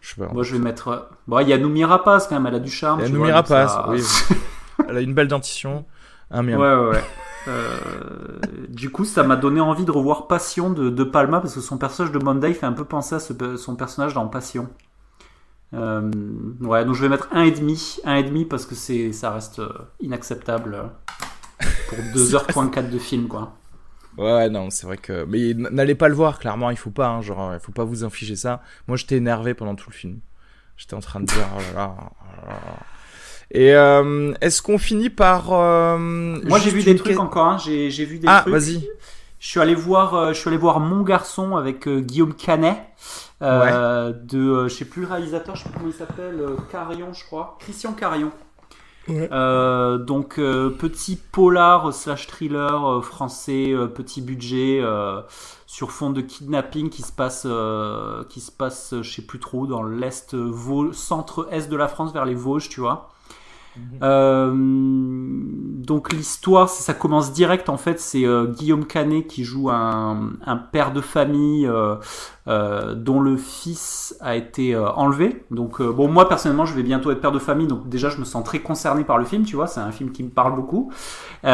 Je 0.00 0.14
sais 0.14 0.20
pas. 0.20 0.32
moi 0.32 0.42
je 0.42 0.52
vais 0.52 0.58
mettre, 0.58 0.88
euh, 0.88 0.98
bon, 1.26 1.38
il 1.40 1.48
y 1.48 1.52
a 1.52 1.58
Noumi 1.58 1.84
Rapace 1.84 2.26
quand 2.26 2.34
même, 2.36 2.46
elle 2.46 2.54
a 2.56 2.60
du 2.60 2.70
charme. 2.70 3.00
Il 3.00 3.02
y 3.02 3.06
a 3.06 3.08
tu 3.08 3.14
Noomi 3.14 3.30
vois, 3.30 3.42
donc 3.42 3.48
Rapace, 3.48 3.72
ça- 3.72 3.88
oui. 3.88 4.36
Elle 4.88 4.96
a 4.98 5.00
une 5.00 5.14
belle 5.14 5.28
dentition, 5.28 5.84
un 6.30 6.42
miam. 6.42 6.60
Ouais, 6.60 6.74
ouais, 6.74 6.88
ouais. 6.96 7.04
Euh, 7.48 7.78
du 8.68 8.90
coup, 8.90 9.04
ça 9.04 9.22
m'a 9.22 9.36
donné 9.36 9.60
envie 9.60 9.84
de 9.84 9.90
revoir 9.90 10.26
Passion 10.26 10.70
de, 10.70 10.90
de 10.90 11.04
Palma 11.04 11.40
parce 11.40 11.54
que 11.54 11.60
son 11.60 11.78
personnage 11.78 12.12
de 12.12 12.18
Monday 12.18 12.52
fait 12.52 12.66
un 12.66 12.72
peu 12.72 12.84
penser 12.84 13.14
à 13.14 13.20
ce- 13.20 13.56
son 13.56 13.76
personnage 13.76 14.14
dans 14.14 14.26
Passion. 14.28 14.68
Euh, 15.74 16.10
ouais, 16.60 16.84
donc 16.84 16.94
je 16.94 17.02
vais 17.02 17.08
mettre 17.08 17.28
un 17.32 17.42
et 17.42 17.50
demi, 17.52 17.98
un 18.04 18.16
et 18.16 18.22
demi 18.22 18.44
parce 18.44 18.66
que 18.66 18.74
c'est, 18.74 19.12
ça 19.12 19.30
reste 19.32 19.60
inacceptable 20.00 20.90
pour 21.88 21.98
2h.4 22.14 22.90
de 22.90 22.98
film, 22.98 23.28
quoi. 23.28 23.52
Ouais, 24.18 24.48
non, 24.48 24.70
c'est 24.70 24.86
vrai 24.86 24.96
que. 24.96 25.24
Mais 25.26 25.52
n'allez 25.54 25.94
pas 25.94 26.08
le 26.08 26.14
voir, 26.14 26.38
clairement, 26.38 26.70
il 26.70 26.76
faut 26.76 26.90
pas, 26.90 27.08
hein, 27.08 27.20
genre, 27.22 27.52
il 27.54 27.60
faut 27.60 27.72
pas 27.72 27.84
vous 27.84 28.04
infliger 28.04 28.36
ça. 28.36 28.62
Moi, 28.88 28.96
j'étais 28.96 29.16
énervé 29.16 29.54
pendant 29.54 29.74
tout 29.74 29.90
le 29.90 29.94
film. 29.94 30.18
J'étais 30.76 30.94
en 30.94 31.00
train 31.00 31.20
de 31.20 31.26
dire, 31.26 31.46
oh 31.56 31.60
là 31.74 31.80
là, 31.80 31.94
oh 32.00 32.46
là 32.46 32.52
là. 32.52 32.76
Et 33.52 33.74
euh, 33.74 34.32
est-ce 34.40 34.60
qu'on 34.62 34.78
finit 34.78 35.10
par. 35.10 35.52
euh, 35.52 35.96
Moi, 35.98 36.58
j'ai 36.58 36.70
vu 36.70 36.82
des 36.82 36.96
trucs 36.96 37.18
encore, 37.18 37.46
hein, 37.46 37.58
j'ai, 37.58 37.88
vu 38.04 38.18
des 38.18 38.26
Ah, 38.28 38.40
trucs. 38.40 38.52
vas-y. 38.52 38.88
Je 39.38 39.48
suis 39.48 39.60
allé 39.60 39.74
voir, 39.74 40.14
euh, 40.14 40.32
je 40.32 40.38
suis 40.40 40.48
allé 40.48 40.56
voir 40.56 40.80
Mon 40.80 41.02
Garçon 41.02 41.56
avec 41.56 41.86
euh, 41.86 42.00
Guillaume 42.00 42.34
Canet, 42.34 42.78
euh, 43.42 44.12
de, 44.12 44.38
euh, 44.38 44.68
je 44.68 44.74
sais 44.74 44.86
plus 44.86 45.02
le 45.02 45.08
réalisateur, 45.08 45.54
je 45.54 45.62
sais 45.62 45.68
plus 45.68 45.78
comment 45.78 45.90
il 45.90 45.94
s'appelle, 45.96 46.40
euh, 46.40 46.56
Carion, 46.72 47.12
je 47.12 47.22
crois, 47.24 47.56
Christian 47.60 47.92
Carion. 47.92 48.32
Euh, 49.32 49.98
donc 49.98 50.38
euh, 50.38 50.70
petit 50.70 51.16
polar 51.16 51.92
slash 51.92 52.28
thriller 52.28 52.84
euh, 52.98 53.02
français, 53.02 53.72
euh, 53.72 53.88
petit 53.88 54.20
budget 54.20 54.78
euh, 54.80 55.20
sur 55.66 55.90
fond 55.90 56.10
de 56.10 56.20
kidnapping 56.20 56.90
qui 56.90 57.02
se 57.02 57.10
passe, 57.12 57.42
euh, 57.44 58.22
qui 58.28 58.40
se 58.40 58.52
passe, 58.52 58.94
je 59.02 59.10
sais 59.10 59.22
plus 59.22 59.40
trop, 59.40 59.66
dans 59.66 59.82
l'est, 59.82 60.34
Vau- 60.34 60.92
centre-est 60.92 61.68
de 61.68 61.76
la 61.76 61.88
France 61.88 62.12
vers 62.12 62.24
les 62.24 62.34
Vosges, 62.34 62.68
tu 62.68 62.80
vois. 62.80 63.10
Euh, 64.02 64.52
donc 64.54 66.12
l'histoire, 66.12 66.68
ça 66.68 66.94
commence 66.94 67.32
direct 67.32 67.68
en 67.68 67.76
fait. 67.76 68.00
C'est 68.00 68.24
euh, 68.24 68.46
Guillaume 68.46 68.86
Canet 68.86 69.26
qui 69.26 69.44
joue 69.44 69.70
un, 69.70 70.36
père 70.72 70.92
de 70.92 71.00
famille 71.00 71.66
euh, 71.66 72.94
dont 72.94 73.20
le 73.20 73.36
fils 73.36 74.16
a 74.20 74.36
été 74.36 74.76
enlevé. 74.76 75.44
Donc 75.50 75.82
bon, 75.82 76.08
moi 76.08 76.28
personnellement, 76.28 76.66
je 76.66 76.74
vais 76.74 76.82
bientôt 76.82 77.10
être 77.10 77.20
père 77.20 77.32
de 77.32 77.38
famille, 77.38 77.66
donc 77.66 77.88
déjà 77.88 78.10
je 78.10 78.18
me 78.18 78.24
sens 78.24 78.44
très 78.44 78.60
concerné 78.60 79.04
par 79.04 79.18
le 79.18 79.24
film. 79.24 79.44
Tu 79.44 79.56
vois, 79.56 79.66
c'est 79.66 79.80
un 79.80 79.92
film 79.92 80.12
qui 80.12 80.22
me 80.22 80.30
parle 80.30 80.54
beaucoup. 80.54 80.92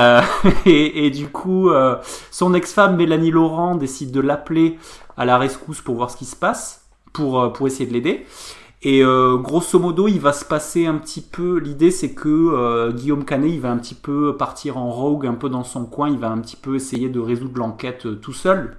Et, 0.64 1.06
et, 1.06 1.10
du 1.10 1.28
coup, 1.28 1.70
son 2.30 2.54
ex-femme 2.54 2.96
Mélanie 2.96 3.30
Laurent 3.30 3.74
décide 3.74 4.10
de 4.10 4.20
l'appeler 4.20 4.78
à 5.18 5.26
la 5.26 5.36
rescousse 5.36 5.82
pour 5.82 5.96
voir 5.96 6.10
ce 6.10 6.16
qui 6.16 6.24
se 6.24 6.36
passe, 6.36 6.86
pour 7.12 7.52
pour 7.52 7.66
essayer 7.66 7.86
de 7.86 7.92
l'aider. 7.92 8.26
Et 8.85 9.05
euh, 9.05 9.37
grosso 9.37 9.78
modo, 9.78 10.09
il 10.09 10.20
va 10.20 10.33
se 10.33 10.45
passer 10.45 10.87
un 10.87 10.97
petit 10.97 11.20
peu. 11.20 11.59
L'idée, 11.59 11.93
c'est 11.93 12.14
que 12.14 12.28
euh, 12.28 12.91
Guillaume 12.91 13.24
Canet, 13.24 13.51
il 13.51 13.61
va 13.61 13.70
un 13.70 13.78
petit 13.78 13.95
peu 13.95 14.37
partir 14.37 14.76
en 14.76 14.91
rogue, 14.91 15.24
un 15.24 15.35
peu 15.35 15.49
dans 15.49 15.62
son 15.62 15.87
coin. 15.87 16.11
Il 16.11 16.18
va 16.18 16.30
un 16.30 16.39
petit 16.39 16.57
peu 16.57 16.74
essayer 16.74 17.09
de 17.09 17.20
résoudre 17.20 17.57
l'enquête 17.59 18.07
euh, 18.07 18.16
tout 18.16 18.33
seul. 18.33 18.76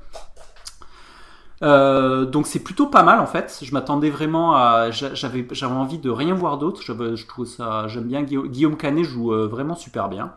Donc 1.62 2.45
c'est 2.45 2.60
plutôt 2.60 2.88
pas 2.88 3.04
mal 3.04 3.22
en 3.22 3.26
fait. 3.26 3.60
Je 3.62 3.72
m'attendais 3.72 4.10
vraiment 4.10 4.54
à, 4.54 4.91
j'avais, 4.91 5.47
j'avais 5.51 5.74
envie 5.74 5.97
de 5.97 6.10
rien 6.10 6.34
voir 6.34 6.58
d'autre. 6.58 6.82
Je, 6.82 7.16
je 7.16 7.26
trouve 7.26 7.45
ça, 7.45 7.88
j'aime 7.88 8.04
bien 8.04 8.24
Guillaume 8.24 8.76
Canet 8.76 9.06
joue 9.06 9.32
vraiment 9.47 9.76
super 9.76 10.10
bien. 10.10 10.34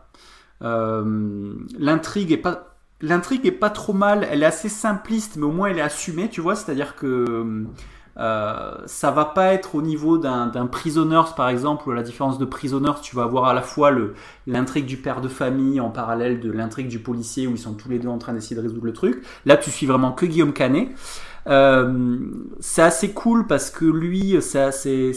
l'intrigue 0.61 2.31
est 2.31 2.37
pas, 2.37 2.77
l'intrigue 3.01 3.45
est 3.45 3.51
pas 3.51 3.69
trop 3.69 3.91
mal. 3.91 4.25
Elle 4.31 4.41
est 4.41 4.45
assez 4.45 4.69
simpliste, 4.69 5.35
mais 5.35 5.43
au 5.43 5.51
moins 5.51 5.67
elle 5.67 5.79
est 5.79 5.81
assumée, 5.81 6.29
tu 6.29 6.39
vois. 6.39 6.55
C'est-à-dire 6.55 6.95
que 6.95 7.65
euh, 8.19 8.71
ça 8.85 9.11
va 9.11 9.25
pas 9.25 9.53
être 9.53 9.75
au 9.75 9.81
niveau 9.81 10.17
d'un 10.17 10.49
Prisoners 10.71 11.33
par 11.35 11.49
exemple, 11.49 11.87
où 11.87 11.91
à 11.91 11.95
la 11.95 12.03
différence 12.03 12.39
de 12.39 12.45
Prisoners, 12.45 12.99
tu 13.01 13.15
vas 13.15 13.23
avoir 13.23 13.45
à 13.45 13.53
la 13.53 13.61
fois 13.61 13.91
l'intrigue 14.47 14.85
du 14.85 14.97
père 14.97 15.21
de 15.21 15.27
famille 15.27 15.79
en 15.79 15.89
parallèle 15.89 16.39
de 16.39 16.51
l'intrigue 16.51 16.87
du 16.87 16.99
policier 16.99 17.47
où 17.47 17.51
ils 17.51 17.59
sont 17.59 17.73
tous 17.73 17.89
les 17.89 17.99
deux 17.99 18.07
en 18.07 18.17
train 18.17 18.33
d'essayer 18.33 18.55
de 18.55 18.61
résoudre 18.61 18.85
le 18.85 18.93
truc. 18.93 19.23
Là, 19.45 19.57
tu 19.57 19.69
suis 19.69 19.85
vraiment 19.85 20.11
que 20.11 20.25
Guillaume 20.25 20.53
Canet. 20.53 20.89
Euh, 21.47 22.17
c'est 22.59 22.81
assez 22.81 23.13
cool 23.13 23.47
parce 23.47 23.69
que 23.69 23.85
lui, 23.85 24.41
ça, 24.41 24.71
c'est, 24.71 25.13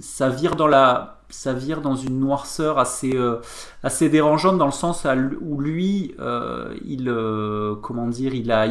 ça 0.00 0.28
vire 0.28 0.56
dans 0.56 0.66
la, 0.66 1.13
ça 1.30 1.52
vire 1.52 1.80
dans 1.80 1.96
une 1.96 2.20
noirceur 2.20 2.78
assez, 2.78 3.16
euh, 3.16 3.40
assez 3.82 4.08
dérangeante 4.08 4.58
dans 4.58 4.66
le 4.66 4.72
sens 4.72 5.06
où 5.40 5.60
lui, 5.60 6.14
euh, 6.20 6.74
il, 6.84 7.08
euh, 7.08 7.74
comment 7.76 8.06
dire, 8.06 8.34
il 8.34 8.52
a, 8.52 8.66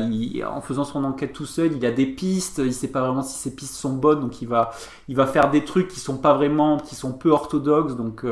en 0.49 0.61
faisant 0.61 0.83
son 0.83 1.03
enquête 1.03 1.33
tout 1.33 1.45
seul, 1.45 1.73
il 1.73 1.85
a 1.85 1.91
des 1.91 2.05
pistes, 2.05 2.61
il 2.63 2.73
sait 2.73 2.87
pas 2.87 3.01
vraiment 3.01 3.21
si 3.21 3.37
ces 3.37 3.55
pistes 3.55 3.75
sont 3.75 3.93
bonnes, 3.93 4.19
donc 4.19 4.41
il 4.41 4.47
va, 4.47 4.71
il 5.07 5.15
va 5.15 5.25
faire 5.25 5.49
des 5.49 5.65
trucs 5.65 5.87
qui 5.87 5.99
sont 5.99 6.17
pas 6.17 6.33
vraiment, 6.33 6.77
qui 6.77 6.95
sont 6.95 7.11
peu 7.11 7.29
orthodoxes, 7.29 7.95
donc 7.95 8.25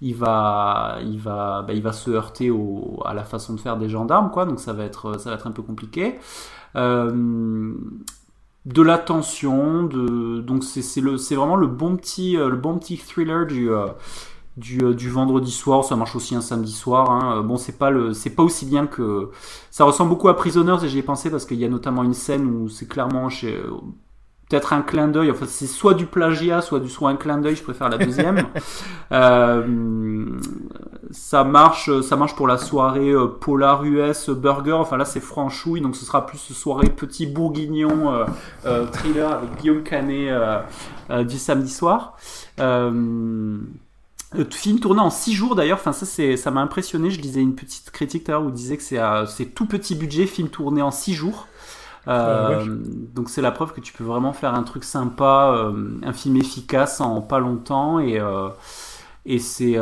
il 0.00 0.14
va, 0.14 0.98
il 1.02 1.18
va, 1.18 1.62
bah, 1.62 1.72
il 1.72 1.82
va 1.82 1.92
se 1.92 2.10
heurter 2.10 2.50
à 3.04 3.14
la 3.14 3.24
façon 3.24 3.54
de 3.54 3.60
faire 3.60 3.76
des 3.76 3.88
gendarmes, 3.88 4.30
quoi, 4.30 4.44
donc 4.46 4.60
ça 4.60 4.72
va 4.72 4.84
être, 4.84 5.18
ça 5.18 5.30
va 5.30 5.36
être 5.36 5.46
un 5.46 5.52
peu 5.52 5.62
compliqué. 5.62 6.18
De 8.64 8.82
la 8.82 8.98
tension, 8.98 9.84
de 9.84 10.40
donc 10.40 10.62
c'est 10.64 11.34
vraiment 11.34 11.56
le 11.56 11.66
bon 11.66 11.96
petit 11.96 12.36
euh, 12.36 12.50
thriller 13.06 13.46
du 13.46 13.70
euh, 13.70 13.88
du, 14.56 15.08
vendredi 15.08 15.50
soir, 15.50 15.82
ça 15.82 15.96
marche 15.96 16.14
aussi 16.14 16.34
un 16.34 16.42
samedi 16.42 16.72
soir. 16.72 17.10
Hein. 17.10 17.42
Bon, 17.42 17.56
c'est 17.56 17.78
pas 17.78 17.90
c'est 18.12 18.30
pas 18.30 18.42
aussi 18.42 18.66
bien 18.66 18.86
que 18.86 19.30
ça 19.70 19.84
ressemble 19.84 20.10
beaucoup 20.10 20.28
à 20.28 20.36
Prisoners 20.36 20.84
et 20.84 20.88
j'y 20.88 20.98
ai 20.98 21.02
pensé 21.02 21.30
parce 21.30 21.46
qu'il 21.46 21.58
y 21.58 21.64
a 21.64 21.68
notamment 21.68 22.02
une 22.02 22.14
scène 22.14 22.46
où 22.46 22.68
c'est 22.68 22.86
clairement 22.86 23.30
chez 23.30 23.58
peut-être 24.52 24.74
un 24.74 24.82
clin 24.82 25.08
d'œil. 25.08 25.30
Enfin, 25.30 25.46
c'est 25.48 25.66
soit 25.66 25.94
du 25.94 26.04
plagiat, 26.04 26.60
soit 26.60 26.78
du 26.78 26.90
soit 26.90 27.08
un 27.08 27.16
clin 27.16 27.38
d'œil. 27.38 27.56
Je 27.56 27.62
préfère 27.62 27.88
la 27.88 27.96
deuxième. 27.96 28.46
euh, 29.12 30.38
ça 31.10 31.42
marche, 31.42 32.00
ça 32.02 32.16
marche 32.16 32.36
pour 32.36 32.46
la 32.46 32.58
soirée 32.58 33.10
euh, 33.10 33.28
Polar 33.28 33.82
US 33.84 34.28
Burger. 34.28 34.72
Enfin 34.72 34.98
là, 34.98 35.06
c'est 35.06 35.20
franchouille, 35.20 35.80
donc 35.80 35.96
ce 35.96 36.04
sera 36.04 36.26
plus 36.26 36.38
soirée 36.38 36.90
petit 36.90 37.26
bourguignon 37.26 38.26
euh, 38.66 38.86
thriller 38.92 39.32
avec 39.32 39.56
Guillaume 39.58 39.82
Canet 39.82 40.34
du 41.26 41.38
samedi 41.38 41.70
soir. 41.70 42.16
Le 42.58 44.44
film 44.50 44.80
tourné 44.80 45.00
en 45.00 45.10
6 45.10 45.34
jours 45.34 45.54
d'ailleurs, 45.54 45.78
enfin 45.78 45.92
ça 45.92 46.06
c'est 46.06 46.38
ça 46.38 46.50
m'a 46.50 46.62
impressionné, 46.62 47.10
je 47.10 47.20
lisais 47.20 47.42
une 47.42 47.54
petite 47.54 47.90
critique 47.90 48.24
tout 48.24 48.30
à 48.30 48.34
l'heure 48.34 48.44
où 48.44 48.50
disait 48.50 48.78
que 48.78 48.82
c'est 48.82 48.98
c'est 49.26 49.54
tout 49.54 49.66
petit 49.66 49.94
budget, 49.94 50.26
film 50.26 50.48
tourné 50.48 50.80
en 50.80 50.90
6 50.90 51.14
jours. 51.14 51.48
Euh, 52.08 52.64
donc 53.14 53.30
c'est 53.30 53.42
la 53.42 53.52
preuve 53.52 53.72
que 53.72 53.80
tu 53.80 53.92
peux 53.92 54.04
vraiment 54.04 54.32
faire 54.32 54.54
un 54.54 54.62
truc 54.62 54.84
sympa, 54.84 55.54
euh, 55.56 56.00
un 56.02 56.12
film 56.12 56.36
efficace 56.36 57.00
en 57.00 57.20
pas 57.20 57.38
longtemps 57.38 58.00
et 58.00 58.18
euh, 58.18 58.48
et 59.24 59.38
c'est 59.38 59.76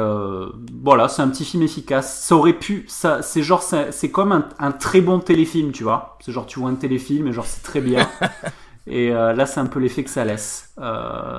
voilà 0.83 1.09
c'est 1.09 1.23
un 1.23 1.29
petit 1.29 1.45
film 1.45 1.63
efficace. 1.63 2.21
Ça 2.21 2.37
aurait 2.37 2.53
pu, 2.53 2.85
ça 2.89 3.23
c'est 3.23 3.43
genre 3.43 3.63
c'est 3.63 4.11
comme 4.11 4.33
un, 4.33 4.49
un, 4.59 4.73
très 4.73 5.01
bon 5.01 5.19
téléfilm 5.19 5.73
tu 5.73 5.83
vois. 5.83 6.19
C'est 6.21 6.33
genre 6.33 6.47
tu 6.47 6.61
vois 6.61 6.71
un 6.71 6.75
téléfilm 6.75 7.27
et 7.27 7.33
genre 7.33 7.47
c'est 7.47 7.63
très 7.63 7.81
bien. 7.81 8.07
et 8.87 9.11
là 9.11 9.47
c'est 9.47 9.61
un 9.61 9.67
peu 9.67 9.81
l'effet 9.81 10.05
que 10.05 10.11
ça 10.11 10.25
laisse. 10.27 10.75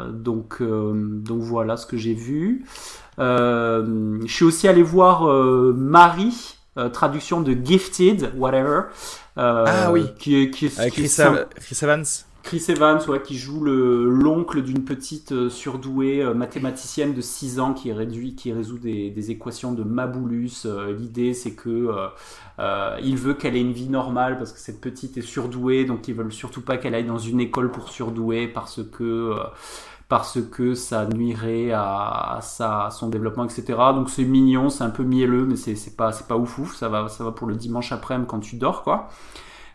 donc 0.09 0.63
donc 0.63 1.41
voilà 1.41 1.77
ce 1.77 1.85
que 1.85 1.97
j'ai 1.97 2.15
vu. 2.15 2.65
je 3.19 4.23
suis 4.27 4.45
aussi 4.45 4.67
allé 4.67 4.81
voir 4.81 5.25
Marie. 5.75 6.57
Traduction 6.93 7.41
de 7.41 7.53
Gifted, 7.53 8.31
whatever, 8.37 8.83
euh, 9.37 9.65
ah 9.67 9.91
oui. 9.91 10.05
Qui 10.19 10.49
qui 10.51 10.71
Avec 10.77 10.93
Chris, 10.93 11.11
Evans. 11.81 12.05
Chris 12.43 12.65
Evans, 12.69 12.99
ouais, 13.07 13.21
qui 13.21 13.37
joue 13.37 13.63
l'oncle 13.63 14.61
d'une 14.63 14.83
petite 14.83 15.31
euh, 15.31 15.49
surdouée 15.49 16.23
euh, 16.23 16.33
mathématicienne 16.33 17.13
de 17.13 17.21
6 17.21 17.59
ans 17.59 17.73
qui, 17.73 17.93
réduit, 17.93 18.35
qui 18.35 18.51
résout 18.51 18.79
des, 18.79 19.11
des 19.11 19.31
équations 19.31 19.71
de 19.73 19.83
Mabulus. 19.83 20.65
L'idée, 20.97 21.33
c'est 21.33 21.53
que 21.53 21.89
il 23.01 23.17
veut 23.17 23.33
qu'elle 23.33 23.55
ait 23.55 23.61
une 23.61 23.73
vie 23.73 23.89
normale 23.89 24.37
parce 24.37 24.51
que 24.51 24.59
cette 24.59 24.81
petite 24.81 25.17
est 25.17 25.21
surdouée, 25.21 25.85
donc 25.85 26.07
ils 26.07 26.13
veulent 26.13 26.33
surtout 26.33 26.61
pas 26.61 26.77
qu'elle 26.77 26.95
aille 26.95 27.05
dans 27.05 27.17
une 27.17 27.39
école 27.39 27.71
pour 27.71 27.89
surdouée 27.89 28.47
parce 28.47 28.81
que 28.91 29.35
parce 30.11 30.39
que 30.41 30.75
ça 30.75 31.05
nuirait 31.05 31.71
à, 31.71 32.39
sa, 32.41 32.89
son 32.91 33.07
développement, 33.07 33.45
etc. 33.45 33.63
Donc 33.95 34.09
c'est 34.09 34.25
mignon, 34.25 34.69
c'est 34.69 34.83
un 34.83 34.89
peu 34.89 35.03
mielleux, 35.03 35.45
mais 35.45 35.55
c'est 35.55 35.95
pas, 35.95 36.11
pas 36.27 36.35
ouf 36.35 36.59
ouf, 36.59 36.75
ça 36.75 36.89
va, 36.89 37.07
ça 37.07 37.23
va 37.23 37.31
pour 37.31 37.47
le 37.47 37.55
dimanche 37.55 37.93
après-midi 37.93 38.27
quand 38.27 38.41
tu 38.41 38.57
dors, 38.57 38.83
quoi. 38.83 39.07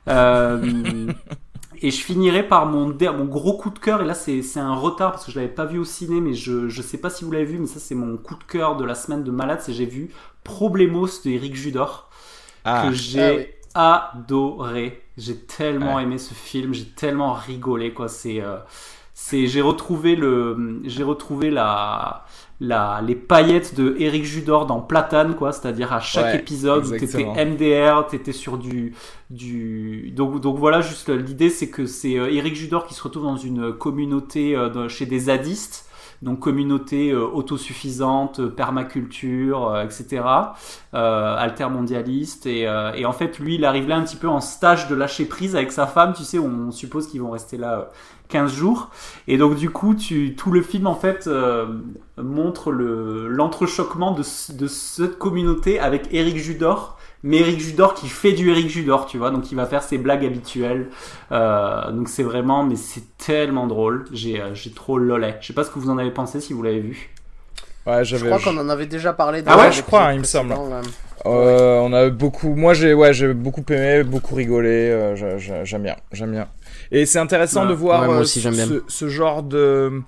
Euh, 0.08 1.10
et 1.80 1.90
je 1.90 2.04
finirai 2.04 2.46
par 2.46 2.66
mon, 2.66 2.88
mon 2.88 3.24
gros 3.24 3.56
coup 3.56 3.70
de 3.70 3.78
cœur, 3.78 4.02
et 4.02 4.04
là 4.04 4.12
c'est 4.12 4.42
un 4.58 4.74
retard 4.74 5.12
parce 5.12 5.24
que 5.24 5.32
je 5.32 5.40
l'avais 5.40 5.50
pas 5.50 5.64
vu 5.64 5.78
au 5.78 5.84
ciné, 5.84 6.20
mais 6.20 6.34
je, 6.34 6.68
je 6.68 6.82
sais 6.82 6.98
pas 6.98 7.08
si 7.08 7.24
vous 7.24 7.30
l'avez 7.30 7.46
vu, 7.46 7.58
mais 7.58 7.66
ça 7.66 7.80
c'est 7.80 7.94
mon 7.94 8.18
coup 8.18 8.34
de 8.34 8.44
cœur 8.44 8.76
de 8.76 8.84
la 8.84 8.94
semaine 8.94 9.24
de 9.24 9.30
malade, 9.30 9.60
c'est 9.62 9.72
j'ai 9.72 9.86
vu 9.86 10.10
Problemos 10.44 11.08
de 11.24 11.30
Eric 11.30 11.56
Judor, 11.56 12.10
ah. 12.66 12.82
que 12.86 12.92
j'ai 12.92 13.54
ah 13.74 14.12
adoré. 14.14 15.02
J'ai 15.16 15.38
tellement 15.38 15.98
aimé 15.98 16.18
ce 16.18 16.34
film, 16.34 16.74
j'ai 16.74 16.90
tellement 16.90 17.32
rigolé, 17.32 17.94
quoi. 17.94 18.08
C'est. 18.08 18.42
Euh, 18.42 18.58
c'est 19.18 19.46
j'ai 19.46 19.62
retrouvé 19.62 20.14
le 20.14 20.82
j'ai 20.84 21.02
retrouvé 21.02 21.50
la 21.50 22.26
la 22.60 23.00
les 23.00 23.14
paillettes 23.14 23.74
de 23.74 23.96
Eric 23.98 24.26
Judor 24.26 24.66
dans 24.66 24.82
Platane 24.82 25.36
quoi 25.36 25.52
c'est-à-dire 25.52 25.94
à 25.94 26.00
chaque 26.00 26.34
épisode 26.34 26.84
où 26.84 26.90
t'étais 26.90 27.24
MDR 27.24 28.06
t'étais 28.08 28.32
sur 28.32 28.58
du 28.58 28.94
du 29.30 30.12
donc 30.14 30.42
donc 30.42 30.58
voilà 30.58 30.82
juste 30.82 31.08
l'idée 31.08 31.48
c'est 31.48 31.70
que 31.70 31.86
c'est 31.86 32.18
euh, 32.18 32.30
Eric 32.30 32.54
Judor 32.56 32.86
qui 32.86 32.92
se 32.92 33.02
retrouve 33.02 33.22
dans 33.22 33.38
une 33.38 33.72
communauté 33.72 34.54
euh, 34.54 34.86
chez 34.90 35.06
des 35.06 35.18
zadistes 35.20 35.84
donc 36.22 36.40
communauté 36.40 37.10
euh, 37.10 37.26
autosuffisante, 37.26 38.48
permaculture, 38.48 39.78
etc., 39.84 40.22
altermondialiste. 40.94 42.46
Et, 42.46 42.62
et 42.62 43.04
en 43.04 43.12
fait, 43.12 43.38
lui, 43.38 43.56
il 43.56 43.66
arrive 43.66 43.86
là 43.86 43.96
un 43.96 44.02
petit 44.02 44.16
peu 44.16 44.26
en 44.26 44.40
stage 44.40 44.88
de 44.88 44.94
lâcher 44.94 45.26
prise 45.26 45.54
avec 45.54 45.72
sa 45.72 45.86
femme. 45.86 46.14
Tu 46.14 46.24
sais, 46.24 46.38
on 46.38 46.70
suppose 46.70 47.06
qu'ils 47.06 47.20
vont 47.20 47.30
rester 47.30 47.58
là 47.58 47.90
15 48.28 48.52
jours. 48.52 48.90
Et 49.28 49.38
donc 49.38 49.56
du 49.56 49.70
coup, 49.70 49.94
tu, 49.94 50.34
tout 50.36 50.50
le 50.50 50.62
film 50.62 50.86
en 50.86 50.94
fait 50.94 51.26
euh, 51.26 51.66
montre 52.16 52.70
le, 52.70 53.28
l'entrechoquement 53.28 54.12
de, 54.12 54.22
de 54.54 54.66
cette 54.66 55.18
communauté 55.18 55.78
avec 55.78 56.08
Eric 56.12 56.36
Judor. 56.36 56.98
Mais 57.22 57.38
Eric 57.38 57.58
Judor 57.58 57.94
qui 57.94 58.08
fait 58.08 58.32
du 58.32 58.50
Eric 58.50 58.68
Judor, 58.68 59.06
tu 59.06 59.18
vois, 59.18 59.30
donc 59.30 59.50
il 59.50 59.56
va 59.56 59.66
faire 59.66 59.82
ses 59.82 59.98
blagues 59.98 60.24
habituelles. 60.24 60.88
Euh, 61.32 61.90
donc 61.90 62.08
c'est 62.08 62.22
vraiment, 62.22 62.62
mais 62.62 62.76
c'est 62.76 63.16
tellement 63.18 63.66
drôle. 63.66 64.04
J'ai, 64.12 64.40
euh, 64.40 64.54
j'ai 64.54 64.70
trop 64.70 64.98
lolé. 64.98 65.34
Je 65.40 65.48
sais 65.48 65.52
pas 65.52 65.64
ce 65.64 65.70
que 65.70 65.78
vous 65.78 65.90
en 65.90 65.98
avez 65.98 66.10
pensé 66.10 66.40
si 66.40 66.52
vous 66.52 66.62
l'avez 66.62 66.80
vu. 66.80 67.10
Ouais, 67.86 68.04
je 68.04 68.16
crois 68.16 68.38
qu'on 68.38 68.56
en 68.58 68.68
avait 68.68 68.86
déjà 68.86 69.12
parlé. 69.12 69.42
Ah 69.46 69.58
ouais, 69.58 69.72
je 69.72 69.82
crois, 69.82 70.12
il 70.12 70.20
me 70.20 70.24
semble. 70.24 70.54
on 71.24 71.92
a 71.92 72.10
beaucoup. 72.10 72.54
Moi, 72.54 72.74
j'ai 72.74 72.94
ouais, 72.94 73.12
j'ai 73.12 73.32
beaucoup 73.32 73.64
aimé, 73.70 74.04
beaucoup 74.04 74.34
rigolé. 74.34 75.14
j'aime 75.64 75.82
bien, 75.82 75.96
j'aime 76.12 76.32
bien. 76.32 76.48
Et 76.92 77.06
c'est 77.06 77.18
intéressant 77.18 77.66
de 77.66 77.74
voir 77.74 78.08
euh, 78.08 78.24
ce, 78.24 79.08
genre 79.08 79.42
de. 79.42 80.02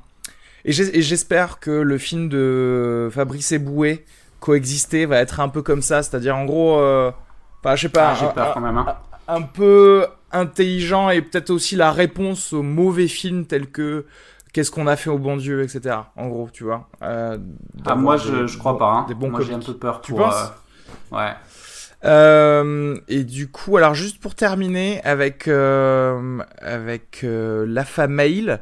Et 0.65 0.73
j'espère 0.73 1.61
que 1.61 1.71
le 1.71 1.99
film 1.99 2.29
de 2.29 3.09
Fabrice 3.13 3.53
Eboué 3.53 4.05
coexister 4.41 5.07
va 5.07 5.19
être 5.19 5.41
un 5.41 5.49
peu 5.49 5.63
comme 5.63 5.83
ça, 5.83 6.03
c'est-à-dire 6.03 6.37
en 6.37 6.45
gros, 6.45 6.79
euh... 6.79 7.11
enfin, 7.61 7.75
je 7.75 7.83
sais 7.83 7.89
pas, 7.89 8.15
ah, 8.37 8.55
un, 8.57 8.77
hein. 8.77 8.97
un, 9.27 9.43
peu 9.43 10.07
intelligent 10.31 11.11
et 11.11 11.23
peut-être 11.23 11.51
aussi 11.51 11.75
la 11.75 11.91
réponse 11.91 12.53
aux 12.53 12.63
mauvais 12.63 13.09
films 13.09 13.47
tels 13.47 13.69
que 13.69 14.07
qu'est-ce 14.53 14.71
qu'on 14.71 14.87
a 14.87 14.97
fait 14.97 15.11
au 15.11 15.19
bon 15.19 15.37
Dieu, 15.37 15.63
etc. 15.63 15.97
En 16.17 16.29
gros, 16.29 16.49
tu 16.53 16.65
vois. 16.65 16.89
Euh, 17.03 17.39
Ah, 17.85 17.95
moi, 17.95 18.17
des 18.17 18.23
je, 18.23 18.47
je 18.47 18.59
crois 18.59 18.79
pas. 18.79 18.91
Hein. 18.91 19.05
Des 19.09 19.15
bons 19.15 19.31
moi, 19.31 19.41
j'ai 19.41 19.55
un 19.55 19.61
peu 19.61 19.75
peur 19.75 20.01
Tu 20.01 20.13
pour. 20.13 20.21
penses? 20.21 20.53
euh, 21.13 21.17
Ouais. 21.17 21.33
Euh, 22.05 22.97
et 23.09 23.25
du 23.25 23.49
coup, 23.51 23.77
alors 23.77 23.95
juste 23.95 24.21
pour 24.21 24.35
terminer 24.35 25.01
avec 25.03 25.49
euh, 25.49 26.39
avec 26.61 27.21
euh, 27.25 27.67
la 27.67 28.07
Mail, 28.07 28.61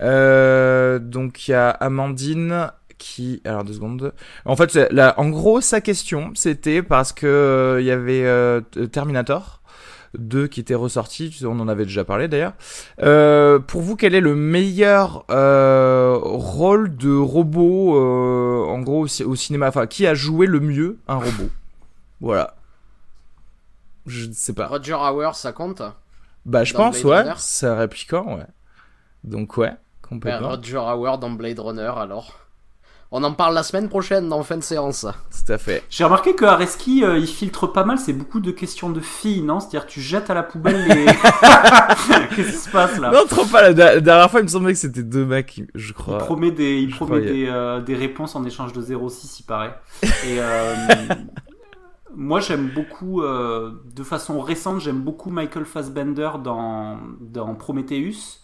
euh, 0.00 0.98
donc 0.98 1.46
il 1.46 1.50
y 1.50 1.54
a 1.54 1.68
Amandine 1.68 2.70
qui, 2.96 3.42
alors 3.44 3.64
deux 3.64 3.74
secondes. 3.74 4.12
En 4.44 4.56
fait, 4.56 4.74
là, 4.90 5.14
en 5.18 5.28
gros, 5.28 5.60
sa 5.60 5.80
question, 5.80 6.30
c'était 6.34 6.82
parce 6.82 7.12
que 7.12 7.26
euh, 7.26 7.80
il 7.80 7.86
y 7.86 7.90
avait 7.90 8.24
euh, 8.24 8.60
Terminator 8.92 9.60
2 10.18 10.48
qui 10.48 10.60
était 10.60 10.74
ressorti, 10.74 11.38
on 11.44 11.60
en 11.60 11.68
avait 11.68 11.84
déjà 11.84 12.04
parlé 12.04 12.28
d'ailleurs. 12.28 12.54
Pour 13.66 13.82
vous, 13.82 13.96
quel 13.96 14.14
est 14.14 14.20
le 14.20 14.34
meilleur 14.34 15.24
rôle 15.28 16.96
de 16.96 17.14
robot, 17.14 17.96
en 18.68 18.80
gros, 18.80 19.06
au 19.24 19.36
cinéma? 19.36 19.68
Enfin, 19.68 19.86
qui 19.86 20.06
a 20.06 20.14
joué 20.14 20.46
le 20.46 20.60
mieux 20.60 20.98
un 21.08 21.16
robot? 21.16 21.50
Voilà. 22.20 22.54
Je 24.06 24.26
ne 24.26 24.32
sais 24.32 24.52
pas. 24.52 24.66
Roger 24.66 24.94
Hauer, 24.94 25.30
ça 25.34 25.52
compte 25.52 25.82
Bah, 26.46 26.64
je 26.64 26.74
pense, 26.74 27.02
Blade 27.02 27.26
ouais. 27.26 27.32
C'est 27.36 27.66
un 27.66 27.76
répliquant, 27.76 28.36
ouais. 28.36 28.46
Donc, 29.24 29.56
ouais, 29.56 29.68
Ben, 29.68 29.76
complètement. 30.02 30.48
Roger 30.50 30.78
Hauer 30.78 31.18
dans 31.18 31.30
Blade 31.30 31.58
Runner, 31.58 31.92
alors. 31.96 32.34
On 33.12 33.24
en 33.24 33.32
parle 33.32 33.54
la 33.54 33.64
semaine 33.64 33.88
prochaine 33.88 34.28
dans 34.28 34.40
fin 34.44 34.56
de 34.56 34.62
séance. 34.62 35.00
Tout 35.04 35.52
à 35.52 35.58
fait. 35.58 35.82
J'ai 35.90 36.04
remarqué 36.04 36.36
que 36.36 36.44
Areski, 36.44 37.02
euh, 37.04 37.18
il 37.18 37.26
filtre 37.26 37.66
pas 37.66 37.82
mal. 37.82 37.98
C'est 37.98 38.12
beaucoup 38.12 38.38
de 38.38 38.52
questions 38.52 38.88
de 38.88 39.00
filles, 39.00 39.42
non? 39.42 39.58
C'est-à-dire, 39.58 39.86
tu 39.86 40.00
jettes 40.00 40.30
à 40.30 40.34
la 40.34 40.44
poubelle 40.44 40.86
les. 40.86 41.06
Qu'est-ce 42.36 42.50
qui 42.50 42.56
se 42.56 42.70
passe 42.70 43.00
là? 43.00 43.10
Non, 43.10 43.26
trop 43.28 43.44
pas. 43.46 43.70
La, 43.70 44.00
dernière 44.00 44.30
fois, 44.30 44.38
il 44.38 44.44
me 44.44 44.48
semblait 44.48 44.72
que 44.74 44.78
c'était 44.78 45.02
deux 45.02 45.24
mecs, 45.26 45.60
je 45.74 45.88
Il 45.88 45.92
crois. 45.94 46.18
promet 46.18 46.52
des, 46.52 46.78
il 46.78 46.90
promet 46.94 47.20
des, 47.20 47.48
euh, 47.48 47.80
des 47.80 47.96
réponses 47.96 48.36
en 48.36 48.44
échange 48.44 48.72
de 48.72 48.80
0,6, 48.80 49.40
il 49.40 49.42
paraît. 49.42 49.74
Et 50.04 50.36
euh, 50.38 50.74
moi, 52.16 52.40
j'aime 52.40 52.68
beaucoup, 52.74 53.22
euh, 53.22 53.72
de 53.94 54.02
façon 54.02 54.40
récente, 54.40 54.80
j'aime 54.80 55.00
beaucoup 55.00 55.30
Michael 55.30 55.64
Fassbender 55.64 56.30
dans, 56.42 56.98
dans 57.20 57.54
Prometheus. 57.54 58.40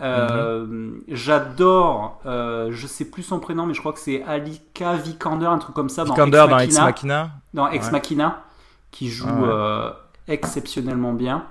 Euh, 0.00 0.64
Mhm. 0.66 1.02
J'adore, 1.08 2.20
euh, 2.26 2.68
je 2.70 2.86
sais 2.86 3.04
plus 3.10 3.22
son 3.24 3.40
prénom, 3.40 3.66
mais 3.66 3.74
je 3.74 3.80
crois 3.80 3.92
que 3.92 3.98
c'est 3.98 4.22
Alika 4.22 4.94
Vikander, 4.96 5.46
un 5.46 5.58
truc 5.58 5.74
comme 5.74 5.88
ça, 5.88 6.04
dans 6.04 6.14
Vikander 6.14 6.38
Ex 6.38 6.48
dans 6.50 6.58
Ex 6.58 6.78
Machina, 6.78 7.30
dans 7.54 7.68
Ex 7.68 7.86
Ouais. 7.86 7.92
Machina, 7.92 8.44
qui 8.92 9.08
joue 9.08 9.26
Ah 9.28 9.40
ouais. 9.40 9.48
euh, 9.50 9.90
exceptionnellement 10.28 11.12
bien. 11.14 11.46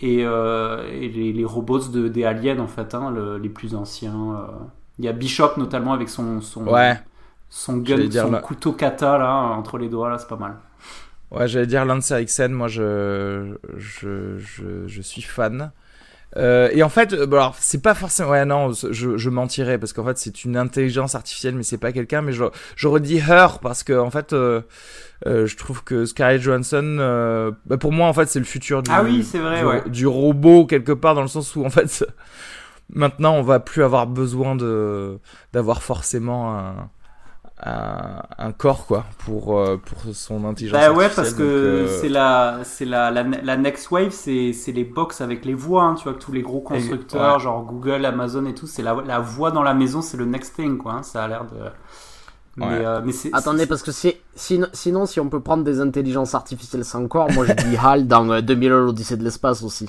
Et, 0.00 0.20
et 0.20 1.08
les, 1.08 1.32
les 1.32 1.44
robots 1.44 1.88
de, 1.88 2.06
des 2.08 2.24
aliens, 2.24 2.60
en 2.60 2.68
fait, 2.68 2.94
hein, 2.94 3.10
le- 3.10 3.36
les 3.38 3.48
plus 3.48 3.74
anciens. 3.74 4.46
Il 4.98 5.04
y 5.04 5.08
a 5.08 5.12
Bishop 5.12 5.56
notamment 5.58 5.92
avec 5.92 6.08
son, 6.08 6.40
son, 6.40 6.66
Ouais. 6.68 7.00
son 7.50 7.78
gun, 7.78 8.08
son 8.10 8.30
là. 8.30 8.38
couteau 8.40 8.72
kata 8.72 9.18
là, 9.18 9.34
entre 9.34 9.76
les 9.76 9.88
doigts, 9.88 10.08
là, 10.08 10.18
c'est 10.18 10.28
pas 10.28 10.36
mal. 10.36 10.56
Ouais, 11.30 11.46
j'allais 11.46 11.66
dire 11.66 11.84
Lance 11.84 12.10
Eriksen, 12.10 12.52
moi 12.52 12.68
je, 12.68 13.54
je, 13.76 14.38
je, 14.38 14.86
je 14.86 15.02
suis 15.02 15.22
fan. 15.22 15.72
Euh, 16.36 16.68
et 16.72 16.82
en 16.82 16.88
fait, 16.90 17.12
euh, 17.14 17.26
alors 17.26 17.56
c'est 17.58 17.82
pas 17.82 17.94
forcément. 17.94 18.30
Ouais, 18.30 18.44
non, 18.44 18.72
je, 18.72 19.16
je 19.16 19.30
mentirais 19.30 19.78
parce 19.78 19.92
qu'en 19.94 20.04
fait 20.04 20.18
c'est 20.18 20.44
une 20.44 20.56
intelligence 20.58 21.14
artificielle, 21.14 21.54
mais 21.54 21.62
c'est 21.62 21.78
pas 21.78 21.92
quelqu'un. 21.92 22.22
Mais 22.22 22.32
je- 22.32 22.44
j'aurais 22.76 23.00
dit 23.00 23.18
Her 23.18 23.58
parce 23.60 23.82
que 23.82 23.98
en 23.98 24.10
fait, 24.10 24.32
euh, 24.34 24.60
euh, 25.26 25.46
je 25.46 25.56
trouve 25.56 25.84
que 25.84 26.04
Scarlett 26.06 26.40
Johansson, 26.42 26.98
euh, 27.00 27.50
bah, 27.66 27.78
pour 27.78 27.92
moi 27.92 28.08
en 28.08 28.12
fait 28.12 28.26
c'est 28.28 28.38
le 28.40 28.44
futur 28.44 28.82
du, 28.82 28.90
Ah 28.92 29.02
oui, 29.04 29.22
c'est 29.24 29.38
vrai, 29.38 29.60
du, 29.60 29.66
ouais. 29.66 29.82
du 29.88 30.06
robot 30.06 30.66
quelque 30.66 30.92
part 30.92 31.14
dans 31.14 31.22
le 31.22 31.28
sens 31.28 31.56
où 31.56 31.64
en 31.64 31.70
fait 31.70 32.06
maintenant 32.94 33.34
on 33.34 33.42
va 33.42 33.60
plus 33.60 33.82
avoir 33.82 34.06
besoin 34.06 34.56
de 34.56 35.18
d'avoir 35.52 35.82
forcément 35.82 36.56
un, 36.58 36.90
un, 37.64 38.22
un 38.38 38.52
corps 38.52 38.86
quoi 38.86 39.04
pour 39.18 39.58
euh, 39.58 39.76
pour 39.78 39.98
son 40.14 40.44
intelligence 40.44 40.80
Bah 40.80 40.92
ouais, 40.92 41.08
parce 41.14 41.34
que 41.34 41.42
euh, 41.42 42.00
c'est 42.00 42.08
la, 42.08 42.60
c'est 42.64 42.84
la, 42.84 43.10
la, 43.10 43.22
la 43.24 43.56
next 43.56 43.90
wave, 43.90 44.10
c'est, 44.10 44.52
c'est 44.52 44.72
les 44.72 44.84
box 44.84 45.20
avec 45.20 45.44
les 45.44 45.54
voix, 45.54 45.82
hein, 45.84 45.94
tu 45.94 46.04
vois, 46.04 46.14
que 46.14 46.18
tous 46.20 46.32
les 46.32 46.42
gros 46.42 46.60
constructeurs, 46.60 47.34
ouais. 47.34 47.40
genre 47.40 47.64
Google, 47.64 48.04
Amazon 48.04 48.46
et 48.46 48.54
tout, 48.54 48.66
c'est 48.66 48.82
la, 48.82 48.96
la 49.04 49.18
voix 49.18 49.50
dans 49.50 49.62
la 49.62 49.74
maison, 49.74 50.02
c'est 50.02 50.16
le 50.16 50.24
next 50.24 50.54
thing, 50.56 50.78
quoi, 50.78 50.92
hein, 50.92 51.02
ça 51.02 51.24
a 51.24 51.28
l'air 51.28 51.44
de. 51.46 51.56
Mais, 52.56 52.66
Ouais. 52.66 52.84
euh, 52.84 53.00
mais 53.04 53.12
c'est, 53.12 53.30
Attendez, 53.32 53.60
c'est- 53.60 53.66
parce 53.68 53.82
que 53.82 53.92
c'est 53.92 54.20
sinon, 54.34 54.66
sinon, 54.72 55.06
si 55.06 55.20
on 55.20 55.28
peut 55.28 55.40
prendre 55.40 55.62
des 55.62 55.80
intelligences 55.80 56.34
artificielles 56.34 56.84
sans 56.84 57.06
corps, 57.06 57.30
moi 57.32 57.44
je 57.46 57.52
dis 57.52 57.76
HAL 57.82 58.06
dans 58.08 58.28
euh, 58.30 58.40
2000 58.40 58.70
l'Odyssée 58.70 59.16
de 59.16 59.22
l'espace 59.24 59.62
aussi. 59.62 59.88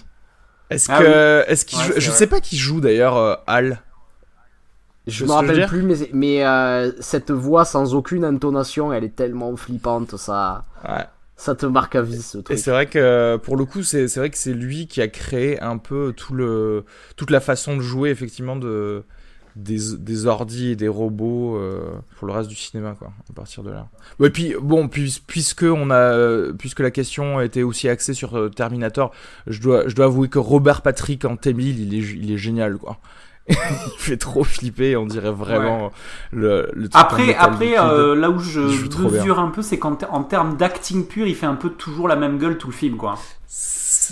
Est-ce 0.69 0.91
Ah 0.91 0.99
que, 0.99 1.45
est-ce 1.51 1.65
qu'il 1.65 1.79
Ouais, 1.79 1.85
joue- 1.85 1.93
c'est 1.93 1.99
je 2.01 2.09
vrai. 2.09 2.17
sais 2.19 2.27
pas 2.27 2.39
qui 2.41 2.57
joue 2.57 2.79
d'ailleurs 2.79 3.17
euh, 3.17 3.33
Hal. 3.47 3.81
Je 5.09 5.25
me 5.25 5.31
rappelle 5.31 5.65
plus, 5.67 5.81
mais, 5.83 5.95
mais 6.13 6.45
euh, 6.45 6.91
cette 7.01 7.31
voix 7.31 7.65
sans 7.65 7.93
aucune 7.95 8.23
intonation, 8.23 8.93
elle 8.93 9.03
est 9.03 9.15
tellement 9.15 9.55
flippante, 9.55 10.15
ça, 10.17 10.65
Ouais. 10.87 11.05
ça 11.35 11.55
te 11.55 11.65
marque 11.65 11.95
à 11.95 12.01
vie 12.01 12.21
ce 12.21 12.37
Et 12.39 12.43
truc. 12.43 12.57
c'est 12.59 12.71
vrai 12.71 12.85
que 12.87 13.37
pour 13.37 13.57
le 13.57 13.65
coup, 13.65 13.83
c'est 13.83 14.05
vrai 14.15 14.29
que 14.29 14.37
c'est 14.37 14.53
lui 14.53 14.87
qui 14.87 15.01
a 15.01 15.07
créé 15.07 15.59
un 15.61 15.77
peu 15.77 16.13
tout 16.15 16.33
le 16.33 16.85
toute 17.15 17.31
la 17.31 17.39
façon 17.39 17.77
de 17.77 17.81
jouer 17.81 18.09
effectivement 18.09 18.55
de 18.55 19.03
des, 19.55 19.97
des 19.97 20.25
ordis 20.25 20.69
et 20.69 20.75
des 20.77 20.87
robots 20.87 21.57
euh, 21.57 21.81
pour 22.17 22.27
le 22.27 22.33
reste 22.33 22.47
du 22.49 22.55
cinéma 22.55 22.95
quoi 22.97 23.11
à 23.29 23.33
partir 23.33 23.61
de 23.63 23.71
là. 23.71 23.87
Ouais, 24.19 24.29
puis 24.29 24.53
bon 24.61 24.87
puis, 24.87 25.21
puisque 25.27 25.63
on 25.63 25.89
a 25.91 26.53
puisque 26.57 26.79
la 26.79 26.91
question 26.91 27.41
était 27.41 27.63
aussi 27.63 27.89
axée 27.89 28.13
sur 28.13 28.37
euh, 28.37 28.49
Terminator, 28.49 29.11
je 29.47 29.59
dois 29.59 29.87
je 29.87 29.95
dois 29.95 30.05
avouer 30.05 30.29
que 30.29 30.39
Robert 30.39 30.81
Patrick 30.81 31.25
en 31.25 31.35
T-1000, 31.35 31.61
il 31.77 31.93
est 31.93 31.97
il 31.97 32.31
est 32.31 32.37
génial 32.37 32.77
quoi. 32.77 32.99
il 33.49 33.97
fait 33.97 34.17
trop 34.17 34.43
flipper, 34.43 34.95
on 34.95 35.05
dirait 35.05 35.31
vraiment 35.31 35.91
le, 36.31 36.69
le 36.73 36.89
truc 36.89 37.01
Après, 37.03 37.35
après 37.35 37.79
euh, 37.79 38.15
là 38.15 38.29
où 38.29 38.39
je 38.39 38.59
mesure 38.61 39.39
un 39.39 39.49
peu, 39.49 39.61
c'est 39.61 39.79
qu'en 39.79 39.95
ter- 39.95 40.13
en 40.13 40.23
termes 40.23 40.55
d'acting 40.57 41.05
pur, 41.07 41.25
il 41.27 41.35
fait 41.35 41.45
un 41.47 41.55
peu 41.55 41.69
toujours 41.71 42.07
la 42.07 42.15
même 42.15 42.37
gueule 42.37 42.57
tout 42.57 42.67
le 42.67 42.73
film, 42.73 42.95
quoi. 42.97 43.15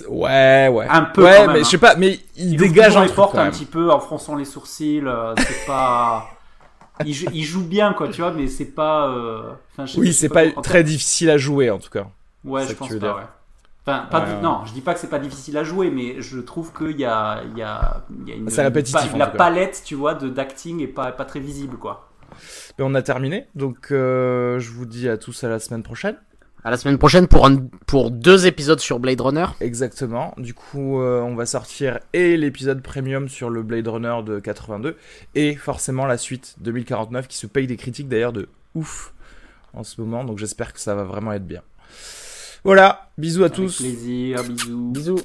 Ouais, 0.09 0.67
ouais. 0.71 0.88
Un 0.89 1.01
peu 1.03 1.23
Ouais, 1.23 1.33
quand 1.38 1.41
même, 1.47 1.51
mais 1.53 1.59
hein. 1.59 1.63
je 1.63 1.69
sais 1.69 1.77
pas, 1.77 1.95
mais 1.95 2.19
il, 2.35 2.57
dégage 2.57 2.97
un 2.97 3.03
truc 3.05 3.15
portes 3.15 3.31
quand 3.33 3.39
un 3.39 3.43
même. 3.45 3.51
petit 3.51 3.65
peu 3.65 3.91
en 3.91 3.99
fronçant 3.99 4.35
les 4.35 4.45
sourcils. 4.45 5.01
euh, 5.05 5.33
c'est 5.38 5.65
pas. 5.67 6.29
il, 7.05 7.13
joue, 7.13 7.27
il 7.33 7.43
joue 7.43 7.63
bien, 7.63 7.93
quoi, 7.93 8.07
tu 8.09 8.21
vois, 8.21 8.31
mais 8.31 8.47
c'est 8.47 8.65
pas. 8.65 9.07
euh, 9.09 9.53
enfin, 9.77 9.91
Oui, 9.99 10.13
c'est 10.13 10.29
pas 10.29 10.43
en 10.55 10.61
très 10.61 10.83
difficile 10.83 11.29
à 11.29 11.38
jouer 11.38 11.69
en 11.71 11.79
tout 11.79 11.89
cas. 11.89 12.07
Ouais, 12.43 12.65
je 12.67 12.73
pense 12.73 12.93
pas, 12.95 13.15
ouais. 13.15 13.21
Enfin, 13.88 14.05
pas 14.11 14.19
Ouais, 14.19 14.25
di- 14.25 14.31
ouais. 14.33 14.41
non, 14.41 14.65
je 14.65 14.73
dis 14.73 14.81
pas 14.81 14.93
que 14.93 14.99
c'est 14.99 15.09
pas 15.09 15.19
difficile 15.19 15.57
à 15.57 15.63
jouer, 15.63 15.89
mais 15.89 16.21
je 16.21 16.39
trouve 16.39 16.73
qu'il 16.73 16.99
y 16.99 17.05
a, 17.05 17.41
il 17.51 17.57
y 17.57 17.61
a, 17.61 18.03
il 18.21 18.27
y 18.27 18.33
a 18.33 18.35
une. 18.35 18.49
C'est 18.49 18.63
répétitif, 18.63 19.01
une 19.05 19.09
pa- 19.11 19.15
en 19.15 19.19
la 19.19 19.25
tout 19.27 19.31
cas. 19.33 19.38
palette, 19.38 19.81
tu 19.85 19.95
vois, 19.95 20.13
de 20.13 20.27
d'acting 20.27 20.81
est 20.81 20.88
pas, 20.88 21.11
pas 21.13 21.23
très 21.25 21.39
visible, 21.39 21.77
quoi. 21.77 22.09
Mais 22.77 22.83
on 22.85 22.93
a 22.95 23.01
terminé, 23.01 23.47
donc 23.55 23.91
euh, 23.91 24.59
je 24.59 24.71
vous 24.71 24.85
dis 24.85 25.07
à 25.07 25.17
tous 25.17 25.43
à 25.45 25.47
la 25.49 25.59
semaine 25.59 25.83
prochaine. 25.83 26.17
À 26.65 26.69
la 26.71 26.75
semaine 26.75 26.97
prochaine 26.97 27.27
pour, 27.27 27.45
un, 27.45 27.55
pour 27.85 28.11
deux 28.11 28.45
épisodes 28.45 28.79
sur 28.81 28.99
Blade 28.99 29.21
Runner. 29.21 29.45
Exactement. 29.61 30.33
Du 30.38 30.53
coup, 30.53 30.99
euh, 30.99 31.21
on 31.21 31.33
va 31.35 31.45
sortir 31.45 31.99
et 32.11 32.35
l'épisode 32.35 32.81
premium 32.81 33.29
sur 33.29 33.49
le 33.49 33.63
Blade 33.63 33.88
Runner 33.88 34.15
de 34.25 34.39
82 34.39 34.97
et 35.35 35.55
forcément 35.55 36.05
la 36.05 36.17
suite 36.17 36.55
2049 36.59 37.29
qui 37.29 37.38
se 37.38 37.47
paye 37.47 37.67
des 37.67 37.77
critiques 37.77 38.09
d'ailleurs 38.09 38.33
de 38.33 38.49
ouf 38.75 39.13
en 39.73 39.83
ce 39.85 40.01
moment. 40.01 40.25
Donc 40.25 40.39
j'espère 40.39 40.73
que 40.73 40.79
ça 40.81 40.93
va 40.93 41.03
vraiment 41.05 41.31
être 41.31 41.47
bien. 41.47 41.61
Voilà, 42.68 43.11
bisous 43.18 43.43
à 43.43 43.45
Avec 43.45 43.55
tous. 43.55 43.78
plaisir, 43.78 44.43
bisous. 44.43 44.91
Bisous. 44.91 45.20